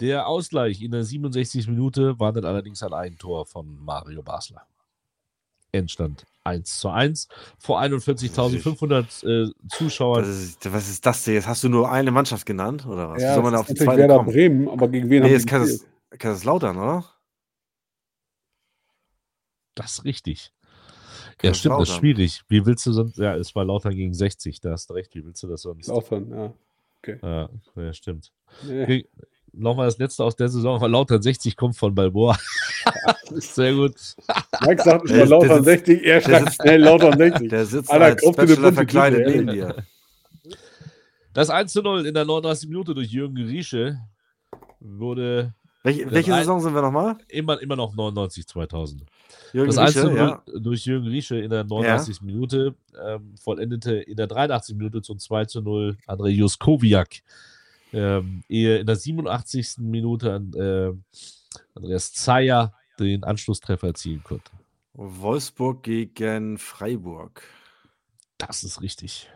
Der 0.00 0.26
Ausgleich 0.28 0.80
in 0.80 0.92
der 0.92 1.04
67. 1.04 1.66
Minute 1.68 2.18
war 2.18 2.32
dann 2.32 2.44
allerdings 2.44 2.82
ein 2.82 2.92
Eigentor 2.92 3.44
von 3.44 3.76
Mario 3.84 4.22
Basler. 4.22 4.62
Endstand 5.72 6.24
1 6.44 6.78
zu 6.78 6.88
1 6.88 7.28
vor 7.58 7.80
41.500 7.80 9.26
äh, 9.26 9.52
Zuschauern. 9.68 10.22
Das 10.24 10.36
ist, 10.42 10.72
was 10.72 10.88
ist 10.88 11.04
das 11.04 11.24
denn? 11.24 11.34
Jetzt 11.34 11.46
hast 11.46 11.62
du 11.64 11.68
nur 11.68 11.90
eine 11.90 12.10
Mannschaft 12.10 12.46
genannt, 12.46 12.86
oder 12.86 13.10
was? 13.10 13.22
Ja, 13.22 13.34
soll 13.34 13.42
man 13.42 13.54
auf 13.54 13.66
die 13.66 13.74
zweite? 13.74 14.06
Bremen, 14.24 14.68
aber 14.68 14.88
gegen 14.88 15.10
wen 15.10 15.22
Nee, 15.22 15.28
haben 15.28 15.36
ist 15.36 15.44
die 15.44 15.50
Kaisers? 15.50 15.86
Kaiserslautern, 16.18 16.76
oder? 16.76 17.04
Das 19.74 19.92
ist 19.92 20.04
richtig. 20.04 20.52
Ja, 21.42 21.54
stimmt, 21.54 21.80
das 21.80 21.88
ist 21.90 21.96
schwierig. 21.96 22.42
Wie 22.48 22.66
willst 22.66 22.84
du 22.86 22.92
sonst. 22.92 23.16
Ja, 23.16 23.34
es 23.34 23.54
war 23.54 23.64
Lautern 23.64 23.94
gegen 23.94 24.12
60, 24.12 24.60
da 24.60 24.72
hast 24.72 24.90
du 24.90 24.94
recht. 24.94 25.14
Wie 25.14 25.24
willst 25.24 25.42
du 25.42 25.46
das 25.48 25.62
sonst? 25.62 25.86
Lautern, 25.88 26.30
ja. 26.30 26.52
Ja, 27.22 27.48
ja 27.76 27.92
stimmt. 27.94 28.30
Nee. 28.66 28.82
Okay. 28.82 29.08
Nochmal 29.52 29.86
das 29.86 29.98
letzte 29.98 30.22
aus 30.22 30.36
der 30.36 30.48
Saison. 30.48 30.80
weil 30.80 30.90
Lautern 30.90 31.22
60 31.22 31.56
kommt 31.56 31.76
von 31.76 31.94
Balboa. 31.94 32.38
Sehr 33.30 33.74
gut. 33.74 33.94
Mike 34.66 34.82
sagt 34.82 35.04
ist- 35.06 35.14
der 35.14 35.26
Lautern 35.26 35.64
sitzt- 35.64 35.86
60, 35.86 36.04
er 36.04 36.20
schreibt 36.20 36.54
schnell 36.54 36.82
Lautern 36.82 37.16
60. 37.18 37.48
Der 37.48 37.66
sitzt 37.66 37.90
Alter, 37.90 38.04
als 38.04 38.36
Bachelor 38.36 38.72
verkleidet 38.72 39.26
neben 39.26 39.46
dir. 39.48 39.76
Das 41.32 41.48
1 41.50 41.72
zu 41.72 41.82
0 41.82 42.06
in 42.06 42.14
der 42.14 42.24
39. 42.24 42.68
Minute 42.68 42.94
durch 42.94 43.10
Jürgen 43.10 43.36
Riesche 43.38 43.98
wurde 44.80 45.54
Welche, 45.82 46.10
welche 46.10 46.34
ein- 46.34 46.40
Saison 46.40 46.60
sind 46.60 46.74
wir 46.74 46.82
nochmal? 46.82 47.16
immer, 47.28 47.58
immer 47.60 47.76
noch 47.76 47.94
99, 47.94 48.46
2000. 48.46 49.02
Jürgen 49.52 49.68
Das 49.68 49.78
1 49.78 49.92
zu 49.94 50.00
Riesche, 50.08 50.14
0 50.14 50.18
ja. 50.18 50.42
durch 50.60 50.84
Jürgen 50.84 51.06
Riesche 51.08 51.36
in 51.38 51.48
der 51.50 51.64
39. 51.64 52.20
Minute 52.22 52.74
ähm, 53.02 53.34
vollendete 53.40 53.94
in 53.94 54.16
der 54.16 54.26
83. 54.26 54.76
Minute 54.76 55.00
zum 55.02 55.18
2 55.18 55.44
zu 55.46 55.62
0 55.62 55.96
André 56.06 56.28
Juskowiak. 56.28 57.22
Ähm, 57.92 58.44
ehe 58.48 58.78
in 58.78 58.86
der 58.86 58.96
87. 58.96 59.78
Minute 59.78 60.32
an, 60.34 60.52
äh, 60.54 60.92
Andreas 61.74 62.12
Zeyer 62.12 62.74
den 62.98 63.24
Anschlusstreffer 63.24 63.88
erzielen 63.88 64.22
konnte. 64.22 64.50
Wolfsburg 64.92 65.82
gegen 65.82 66.58
Freiburg. 66.58 67.42
Das 68.38 68.62
ist 68.64 68.82
richtig. 68.82 69.28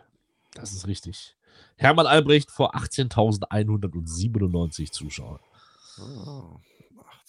Das 0.53 0.73
ist 0.73 0.87
richtig. 0.87 1.35
Hermann 1.75 2.05
Albrecht 2.07 2.51
vor 2.51 2.75
18.197 2.75 4.91
Zuschauern. 4.91 5.39
Oh, 5.99 6.57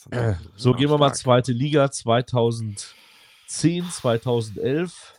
18. 0.08 0.12
Äh, 0.12 0.34
So, 0.56 0.72
gehen 0.72 0.90
wir 0.90 0.98
mal 0.98 1.08
Stark. 1.08 1.18
zweite 1.18 1.52
Liga 1.52 1.90
2010, 1.90 3.90
2011. 3.90 5.14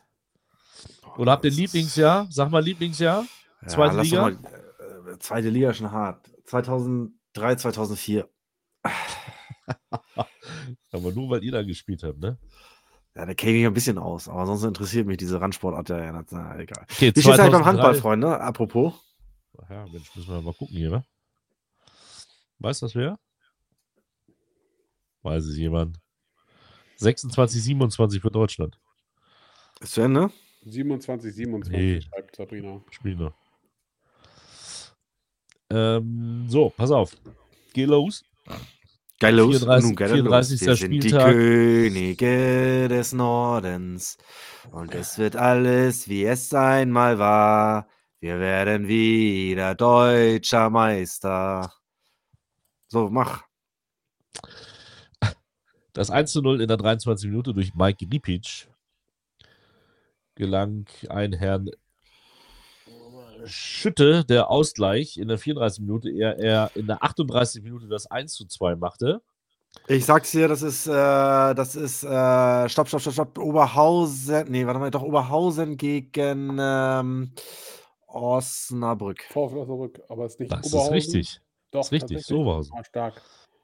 Oder 1.17 1.31
habt 1.31 1.45
ihr 1.45 1.51
Lieblingsjahr? 1.51 2.27
Sag 2.29 2.51
mal 2.51 2.63
Lieblingsjahr. 2.63 3.25
zweite 3.65 3.95
lass 3.95 4.05
Liga? 4.05 4.21
Mal, 4.21 4.33
äh, 4.33 5.17
zweite 5.19 5.49
Liga 5.49 5.73
schon 5.73 5.91
hart. 5.91 6.29
2003, 6.45 7.55
2004. 7.55 8.29
Aber 10.91 11.11
nur, 11.11 11.29
weil 11.29 11.43
ihr 11.43 11.51
da 11.51 11.63
gespielt 11.63 12.03
habt, 12.03 12.19
ne? 12.19 12.37
Ja, 13.15 13.25
der 13.25 13.35
kenne 13.35 13.57
ich 13.57 13.65
ein 13.65 13.73
bisschen 13.73 13.97
aus, 13.97 14.29
aber 14.29 14.45
sonst 14.45 14.63
interessiert 14.63 15.07
mich 15.07 15.17
diese 15.17 15.41
Randsportart 15.41 15.89
ja, 15.89 15.97
ja 16.03 16.23
na, 16.29 16.59
egal. 16.59 16.85
Okay, 16.91 17.11
Wie 17.15 17.21
steht 17.21 17.39
eigentlich 17.39 17.51
beim 17.51 17.63
2003 17.63 17.65
Handball, 17.65 17.95
Freunde? 17.95 18.39
Apropos. 18.39 18.93
Ja, 19.71 19.87
Mensch, 19.91 20.15
müssen 20.15 20.29
wir 20.35 20.41
mal 20.43 20.53
gucken 20.53 20.77
hier, 20.77 20.91
ne? 20.91 21.03
Weiß 22.59 22.79
das 22.79 22.93
wer? 22.93 23.17
Weiß 25.27 25.43
es 25.43 25.57
jemand? 25.57 25.99
26, 26.95 27.61
27 27.61 28.21
für 28.21 28.31
Deutschland. 28.31 28.79
Ist 29.81 29.93
zu 29.93 30.01
Ende? 30.01 30.31
27, 30.65 31.35
27, 31.35 31.77
Nee. 31.77 32.01
schreibt 32.01 32.35
Sabrina. 32.37 32.81
Spiel 32.91 33.15
noch. 33.17 33.33
Ähm, 35.69 36.45
so, 36.47 36.69
pass 36.69 36.91
auf. 36.91 37.11
Geh 37.73 37.83
los. 37.83 38.23
Geil 39.19 39.35
los. 39.35 39.57
34. 39.57 39.85
Nun 39.85 39.95
geil 39.97 40.09
34. 40.09 40.61
los. 40.61 40.67
Wir 40.67 40.75
sind 40.77 40.91
die 40.91 41.01
Spieltag. 41.01 41.31
Könige 41.33 42.87
des 42.87 43.11
Nordens. 43.11 44.17
Und 44.71 44.95
es 44.95 45.17
wird 45.17 45.35
alles, 45.35 46.07
wie 46.07 46.23
es 46.23 46.53
einmal 46.53 47.19
war. 47.19 47.89
Wir 48.21 48.39
werden 48.39 48.87
wieder 48.87 49.75
deutscher 49.75 50.69
Meister. 50.69 51.73
So, 52.87 53.09
mach. 53.09 53.43
Das 55.97 56.11
1 56.11 56.31
zu 56.31 56.43
0 56.43 56.61
in 56.61 56.67
der 56.67 56.77
23 56.77 57.27
Minute 57.27 57.55
durch 57.55 57.73
Mike 57.73 58.05
Ripic 58.13 58.67
gelang 60.35 60.85
ein 61.09 61.33
Herrn 61.33 61.71
Schütte 63.45 64.23
der 64.23 64.51
Ausgleich 64.51 65.17
in 65.17 65.27
der 65.27 65.39
34 65.39 65.81
Minute, 65.81 66.11
er, 66.11 66.37
er 66.37 66.71
in 66.75 66.85
der 66.85 67.03
38 67.03 67.63
Minute 67.63 67.87
das 67.87 68.05
1 68.11 68.31
zu 68.31 68.45
2 68.45 68.75
machte. 68.75 69.23
Ich 69.87 70.05
sag's 70.05 70.29
dir, 70.29 70.47
das 70.47 70.61
ist, 70.61 70.85
äh, 70.85 70.91
das 70.91 71.75
ist, 71.75 72.03
äh, 72.03 72.69
stopp, 72.69 72.89
stopp, 72.89 73.01
stopp, 73.01 73.13
stopp, 73.13 73.37
Oberhausen, 73.39 74.51
nee, 74.51 74.67
warte 74.67 74.79
mal, 74.79 74.91
doch 74.91 75.01
Oberhausen 75.01 75.77
gegen 75.77 76.57
ähm, 76.59 77.31
Osnabrück. 78.05 79.23
VfL 79.31 79.57
Osnabrück, 79.57 79.99
aber 80.09 80.25
es 80.25 80.33
ist 80.33 80.41
nicht 80.41 80.51
Das 80.51 80.63
ist 80.63 80.73
Oberhausen. 80.73 80.93
richtig. 80.93 81.41
Doch, 81.71 81.81
ist 81.81 81.91
richtig, 81.91 82.17
tatsächlich. 82.17 82.37
Oberhausen. 82.37 82.73
Ah, 82.77 82.83
stark. 82.83 83.19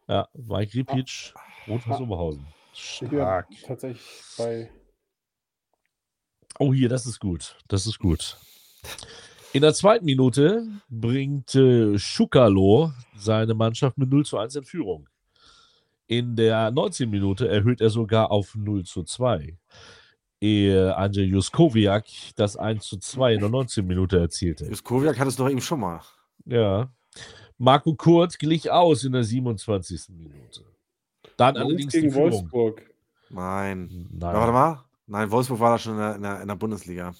Ja, 0.07 0.27
Mike 0.33 0.73
Ripic, 0.75 1.33
Rot-Weiß 1.67 1.97
Ah. 1.99 2.01
Oberhausen. 2.01 2.45
Ich 2.73 2.99
bin 3.01 3.09
Stark. 3.09 3.47
tatsächlich 3.65 4.01
bei 4.37 4.69
Oh, 6.59 6.73
hier, 6.73 6.89
das 6.89 7.05
ist 7.05 7.19
gut. 7.19 7.57
Das 7.67 7.87
ist 7.87 7.97
gut. 7.99 8.37
In 9.53 9.61
der 9.61 9.73
zweiten 9.73 10.05
Minute 10.05 10.67
bringt 10.89 11.55
äh, 11.55 11.97
Schukalo 11.97 12.91
seine 13.15 13.53
Mannschaft 13.55 13.97
mit 13.97 14.09
0 14.09 14.25
zu 14.25 14.37
1 14.37 14.55
in 14.55 14.63
Führung. 14.63 15.07
In 16.07 16.35
der 16.35 16.69
19. 16.71 17.09
Minute 17.09 17.47
erhöht 17.47 17.81
er 17.81 17.89
sogar 17.89 18.29
auf 18.31 18.53
0 18.55 18.83
zu 18.83 19.03
2. 19.03 19.57
Ehe 20.41 20.95
Andrzej 20.95 21.25
Juskowiak 21.27 22.05
das 22.35 22.57
1 22.57 22.85
zu 22.85 22.97
2 22.97 23.35
in 23.35 23.39
der 23.39 23.49
19. 23.49 23.85
Minute 23.87 24.19
erzielte. 24.19 24.65
Juskowiak 24.65 25.17
hat 25.17 25.27
es 25.27 25.35
doch 25.37 25.49
eben 25.49 25.61
schon 25.61 25.79
mal. 25.79 26.01
Ja. 26.45 26.91
Marco 27.57 27.93
Kurt 27.95 28.39
glich 28.39 28.71
aus 28.71 29.03
in 29.03 29.13
der 29.13 29.23
27. 29.23 30.09
Minute. 30.09 30.61
Dann 31.37 31.55
Mainz 31.55 31.65
allerdings 31.65 31.93
die 31.93 32.01
gegen 32.01 32.11
Führung. 32.11 32.31
Wolfsburg. 32.31 32.81
Nein. 33.29 34.09
Nein. 34.11 34.33
Warte 34.35 34.51
mal. 34.51 34.83
Nein, 35.05 35.29
Wolfsburg 35.31 35.59
war 35.59 35.71
da 35.71 35.77
schon 35.77 35.93
in 35.93 35.99
der, 35.99 36.15
in 36.15 36.21
der, 36.21 36.41
in 36.41 36.47
der 36.47 36.55
Bundesliga. 36.55 37.13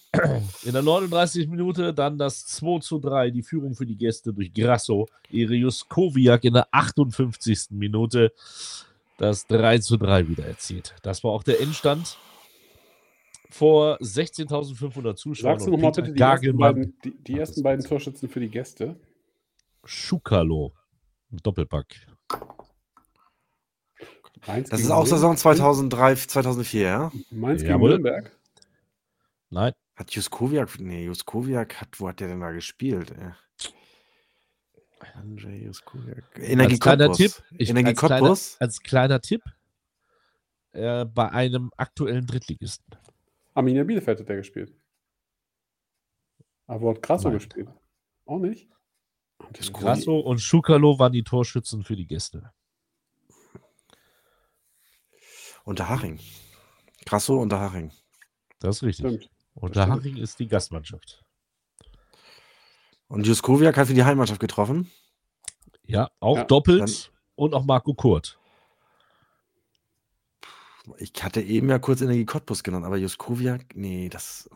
In 0.64 0.72
der 0.72 0.82
39. 0.82 1.50
Minute 1.50 1.94
dann 1.94 2.18
das 2.18 2.46
2 2.46 2.80
zu 2.80 3.00
3, 3.00 3.30
die 3.30 3.44
Führung 3.44 3.76
für 3.76 3.86
die 3.86 3.98
Gäste 3.98 4.34
durch 4.34 4.54
Grasso. 4.54 5.08
Irius 5.30 5.88
Kowiak 5.90 6.46
in 6.46 6.54
der 6.54 6.68
58. 6.72 7.72
Minute 7.72 8.32
das 9.18 9.46
3 9.48 9.80
zu 9.80 9.98
3 9.98 10.30
wieder 10.30 10.46
erzielt. 10.46 10.96
Das 11.04 11.24
war 11.24 11.32
auch 11.32 11.44
der 11.44 11.60
Endstand 11.60 12.18
vor 13.50 13.98
16.500 14.02 15.16
Zuschauern. 15.16 15.60
Sagst 15.60 15.68
du 15.68 15.72
nochmal 15.72 15.92
bitte 15.92 16.14
die 16.14 16.22
ersten, 16.22 16.58
beiden, 16.58 16.94
die, 17.04 17.12
die 17.12 17.38
ersten 17.38 17.64
beiden 17.64 17.86
Torschützen 17.86 18.30
für 18.30 18.40
die 18.40 18.50
Gäste? 18.50 18.96
Schukalo. 19.84 20.74
Doppelpack. 21.30 21.96
Mainz 24.48 24.70
Das 24.70 24.82
ist 24.82 24.92
auch. 24.92 25.06
Saison 25.06 25.38
2003, 25.38 26.16
2004, 26.16 26.82
ja? 26.82 27.12
Mainz 27.32 27.62
gegen 27.62 27.74
Jawohl. 27.74 27.90
Nürnberg. 27.92 28.32
Nein, 29.50 29.74
Hat 29.96 30.12
Juskowiak, 30.12 30.80
nee, 30.80 31.06
Juskowiak 31.06 31.80
hat, 31.80 32.00
wo 32.00 32.08
hat 32.08 32.20
der 32.20 32.28
denn 32.28 32.40
da 32.40 32.52
gespielt? 32.52 33.12
Ey? 33.12 33.32
Andrzej 35.16 35.66
Juskowiak. 35.66 36.24
Energie 36.40 36.74
als 36.74 36.80
kleiner 36.80 37.08
Cottbus. 37.08 37.36
Tipp, 37.36 37.44
ich, 37.60 37.70
Energie 37.70 37.90
als, 37.90 38.00
kleiner, 38.00 38.38
als 38.60 38.80
kleiner 38.82 39.22
Tipp, 39.22 39.44
äh, 40.72 41.06
bei 41.06 41.30
einem 41.30 41.72
aktuellen 41.78 42.26
Drittligisten. 42.26 42.96
Arminia 43.54 43.84
Bielefeld 43.84 44.20
hat 44.22 44.30
der 44.30 44.38
gespielt. 44.38 44.74
Aber 46.66 46.82
wo 46.82 46.90
hat 46.92 47.02
Grasso 47.02 47.30
Nein. 47.30 47.38
gespielt? 47.38 47.70
Auch 48.26 48.40
nicht? 48.40 48.68
Und. 49.48 49.74
Grasso 49.74 50.20
und 50.20 50.40
Schukalo 50.40 51.00
waren 51.00 51.14
die 51.14 51.24
Torschützen 51.24 51.84
für 51.84 51.96
die 51.96 52.08
Gäste. 52.08 52.52
Unterhaching. 55.64 56.20
Grasso 57.06 57.40
Unterhaching. 57.42 57.92
Das 58.60 58.78
ist 58.78 58.84
richtig. 58.84 59.06
Stimmt. 59.06 59.30
Und 59.56 59.76
das 59.76 59.86
der 59.86 59.94
stimmt. 59.94 60.06
Haching 60.06 60.24
ist 60.24 60.40
die 60.40 60.48
Gastmannschaft. 60.48 61.24
Und 63.08 63.28
Juskowiak 63.28 63.78
hat 63.78 63.88
für 63.88 63.94
die 63.94 64.04
Heimmannschaft 64.04 64.40
getroffen. 64.40 64.92
Ja, 65.84 66.10
auch 66.20 66.38
Ja, 66.38 66.44
doppelt 66.46 67.12
und 67.36 67.54
auch 67.54 67.64
Marco 67.66 67.94
Kurt. 67.94 68.40
Ich 70.98 71.14
hatte 71.22 71.42
eben 71.42 71.70
ja 71.70 71.80
kurz 71.80 72.02
Energie 72.02 72.26
Cottbus 72.26 72.64
genannt, 72.64 72.86
aber 72.86 72.98
Juskowiak, 72.98 73.76
nee, 73.76 74.10
das. 74.10 74.50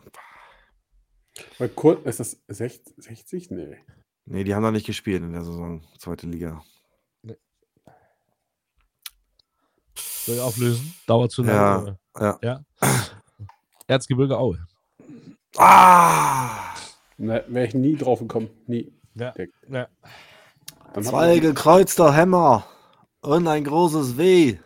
Weil 1.58 1.68
Kurt, 1.70 2.04
ist 2.04 2.20
das 2.20 2.42
60? 2.48 2.94
60? 2.98 3.50
Nee. 3.50 3.78
Nee, 4.30 4.44
die 4.44 4.54
haben 4.54 4.62
da 4.62 4.70
nicht 4.70 4.86
gespielt 4.86 5.22
in 5.22 5.32
der 5.32 5.42
Saison, 5.42 5.82
zweite 5.98 6.26
Liga. 6.26 6.62
Soll 9.94 10.34
ich 10.34 10.40
auflösen? 10.40 10.94
Dauert 11.06 11.30
zu 11.32 11.42
Ja, 11.44 11.76
lange. 11.76 11.98
ja. 12.20 12.38
ja. 12.42 12.60
Erzgebirge 13.86 14.36
Aue. 14.36 14.58
Ah! 15.56 16.74
Ne, 17.16 17.42
Wäre 17.48 17.66
ich 17.66 17.74
nie 17.74 17.96
drauf 17.96 18.18
gekommen. 18.20 18.50
Nie. 18.66 18.92
Ja. 19.14 19.34
Ja. 19.68 19.88
Zwei 21.02 21.38
gekreuzter 21.38 22.14
Hämmer 22.14 22.66
und 23.22 23.48
ein 23.48 23.64
großes 23.64 24.18
W. 24.18 24.58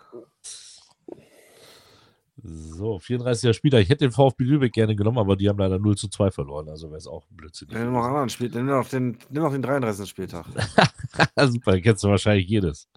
So, 2.45 2.97
34er 2.97 3.53
Spieler. 3.53 3.78
Ich 3.78 3.88
hätte 3.88 4.05
den 4.05 4.12
VfB 4.12 4.43
Lübeck 4.43 4.72
gerne 4.72 4.97
genommen, 4.97 5.18
aber 5.18 5.36
die 5.36 5.49
haben 5.49 5.59
leider 5.59 5.78
0 5.78 5.97
zu 5.97 6.09
2 6.09 6.32
verloren. 6.32 6.68
Also 6.68 6.88
wäre 6.88 6.99
es 6.99 7.07
auch 7.07 7.24
ein 7.30 7.36
Blödsinn. 7.36 7.68
Nimm 7.70 7.93
noch 7.93 8.05
anderen 8.05 8.28
Spiel, 8.30 8.51
nimm 8.53 8.66
noch 8.66 8.88
den, 8.88 9.16
nimm 9.30 9.43
noch 9.43 9.53
den 9.53 9.62
33. 9.62 10.09
Spieltag. 10.09 10.47
Super, 11.38 11.80
kennst 11.80 12.03
du 12.03 12.09
wahrscheinlich 12.09 12.49
jedes. 12.49 12.88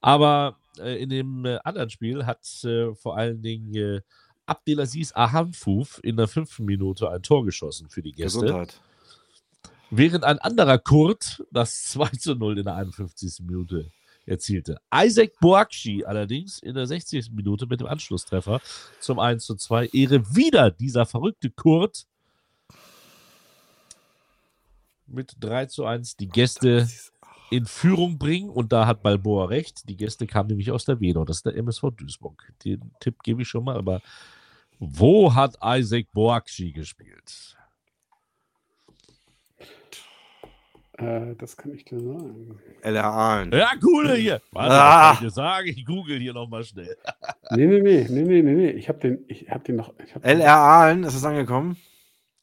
Aber 0.00 0.56
äh, 0.78 1.02
in 1.02 1.10
dem 1.10 1.44
äh, 1.44 1.58
anderen 1.62 1.90
Spiel 1.90 2.24
hat 2.24 2.42
äh, 2.64 2.94
vor 2.94 3.18
allen 3.18 3.42
Dingen 3.42 3.74
äh, 3.74 4.00
Abdelaziz 4.46 5.12
Ahamfouf 5.14 6.00
in 6.02 6.16
der 6.16 6.26
fünften 6.26 6.64
Minute 6.64 7.10
ein 7.10 7.22
Tor 7.22 7.44
geschossen 7.44 7.90
für 7.90 8.02
die 8.02 8.12
Gäste. 8.12 8.40
Gesundheit. 8.40 8.80
Während 9.90 10.24
ein 10.24 10.38
anderer 10.38 10.78
Kurt 10.78 11.44
das 11.50 11.84
2 11.84 12.08
zu 12.10 12.34
0 12.34 12.58
in 12.58 12.64
der 12.64 12.76
51. 12.76 13.44
Minute 13.44 13.90
erzielte. 14.30 14.80
Isaac 14.94 15.32
Boakshi 15.40 16.04
allerdings 16.04 16.60
in 16.60 16.74
der 16.74 16.86
60. 16.86 17.32
Minute 17.32 17.66
mit 17.66 17.80
dem 17.80 17.86
Anschlusstreffer 17.86 18.60
zum 19.00 19.18
1 19.18 19.44
zu 19.44 19.56
2. 19.56 19.88
Ehre 19.92 20.34
wieder 20.34 20.70
dieser 20.70 21.04
verrückte 21.04 21.50
Kurt 21.50 22.06
mit 25.06 25.34
3 25.40 25.66
zu 25.66 25.84
1 25.84 26.16
die 26.16 26.28
Gäste 26.28 26.88
in 27.50 27.66
Führung 27.66 28.18
bringen. 28.18 28.48
Und 28.48 28.72
da 28.72 28.86
hat 28.86 29.02
Balboa 29.02 29.46
recht. 29.46 29.88
Die 29.88 29.96
Gäste 29.96 30.26
kamen 30.26 30.48
nämlich 30.48 30.70
aus 30.70 30.84
der 30.84 31.00
Wedau. 31.00 31.24
Das 31.24 31.38
ist 31.38 31.46
der 31.46 31.56
MSV 31.56 31.90
Duisburg. 31.96 32.52
Den 32.64 32.92
Tipp 33.00 33.22
gebe 33.22 33.42
ich 33.42 33.48
schon 33.48 33.64
mal. 33.64 33.76
Aber 33.76 34.00
wo 34.78 35.34
hat 35.34 35.58
Isaac 35.62 36.06
Boakshi 36.12 36.72
gespielt? 36.72 37.56
Äh, 41.00 41.34
das 41.36 41.56
kann 41.56 41.72
ich 41.72 41.84
dir 41.84 41.98
sagen. 42.00 42.58
LR 42.82 43.04
Aalen. 43.04 43.52
Ja, 43.52 43.70
coole 43.80 44.14
hier. 44.16 44.40
Warte, 44.52 44.74
Ah. 44.74 45.10
was 45.12 45.18
soll 45.18 45.26
ich 45.26 45.32
dir 45.32 45.34
sagen? 45.34 45.68
Ich 45.68 45.84
google 45.86 46.18
hier 46.18 46.34
nochmal 46.34 46.64
schnell. 46.64 46.96
Nee, 47.52 47.66
nee, 47.66 47.80
nee, 47.80 48.06
nee, 48.08 48.22
nee, 48.22 48.42
nee, 48.42 48.54
nee. 48.54 48.70
Ich 48.70 48.88
habe 48.88 49.00
den, 49.00 49.24
ich 49.26 49.50
hab 49.50 49.64
den 49.64 49.76
noch. 49.76 49.92
Ich 50.04 50.14
hab 50.14 50.22
den- 50.22 50.38
LR 50.40 50.54
Aalen, 50.54 51.02
ist 51.04 51.14
es 51.14 51.24
angekommen? 51.24 51.76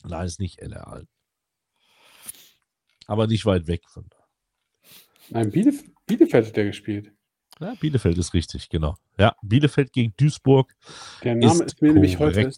Nein, 0.03 0.25
ist 0.25 0.39
nicht 0.39 0.59
LR. 0.61 1.03
Aber 3.05 3.27
nicht 3.27 3.45
weit 3.45 3.67
weg 3.67 3.83
von 3.87 4.05
da. 4.09 4.17
Nein, 5.29 5.49
Bielef 5.51 5.83
Bielefeld 6.05 6.47
hat 6.47 6.55
der 6.57 6.65
gespielt. 6.65 7.11
Ja, 7.59 7.73
Bielefeld 7.79 8.17
ist 8.17 8.33
richtig, 8.33 8.69
genau. 8.69 8.95
Ja, 9.17 9.35
Bielefeld 9.41 9.91
gegen 9.93 10.13
Duisburg 10.17 10.73
Der 11.23 11.35
Name 11.35 11.53
ist, 11.53 11.61
ist 11.61 11.81
mir 11.81 11.93
nämlich 11.93 12.19
heute 12.19 12.51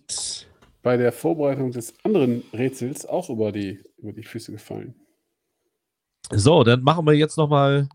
bei 0.82 0.98
der 0.98 1.12
Vorbereitung 1.12 1.72
des 1.72 1.94
anderen 2.04 2.44
Rätsels 2.54 3.06
auch 3.06 3.30
über 3.30 3.52
die, 3.52 3.84
über 3.98 4.12
die 4.14 4.24
Füße 4.24 4.52
gefallen. 4.52 4.96
So, 6.32 6.64
dann 6.64 6.84
machen 6.84 7.06
wir 7.06 7.14
jetzt 7.14 7.38
nochmal 7.38 7.90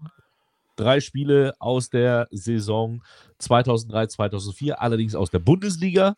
drei 0.77 1.01
Spiele 1.01 1.55
aus 1.61 1.89
der 1.89 2.27
Saison 2.31 3.03
2003, 3.39 4.09
2004, 4.09 4.81
allerdings 4.81 5.15
aus 5.15 5.31
der 5.31 5.39
Bundesliga. 5.39 6.17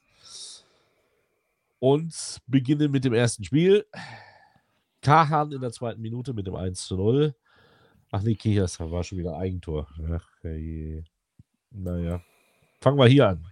Und 1.78 2.40
beginnen 2.46 2.90
mit 2.90 3.04
dem 3.04 3.12
ersten 3.12 3.44
Spiel. 3.44 3.84
Kahan 5.02 5.52
in 5.52 5.60
der 5.60 5.72
zweiten 5.72 6.00
Minute 6.00 6.32
mit 6.32 6.46
dem 6.46 6.56
1 6.56 6.86
zu 6.86 6.96
0. 6.96 7.34
Ach 8.10 8.22
nee, 8.22 8.36
das 8.56 8.80
war 8.80 9.04
schon 9.04 9.18
wieder 9.18 9.36
Eigentor. 9.36 9.86
Ach, 10.10 10.26
je. 10.42 11.02
Naja. 11.70 12.22
Fangen 12.80 12.98
wir 12.98 13.06
hier 13.06 13.28
an. 13.28 13.46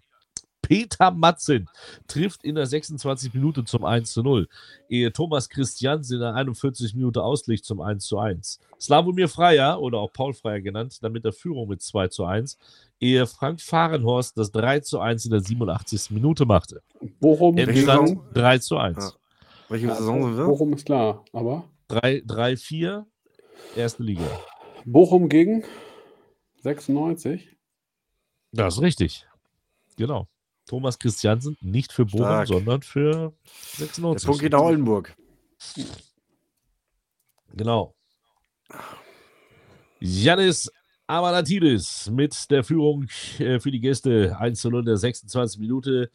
Peter 0.64 1.10
Matzen 1.10 1.68
trifft 2.08 2.42
in 2.42 2.54
der 2.54 2.66
26 2.66 3.34
Minute 3.34 3.64
zum 3.64 3.84
1 3.84 4.12
zu 4.12 4.22
0. 4.22 4.48
Ehe 4.88 5.12
Thomas 5.12 5.50
Christiansen 5.50 6.14
in 6.14 6.20
der 6.20 6.34
41 6.34 6.94
Minute 6.94 7.22
ausliegt 7.22 7.64
zum 7.66 7.82
1 7.82 8.04
zu 8.04 8.18
1. 8.18 8.60
Slavomir 8.80 9.28
Freier 9.28 9.80
oder 9.80 9.98
auch 9.98 10.12
Paul 10.12 10.32
Freier 10.32 10.62
genannt, 10.62 10.98
damit 11.02 11.24
der 11.24 11.32
Führung 11.32 11.68
mit 11.68 11.82
2 11.82 12.08
zu 12.08 12.24
1. 12.24 12.58
Ehe 12.98 13.26
Frank 13.26 13.60
Fahrenhorst 13.60 14.38
das 14.38 14.50
3 14.52 14.80
zu 14.80 15.00
1 15.00 15.26
in 15.26 15.32
der 15.32 15.40
87. 15.40 16.10
Minute 16.10 16.46
machte. 16.46 16.82
Bochum 17.20 17.58
Endstand 17.58 18.18
3 18.32 18.58
zu 18.58 18.78
1. 18.78 18.96
Ja. 18.96 19.12
Welche 19.68 19.94
Saison 19.94 20.22
sind 20.24 20.38
wir? 20.38 20.46
Bochum 20.46 20.72
ist 20.72 20.86
klar, 20.86 21.24
aber 21.32 21.68
3-4, 21.90 23.04
erste 23.76 24.02
Liga. 24.02 24.24
Bochum 24.86 25.28
gegen 25.28 25.64
96. 26.62 27.54
Das 28.52 28.76
ist 28.76 28.82
richtig. 28.82 29.26
Genau. 29.96 30.26
Thomas 30.66 30.98
Christiansen 30.98 31.56
nicht 31.60 31.92
für 31.92 32.06
Bochum, 32.06 32.24
Stark. 32.24 32.48
sondern 32.48 32.82
für 32.82 33.32
96. 33.76 34.22
Der 34.22 34.26
Punkt 34.28 34.42
geht 34.42 34.52
nach 34.52 34.60
Oldenburg. 34.60 35.14
Genau. 37.52 37.94
Janis 40.00 40.70
Amanatidis 41.06 42.10
mit 42.10 42.50
der 42.50 42.64
Führung 42.64 43.06
äh, 43.38 43.60
für 43.60 43.70
die 43.70 43.80
Gäste 43.80 44.36
1 44.38 44.60
zu 44.60 44.70
0 44.70 44.80
in 44.80 44.86
der 44.86 44.96
26 44.96 45.60
Minute. 45.60 46.10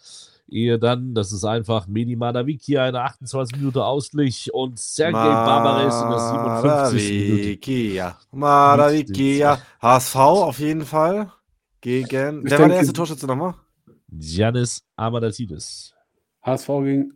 Ehe 0.51 0.79
dann, 0.79 1.13
das 1.13 1.31
ist 1.31 1.43
einfach, 1.43 1.85
Meni 1.85 2.15
Madavikia 2.15 2.87
in 2.87 2.93
der 2.93 3.03
28 3.03 3.57
Minute 3.57 3.85
ausglich 3.85 4.51
und 4.51 4.79
Sergei 4.79 5.11
Barbares 5.23 6.01
in 6.01 6.09
der 6.09 6.19
57 6.19 7.11
Minute. 7.11 8.15
Madavikia. 8.31 9.59
HSV 9.79 10.15
auf 10.15 10.59
jeden 10.59 10.85
Fall. 10.85 11.31
Gegen. 11.81 12.43
Wer 12.43 12.59
war 12.59 12.67
der 12.67 12.77
erste 12.77 12.93
Torschütze 12.93 13.27
nochmal? 13.27 13.53
Janis 14.11 14.83
Amanatidis. 14.95 15.93
HSV 16.43 16.67
gegen 16.83 17.13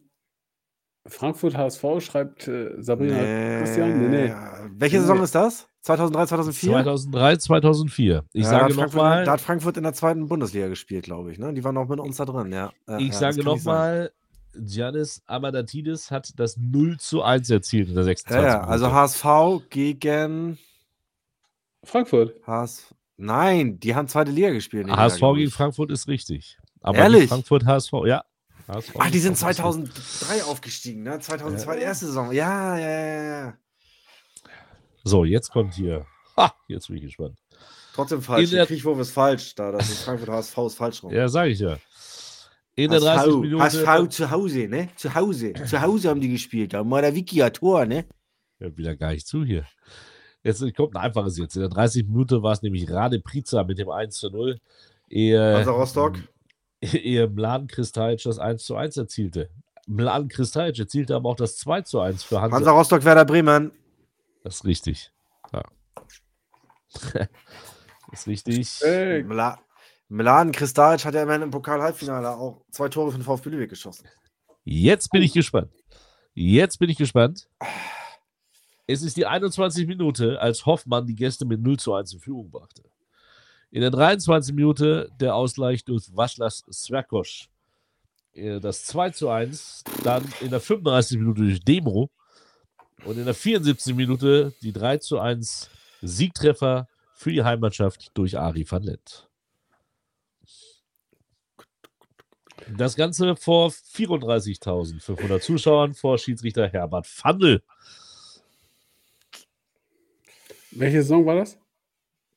Frankfurt 1.05 1.57
HSV 1.57 1.83
schreibt 1.99 2.47
äh, 2.47 2.81
Sabrina 2.81 3.21
nee. 3.21 3.59
Christian. 3.59 4.09
Nee, 4.09 4.27
nee. 4.27 4.33
Welche 4.71 5.01
Saison 5.01 5.21
ist 5.21 5.35
das? 5.35 5.67
2003, 5.81 6.27
2004? 6.27 6.71
2003, 6.71 7.37
2004. 7.37 8.23
Ich 8.31 8.43
ja, 8.43 8.49
sage 8.49 8.73
nochmal. 8.73 9.25
Da 9.25 9.33
hat 9.33 9.41
Frankfurt 9.41 9.75
in 9.75 9.83
der 9.83 9.93
zweiten 9.93 10.29
Bundesliga 10.29 10.69
gespielt, 10.69 11.03
glaube 11.03 11.31
ich. 11.31 11.39
Ne? 11.39 11.53
Die 11.53 11.63
waren 11.63 11.77
auch 11.77 11.89
mit 11.89 11.99
uns 11.99 12.17
da 12.17 12.25
drin, 12.25 12.53
ja. 12.53 12.71
ich 12.99 13.07
ja, 13.07 13.13
sage 13.13 13.43
nochmal, 13.43 14.11
Giannis 14.55 15.21
Amadatidis 15.25 16.09
hat 16.09 16.39
das 16.39 16.55
0 16.57 16.97
zu 16.99 17.21
1 17.21 17.49
erzielt 17.49 17.89
in 17.89 17.95
der 17.95 18.05
26. 18.05 18.43
Ja, 18.45 18.59
ja. 18.59 18.63
also 18.63 18.91
HSV 18.91 19.69
gegen 19.69 20.57
Frankfurt. 21.83 22.39
HS 22.45 22.93
Nein, 23.17 23.79
die 23.79 23.93
haben 23.93 24.07
zweite 24.07 24.31
Liga 24.31 24.49
gespielt. 24.49 24.89
HSV 24.89 25.21
gegen 25.35 25.51
Frankfurt 25.51 25.91
ist 25.91 26.07
richtig. 26.07 26.57
Aber 26.83 26.97
Ehrlich? 26.97 27.29
Frankfurt 27.29 27.65
HSV, 27.65 27.93
ja. 28.05 28.23
HSV 28.67 28.95
Ach, 28.97 29.09
die 29.09 29.19
sind 29.19 29.37
2003 29.37 30.43
aufgestiegen, 30.43 31.03
ne? 31.03 31.19
2002 31.19 31.75
ja. 31.75 31.81
erste 31.81 32.05
Saison. 32.05 32.31
Ja, 32.31 32.77
ja, 32.77 33.23
ja. 33.23 33.53
So, 35.03 35.25
jetzt 35.25 35.51
kommt 35.51 35.73
hier. 35.73 36.05
Ha, 36.37 36.53
jetzt 36.67 36.87
bin 36.87 36.97
ich 36.97 37.03
gespannt. 37.03 37.37
Trotzdem 37.93 38.21
falsch. 38.21 38.49
der 38.49 38.65
Kriechwurf 38.65 38.99
ist 38.99 39.11
falsch. 39.11 39.55
Da, 39.55 39.71
das 39.71 39.89
ist 39.89 40.03
Frankfurt 40.03 40.29
HSV 40.29 40.57
ist 40.57 40.75
falsch 40.75 41.03
rum. 41.03 41.13
Ja, 41.13 41.27
sage 41.27 41.51
ich 41.51 41.59
ja. 41.59 41.77
In 42.75 42.89
der 42.89 42.99
30 42.99 43.35
Minuten. 43.35 43.61
HSV 43.61 44.09
zu 44.09 44.31
Hause, 44.31 44.67
ne? 44.67 44.89
Zu 44.95 45.13
Hause. 45.13 45.53
Zu 45.53 45.81
Hause 45.81 46.09
haben 46.09 46.21
die 46.21 46.29
gespielt. 46.29 46.73
Da 46.73 46.89
war 46.89 47.01
der 47.01 47.13
Wiki 47.15 47.39
Tor, 47.51 47.85
ne? 47.85 48.05
Hört 48.57 48.77
wieder 48.77 48.95
gar 48.95 49.11
nicht 49.11 49.27
zu 49.27 49.45
hier. 49.45 49.65
Jetzt 50.41 50.63
kommt 50.75 50.95
ein 50.95 51.01
einfaches 51.01 51.37
jetzt. 51.37 51.55
In 51.55 51.61
der 51.61 51.69
30 51.69 52.07
Minute 52.07 52.41
war 52.41 52.53
es 52.53 52.61
nämlich 52.61 52.89
Rade 52.89 53.19
Priza 53.19 53.63
mit 53.63 53.77
dem 53.77 53.89
1 53.89 54.17
zu 54.17 54.29
0. 54.29 54.59
Ehe, 55.09 55.55
also 55.55 55.71
Rostock. 55.71 56.17
Ehe 56.93 57.27
Mladen 57.27 57.67
Kristalc 57.67 58.21
das 58.23 58.39
1 58.39 58.63
zu 58.63 58.75
1 58.75 58.97
erzielte. 58.97 59.49
Mladen 59.87 60.27
Kristalc 60.27 60.77
erzielte 60.77 61.15
aber 61.15 61.29
auch 61.29 61.35
das 61.35 61.57
2 61.57 61.81
zu 61.81 61.99
1 61.99 62.23
für 62.23 62.41
Hansa. 62.41 62.57
Hansa 62.57 62.71
Rostock, 62.71 63.05
Werder 63.05 63.25
Bremen. 63.25 63.71
Das 64.43 64.55
ist 64.55 64.65
richtig. 64.65 65.11
Ja. 65.51 65.63
das 67.13 67.27
ist 68.11 68.27
richtig. 68.27 68.79
Hey. 68.81 69.23
Mla 69.23 69.59
Milan 70.09 70.51
Kristalic 70.51 71.05
hat 71.05 71.15
ja 71.15 71.23
immerhin 71.23 71.41
im 71.41 71.49
Pokal-Halbfinale 71.49 72.29
auch 72.29 72.63
zwei 72.69 72.87
Tore 72.87 73.11
für 73.11 73.17
den 73.17 73.23
VfB 73.23 73.49
Lübeck 73.49 73.71
geschossen. 73.71 74.07
Jetzt 74.63 75.09
bin 75.09 75.23
ich 75.23 75.33
gespannt. 75.33 75.71
Jetzt 76.35 76.77
bin 76.77 76.89
ich 76.89 76.97
gespannt. 76.97 77.47
Es 78.85 79.01
ist 79.01 79.17
die 79.17 79.25
21 79.25 79.87
Minute, 79.87 80.39
als 80.39 80.67
Hoffmann 80.67 81.07
die 81.07 81.15
Gäste 81.15 81.45
mit 81.45 81.61
0 81.61 81.79
zu 81.79 81.93
1 81.93 82.13
in 82.13 82.19
Führung 82.19 82.51
brachte. 82.51 82.83
In 83.73 83.81
der 83.81 83.89
23 83.89 84.53
Minute 84.53 85.09
der 85.19 85.33
Ausgleich 85.33 85.83
durch 85.83 86.15
Waschlas 86.15 86.63
Sverkosch. 86.71 87.49
Äh, 88.33 88.59
das 88.59 88.85
2 88.85 89.09
zu 89.09 89.29
1, 89.29 89.83
dann 90.03 90.23
in 90.41 90.51
der 90.51 90.59
35 90.59 91.17
Minute 91.17 91.41
durch 91.41 91.59
Demo 91.59 92.11
und 93.03 93.17
in 93.17 93.25
der 93.25 93.33
74. 93.33 93.95
Minute 93.95 94.53
die 94.61 94.73
3 94.73 94.99
zu 94.99 95.17
1 95.17 95.71
Siegtreffer 96.03 96.87
für 97.15 97.31
die 97.31 97.43
Heimatschaft 97.43 98.11
durch 98.13 98.37
Ari 98.37 98.63
van 98.69 98.83
Lent. 98.83 99.27
Das 102.77 102.95
Ganze 102.95 103.35
vor 103.35 103.69
34.500 103.71 105.39
Zuschauern 105.39 105.95
vor 105.95 106.19
Schiedsrichter 106.19 106.67
Herbert 106.67 107.07
Fandl. 107.07 107.63
Welche 110.69 111.01
Saison 111.01 111.25
war 111.25 111.37
das? 111.37 111.57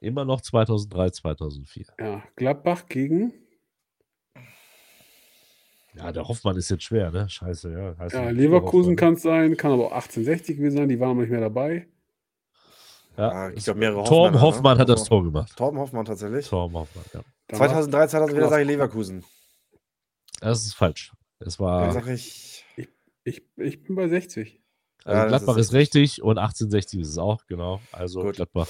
Immer 0.01 0.25
noch 0.25 0.41
2003, 0.41 1.11
2004. 1.11 1.87
Ja, 1.99 2.23
Gladbach 2.37 2.87
gegen 2.89 3.33
ja, 5.97 6.13
der 6.13 6.29
Hoffmann 6.29 6.57
ist 6.57 6.69
jetzt 6.69 6.85
schwer, 6.85 7.11
ne? 7.11 7.29
Scheiße, 7.29 7.73
ja. 7.73 7.97
Heißt 7.99 8.15
ja, 8.15 8.29
Leverkusen 8.29 8.97
kann 8.97 9.15
es 9.15 9.23
sein, 9.23 9.57
kann 9.57 9.73
aber 9.73 9.87
auch 9.87 9.93
1860 9.93 10.59
gewesen 10.59 10.77
sein, 10.77 10.89
die 10.89 11.01
waren 11.01 11.13
aber 11.13 11.23
nicht 11.23 11.31
mehr 11.31 11.41
dabei. 11.41 11.87
Ja, 13.17 13.49
ich 13.51 13.65
glaube, 13.65 13.81
mehrere 13.81 14.05
Torben 14.05 14.35
Hoffmann, 14.35 14.43
Hoffmann 14.43 14.77
ne? 14.77 14.81
hat 14.83 14.89
das 14.91 15.05
Tor 15.05 15.25
gemacht. 15.25 15.57
Torben 15.57 15.79
Hoffmann 15.79 16.05
tatsächlich. 16.05 16.47
Torben 16.47 16.77
Hoffmann, 16.77 17.05
ja. 17.15 17.23
2003, 17.57 18.09
2004 18.09 18.49
sage 18.49 18.63
ich 18.63 18.69
Leverkusen. 18.69 19.25
Das 20.41 20.67
ist 20.67 20.75
falsch. 20.75 21.13
Es 21.39 21.59
war. 21.59 21.87
Dann 21.87 21.93
sag 21.93 22.07
ich, 22.09 22.65
ich, 22.77 22.89
ich, 23.25 23.43
ich 23.57 23.83
bin 23.83 23.97
bei 23.97 24.09
60. 24.09 24.61
Also 25.05 25.19
ja, 25.19 25.29
Gladbach 25.29 25.57
ist, 25.57 25.69
ist 25.69 25.73
richtig 25.73 26.23
und 26.23 26.37
1860 26.37 27.01
ist 27.01 27.09
es 27.09 27.19
auch, 27.19 27.47
genau. 27.47 27.81
Also 27.93 28.23
Gut. 28.23 28.37
Gladbach. 28.37 28.69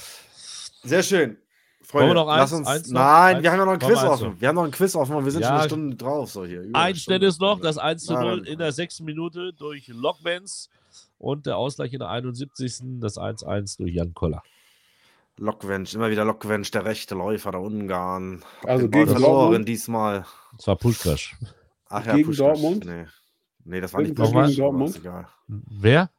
Sehr 0.83 1.03
schön. 1.03 1.37
Freunde, 1.81 2.07
Wollen 2.07 2.17
wir 2.17 2.25
noch 2.25 2.27
eins, 2.27 2.51
uns, 2.51 2.67
eins 2.67 2.87
noch? 2.89 2.99
Nein, 2.99 3.35
eins, 3.35 3.43
wir 3.43 3.51
haben 3.51 3.59
ja 3.59 3.65
noch 3.65 3.73
ein 3.73 3.79
Quiz 3.79 4.03
offen. 4.03 4.41
Wir 4.41 4.47
haben 4.49 4.55
noch 4.55 4.65
ein 4.65 4.71
Quiz 4.71 4.95
offen 4.95 5.15
und 5.15 5.23
wir 5.23 5.31
sind 5.31 5.41
ja, 5.41 5.47
schon 5.47 5.57
eine 5.57 5.67
Stunde 5.69 5.95
drauf. 5.95 6.31
So 6.31 6.45
hier, 6.45 6.67
ein 6.73 6.95
schnelles 6.95 7.39
noch, 7.39 7.61
das 7.61 7.77
1 7.77 8.03
zu 8.03 8.13
0 8.13 8.47
in 8.47 8.59
der 8.59 8.71
sechsten 8.73 9.05
Minute 9.05 9.53
durch 9.53 9.87
Lockbenz 9.87 10.69
und 11.17 11.45
der 11.45 11.57
Ausgleich 11.57 11.93
in 11.93 11.99
der 11.99 12.09
71. 12.09 12.99
das 12.99 13.17
1-1 13.17 13.77
durch 13.77 13.93
Jan 13.93 14.13
Koller. 14.13 14.43
Lockwensch, 15.37 15.93
immer 15.93 16.09
wieder 16.09 16.25
Lockwensch, 16.25 16.71
der 16.71 16.85
rechte 16.85 17.15
Läufer 17.15 17.51
der 17.51 17.61
Ungarn. 17.61 18.43
Hab 18.61 18.69
also 18.69 18.89
gegen 18.89 19.07
verloren 19.07 19.21
Dortmund? 19.21 19.69
diesmal. 19.69 20.25
Das 20.57 20.67
war 20.67 20.75
Puschkasch. 20.75 21.37
Ach 21.89 22.05
ja, 22.05 22.15
gegen 22.15 22.27
Puschkasch. 22.27 22.59
Dortmund? 22.59 22.85
Nee. 22.85 23.05
nee, 23.65 23.81
das 23.81 23.93
war 23.93 24.01
nicht 24.01 24.15
Puschkasch. 24.15 24.49
Gegen 24.49 24.61
Dortmund? 24.61 25.01
Wer? 25.47 26.09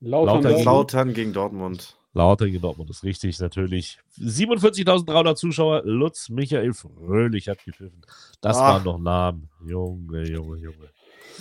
Lautern, 0.00 0.42
Lautern, 0.42 0.64
Lautern 0.64 1.14
gegen 1.14 1.32
Dortmund. 1.32 1.96
Lauter 2.14 2.46
in 2.46 2.60
Dortmund 2.60 2.90
ist 2.90 3.04
richtig, 3.04 3.38
natürlich. 3.40 3.98
47.300 4.18 5.34
Zuschauer. 5.34 5.82
Lutz 5.84 6.28
Michael 6.28 6.74
Fröhlich 6.74 7.48
hat 7.48 7.64
gepfiffen. 7.64 8.02
Das 8.40 8.58
Ach. 8.58 8.74
waren 8.74 8.84
doch 8.84 8.98
Namen. 8.98 9.48
Junge, 9.64 10.28
Junge, 10.28 10.58
Junge. 10.58 10.90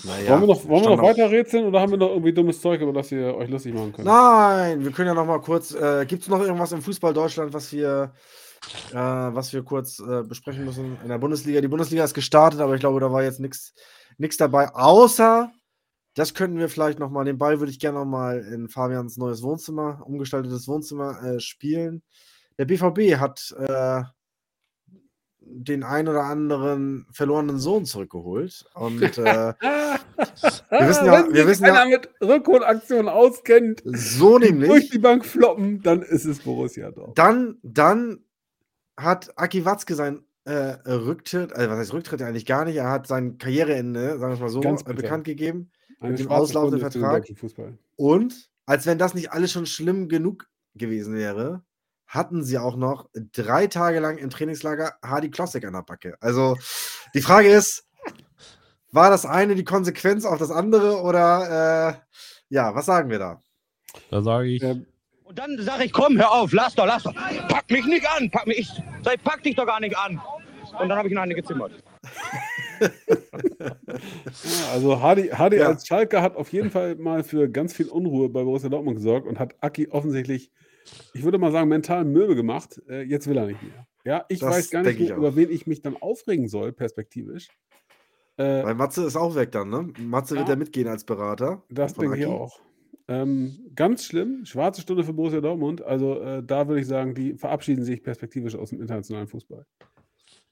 Naja, 0.03 0.29
wollen 0.29 0.41
wir 0.41 0.47
noch, 0.47 0.67
wollen 0.67 0.83
wir 0.83 0.95
noch 0.95 1.03
weiter 1.03 1.29
rätseln 1.29 1.65
oder 1.65 1.81
haben 1.81 1.91
wir 1.91 1.97
noch 1.97 2.09
irgendwie 2.09 2.31
dummes 2.31 2.61
Zeug, 2.61 2.79
über 2.79 2.93
das 2.93 3.11
ihr 3.11 3.35
euch 3.35 3.49
lustig 3.49 3.73
machen 3.73 3.91
könnt? 3.91 4.07
Nein, 4.07 4.83
wir 4.83 4.91
können 4.91 5.07
ja 5.07 5.13
noch 5.13 5.25
mal 5.25 5.41
kurz. 5.41 5.73
Äh, 5.73 6.05
Gibt 6.05 6.23
es 6.23 6.29
noch 6.29 6.39
irgendwas 6.39 6.71
im 6.71 6.81
Fußball 6.81 7.13
Deutschland, 7.13 7.53
was 7.53 7.73
wir, 7.73 8.13
äh, 8.91 8.95
was 8.95 9.51
wir 9.51 9.63
kurz 9.63 9.99
äh, 9.99 10.23
besprechen 10.23 10.63
müssen 10.63 10.97
in 11.03 11.09
der 11.09 11.17
Bundesliga? 11.17 11.59
Die 11.59 11.67
Bundesliga 11.67 12.05
ist 12.05 12.13
gestartet, 12.13 12.61
aber 12.61 12.75
ich 12.75 12.79
glaube, 12.79 13.01
da 13.01 13.11
war 13.11 13.23
jetzt 13.23 13.41
nichts 13.41 13.73
dabei, 14.37 14.73
außer 14.73 15.51
das 16.13 16.33
könnten 16.33 16.57
wir 16.57 16.69
vielleicht 16.69 16.99
nochmal, 16.99 17.25
den 17.25 17.37
Ball 17.37 17.59
würde 17.59 17.71
ich 17.71 17.79
gerne 17.79 17.99
nochmal 17.99 18.39
in 18.39 18.67
Fabians 18.67 19.17
neues 19.17 19.43
Wohnzimmer, 19.43 20.01
umgestaltetes 20.05 20.67
Wohnzimmer 20.67 21.23
äh, 21.23 21.39
spielen. 21.39 22.03
Der 22.57 22.65
BVB 22.65 23.17
hat 23.17 23.55
äh, 23.57 24.03
den 25.39 25.83
ein 25.83 26.07
oder 26.07 26.23
anderen 26.23 27.07
verlorenen 27.11 27.59
Sohn 27.59 27.85
zurückgeholt. 27.85 28.65
Und 28.73 29.01
äh, 29.17 29.53
wir 29.59 30.87
wissen 30.87 31.05
ja, 31.05 31.25
Wenn 31.25 31.33
wir 31.33 31.47
wissen 31.47 31.65
ja, 31.65 31.85
mit 31.85 32.09
Rückholaktionen 32.21 33.09
auskennt, 33.09 33.81
so 33.85 34.37
nämlich 34.37 34.69
durch 34.69 34.89
die 34.89 34.99
Bank 34.99 35.25
floppen, 35.25 35.81
dann 35.81 36.01
ist 36.01 36.25
es 36.25 36.39
Borussia 36.39 36.91
Dortmund. 36.91 37.17
Dann, 37.17 37.57
dann 37.63 38.23
hat 38.97 39.31
Aki 39.37 39.65
Watzke 39.65 39.95
sein 39.95 40.23
äh, 40.45 40.75
Rücktritt, 40.85 41.53
also 41.53 41.69
was 41.69 41.79
heißt 41.79 41.93
Rücktritt 41.93 42.21
eigentlich 42.21 42.45
gar 42.45 42.65
nicht, 42.65 42.75
er 42.75 42.89
hat 42.89 43.07
sein 43.07 43.37
Karriereende, 43.37 44.19
sagen 44.19 44.31
wir 44.31 44.33
es 44.33 44.39
mal 44.39 44.49
so, 44.49 44.59
bekannt 44.59 45.23
gegeben. 45.23 45.71
Eine 46.01 46.11
mit 46.11 46.19
dem 46.19 46.29
auslaufenden 46.29 46.79
Vertrag. 46.79 47.25
Und 47.95 48.49
als 48.65 48.85
wenn 48.85 48.97
das 48.97 49.13
nicht 49.13 49.31
alles 49.31 49.51
schon 49.51 49.65
schlimm 49.65 50.09
genug 50.09 50.49
gewesen 50.73 51.15
wäre, 51.15 51.63
hatten 52.07 52.43
sie 52.43 52.57
auch 52.57 52.75
noch 52.75 53.07
drei 53.13 53.67
Tage 53.67 53.99
lang 53.99 54.17
im 54.17 54.29
Trainingslager 54.29 54.95
Hardy 55.03 55.29
Classic 55.29 55.63
an 55.63 55.73
der 55.73 55.83
Backe. 55.83 56.17
Also 56.19 56.57
die 57.13 57.21
Frage 57.21 57.49
ist, 57.49 57.85
war 58.91 59.09
das 59.09 59.25
eine 59.25 59.55
die 59.55 59.63
Konsequenz 59.63 60.25
auf 60.25 60.39
das 60.39 60.51
andere 60.51 61.01
oder 61.01 61.89
äh, 61.89 62.15
ja, 62.49 62.75
was 62.75 62.87
sagen 62.87 63.09
wir 63.09 63.19
da? 63.19 63.39
Da 64.09 64.21
sage 64.21 64.49
ich. 64.49 64.63
Ähm, 64.63 64.85
Und 65.23 65.39
dann 65.39 65.57
sage 65.61 65.85
ich, 65.85 65.93
komm, 65.93 66.17
hör 66.17 66.31
auf, 66.31 66.51
lass 66.51 66.75
doch, 66.75 66.85
lass 66.85 67.03
doch. 67.03 67.13
Pack 67.13 67.69
mich 67.69 67.85
nicht 67.85 68.05
an, 68.17 68.29
pack 68.29 68.47
mich. 68.47 68.69
Ich 68.69 69.23
pack 69.23 69.43
dich 69.43 69.55
doch 69.55 69.65
gar 69.65 69.79
nicht 69.79 69.97
an. 69.97 70.19
Und 70.79 70.89
dann 70.89 70.97
habe 70.97 71.07
ich 71.07 71.13
ihn 71.13 71.17
eine 71.17 71.35
gezimmert. 71.35 71.71
Ja, 73.61 74.71
also 74.73 75.01
Hardy, 75.01 75.27
Hardy 75.29 75.57
Ja. 75.57 75.67
als 75.67 75.85
Schalke 75.87 76.21
hat 76.21 76.35
auf 76.35 76.51
jeden 76.51 76.69
Fall 76.71 76.95
mal 76.95 77.23
für 77.23 77.49
ganz 77.49 77.73
viel 77.73 77.87
Unruhe 77.87 78.29
bei 78.29 78.43
Borussia 78.43 78.69
Dortmund 78.69 78.97
gesorgt 78.97 79.27
und 79.27 79.39
hat 79.39 79.55
Aki 79.61 79.89
offensichtlich, 79.89 80.51
ich 81.13 81.23
würde 81.23 81.37
mal 81.37 81.51
sagen, 81.51 81.69
mental 81.69 82.05
Möbel 82.05 82.35
gemacht. 82.35 82.81
Äh, 82.89 83.03
jetzt 83.03 83.27
will 83.27 83.37
er 83.37 83.45
nicht 83.47 83.61
mehr. 83.61 83.87
Ja, 84.03 84.25
ich 84.29 84.39
Das 84.39 84.49
weiß 84.49 84.69
gar 84.71 84.81
nicht, 84.83 84.99
ich 84.99 85.09
mehr, 85.09 85.17
über 85.17 85.35
wen 85.35 85.49
ich 85.51 85.67
mich 85.67 85.81
dann 85.81 85.95
aufregen 86.01 86.47
soll, 86.47 86.71
perspektivisch. 86.73 87.49
Äh, 88.37 88.63
Weil 88.63 88.75
Matze 88.75 89.03
ist 89.05 89.15
auch 89.15 89.35
weg 89.35 89.51
dann, 89.51 89.69
ne? 89.69 89.89
Matze 89.99 90.35
wird 90.35 90.47
Ja. 90.47 90.53
ja 90.53 90.57
mitgehen 90.57 90.87
als 90.87 91.03
Berater. 91.03 91.63
das 91.69 91.93
denke 91.93 92.17
ich 92.17 92.25
Aki. 92.25 92.33
auch. 92.33 92.59
Ähm, 93.07 93.69
ganz 93.75 94.05
schlimm, 94.05 94.45
schwarze 94.45 94.81
Stunde 94.81 95.03
für 95.03 95.13
Borussia 95.13 95.41
Dortmund. 95.41 95.81
Also 95.81 96.19
äh, 96.21 96.41
da 96.43 96.67
würde 96.67 96.81
ich 96.81 96.87
sagen, 96.87 97.13
die 97.13 97.33
verabschieden 97.35 97.83
sich 97.83 98.01
perspektivisch 98.01 98.55
aus 98.55 98.69
dem 98.69 98.79
internationalen 98.81 99.27
Fußball. 99.27 99.65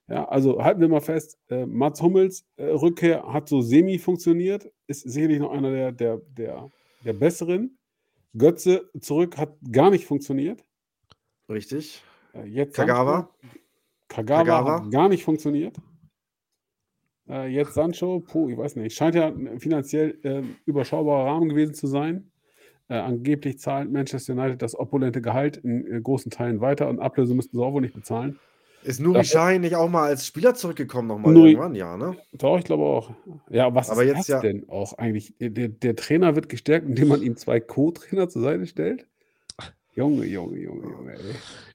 Ja, 0.10 0.27
also 0.27 0.64
halten 0.64 0.81
wir 0.81 0.88
mal 0.88 1.02
fest, 1.02 1.38
äh, 1.49 1.65
Mats 1.65 2.02
Hummels 2.02 2.45
äh, 2.56 2.65
Rückkehr 2.65 3.31
hat 3.31 3.48
so 3.48 3.61
semi 3.61 3.99
funktioniert, 3.99 4.72
ist 4.88 5.02
sicherlich 5.02 5.40
noch 5.40 5.52
einer 5.52 5.72
der, 5.72 5.91
der, 5.91 6.18
der, 6.36 6.69
der 7.06 7.14
besseren. 7.14 7.77
Götze 8.38 8.90
zurück 9.02 9.38
hat 9.38 9.56
gar 9.72 9.90
nicht 9.91 10.06
funktioniert. 10.06 10.64
Richtig. 11.48 12.03
Äh, 12.34 12.45
jetzt 12.45 12.76
Kagawa. 12.76 13.14
Sancho. 13.14 13.60
Kagawa, 14.07 14.44
Kagawa. 14.44 14.84
hat 14.84 14.91
gar 14.91 15.10
nicht 15.10 15.23
funktioniert. 15.23 15.77
Äh, 17.27 17.48
jetzt 17.48 17.76
Sancho, 17.76 18.22
puh, 18.22 18.49
ich 18.49 18.57
weiß 18.57 18.76
nicht, 18.77 18.95
scheint 18.95 19.14
ja 19.15 19.27
ein 19.27 19.60
finanziell 19.60 20.19
äh, 20.23 20.44
überschaubarer 20.65 21.27
Rahmen 21.27 21.49
gewesen 21.49 21.76
zu 21.76 21.86
sein. 21.86 22.31
Äh, 22.88 22.95
angeblich 22.95 23.60
zahlt 23.60 23.91
Manchester 23.91 24.34
United 24.34 24.64
das 24.64 24.77
opulente 24.77 25.22
Gehalt 25.22 25.57
in 25.57 25.86
äh, 25.86 26.02
großen 26.02 26.31
Teilen 26.31 26.61
weiter 26.61 26.90
und 26.90 26.99
Ablöse 26.99 27.36
müssten 27.36 27.56
sie 27.57 27.64
auch 27.64 27.73
wohl 27.73 27.81
nicht 27.81 27.94
bezahlen. 27.94 28.40
Ist 28.84 28.99
Nuri 29.01 29.23
Sahin 29.26 29.61
nicht 29.61 29.76
auch 29.76 29.89
mal 29.89 30.03
als 30.07 30.26
Spieler 30.26 30.56
zurückgekommen 30.56 31.07
nochmal 31.07 31.34
Nuri- 31.34 31.49
irgendwann, 31.51 31.76
ja, 31.76 31.97
ne? 31.97 32.15
Doch, 32.34 32.57
ich 32.57 32.64
glaube 32.65 32.84
auch. 32.84 33.11
Ja, 33.49 33.73
was 33.76 33.89
Aber 33.89 34.03
ist 34.03 34.07
jetzt 34.10 34.19
das 34.19 34.27
ja- 34.27 34.39
denn 34.41 34.68
auch 34.69 34.93
eigentlich? 34.97 35.34
Der, 35.39 35.68
der, 35.68 35.95
Trainer 35.95 36.35
wird 36.35 36.47
gestärkt, 36.49 36.88
indem 36.88 37.10
man 37.10 37.22
ihm 37.22 37.35
zwei 37.35 37.60
Co-Trainer 37.60 38.30
zur 38.30 38.41
Seite 38.43 38.65
stellt? 38.68 39.06
Junge, 39.95 40.26
Junge, 40.26 40.57
Junge, 40.60 40.84
Junge, 40.89 41.14
ey. 41.14 41.19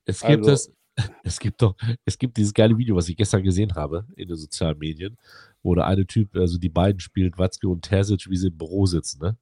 Es 0.07 0.21
gibt 0.21 0.47
Also- 0.47 0.51
das, 0.51 0.71
es 1.25 1.39
gibt 1.39 1.61
doch, 1.61 1.75
es 2.05 2.17
gibt 2.19 2.37
dieses 2.37 2.55
geile 2.55 2.77
Video, 2.79 2.97
was 2.97 3.09
ich 3.09 3.17
gestern 3.17 3.43
gesehen 3.43 3.75
habe 3.75 4.07
in 4.17 4.29
den 4.29 4.37
sozialen 4.37 4.79
Medien, 4.79 5.19
wo 5.63 5.75
der 5.75 5.87
eine 5.87 6.07
Typ, 6.07 6.35
also 6.37 6.57
die 6.57 6.69
beiden 6.69 7.01
spielt, 7.01 7.37
Watzke 7.37 7.69
und 7.69 7.83
Terzic, 7.83 8.31
wie 8.31 8.37
sie 8.37 8.49
im 8.49 8.57
Büro 8.57 8.87
sitzen, 8.87 9.21
ne? 9.21 9.37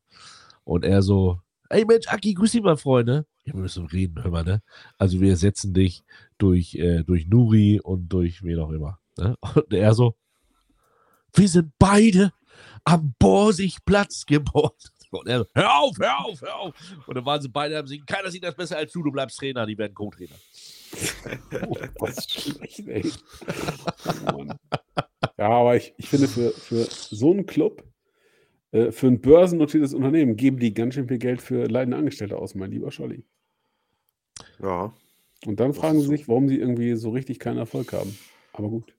Und 0.64 0.84
er 0.84 1.02
so, 1.02 1.40
ey 1.68 1.84
Mensch, 1.84 2.06
Aki, 2.09 2.34
grüß 2.34 2.52
dich 2.52 2.62
mal, 2.62 2.76
Freunde. 2.76 3.26
Ja, 3.44 3.55
wir 3.55 3.60
müssen 3.62 3.86
reden, 3.86 4.22
hör 4.22 4.30
mal, 4.30 4.44
ne? 4.44 4.62
Also 4.98 5.20
wir 5.20 5.30
ersetzen 5.30 5.74
dich 5.74 6.02
durch, 6.43 6.74
äh, 6.74 7.05
durch 7.05 7.27
Nuri 7.27 7.81
und 7.81 8.09
durch 8.09 8.43
wen 8.43 8.59
auch 8.59 8.70
immer. 8.70 8.98
Ne? 9.16 9.36
Und 9.55 9.73
er 9.73 9.94
so, 9.94 10.16
wir 11.35 11.48
sind 11.48 11.73
beide 11.78 12.32
am 12.85 13.14
Borsigplatz 13.19 14.27
geboren. 14.27 14.73
Und 15.10 15.28
er 15.28 15.40
so, 15.40 15.47
hör 15.55 15.78
auf, 15.78 15.98
hör 15.98 16.24
auf, 16.24 16.40
hör 16.40 16.56
auf. 16.56 16.74
Und 17.06 17.14
dann 17.14 17.27
waren 17.27 17.40
sie 17.40 17.48
beide 17.48 17.78
am 17.78 17.86
Singen, 17.86 18.06
keiner 18.06 18.31
sieht 18.31 18.44
das 18.44 18.55
besser 18.55 18.78
als 18.78 18.93
du, 18.93 19.02
du 19.02 19.12
bleibst 19.12 19.39
Trainer, 19.39 19.66
die 19.66 19.77
werden 19.77 19.94
Co-Trainer. 19.94 20.35
Oh, 21.69 21.77
das 22.06 22.19
ist 22.19 22.40
schlecht, 22.40 22.89
ey. 22.89 23.12
Ja, 25.39 25.48
aber 25.48 25.77
ich, 25.77 25.94
ich 25.98 26.09
finde, 26.09 26.28
für, 26.28 26.51
für 26.51 26.85
so 26.85 27.31
einen 27.31 27.47
Club, 27.47 27.85
äh, 28.70 28.90
für 28.90 29.06
ein 29.06 29.20
börsennotiertes 29.20 29.93
Unternehmen, 29.93 30.36
geben 30.36 30.59
die 30.59 30.73
ganz 30.73 30.94
schön 30.94 31.09
viel 31.09 31.19
Geld 31.19 31.43
für 31.43 31.66
leitende 31.66 31.98
Angestellte 31.98 32.39
aus, 32.39 32.55
mein 32.55 32.70
lieber 32.70 32.90
Scholli. 32.90 33.24
Ja. 34.62 34.94
Und 35.47 35.60
dann 35.60 35.73
Das 35.73 35.78
fragen 35.78 35.98
sie 35.98 36.06
so. 36.06 36.10
sich, 36.12 36.28
warum 36.28 36.48
sie 36.48 36.59
irgendwie 36.59 36.94
so 36.94 37.10
richtig 37.10 37.39
keinen 37.39 37.59
Erfolg 37.59 37.93
haben. 37.93 38.16
Aber 38.52 38.69
gut. 38.69 38.94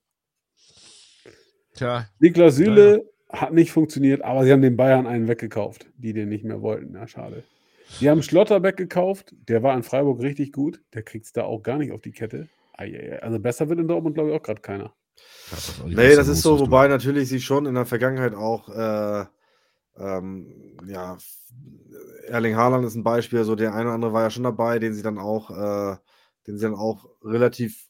Tja, 1.74 2.06
Niklas 2.20 2.56
Süle 2.56 3.04
hat 3.28 3.52
nicht 3.52 3.72
funktioniert, 3.72 4.22
aber 4.22 4.44
sie 4.44 4.52
haben 4.52 4.62
den 4.62 4.76
Bayern 4.76 5.06
einen 5.06 5.26
weggekauft, 5.26 5.86
die 5.96 6.12
den 6.12 6.28
nicht 6.28 6.44
mehr 6.44 6.62
wollten. 6.62 6.94
Ja, 6.94 7.06
schade. 7.08 7.42
Sie 7.98 8.08
haben 8.08 8.22
Schlotterbeck 8.22 8.76
gekauft, 8.76 9.34
der 9.48 9.62
war 9.62 9.76
in 9.76 9.82
Freiburg 9.82 10.20
richtig 10.20 10.52
gut. 10.52 10.80
Der 10.94 11.02
kriegt 11.02 11.26
es 11.26 11.32
da 11.32 11.44
auch 11.44 11.62
gar 11.62 11.78
nicht 11.78 11.92
auf 11.92 12.00
die 12.00 12.12
Kette. 12.12 12.48
Eieiei. 12.72 13.22
Also 13.22 13.38
besser 13.38 13.68
wird 13.68 13.80
in 13.80 13.88
Dortmund, 13.88 14.14
glaube 14.14 14.30
ich, 14.30 14.36
auch 14.36 14.42
gerade 14.42 14.60
keiner. 14.60 14.94
Nee, 15.86 16.16
das 16.16 16.28
ist 16.28 16.42
so, 16.42 16.58
wobei 16.58 16.88
natürlich 16.88 17.28
sie 17.28 17.40
schon 17.40 17.66
in 17.66 17.74
der 17.74 17.86
Vergangenheit 17.86 18.34
auch, 18.34 18.68
äh, 18.68 19.24
ähm, 19.96 20.76
ja, 20.86 21.18
Erling 22.26 22.56
Haaland 22.56 22.84
ist 22.84 22.94
ein 22.96 23.04
Beispiel, 23.04 23.44
so 23.44 23.54
der 23.54 23.74
eine 23.74 23.84
oder 23.84 23.94
andere 23.94 24.12
war 24.12 24.22
ja 24.22 24.30
schon 24.30 24.42
dabei, 24.42 24.78
den 24.78 24.94
sie 24.94 25.02
dann 25.02 25.18
auch, 25.18 25.50
äh, 25.50 25.96
den 26.46 26.56
sie 26.56 26.64
dann 26.64 26.74
auch 26.74 27.08
relativ, 27.22 27.88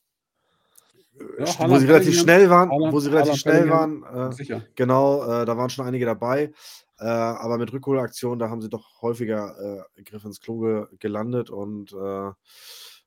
Ja, 1.19 1.25
äh, 1.25 1.41
wo 1.41 1.59
Haaland, 1.59 1.81
sie 1.81 1.87
relativ 1.87 2.21
schnell 2.21 2.51
waren, 2.51 2.71
Haaland, 2.71 2.93
wo 2.93 3.01
sie 3.01 3.11
relativ 3.11 3.33
Haaland, 3.33 3.41
schnell 3.41 3.71
waren, 3.71 4.31
äh, 4.31 4.33
Sicher. 4.33 4.63
genau, 4.75 5.23
äh, 5.25 5.45
da 5.45 5.57
waren 5.57 5.71
schon 5.71 5.87
einige 5.87 6.07
dabei, 6.07 6.53
äh, 6.99 7.05
aber 7.05 7.59
mit 7.59 7.73
Rückholaktionen, 7.73 8.39
da 8.39 8.51
haben 8.51 8.63
sie 8.63 8.69
doch 8.69 9.03
häufiger 9.03 9.87
äh, 9.97 10.03
Griff 10.03 10.25
ins 10.25 10.41
Klo 10.41 10.59
ge 10.61 10.87
gelandet 10.99 11.51
und 11.51 11.93
äh, 11.93 12.31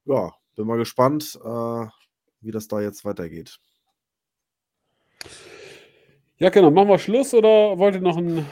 ja, 0.05 0.31
bin 0.55 0.65
mal 0.65 0.77
gespannt, 0.77 1.37
wie 2.41 2.51
das 2.51 2.67
da 2.67 2.81
jetzt 2.81 3.05
weitergeht. 3.05 3.59
Ja, 6.39 6.49
genau. 6.49 6.71
Machen 6.71 6.89
wir 6.89 6.99
Schluss 6.99 7.33
oder 7.33 7.77
wollt 7.77 7.95
ihr 7.95 8.01
noch 8.01 8.17
ein. 8.17 8.45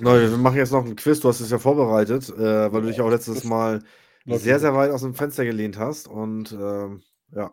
Nein, 0.00 0.30
wir 0.30 0.36
machen 0.38 0.56
jetzt 0.56 0.72
noch 0.72 0.84
ein 0.84 0.96
Quiz. 0.96 1.20
Du 1.20 1.28
hast 1.28 1.40
es 1.40 1.50
ja 1.50 1.58
vorbereitet, 1.58 2.28
äh, 2.30 2.72
weil 2.72 2.82
du 2.82 2.88
dich 2.88 3.00
auch 3.00 3.10
letztes 3.10 3.44
Mal 3.44 3.82
sehr, 4.26 4.58
sehr 4.58 4.74
weit 4.74 4.90
aus 4.90 5.02
dem 5.02 5.14
Fenster 5.14 5.44
gelehnt 5.44 5.78
hast. 5.78 6.08
Und 6.08 6.52
ähm, 6.52 7.02
ja, 7.32 7.52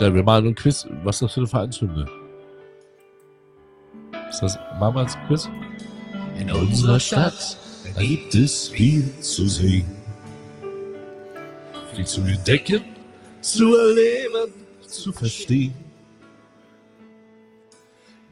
Ja, 0.00 0.12
wir 0.12 0.24
machen 0.24 0.48
ein 0.48 0.54
Quiz. 0.54 0.86
Was 1.04 1.16
ist 1.16 1.22
das 1.22 1.34
für 1.34 1.40
eine 1.40 1.46
Vereinshymne? 1.46 2.06
Ist 4.28 4.40
das 4.40 4.58
machen 4.80 4.96
wir 4.96 5.00
als 5.02 5.16
Quiz? 5.28 5.48
In 6.38 6.50
unserer 6.50 6.98
Stadt 6.98 7.58
da 7.94 8.02
gibt 8.02 8.34
es 8.34 8.68
viel 8.68 9.08
zu 9.20 9.46
sehen. 9.46 9.86
Viel 11.94 12.06
zu 12.06 12.22
entdecken, 12.22 12.82
zu 13.40 13.76
erleben, 13.76 14.52
zu 14.84 15.12
verstehen. 15.12 15.74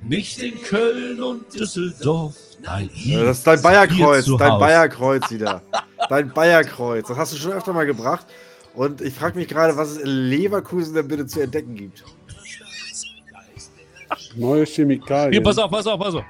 Nicht 0.03 0.43
in 0.43 0.61
Köln 0.63 1.23
und 1.23 1.55
Düsseldorf, 1.55 2.35
nein, 2.63 2.91
Äh, 2.95 3.25
das 3.25 3.39
ist 3.39 3.47
dein 3.47 3.63
Bayerkreuz, 3.63 4.27
dein. 4.39 4.59
Bayerkreuz 4.59 5.31
wieder. 5.31 5.63
Dein 6.09 6.33
Bayerkreuz. 6.33 7.09
Das 7.09 7.17
hast 7.17 7.33
du 7.33 7.37
schon 7.37 7.53
öfter 7.53 7.73
mal 7.73 7.87
gebracht. 7.87 8.27
Und 8.75 9.01
ich 9.01 9.15
frage 9.15 9.39
mich 9.39 9.49
gerade, 9.49 9.77
was 9.77 9.91
es 9.91 9.99
in 9.99 10.09
Leverkusen 10.09 10.95
denn 10.95 11.07
bitte 11.09 11.27
zu 11.27 11.41
entdecken 11.41 11.75
gibt. 11.75 12.05
Neue 14.35 14.65
Chemikalien. 14.65 15.33
Hier, 15.33 15.43
pass 15.43 15.59
auf, 15.59 15.71
pass 15.71 15.87
auf, 15.87 15.99
pass 16.01 16.15
auf. 16.15 16.25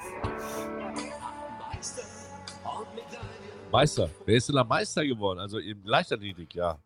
Meister. 3.70 4.10
Wer 4.26 4.36
ist 4.36 4.48
denn 4.48 4.56
da 4.56 4.64
Meister 4.64 5.04
geworden? 5.06 5.38
Also 5.38 5.58
im 5.58 5.82
Leichtathletik, 5.84 6.54
ja. 6.54 6.78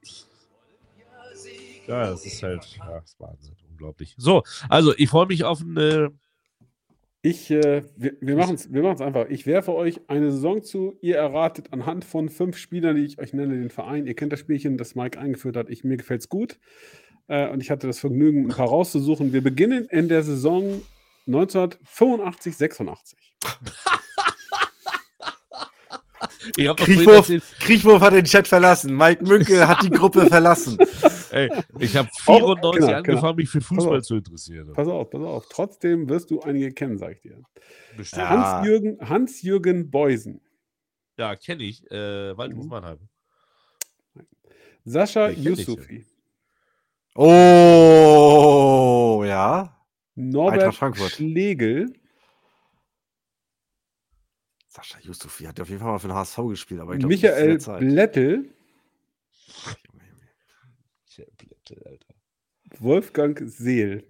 Ja, 1.86 2.10
das 2.10 2.24
ist 2.24 2.42
halt, 2.42 2.64
ja, 2.78 3.00
das 3.00 3.10
ist 3.10 3.20
Wahnsinn, 3.20 3.56
unglaublich. 3.70 4.14
So, 4.18 4.42
also 4.68 4.94
ich 4.96 5.08
freue 5.08 5.26
mich 5.26 5.44
auf 5.44 5.60
ein, 5.60 5.76
äh, 5.76 6.08
Ich, 7.26 7.50
äh, 7.50 7.82
wir, 7.96 8.12
wir 8.20 8.36
machen 8.36 8.54
es 8.54 8.72
wir 8.72 8.82
machen's 8.84 9.00
einfach. 9.00 9.26
Ich 9.28 9.48
werfe 9.48 9.74
euch 9.74 10.00
eine 10.06 10.30
Saison 10.30 10.62
zu. 10.62 10.96
Ihr 11.00 11.16
erratet 11.16 11.72
anhand 11.72 12.04
von 12.04 12.28
fünf 12.28 12.56
Spielern, 12.56 12.94
die 12.94 13.04
ich 13.04 13.18
euch 13.18 13.32
nenne, 13.32 13.58
den 13.58 13.70
Verein. 13.70 14.06
Ihr 14.06 14.14
kennt 14.14 14.32
das 14.32 14.38
Spielchen, 14.38 14.78
das 14.78 14.94
Mike 14.94 15.18
eingeführt 15.18 15.56
hat. 15.56 15.68
Ich, 15.68 15.82
mir 15.82 15.96
gefällt 15.96 16.20
es 16.20 16.28
gut. 16.28 16.60
Äh, 17.26 17.48
und 17.48 17.60
ich 17.60 17.72
hatte 17.72 17.88
das 17.88 17.98
Vergnügen, 17.98 18.44
ein 18.44 18.54
paar 18.54 18.68
rauszusuchen. 18.68 19.32
Wir 19.32 19.42
beginnen 19.42 19.86
in 19.86 20.08
der 20.08 20.22
Saison 20.22 20.82
1985, 21.26 22.56
86. 22.56 23.18
ich 23.42 23.58
hab 23.58 25.34
doch 25.50 25.74
vorhin 25.82 26.02
Kriechwurf, 26.76 28.00
hat 28.00 28.12
den 28.14 28.24
Chat 28.24 28.48
verlassen. 28.48 28.96
Mike 28.96 29.24
Münkel 29.24 29.66
hat 29.66 29.82
die 29.82 29.90
Gruppe 29.90 30.26
verlassen. 30.26 30.78
ey, 31.30 31.50
ich 31.78 31.96
habe 31.96 32.08
Oh, 32.26 32.38
94 32.38 32.80
genau, 32.80 32.96
angefangen, 32.96 33.20
genau. 33.20 33.34
mich 33.34 33.48
für 33.48 33.60
Fußball 33.60 34.02
zu 34.02 34.16
interessieren. 34.16 34.72
Pass 34.72 34.88
auf, 34.88 35.10
pass 35.10 35.22
auf. 35.22 35.46
Trotzdem 35.50 36.08
wirst 36.08 36.30
du 36.30 36.40
einige 36.40 36.72
kennen, 36.72 36.98
sag 36.98 37.12
ich 37.12 37.20
dir. 37.20 37.42
Bestimmt. 37.96 38.28
Hans-Jürgen 38.28 38.98
Hans 39.00 39.42
Beusen. 39.90 40.40
Ja, 41.18 41.34
kenne 41.36 41.62
ich. 41.64 41.88
Äh, 41.90 42.36
Waldhof 42.36 42.64
Mhm. 42.64 42.70
Mannheim. 42.70 42.98
Sascha 44.84 45.30
Yusufi. 45.30 46.06
Oh, 47.16 49.24
ja. 49.26 49.74
Norbert 50.14 50.60
Eintracht 50.60 50.78
Frankfurt. 50.78 51.10
Schlegel. 51.12 51.92
Sascha 54.76 54.98
Yusufi 55.00 55.44
hat 55.44 55.58
auf 55.58 55.68
jeden 55.70 55.80
Fall 55.80 55.92
mal 55.92 55.98
für 55.98 56.08
den 56.08 56.16
HSV 56.16 56.36
gespielt, 56.48 56.80
aber 56.80 56.92
ich 56.92 56.98
glaube, 56.98 57.14
Michael 57.14 57.58
Blättel. 57.78 58.50
Tja, 61.08 61.24
Blätter, 61.38 61.86
Alter. 61.86 62.14
Wolfgang 62.78 63.40
Seel. 63.46 64.04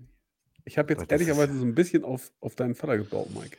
Ich 0.64 0.76
habe 0.76 0.92
jetzt 0.92 1.10
ehrlicherweise 1.10 1.56
so 1.56 1.64
ein 1.64 1.76
bisschen 1.76 2.02
auf, 2.02 2.32
auf 2.40 2.56
deinen 2.56 2.74
Vater 2.74 2.98
gebaut, 2.98 3.28
Mike. 3.32 3.56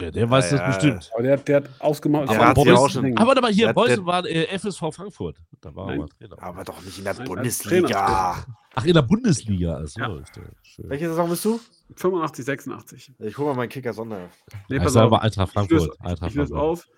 Ja, 0.00 0.10
der 0.10 0.30
weiß 0.30 0.50
Ja, 0.50 0.56
das 0.56 0.60
ja. 0.60 0.66
bestimmt. 0.68 1.10
Aber 1.12 1.22
der, 1.22 1.32
hat- 1.38 1.48
der 1.48 1.56
hat 1.56 1.64
ausgemacht. 1.80 2.30
Der 2.30 2.88
schon- 2.88 3.04
Ding. 3.04 3.16
Aber 3.18 3.28
warte 3.28 3.40
mal, 3.42 3.52
hier, 3.52 3.72
der- 3.74 4.06
war 4.06 4.24
äh, 4.24 4.46
FSV 4.58 4.90
Frankfurt. 4.90 5.36
Da 5.60 5.74
war 5.74 5.86
Nein. 5.94 6.08
Aber 6.38 6.64
doch 6.64 6.82
nicht 6.82 6.96
in 6.98 7.04
der 7.04 7.14
Nein, 7.14 7.26
Bundesliga. 7.26 8.44
Ach, 8.74 8.84
in 8.86 8.94
der 8.94 9.02
Bundesliga. 9.02 9.74
Also, 9.74 10.00
Ja. 10.00 10.16
ist 10.18 10.34
der 10.34 10.44
schön. 10.62 10.88
Welche 10.88 11.08
Saison 11.08 11.28
bist 11.28 11.44
du? 11.44 11.60
85, 11.96 12.44
86. 12.44 13.12
Ich 13.18 13.36
hole 13.36 13.48
mal 13.50 13.56
meinen 13.56 13.68
Kicker 13.68 13.92
Sonder. 13.92 14.30
Nee, 14.70 14.76
Ich 14.76 14.82
pass 14.82 14.96
auf. 14.96 15.10
mal 15.10 15.18
Eintracht 15.18 15.50
Ich 15.50 15.54
löse, 15.70 15.86
Frankfurt. 15.88 16.00
Eintracht 16.00 16.30
ich 16.30 16.36
löse 16.36 16.54
Frankfurt. 16.54 16.70
auf. 16.70 16.88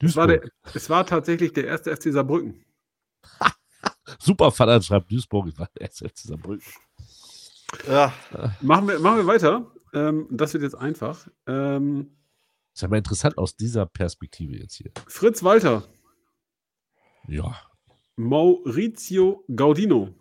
Es 0.00 0.16
war, 0.16 0.26
der, 0.26 0.42
es 0.74 0.90
war 0.90 1.06
tatsächlich 1.06 1.52
der 1.54 1.64
erste 1.66 1.96
FC 1.96 2.12
Saarbrücken. 2.12 2.62
Super 4.18 4.50
Vater 4.52 4.80
schreibt 4.82 5.10
Duisburg. 5.10 5.48
Ich 5.48 5.58
war 5.58 5.68
der 5.74 5.82
erste 5.88 6.08
FC 6.08 6.18
Saarbrücken. 6.18 6.64
Ja, 7.88 8.12
Machen 8.60 8.88
wir, 8.88 8.98
machen 8.98 9.16
wir 9.18 9.26
weiter. 9.26 9.66
Ähm, 9.94 10.26
das 10.30 10.52
wird 10.52 10.62
jetzt 10.62 10.74
einfach. 10.76 11.26
Ähm, 11.46 12.10
Ist 12.78 12.82
ja 12.82 12.86
mal 12.86 12.98
interessant 12.98 13.36
aus 13.38 13.56
dieser 13.56 13.86
Perspektive 13.86 14.56
jetzt 14.56 14.76
hier. 14.76 14.92
Fritz 15.08 15.42
Walter, 15.42 15.82
Ja. 17.26 17.60
Maurizio 18.14 19.44
Gaudino. 19.52 20.14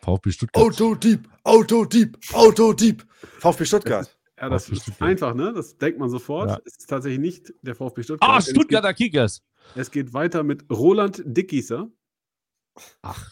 VfB 0.00 0.32
Stuttgart. 0.32 0.64
Autodieb, 0.64 1.28
Autodieb, 1.44 2.18
Autodieb. 2.32 3.06
VfB 3.38 3.64
Stuttgart. 3.64 4.18
Ja, 4.40 4.48
das 4.48 4.64
VfB 4.64 4.74
ist 4.76 4.82
Stuttgart. 4.82 5.08
einfach, 5.08 5.34
ne? 5.34 5.52
Das 5.54 5.78
denkt 5.78 6.00
man 6.00 6.10
sofort. 6.10 6.50
Ja. 6.50 6.58
Es 6.64 6.76
ist 6.78 6.90
tatsächlich 6.90 7.20
nicht 7.20 7.54
der 7.62 7.76
VfB 7.76 8.02
Stuttgart. 8.02 8.28
Ah, 8.28 8.38
Es 8.38 8.46
geht- 8.46 8.56
Stuttgarter 8.56 8.94
Kickers. 8.94 9.40
Es 9.76 9.88
geht 9.92 10.12
weiter 10.12 10.42
mit 10.42 10.68
Roland 10.72 11.22
Dickgießer. 11.24 11.88
Ach, 13.02 13.30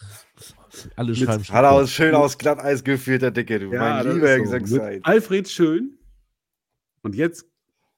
alle 0.95 1.17
schreiben 1.17 1.43
Hat 1.43 1.65
er 1.65 1.73
aus, 1.73 1.91
schön 1.91 2.15
aus 2.15 2.39
Glatteis 2.39 2.85
geführt, 2.85 3.23
der 3.23 3.33
Dicke, 3.33 3.59
du. 3.59 3.73
Ja, 3.73 4.05
mein 4.05 4.15
lieber 4.15 4.65
so. 4.69 4.81
Alfred 5.03 5.49
Schön. 5.49 5.99
Und 7.03 7.17
jetzt. 7.17 7.50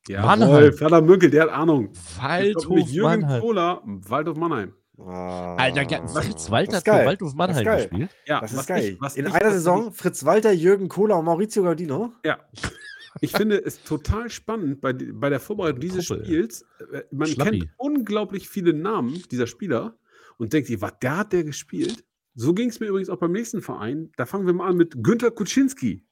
Ja, 0.09 0.23
Mannheim. 0.27 0.73
Vater 0.73 1.01
Münkel, 1.01 1.31
der 1.31 1.45
hat 1.45 1.51
Ahnung. 1.51 1.91
Waldhof 2.20 2.89
Jürgen 2.89 3.20
Mannheim. 3.20 3.41
Kohler, 3.41 3.83
Waldhof 3.85 4.37
Mannheim. 4.37 4.73
Ah, 4.99 5.57
Alter, 5.57 6.09
Fritz 6.09 6.51
Walter 6.51 6.73
hat 6.73 6.79
ist 6.79 6.85
geil. 6.85 7.01
für 7.01 7.07
Waldhof 7.07 7.35
Mannheim 7.35 7.65
Das 7.65 7.81
ist 7.83 7.91
geil. 7.91 7.99
gespielt. 8.01 8.11
Ja, 8.27 8.41
Das 8.41 8.53
ist 8.53 8.59
was 8.59 8.66
geil. 8.66 8.85
Ich, 8.95 9.01
was 9.01 9.16
In 9.16 9.27
ich, 9.27 9.33
einer 9.35 9.51
Saison 9.53 9.93
Fritz 9.93 10.24
Walter, 10.24 10.53
Jürgen 10.53 10.89
Kohler 10.89 11.19
und 11.19 11.24
Maurizio 11.24 11.62
Gaudino. 11.62 12.12
Ich, 12.23 12.29
ja. 12.29 12.39
Ich 13.20 13.33
finde 13.33 13.62
es 13.65 13.83
total 13.85 14.31
spannend 14.31 14.81
bei, 14.81 14.93
bei 14.95 15.29
der 15.29 15.39
Vorbereitung 15.41 15.81
dieses 15.81 16.09
Kuppel. 16.09 16.24
Spiels. 16.24 16.65
äh, 16.93 17.03
Man 17.11 17.29
Schlappi. 17.29 17.59
kennt 17.61 17.70
unglaublich 17.77 18.49
viele 18.49 18.73
Namen 18.74 19.23
dieser 19.31 19.47
Spieler 19.47 19.97
und 20.39 20.53
denkt 20.53 20.66
sich, 20.69 20.81
was, 20.81 20.93
der 21.01 21.19
hat 21.19 21.33
der 21.33 21.45
gespielt? 21.45 22.05
So 22.35 22.55
ging 22.55 22.70
es 22.70 22.81
mir 22.81 22.87
übrigens 22.87 23.11
auch 23.11 23.19
beim 23.19 23.33
nächsten 23.33 23.61
Verein. 23.61 24.11
Da 24.16 24.24
fangen 24.27 24.47
wir 24.47 24.55
mal 24.55 24.69
an 24.70 24.77
mit 24.77 24.95
Günter 25.03 25.31
Kuczynski. 25.31 26.05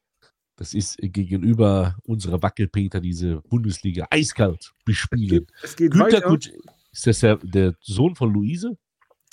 Das 0.61 0.75
ist 0.75 0.99
gegenüber 1.01 1.97
unserer 2.03 2.43
Wackelpeter 2.43 3.01
diese 3.01 3.41
Bundesliga 3.49 4.07
eiskalt 4.11 4.75
bespielen. 4.85 5.47
Es 5.63 5.75
geht 5.75 5.93
Günter. 5.93 6.21
Kutsch, 6.21 6.51
ist 6.93 7.07
das 7.07 7.21
der, 7.21 7.37
der 7.37 7.75
Sohn 7.81 8.15
von 8.15 8.31
Luise? 8.31 8.77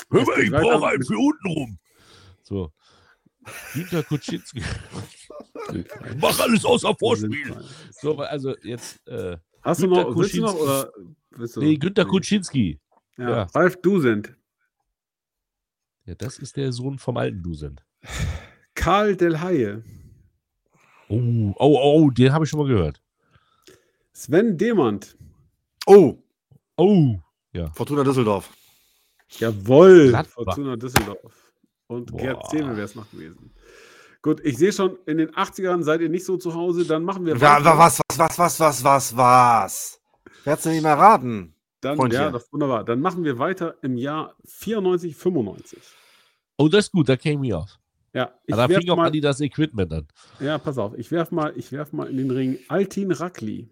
Hör 0.09 0.23
mal, 0.23 0.41
ich 0.41 0.49
brauche 0.49 0.87
einen 0.87 1.03
für 1.03 1.17
unten 1.17 1.47
rum. 1.49 1.79
So. 2.43 2.71
Günter 3.73 4.03
Kuczynski. 4.03 4.61
Mach 6.21 6.39
alles 6.39 6.63
außer 6.63 6.95
Vorspiel. 6.95 7.61
So, 7.91 8.19
also 8.19 8.55
jetzt, 8.63 9.05
äh, 9.09 9.35
Hast 9.63 9.83
du 9.83 9.89
Günter 9.89 10.03
noch, 10.03 10.17
willst 10.17 10.33
du 10.33 10.41
noch 10.43 10.55
oder 10.55 10.93
willst 11.31 11.57
du? 11.57 11.59
nee, 11.59 11.75
Günter 11.75 12.05
Nee. 12.05 12.09
Kuczynski. 12.09 12.79
Ja. 13.17 13.29
ja. 13.29 13.43
Ralf 13.53 13.81
Dusend. 13.81 14.33
Ja, 16.05 16.15
das 16.15 16.39
ist 16.39 16.55
der 16.55 16.71
Sohn 16.71 16.97
vom 16.97 17.17
alten 17.17 17.43
Dusend. 17.43 17.83
Karl 18.75 19.17
Del 19.17 19.41
Haie. 19.41 19.83
Oh, 21.09 21.53
oh, 21.57 21.79
oh, 21.81 22.09
den 22.09 22.33
habe 22.33 22.43
ich 22.45 22.49
schon 22.49 22.59
mal 22.59 22.67
gehört. 22.67 23.01
Sven 24.13 24.57
Demand. 24.57 25.15
Oh, 25.85 26.15
Oh, 26.79 27.15
Fortuna 27.73 28.03
Düsseldorf. 28.03 28.51
Jawohl. 29.39 30.09
Gladbach. 30.09 30.33
Fortuna 30.33 30.75
Düsseldorf. 30.75 31.51
Und 31.87 32.11
Boah. 32.11 32.17
Gerd 32.19 32.49
Zehme 32.49 32.75
wäre 32.75 32.83
es 32.85 32.93
noch 32.95 33.09
gewesen. 33.09 33.51
Gut, 34.21 34.41
ich 34.43 34.57
sehe 34.57 34.71
schon, 34.71 34.97
in 35.05 35.17
den 35.17 35.29
80ern 35.31 35.81
seid 35.83 36.01
ihr 36.01 36.09
nicht 36.09 36.25
so 36.25 36.37
zu 36.37 36.53
Hause, 36.53 36.85
dann 36.85 37.03
machen 37.03 37.25
wir 37.25 37.39
wa- 37.39 37.59
Was, 37.63 37.99
was, 38.09 38.19
was, 38.19 38.37
was, 38.39 38.59
was, 38.59 38.83
was, 38.83 39.17
was? 39.17 40.01
Wer 40.43 40.53
hat's 40.53 40.63
denn 40.63 40.73
nicht 40.73 40.83
mehr 40.83 40.97
raten? 40.97 41.55
Dann, 41.81 41.95
Freundchen. 41.97 42.21
ja, 42.21 42.31
das, 42.31 42.51
wunderbar. 42.51 42.83
Dann 42.83 42.99
machen 42.99 43.23
wir 43.23 43.39
weiter 43.39 43.75
im 43.81 43.97
Jahr 43.97 44.35
94, 44.45 45.15
95. 45.15 45.79
oh, 46.57 46.67
das 46.67 46.85
ist 46.85 46.91
gut, 46.91 47.07
da 47.09 47.15
käme 47.15 47.45
ich 47.47 47.53
auf. 47.53 47.77
Ja, 48.17 48.33
ich 48.45 48.55
da 48.55 48.67
fing 48.67 48.89
auch 48.89 48.95
mal, 48.97 49.07
Adi 49.07 49.21
das 49.21 49.39
Equipment 49.41 49.93
an. 49.93 50.07
ja, 50.39 50.57
pass 50.57 50.77
auf, 50.79 50.93
ich 50.97 51.11
werf 51.11 51.29
mal, 51.31 51.53
ich 51.55 51.71
werf 51.71 51.93
mal 51.93 52.09
in 52.09 52.17
den 52.17 52.31
Ring 52.31 52.57
Altin 52.67 53.11
Rackli, 53.11 53.69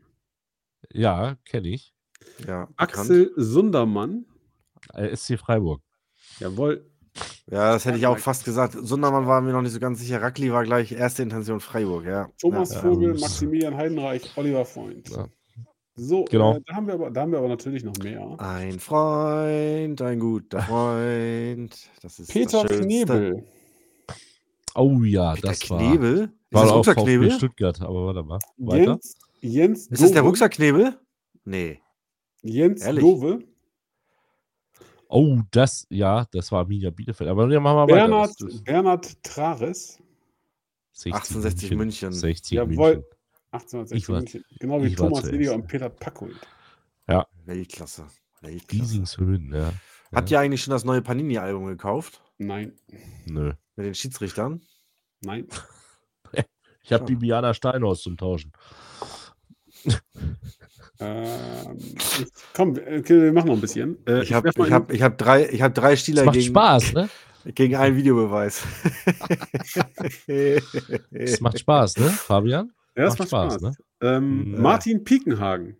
Ja, 0.93 1.38
kenne 1.45 1.69
ich. 1.69 1.93
Ja, 2.47 2.65
bekannt. 2.65 2.77
Axel 2.77 3.31
Sundermann, 3.35 4.26
Äh, 4.93 5.15
SC 5.15 5.38
Freiburg. 5.39 5.81
jawohl, 6.39 6.85
Ja, 7.49 7.73
das 7.73 7.85
hätte 7.85 7.97
ich 7.97 8.05
auch 8.07 8.17
fast 8.19 8.45
gesagt. 8.45 8.76
Sundermann 8.80 9.26
war 9.26 9.41
mir 9.41 9.51
noch 9.53 9.61
nicht 9.61 9.72
so 9.72 9.80
ganz 9.80 9.99
sicher. 9.99 10.22
Rackli 10.22 10.51
war 10.51 10.63
gleich 10.63 10.91
erste 10.91 11.23
Intention 11.23 11.59
Freiburg, 11.59 12.05
ja. 12.05 12.30
Thomas 12.39 12.73
ja. 12.73 12.81
Vogel, 12.81 13.15
ja. 13.15 13.19
Maximilian 13.22 13.76
Heidenreich, 13.76 14.31
Oliver 14.35 14.65
Freund. 14.65 15.09
Ja. 15.09 15.27
So, 15.97 16.26
Genau. 16.26 16.57
äh, 16.57 16.61
da, 16.65 16.76
haben 16.76 16.88
wir 16.88 16.93
aber, 16.95 17.09
da 17.09 17.22
haben 17.22 17.31
wir 17.31 17.39
aber 17.39 17.47
natürlich 17.47 17.84
noch 17.85 17.95
mehr. 18.03 18.35
Ein 18.39 18.80
Freund, 18.80 20.01
ein 20.01 20.19
guter 20.19 20.61
Freund. 20.61 21.73
Das 22.01 22.19
ist 22.19 22.31
Peter 22.31 22.63
das 22.63 22.72
Schönste. 22.77 22.85
Knebel, 22.85 23.43
Oh 24.76 25.03
ja, 25.03 25.34
Peter 25.35 25.47
das 25.49 25.69
war. 25.69 25.80
Knebel? 25.80 26.23
Ist 26.23 26.30
War 26.52 26.64
das 26.64 26.72
auch 26.72 26.84
VfB 26.85 26.89
Rucksackknebel? 26.91 27.31
Stuttgart, 27.31 27.81
aber 27.81 28.06
warte 28.07 28.23
mal. 28.23 28.39
Weiter. 28.57 28.91
Jens, 28.91 29.15
Jens 29.41 29.88
Ist 29.88 30.02
das 30.03 30.11
der 30.11 30.22
Dove, 30.22 30.27
Rucksackknebel? 30.30 30.99
Nee. 31.45 31.80
Jens 32.41 32.81
Ehrlich? 32.81 33.02
Dove, 33.03 33.39
Oh, 35.07 35.39
das, 35.52 35.85
ja, 35.89 36.26
das 36.31 36.52
war 36.52 36.60
Arminia 36.60 36.89
Bielefeld. 36.89 37.30
Aber 37.30 37.47
ja, 37.52 37.60
machen 37.60 37.77
wir 37.77 37.84
weiter. 37.84 37.95
Bernhard, 37.95 38.31
Das 38.39 38.53
ist 38.53 38.64
Bernhard 38.64 39.23
Trares, 39.23 39.99
60 40.93 41.14
1860 41.14 41.77
München. 41.77 42.11
60 42.11 42.52
Jawohl. 42.52 42.68
München. 42.76 43.03
1860 43.52 43.97
Ich 43.97 44.10
war- 44.10 44.18
München. 44.19 44.43
Genau 44.60 44.84
wie 44.84 44.95
Thomas. 44.95 45.26
Ediger 45.27 45.53
und 45.53 45.68
Peter 45.68 45.89
Packold. 45.89 46.35
Weltklasse. 47.45 48.07
Weltklasse. 48.41 48.65
Giesingshöhen, 48.68 49.53
ja. 49.53 49.72
Hat 50.14 50.30
ja 50.31 50.39
eigentlich 50.39 50.64
schon 50.64 50.72
das 50.72 50.84
neue 50.84 51.02
Panini-Album 51.03 51.65
gekauft? 51.68 52.22
Nein, 52.38 52.74
Nö. 53.26 53.53
Mit 53.76 53.86
den 53.88 53.95
Schiedsrichtern? 53.95 54.62
nein. 55.22 55.48
Ich 56.84 56.94
habe. 56.94 57.06
Bibiana 57.06 57.56
Steinhaus 57.56 58.03
zum 58.03 58.16
Tauschen. 58.16 58.52
Ähm, 60.99 61.78
ich, 61.80 62.26
komm, 62.53 62.76
wir- 62.76 62.99
okay, 62.99 63.22
wir 63.24 63.34
machen 63.34 63.48
noch 63.48 63.56
ein 63.56 63.62
bisschen. 63.62 63.98
Äh, 64.07 64.22
Ich 64.22 64.34
habe 64.34 64.49
ich 64.56 64.72
hab, 64.72 64.91
ich 64.94 65.02
hab 65.02 65.18
drei, 65.18 65.49
ich 65.49 65.62
hab 65.64 65.74
drei 65.74 65.91
Das 65.91 66.02
Stieler 66.02 66.24
macht 66.26 66.36
gegen, 66.36 66.45
Spaß, 66.45 66.94
ne? 66.94 67.10
gegen 67.56 67.76
einen 67.76 67.98
Videobeweis. 67.98 68.62
Das 71.12 71.41
macht 71.41 71.60
Spaß, 71.60 71.98
ne, 71.98 72.10
Fabian? 72.10 72.72
ja, 72.95 73.03
das 73.06 73.14
macht 73.18 73.20
macht 73.20 73.28
Spaß, 73.30 73.53
Spaß. 73.56 73.76
Ähm, 74.02 74.53
Ja. 74.53 74.62
Martin 74.62 75.03
Piekenhagen. 75.03 75.76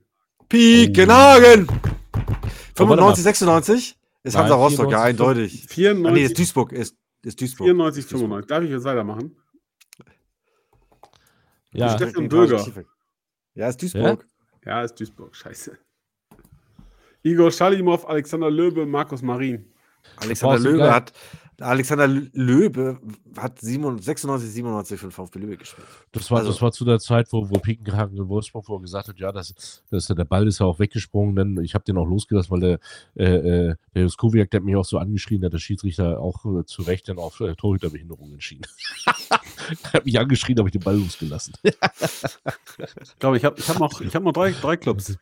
Piekenhagen! 0.49 1.68
Oh, 1.69 1.77
warte 1.77 2.86
mal. 2.86 3.14
95, 3.14 3.23
96? 3.23 3.98
Ist 4.26 4.34
Nein, 4.34 4.43
Hansa 4.43 4.56
Rostock, 4.56 4.91
ja, 4.91 5.03
94, 5.03 5.06
eindeutig. 5.06 5.65
Ah, 5.65 5.73
94, 5.73 6.14
nee, 6.19 6.26
ist 6.26 6.39
Duisburg. 6.39 6.72
Ist, 6.72 6.97
ist 7.22 7.39
Duisburg. 7.39 7.68
94 7.68 7.99
Ist 8.03 8.11
Duisburg. 8.11 8.30
95. 8.30 8.47
Darf 8.47 8.64
ich 8.64 8.69
jetzt 8.72 8.84
weitermachen? 8.84 9.38
Ja, 11.73 11.95
eine 11.95 12.27
Bürger. 12.27 12.65
Ja, 13.53 13.69
ist 13.69 13.80
Duisburg. 13.84 14.27
Ja, 14.65 14.81
ist 14.81 14.95
Duisburg. 14.95 15.35
Scheiße. 15.35 15.77
Igor 17.22 17.52
Schalimov, 17.52 18.07
Alexander 18.10 18.49
Löbe, 18.49 18.88
Markus 18.88 19.22
Marin. 19.22 19.72
Alexander 20.18 20.57
Löbe 20.57 20.91
hat 20.91 21.14
Alexander 21.60 22.07
Löbe 22.07 22.99
hat 23.38 23.60
97, 23.61 24.06
96, 24.06 24.52
97 24.52 24.99
für 24.99 25.07
den 25.07 25.11
VfB 25.11 25.40
Lübeck 25.40 25.60
gespielt. 25.60 25.88
das 26.11 26.30
war, 26.30 26.40
Also- 26.40 26.52
das 26.52 26.61
war 26.61 26.72
zu 26.72 26.84
der 26.86 26.99
Zeit, 26.99 27.32
wo, 27.32 27.49
wo 27.49 27.60
Piekenhagen 27.60 28.18
in 28.18 28.27
Wolfsburg 28.27 28.68
wo 28.68 28.76
er 28.77 28.82
gesagt 28.82 29.07
hat, 29.07 29.18
ja, 29.19 29.32
das, 29.32 29.84
das, 29.90 30.07
der 30.07 30.26
Ball 30.26 30.48
ist 30.48 30.60
ja 30.60 30.65
auch 30.65 30.80
weggesprungen, 30.80 31.36
denn 31.36 31.64
ich 31.64 31.73
habe 31.73 31.84
den 31.86 31.98
auch 31.98 32.06
losgelassen, 32.06 32.52
weil 32.52 32.60
der, 32.60 32.80
äh, 33.15 33.69
äh, 33.69 33.76
der 33.94 34.02
Juskowiak, 34.03 34.52
der 34.52 34.60
hat 34.60 34.65
mich 34.65 34.76
auch 34.76 34.84
so 34.86 34.98
angeschrien, 34.98 35.41
der 35.41 35.48
hat 35.48 35.53
der 35.53 35.60
Schiedsrichter 35.60 36.19
auch 36.19 36.44
äh, 36.45 36.65
zu 36.65 36.82
Recht 36.82 37.07
dann 37.07 37.18
auf 37.19 37.40
äh, 37.40 37.56
Torhüterbehinderung 37.56 38.34
entschieden. 38.34 38.65
er 39.84 39.94
hat 39.94 40.06
mich 40.06 40.19
angeschrien, 40.19 40.57
habe 40.57 40.68
ich 40.69 40.73
den 40.73 40.82
Ball 40.84 40.98
losgelassen. 40.98 41.53
Ich 41.64 43.19
glaube, 43.19 43.38
ich 43.38 43.45
habe 43.45 43.60
ich 43.60 43.69
hab 43.69 43.80
noch, 43.80 44.02
ich 44.02 44.14
hab 44.15 44.23
noch 44.23 44.34
drei, 44.34 44.52
drei 44.52 44.77
Clubs. 44.77 45.18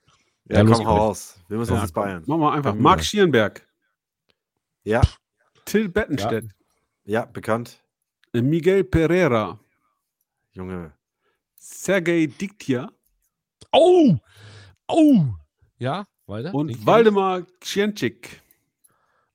Ja, 0.50 0.58
Ja, 0.58 0.66
komm, 0.66 0.86
hau 0.86 0.98
raus. 0.98 1.40
Wir 1.48 1.58
müssen 1.58 1.72
uns 1.72 1.80
Ja, 1.80 1.84
jetzt 1.86 1.94
beeilen. 1.94 2.24
Machen 2.26 2.42
wir 2.42 2.52
einfach. 2.52 2.76
Marc 2.76 3.04
Schierenberg, 3.04 3.66
Ja, 4.84 5.02
Till 5.66 5.90
Bettenstedt, 5.90 6.46
ja, 7.06 7.26
bekannt. 7.26 7.84
äh, 8.34 8.42
Miguel 8.42 8.84
Pereira, 8.84 9.60
Junge. 10.52 10.94
Sergej 11.56 12.28
Diktia 12.28 12.92
Oh! 13.72 14.18
Oh! 14.88 15.26
Ja, 15.80 16.06
weiter. 16.28 16.54
Und 16.54 16.70
ich. 16.70 16.86
Waldemar 16.86 17.44
Ksienczyk. 17.60 18.42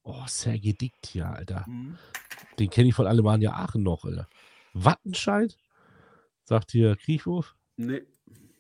Oh, 0.03 0.23
Sergej 0.27 0.75
Diktia, 0.75 1.33
Alter. 1.33 1.65
Den 2.59 2.71
kenne 2.71 2.89
ich 2.89 2.95
von 2.95 3.07
Alemannia 3.07 3.53
Aachen 3.53 3.83
noch, 3.83 4.05
Alter. 4.05 4.29
Wattenscheid? 4.75 5.57
Sagt 6.45 6.71
hier 6.71 6.97
Kriechhof? 6.97 7.57
Nee. 7.77 8.03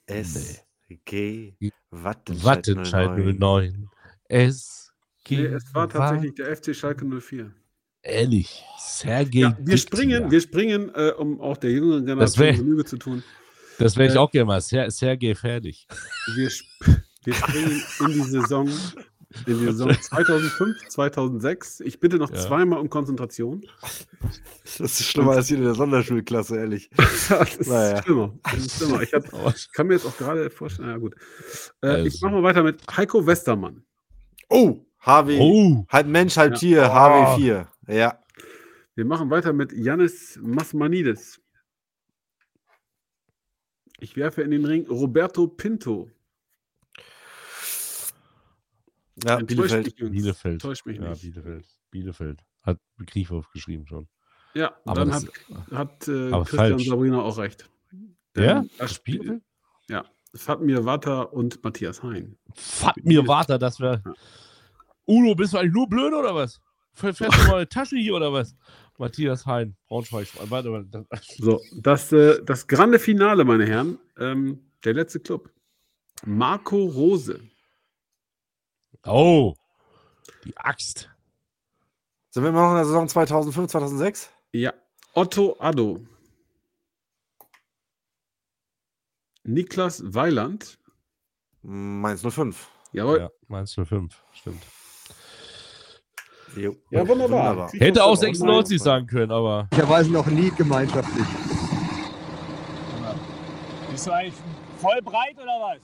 S, 0.07 0.65
G, 1.05 1.55
Wattenscheid 1.90 2.66
09. 2.66 3.89
S, 4.24 4.93
G. 5.24 5.36
Nee, 5.36 5.45
es 5.55 5.74
war 5.74 5.89
tatsächlich 5.89 6.35
der 6.35 6.57
FC 6.57 6.74
Schalke 6.74 7.05
04. 7.05 7.53
Ehrlich, 8.09 8.64
Sergej. 8.78 9.40
Ja, 9.43 9.56
wir 9.60 9.76
springen, 9.78 10.30
wir 10.30 10.40
springen, 10.40 10.90
äh, 10.94 11.12
um 11.16 11.40
auch 11.40 11.56
der 11.56 11.70
jüngeren 11.70 12.05
Generation 12.06 12.56
Genüge 12.56 12.85
zu 12.85 12.97
tun. 12.97 13.22
Das 13.78 13.97
wäre 13.97 14.09
ich 14.09 14.14
äh, 14.14 14.18
auch 14.18 14.30
gerne 14.30 14.47
mal. 14.47 14.60
Ser 14.60 14.90
Sergej 14.90 15.35
fertig. 15.35 15.86
Wir, 16.35 16.48
sp 16.51 16.66
wir 17.24 17.35
springen 17.35 17.82
in 18.01 18.06
die 18.12 18.22
Saison, 18.22 18.68
in 18.68 19.44
die 19.47 19.55
Saison 19.66 19.90
2005, 20.01 20.89
2006. 20.89 21.80
Ich 21.80 22.01
bitte 22.01 22.16
noch 22.16 22.30
Ja. 22.30 22.36
zweimal 22.36 22.80
um 22.80 22.89
Konzentration. 22.89 23.64
Das 24.78 24.80
ist 25.01 25.05
schlimmer 25.05 25.32
als 25.32 25.51
jede 25.51 25.62
der 25.64 25.74
Sonderschulklasse, 25.74 26.56
ehrlich. 26.56 26.89
das 26.97 27.56
ist 27.56 27.68
Naja. 27.68 28.02
schlimmer. 28.02 28.35
Das 28.44 28.55
ist 28.66 28.76
schlimmer. 28.78 29.02
Ich, 29.02 29.12
hab, 29.12 29.24
ich 29.55 29.70
kann 29.72 29.86
mir 29.86 29.94
jetzt 29.94 30.06
auch 30.06 30.16
gerade 30.16 30.48
vorstellen, 30.51 30.89
na 30.90 30.97
gut. 30.97 31.14
Äh, 31.85 32.06
Ich 32.06 32.14
Also. 32.14 32.26
mache 32.26 32.35
mal 32.36 32.43
weiter 32.43 32.62
mit 32.62 32.80
Heiko 32.97 33.24
Westermann. 33.26 33.82
Oh, 34.48 34.78
HW. 35.05 35.39
Oh, 35.40 35.85
Halb 35.90 36.06
Mensch, 36.09 36.36
halb 36.36 36.55
Ja. 36.55 36.59
Tier, 36.59 36.85
HW4. 36.93 37.66
Ja. 37.89 38.23
Wir 38.94 39.05
machen 39.05 39.31
weiter 39.31 39.52
mit 39.52 39.73
Yannis 39.73 40.39
Masmanidis. 40.43 41.40
Ich 44.01 44.16
werfe 44.16 44.43
in 44.43 44.51
den 44.51 44.65
Ring 44.65 44.86
Roberto 44.89 45.47
Pinto. 45.48 46.10
Ja, 49.24 49.39
Enttäuscht 49.39 49.47
Bielefeld. 49.73 50.01
mich. 50.01 50.10
Bielefeld. 50.12 50.60
Täuscht 50.62 50.86
mich 50.86 50.98
Ja, 50.98 51.10
nicht. 51.10 51.23
Bielefeld. 51.23 51.66
Bielefeld. 51.90 52.44
Hat 52.62 52.78
Kriechhof 53.06 53.51
geschrieben 53.51 53.86
schon. 53.86 54.09
Ja, 54.55 54.77
Aber 54.85 55.01
dann 55.01 55.09
das- 55.10 55.27
hat, 55.27 55.73
hat 55.73 56.09
äh, 56.09 56.28
aber 56.32 56.44
Christian 56.44 56.70
falsch. 56.70 56.86
Sabrina 56.89 57.23
auch 57.23 57.39
recht. 57.39 57.69
Ja? 58.36 58.65
Das 58.78 58.98
Bielefeld? 59.01 59.43
Spiel, 59.43 59.43
ja, 59.89 60.05
Fatmir 60.35 60.85
Wata 60.85 61.23
und 61.23 61.62
Matthias 61.65 62.02
Hein. 62.02 62.39
Fahrt 62.55 63.05
mir 63.05 63.27
weiter, 63.27 63.59
dass 63.59 63.81
wir. 63.81 64.02
Ja. 64.05 64.15
Uno, 65.06 65.35
bist 65.35 65.52
du 65.55 65.59
eigentlich 65.59 65.73
nur 65.73 65.89
blöd 65.89 66.12
oder 66.12 66.35
was? 66.35 66.60
Fähr- 66.98 67.14
Fährst 67.14 67.38
du 67.38 67.46
mal 67.48 67.56
eine 67.56 67.68
Tasche 67.68 67.96
hier 67.96 68.14
oder 68.14 68.32
was? 68.32 68.56
Matthias 68.98 69.46
Hein, 69.46 69.76
Braunschweig. 69.88 70.28
Warte, 70.50 70.72
warte. 70.72 71.06
So, 71.38 71.60
das, 71.76 72.12
äh, 72.12 72.42
das 72.44 72.66
grande 72.66 72.98
Finale, 72.98 73.44
meine 73.44 73.66
Herren. 73.66 73.98
Ähm, 74.18 74.70
der 74.84 74.94
letzte 74.94 75.20
Club. 75.20 75.52
Marco 76.26 76.84
Rose. 76.84 77.40
Oh, 79.06 79.54
die 80.44 80.56
Axt. 80.56 81.08
Sind 82.30 82.42
wir 82.42 82.50
immer 82.50 82.62
noch 82.62 82.70
in 82.70 82.76
der 82.76 82.84
Saison 82.86 83.08
2005, 83.08 83.70
2006? 83.70 84.30
Ja. 84.52 84.74
Otto 85.14 85.56
Addo. 85.60 86.00
Niklas 89.44 90.02
Weiland. 90.14 90.78
Mainz 91.62 92.22
05. 92.22 92.68
Jawohl. 92.92 93.18
Ja, 93.20 93.30
meinst 93.48 93.76
du 93.76 93.84
5, 93.84 94.22
stimmt. 94.32 94.62
Jo. 96.56 96.74
Ja, 96.90 97.06
wunderbar. 97.06 97.70
Hätte 97.72 98.02
auch 98.02 98.18
Kriegst 98.18 98.40
du 98.40 98.46
96 98.46 98.80
sagen 98.80 99.06
können, 99.06 99.30
aber 99.32 99.64
Möglicherweise 99.70 100.10
noch 100.10 100.24
nie 100.26 100.50
gemeinschaftlich. 100.50 101.26
Bist 103.90 104.06
du 104.06 104.12
eigentlich 104.12 104.34
voll 104.78 105.02
breit 105.02 105.36
oder 105.36 105.60
was? 105.60 105.80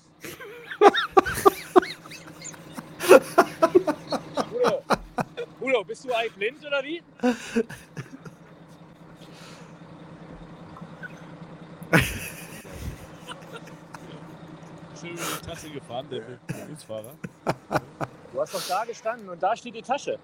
Udo, 4.52 4.82
Udo, 5.60 5.84
bist 5.84 6.04
du 6.04 6.12
eigentlich 6.12 6.34
blind 6.34 6.66
oder 6.66 6.82
wie? 6.82 7.00
schön 15.04 15.14
über 15.14 15.22
die 15.40 15.46
Tasse 15.46 15.70
gefahren, 15.70 16.06
der 16.10 16.22
Busfahrer. 16.66 17.14
Du 18.32 18.40
hast 18.40 18.54
doch 18.54 18.68
da 18.68 18.84
gestanden 18.84 19.28
und 19.28 19.42
da 19.42 19.56
steht 19.56 19.74
die 19.74 19.82
Tasche. 19.82 20.18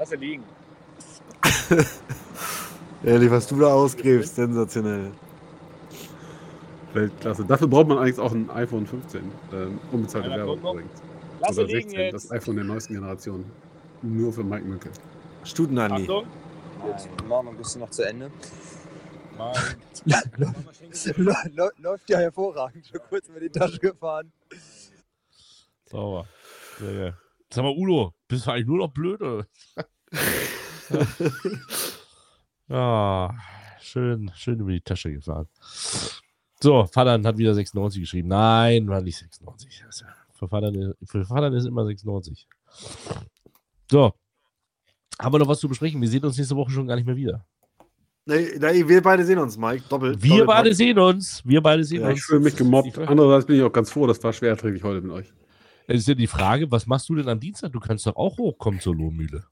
Lass 0.00 0.08
sie 0.08 0.16
liegen. 0.16 0.44
Ehrlich, 3.04 3.30
was 3.30 3.46
du 3.46 3.60
da 3.60 3.66
ausgräbst, 3.66 4.34
sensationell. 4.34 5.12
Weltklasse. 6.94 7.44
Dafür 7.44 7.68
braucht 7.68 7.88
man 7.88 7.98
eigentlich 7.98 8.18
auch 8.18 8.32
ein 8.32 8.50
iPhone 8.50 8.86
15. 8.86 9.30
Ähm, 9.52 9.78
unbezahlte 9.92 10.30
Ja, 10.30 10.38
Werbung 10.38 10.58
übrigens. 10.58 11.02
Lass 11.40 11.58
Oder 11.58 11.66
liegen 11.66 11.90
16, 11.90 12.12
das 12.12 12.22
jetzt. 12.24 12.32
iPhone 12.32 12.56
der 12.56 12.64
neuesten 12.64 12.94
Generation. 12.94 13.44
Nur 14.00 14.32
für 14.32 14.42
Mike 14.42 14.64
Mücke. 14.64 14.90
Stutenandi. 15.44 16.02
Achtung. 16.02 16.26
Jetzt 16.88 17.08
machen 17.28 17.46
wir 17.46 17.50
ein 17.50 17.56
bisschen 17.58 17.80
noch 17.82 17.90
zu 17.90 18.02
Ende. 18.02 18.30
Läuft 21.78 22.08
ja 22.08 22.18
hervorragend. 22.18 22.86
Schon 22.86 23.00
kurz 23.08 23.28
über 23.28 23.40
die 23.40 23.50
Tasche 23.50 23.78
gefahren. 23.78 24.32
Sauber. 25.84 26.26
Sehr 26.78 26.94
geil. 26.94 27.16
Sag 27.50 27.64
mal, 27.64 27.74
Udo, 27.76 28.14
bist 28.30 28.46
du 28.46 28.50
eigentlich 28.52 28.66
nur 28.66 28.78
noch 28.78 28.92
blöd? 28.92 29.20
Oder? 29.20 29.46
ja, 32.68 33.34
schön, 33.80 34.30
schön 34.34 34.60
über 34.60 34.70
die 34.72 34.80
Tasche 34.80 35.12
gefahren. 35.12 35.46
So, 36.62 36.84
Vater 36.86 37.20
hat 37.22 37.38
wieder 37.38 37.54
96 37.54 38.00
geschrieben. 38.02 38.28
Nein, 38.28 38.86
war 38.88 39.00
nicht 39.00 39.16
96. 39.18 39.82
Das 39.86 39.96
ist 39.96 40.02
ja- 40.02 40.14
Für 40.32 40.48
Vater, 40.48 40.72
für 41.04 41.24
Vater 41.24 41.52
ist 41.52 41.66
immer 41.66 41.84
96. 41.86 42.46
So. 43.90 44.12
Haben 45.20 45.34
wir 45.34 45.38
noch 45.38 45.48
was 45.48 45.60
zu 45.60 45.68
besprechen? 45.68 46.00
Wir 46.00 46.08
sehen 46.08 46.24
uns 46.24 46.38
nächste 46.38 46.56
Woche 46.56 46.70
schon 46.70 46.86
gar 46.86 46.96
nicht 46.96 47.04
mehr 47.06 47.16
wieder. 47.16 47.44
Nee, 48.26 48.48
nee, 48.58 48.86
wir 48.88 49.02
beide 49.02 49.24
sehen 49.24 49.38
uns, 49.38 49.56
Mike. 49.58 49.84
Doppelt. 49.88 50.22
Wir 50.22 50.30
doppelt, 50.30 50.46
beide 50.46 50.68
Mike. 50.68 50.76
sehen 50.76 50.98
uns. 50.98 51.42
Wir 51.44 51.60
beide 51.60 51.84
sehen 51.84 52.02
Ja, 52.02 52.08
uns. 52.08 52.18
Ich 52.18 52.24
fühle 52.24 52.40
mich 52.40 52.56
gemobbt. 52.56 52.96
Andererseits 52.98 53.46
bin 53.46 53.56
ich 53.56 53.62
auch 53.62 53.72
ganz 53.72 53.90
froh, 53.90 54.06
das 54.06 54.22
war 54.22 54.32
schwer 54.32 54.50
erträglich 54.50 54.82
heute 54.82 55.00
mit 55.00 55.10
euch. 55.12 55.32
Es 55.92 56.02
ist 56.02 56.08
ja 56.08 56.14
die 56.14 56.28
Frage, 56.28 56.70
was 56.70 56.86
machst 56.86 57.08
du 57.08 57.16
denn 57.16 57.28
am 57.28 57.40
Dienstag? 57.40 57.72
Du 57.72 57.80
kannst 57.80 58.06
doch 58.06 58.14
auch 58.14 58.38
hochkommen 58.38 58.78
zur 58.78 58.94
Lohmühle. 58.94 59.44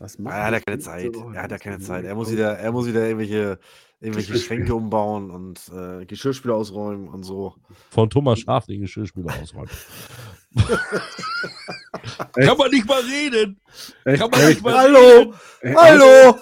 Was 0.00 0.18
Ah, 0.18 0.22
macht 0.22 0.34
er 0.34 0.44
hat 0.46 0.52
ja 0.54 0.58
keine 0.60 0.78
Zeit. 0.80 1.14
Er 1.32 1.42
hat 1.44 1.50
ja 1.52 1.58
keine 1.58 1.78
Zeit. 1.78 2.04
Er 2.04 2.16
muss 2.16 2.32
wieder, 2.32 2.58
er 2.58 2.72
muss 2.72 2.88
wieder 2.88 3.04
irgendwelche, 3.06 3.60
irgendwelche. 4.00 4.36
Schränke 4.36 4.74
umbauen 4.74 5.30
und 5.30 5.60
äh, 5.72 6.04
Geschirrspüler 6.06 6.56
ausräumen 6.56 7.06
und 7.08 7.22
so. 7.22 7.54
Von 7.90 8.10
Thomas 8.10 8.40
Schaf 8.40 8.66
den 8.66 8.80
Geschirrspüler 8.80 9.32
ausräumen. 9.40 9.70
Kann 12.32 12.58
man 12.58 12.70
nicht 12.72 12.88
mal 12.88 13.00
reden. 13.02 13.60
Echt? 14.04 14.20
Kann 14.20 14.30
man 14.30 14.40
Echt? 14.40 14.48
nicht 14.48 14.62
mal 14.64 14.74
Hallo! 14.76 15.32
reden. 15.62 15.76
Hallo! 15.76 16.36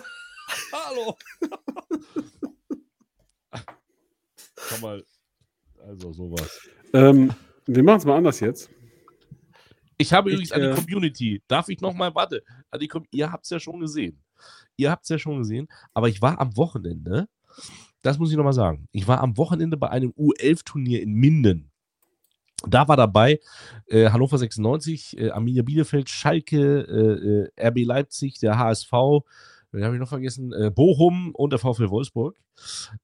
Hallo. 0.73 1.19
Komm 4.71 4.81
mal. 4.81 5.05
Also 5.87 6.13
sowas. 6.15 6.61
Ähm, 6.95 7.31
wir 7.67 7.83
machen 7.83 7.99
es 7.99 8.05
mal 8.05 8.17
anders 8.17 8.41
jetzt. 8.41 8.71
Ich 9.97 10.13
habe 10.13 10.29
Ich, 10.29 10.35
übrigens 10.35 10.53
an 10.53 10.61
die 10.61 10.67
äh, 10.69 10.75
Community, 10.75 11.43
darf 11.49 11.69
ich 11.69 11.81
noch 11.81 11.95
mal, 11.95 12.15
warte, 12.15 12.43
an 12.71 12.81
die 12.81 12.89
Com 12.89 13.05
ihr 13.11 13.31
habt 13.31 13.45
es 13.45 13.51
ja 13.51 13.61
schon 13.61 13.81
gesehen. 13.81 14.21
Ihr 14.77 14.91
habt 14.91 15.05
es 15.05 15.09
ja 15.09 15.19
schon 15.19 15.39
gesehen, 15.39 15.69
aber 15.93 16.09
ich 16.09 16.21
war 16.21 16.41
am 16.41 16.57
Wochenende, 16.57 17.29
das 18.03 18.19
muss 18.19 18.31
ich 18.31 18.37
noch 18.37 18.45
mal 18.45 18.53
sagen, 18.53 18.89
ich 18.93 19.07
war 19.07 19.21
am 19.21 19.37
Wochenende 19.37 19.77
bei 19.77 19.89
einem 19.89 20.11
U11-Turnier 20.11 21.01
in 21.01 21.13
Minden. 21.15 21.71
Da 22.67 22.89
war 22.89 22.97
dabei 22.97 23.41
äh, 23.87 24.09
Hannover 24.11 24.39
96, 24.39 25.19
äh, 25.19 25.31
Arminia 25.31 25.63
Bielefeld, 25.63 26.09
Schalke, 26.09 27.51
äh, 27.59 27.63
äh, 27.63 27.69
RB 27.69 27.85
Leipzig, 27.85 28.39
der 28.39 28.59
HSV, 28.59 28.93
wen 29.75 29.85
habe 29.85 29.97
ich 29.97 30.01
noch 30.01 30.09
vergessen, 30.09 30.53
äh, 30.53 30.71
Bochum 30.71 31.35
und 31.35 31.51
der 31.51 31.59
VfL 31.59 31.91
Wolfsburg. 31.91 32.39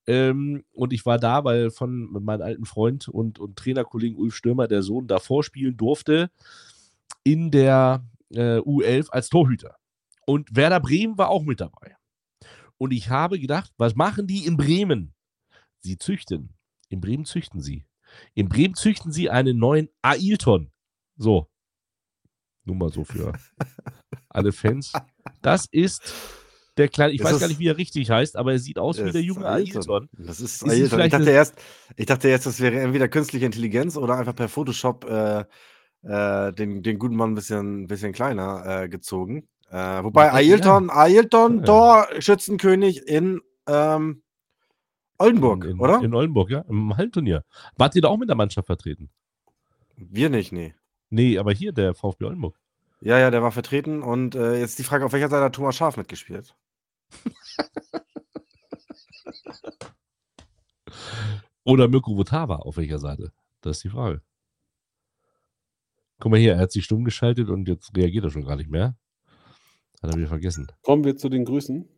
Ähm, 0.06 0.64
und 0.72 0.92
ich 0.92 1.04
war 1.04 1.18
da, 1.18 1.44
weil 1.44 1.70
von 1.70 2.10
meinem 2.12 2.42
alten 2.42 2.64
Freund 2.64 3.08
und, 3.08 3.38
und 3.38 3.56
Trainerkollegen 3.56 4.16
Ulf 4.16 4.36
Stürmer, 4.36 4.68
der 4.68 4.82
Sohn, 4.82 5.08
da 5.08 5.18
vorspielen 5.18 5.76
durfte 5.76 6.30
in 7.24 7.50
der 7.50 8.06
äh, 8.30 8.58
U11 8.58 9.10
als 9.10 9.28
Torhüter. 9.28 9.76
Und 10.26 10.54
Werder 10.54 10.80
Bremen 10.80 11.18
war 11.18 11.28
auch 11.28 11.42
mit 11.42 11.60
dabei. 11.60 11.96
Und 12.78 12.92
ich 12.92 13.10
habe 13.10 13.38
gedacht, 13.38 13.72
was 13.76 13.96
machen 13.96 14.26
die 14.26 14.46
in 14.46 14.56
Bremen? 14.56 15.12
Sie 15.80 15.98
züchten. 15.98 16.54
In 16.88 17.00
Bremen 17.00 17.24
züchten 17.24 17.60
sie. 17.60 17.84
In 18.34 18.48
Bremen 18.48 18.74
züchten 18.74 19.12
sie 19.12 19.28
einen 19.28 19.58
neuen 19.58 19.88
Ailton. 20.02 20.70
So. 21.16 21.50
Nur 22.64 22.76
mal 22.76 22.92
so 22.92 23.04
für 23.04 23.32
alle 24.28 24.52
Fans. 24.52 24.92
Das 25.42 25.66
ist 25.70 26.39
der 26.80 26.88
kleine, 26.88 27.12
ich 27.12 27.20
Ist 27.20 27.24
weiß 27.24 27.32
das- 27.34 27.40
gar 27.40 27.48
nicht, 27.48 27.60
wie 27.60 27.68
er 27.68 27.76
richtig 27.76 28.10
heißt, 28.10 28.36
aber 28.36 28.52
er 28.52 28.58
sieht 28.58 28.78
aus 28.78 28.98
wie 28.98 29.04
Das 29.04 29.12
der 29.12 29.20
ist 29.20 29.26
junge 29.26 29.46
Ailton. 29.46 29.76
Ailton. 29.82 30.08
Das 30.18 30.40
ist, 30.40 30.62
es 30.62 30.68
Ailton. 30.68 31.00
Ich 31.00 31.10
dachte, 31.12 31.30
erst, 31.30 31.54
ich 31.96 32.06
dachte 32.06 32.28
erst, 32.28 32.46
das 32.46 32.60
wäre 32.60 32.80
entweder 32.80 33.08
künstliche 33.08 33.46
Intelligenz 33.46 33.96
oder 33.96 34.16
einfach 34.18 34.34
per 34.34 34.48
Photoshop 34.48 35.04
äh, 35.08 35.44
äh, 36.02 36.52
den, 36.52 36.82
den 36.82 36.98
guten 36.98 37.14
Mann 37.16 37.32
ein 37.32 37.34
bisschen, 37.34 37.86
bisschen 37.86 38.12
kleiner 38.12 38.82
äh, 38.82 38.88
gezogen. 38.88 39.48
Äh, 39.70 40.02
wobei 40.02 40.26
Ja. 40.26 40.32
Ailton, 40.34 40.90
Ailton, 40.90 41.58
Ja. 41.58 41.64
Torschützenkönig 41.64 43.06
in 43.06 43.40
ähm, 43.68 44.22
Oldenburg, 45.18 45.64
in, 45.64 45.70
in, 45.72 45.80
oder? 45.80 46.00
In 46.02 46.14
Oldenburg, 46.14 46.50
ja. 46.50 46.64
Im 46.68 46.96
Hallenturnier. 46.96 47.44
Wart 47.76 47.94
ihr 47.94 48.02
da 48.02 48.08
auch 48.08 48.16
mit 48.18 48.28
der 48.28 48.36
Mannschaft 48.36 48.66
vertreten? 48.66 49.10
Wir 49.96 50.30
nicht, 50.30 50.50
nee. 50.52 50.74
Nee, 51.10 51.38
aber 51.38 51.52
hier 51.52 51.72
der 51.72 51.94
VfB 51.94 52.24
Oldenburg. 52.24 52.56
Ja, 53.02 53.18
ja, 53.18 53.30
der 53.30 53.42
war 53.42 53.52
vertreten 53.52 54.02
und 54.02 54.34
äh, 54.34 54.58
jetzt 54.58 54.78
die 54.78 54.82
Frage, 54.82 55.04
auf 55.06 55.12
welcher 55.12 55.28
Seite 55.28 55.44
hat 55.44 55.54
Thomas 55.54 55.76
Schaf 55.76 55.96
mitgespielt? 55.96 56.54
Oder 61.64 61.88
Mirko 61.88 62.16
Votava 62.16 62.56
auf 62.56 62.76
welcher 62.76 62.98
Seite? 62.98 63.32
Das 63.60 63.76
ist 63.76 63.84
die 63.84 63.90
Frage. 63.90 64.22
Guck 66.18 66.32
mal 66.32 66.40
hier, 66.40 66.54
er 66.54 66.60
hat 66.60 66.72
sich 66.72 66.84
stumm 66.84 67.04
geschaltet 67.04 67.48
und 67.48 67.68
jetzt 67.68 67.96
reagiert 67.96 68.24
er 68.24 68.30
schon 68.30 68.44
gar 68.44 68.56
nicht 68.56 68.70
mehr. 68.70 68.96
Hat 70.02 70.10
er 70.10 70.16
wieder 70.16 70.28
vergessen. 70.28 70.66
Kommen 70.82 71.04
wir 71.04 71.16
zu 71.16 71.28
den 71.28 71.44
Grüßen. 71.44 71.88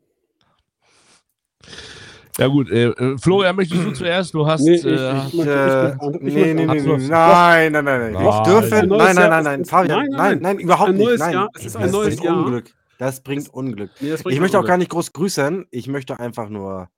Ja 2.39 2.47
gut, 2.47 2.71
äh, 2.71 2.89
äh 2.89 3.19
Flo, 3.19 3.43
ja, 3.43 3.53
möchtest 3.53 3.85
du 3.85 3.93
zuerst? 3.93 4.33
Du 4.33 4.47
hast... 4.47 4.63
Nee, 4.63 4.77
ich, 4.77 4.85
äh, 4.85 5.27
ich, 5.27 5.35
ich, 5.35 5.47
äh, 5.47 5.97
nee, 6.21 6.55
nee, 6.55 6.55
nee, 6.55 6.67
nee, 6.67 7.09
nein, 7.09 7.73
nein, 7.73 7.85
nein, 7.85 8.13
nein. 8.13 8.29
Ich 8.29 8.39
dürfe... 8.41 8.87
Nein, 8.87 8.89
nein, 8.89 9.15
nein, 9.15 9.45
nein, 9.45 9.65
Fabian, 9.65 10.07
nein, 10.11 10.39
nein, 10.41 10.59
überhaupt 10.59 10.95
nicht. 10.95 11.19
Nein, 11.19 11.49
es 11.55 11.67
ist 11.67 11.77
ein 11.77 11.91
neues 11.91 12.23
Jahr. 12.23 12.37
Unglück. 12.37 12.75
Das 13.03 13.20
bringt 13.20 13.49
Unglück. 13.49 13.91
Nee, 13.99 14.11
das 14.11 14.23
bringt 14.23 14.35
Ich 14.35 14.41
möchte 14.41 14.57
auch 14.57 14.61
Unglück. 14.61 14.69
gar 14.69 14.79
nicht 14.79 14.91
groß 14.93 15.12
grüßen. 15.12 15.66
Ich 15.73 15.89
möchte 15.89 16.20
einfach 16.20 16.49
nur 16.49 16.89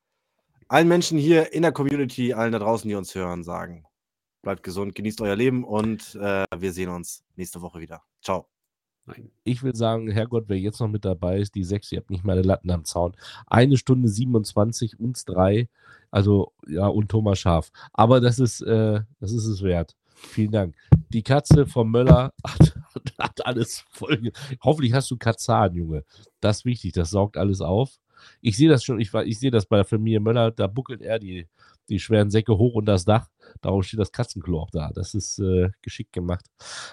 allen 0.69 0.87
Menschen 0.87 1.17
hier 1.17 1.55
in 1.55 1.63
der 1.63 1.73
Community, 1.73 2.35
allen 2.35 2.53
da 2.53 2.59
draußen, 2.59 2.87
die 2.87 2.95
uns 2.95 3.15
hören, 3.15 3.43
sagen: 3.43 3.87
Bleibt 4.43 4.63
gesund, 4.63 4.95
genießt 4.95 5.23
euer 5.23 5.35
Leben 5.35 5.65
und 5.65 6.15
äh, 6.17 6.45
wir 6.59 6.73
sehen 6.75 6.91
uns 6.91 7.25
nächste 7.37 7.63
Woche 7.63 7.81
wieder. 7.81 8.03
Ciao. 8.21 8.47
Nein. 9.07 9.31
ich 9.45 9.63
will 9.63 9.75
sagen, 9.75 10.11
Herrgott, 10.11 10.45
wer 10.49 10.59
jetzt 10.59 10.79
noch 10.79 10.89
mit 10.89 11.07
dabei 11.07 11.39
ist, 11.39 11.55
die 11.55 11.65
sechs, 11.65 11.91
ihr 11.91 12.01
habt 12.01 12.11
nicht 12.11 12.23
meine 12.23 12.43
Latten 12.43 12.71
am 12.71 12.85
Zaun. 12.85 13.17
Eine 13.47 13.79
Stunde 13.79 14.09
27, 14.09 15.01
uns 15.01 15.25
drei, 15.25 15.71
also 16.11 16.53
ja, 16.67 16.87
und 16.87 17.11
Thomas 17.11 17.39
Schaf. 17.39 17.71
Aber 17.95 18.21
das 18.21 18.39
ist, 18.39 18.61
äh, 18.61 19.01
das 19.21 19.33
ist 19.33 19.47
es 19.47 19.63
wert. 19.63 19.97
Vielen 20.15 20.53
Dank. 20.53 20.75
Die 21.09 21.23
Katze 21.23 21.67
vom 21.67 21.91
Möller 21.91 22.35
hat, 22.47 22.79
hat 23.19 23.45
alles 23.47 23.85
voll. 23.91 24.33
Hoffentlich 24.63 24.93
hast 24.93 25.11
du 25.11 25.17
Katzahn, 25.17 25.75
Junge. 25.75 26.05
Das 26.41 26.59
ist 26.59 26.65
wichtig, 26.65 26.93
das 26.93 27.11
saugt 27.11 27.37
alles 27.37 27.61
auf. 27.61 27.99
Ich 28.41 28.57
sehe 28.57 28.69
das 28.69 28.85
schon, 28.85 29.01
ich, 29.01 29.13
ich 29.13 29.39
sehe 29.39 29.51
das 29.51 29.67
bei 29.67 29.77
der 29.77 29.85
Familie 29.85 30.21
Möller, 30.21 30.51
da 30.51 30.67
buckelt 30.67 31.03
er 31.03 31.19
die, 31.19 31.47
die 31.89 31.99
schweren 31.99 32.31
Säcke 32.31 32.57
hoch 32.57 32.75
unter 32.75 32.93
das 32.93 33.05
Dach. 33.05 33.29
Darum 33.61 33.83
steht 33.83 34.01
das 34.01 34.13
Katzenklo 34.13 34.61
auch 34.61 34.71
da. 34.71 34.91
Das 34.95 35.15
ist 35.15 35.39
äh, 35.39 35.71
geschickt 35.83 36.13
gemacht. 36.13 36.47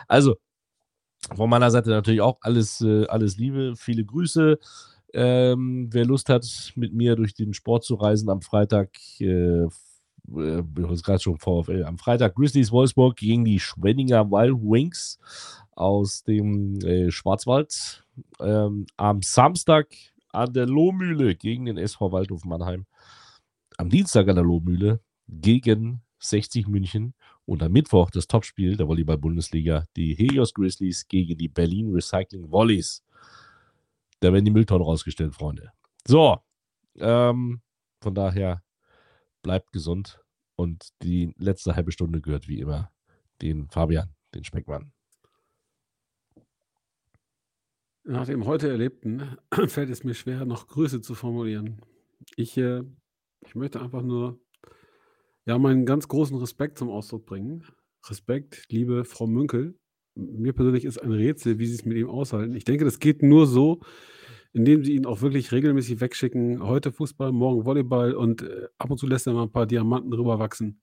Also, 0.07 0.35
von 1.35 1.49
meiner 1.49 1.71
Seite 1.71 1.89
natürlich 1.89 2.21
auch 2.21 2.39
alles, 2.41 2.81
äh, 2.81 3.05
alles 3.07 3.37
Liebe, 3.37 3.75
viele 3.75 4.03
Grüße. 4.03 4.57
Ähm, 5.13 5.89
wer 5.91 6.05
Lust 6.05 6.29
hat, 6.29 6.45
mit 6.75 6.93
mir 6.93 7.15
durch 7.15 7.33
den 7.33 7.53
Sport 7.53 7.83
zu 7.83 7.95
reisen 7.95 8.29
am 8.29 8.41
Freitag, 8.41 8.89
äh, 9.19 9.65
äh, 9.65 10.63
gerade 10.73 11.19
schon 11.19 11.37
VfL, 11.37 11.83
am 11.85 11.97
Freitag 11.97 12.35
Grizzlies 12.35 12.71
Wolfsburg 12.71 13.17
gegen 13.17 13.43
die 13.43 13.59
Schwenninger 13.59 14.29
Wild 14.31 14.57
Wings 14.61 15.19
aus 15.71 16.23
dem 16.23 16.79
äh, 16.81 17.11
Schwarzwald. 17.11 18.05
Ähm, 18.39 18.85
am 18.97 19.21
Samstag 19.21 19.87
an 20.31 20.53
der 20.53 20.67
Lohmühle 20.67 21.35
gegen 21.35 21.65
den 21.65 21.77
SV 21.77 22.11
Waldhof 22.11 22.45
Mannheim. 22.45 22.85
Am 23.77 23.89
Dienstag 23.89 24.27
an 24.27 24.35
der 24.35 24.43
Lohmühle 24.43 25.01
gegen 25.27 26.01
60 26.19 26.67
München. 26.67 27.13
Und 27.45 27.63
am 27.63 27.71
Mittwoch 27.71 28.11
das 28.11 28.27
Topspiel 28.27 28.77
der 28.77 28.87
Volleyball-Bundesliga, 28.87 29.85
die 29.95 30.13
Helios 30.13 30.53
Grizzlies 30.53 31.07
gegen 31.07 31.37
die 31.37 31.49
Berlin 31.49 31.91
Recycling 31.91 32.51
Volleys. 32.51 33.03
Da 34.19 34.31
werden 34.31 34.45
die 34.45 34.51
Mülltonnen 34.51 34.85
rausgestellt, 34.85 35.33
Freunde. 35.33 35.71
So, 36.07 36.37
ähm, 36.97 37.61
von 37.99 38.15
daher 38.15 38.63
bleibt 39.41 39.71
gesund 39.71 40.21
und 40.55 40.89
die 41.01 41.33
letzte 41.37 41.75
halbe 41.75 41.91
Stunde 41.91 42.21
gehört 42.21 42.47
wie 42.47 42.59
immer 42.59 42.91
den 43.41 43.67
Fabian, 43.69 44.13
den 44.35 44.43
Speckmann. 44.43 44.93
Nach 48.03 48.25
dem 48.25 48.45
heute 48.45 48.67
Erlebten 48.67 49.37
fällt 49.67 49.91
es 49.91 50.03
mir 50.03 50.15
schwer, 50.15 50.45
noch 50.45 50.67
Grüße 50.67 51.01
zu 51.01 51.13
formulieren. 51.13 51.81
Ich, 52.35 52.57
äh, 52.57 52.81
ich 53.45 53.53
möchte 53.53 53.79
einfach 53.79 54.01
nur 54.01 54.39
ja, 55.45 55.57
meinen 55.59 55.85
ganz 55.85 56.07
großen 56.07 56.37
Respekt 56.37 56.79
zum 56.79 56.89
Ausdruck 56.89 57.25
bringen. 57.25 57.63
Respekt, 58.09 58.65
liebe 58.69 59.05
Frau 59.05 59.27
Münkel. 59.27 59.75
Mir 60.15 60.53
persönlich 60.53 60.83
ist 60.83 60.97
ein 60.97 61.11
Rätsel, 61.11 61.59
wie 61.59 61.67
Sie 61.67 61.75
es 61.75 61.85
mit 61.85 61.97
ihm 61.97 62.09
aushalten. 62.09 62.55
Ich 62.55 62.63
denke, 62.63 62.85
das 62.85 62.99
geht 62.99 63.21
nur 63.21 63.45
so, 63.45 63.81
indem 64.51 64.83
Sie 64.83 64.93
ihn 64.95 65.05
auch 65.05 65.21
wirklich 65.21 65.51
regelmäßig 65.51 66.01
wegschicken. 66.01 66.63
Heute 66.63 66.91
Fußball, 66.91 67.31
morgen 67.31 67.65
Volleyball 67.65 68.15
und 68.15 68.41
äh, 68.41 68.67
ab 68.79 68.89
und 68.89 68.97
zu 68.97 69.05
lässt 69.05 69.27
er 69.27 69.33
mal 69.33 69.43
ein 69.43 69.51
paar 69.51 69.67
Diamanten 69.67 70.09
drüber 70.09 70.39
wachsen 70.39 70.81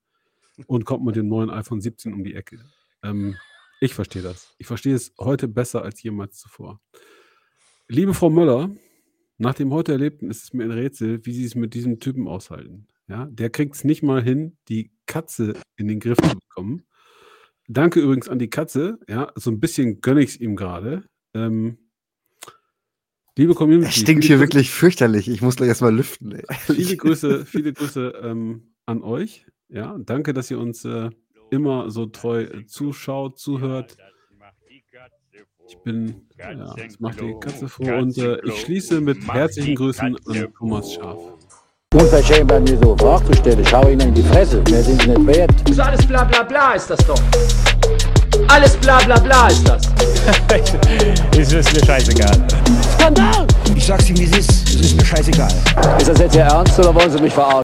und 0.69 0.85
kommt 0.85 1.05
mit 1.05 1.17
dem 1.17 1.27
neuen 1.27 1.51
iPhone 1.51 1.81
17 1.81 2.15
um 2.15 2.23
die 2.23 2.35
Ecke. 2.35 2.61
Ähm, 3.03 3.37
ich 3.81 3.95
verstehe 3.95 4.23
das. 4.23 4.55
Ich 4.59 4.67
verstehe 4.67 4.95
es 4.95 5.13
heute 5.19 5.49
besser 5.49 5.83
als 5.83 6.03
jemals 6.03 6.39
zuvor. 6.39 6.81
Liebe 7.89 8.15
Frau 8.15 8.31
Möller, 8.31 8.71
nach 9.39 9.55
dem 9.55 9.73
heute 9.73 9.93
Erlebten 9.93 10.31
ist 10.31 10.43
es 10.45 10.53
mir 10.53 10.65
ein 10.65 10.71
Rätsel, 10.71 11.25
wie 11.25 11.33
Sie 11.33 11.45
es 11.45 11.55
mit 11.55 11.75
diesem 11.75 12.01
Typen 12.01 12.27
aushalten. 12.27 12.89
Ja, 13.07 13.27
der 13.27 13.51
kriegt 13.51 13.75
es 13.75 13.85
nicht 13.85 14.03
mal 14.03 14.23
hin, 14.23 14.59
die 14.69 14.91
Katze 15.07 15.55
in 15.77 15.89
den 15.89 16.01
Griff 16.01 16.19
zu 16.19 16.37
bekommen. 16.37 16.85
Danke 17.67 18.01
übrigens 18.01 18.29
an 18.29 18.39
die 18.39 18.51
Katze. 18.51 18.99
Ja, 19.09 19.33
so 19.35 19.51
ein 19.51 19.61
bisschen 19.61 20.01
gönne 20.01 20.23
ich 20.23 20.31
es 20.31 20.41
ihm 20.41 20.57
gerade. 20.57 21.05
Ähm, 21.35 21.79
liebe 23.37 23.55
Community. 23.55 23.89
Es 23.89 23.97
stinkt 23.97 24.25
hier 24.25 24.37
Grü- 24.37 24.41
wirklich 24.41 24.71
fürchterlich. 24.71 25.29
Ich 25.29 25.41
muss 25.41 25.57
gleich 25.57 25.69
erstmal 25.69 25.95
lüften. 25.95 26.33
Ey. 26.33 26.45
Viele 26.67 26.97
Grüße, 26.97 27.47
viele 27.47 27.73
Grüße 27.73 28.21
ähm, 28.23 28.75
an 28.87 29.03
euch. 29.03 29.47
Ja, 29.69 29.97
danke, 29.99 30.33
dass 30.35 30.51
ihr 30.51 30.59
uns 30.59 30.85
äh, 30.85 31.11
immer 31.51 31.91
so 31.91 32.07
treu 32.07 32.43
äh, 32.43 32.67
zuschaut, 32.67 33.39
zuhört. 33.39 33.97
Ich 35.69 35.77
bin, 35.79 36.27
ja, 36.39 36.55
das 36.55 36.99
macht 36.99 37.21
die 37.21 37.35
Katze 37.41 37.69
froh 37.69 37.99
und 37.99 38.17
äh, 38.17 38.41
ich 38.47 38.61
schließe 38.63 39.01
mit 39.03 39.31
herzlichen 39.31 39.75
Grüßen 39.75 40.17
an 40.17 40.53
Thomas 40.57 40.95
Schaf. 40.95 41.19
Unverschämt 41.95 42.49
bei 42.49 42.61
mir 42.61 42.79
so 42.83 42.95
Fragen 42.97 43.35
stellen. 43.35 43.61
Ich 43.61 43.73
hau 43.73 43.89
Ihnen 43.89 44.09
in 44.09 44.15
die 44.15 44.23
Fresse. 44.23 44.63
Mehr 44.71 44.83
sind 44.83 45.01
Sie 45.01 45.09
nicht 45.09 45.27
wert. 45.27 45.51
So 45.71 45.83
alles 45.83 46.07
bla 46.07 46.25
bla 46.25 46.43
bla 46.43 46.73
ist 46.73 46.91
das 46.91 46.99
doch. 47.07 47.21
Alles 48.49 48.77
bla 48.77 48.99
bla 49.05 49.19
bla 49.19 49.49
ist 49.49 49.67
das. 49.67 49.87
ist, 51.39 51.53
ist 51.53 51.75
mir 51.75 51.87
scheißegal. 51.87 52.47
Skandal! 52.95 53.47
Ich 53.75 53.87
sag's 53.87 54.09
Ihnen, 54.11 54.19
wie 54.19 54.25
es 54.25 54.37
ist. 54.39 54.69
Es 54.69 54.81
ist 54.81 54.97
mir 54.97 55.05
scheißegal. 55.05 55.51
Ist 55.99 56.09
das 56.09 56.19
jetzt 56.19 56.37
Ihr 56.37 56.43
Ernst 56.43 56.79
oder 56.79 56.95
wollen 56.95 57.11
Sie 57.11 57.21
mich 57.21 57.33
verarschen? 57.33 57.57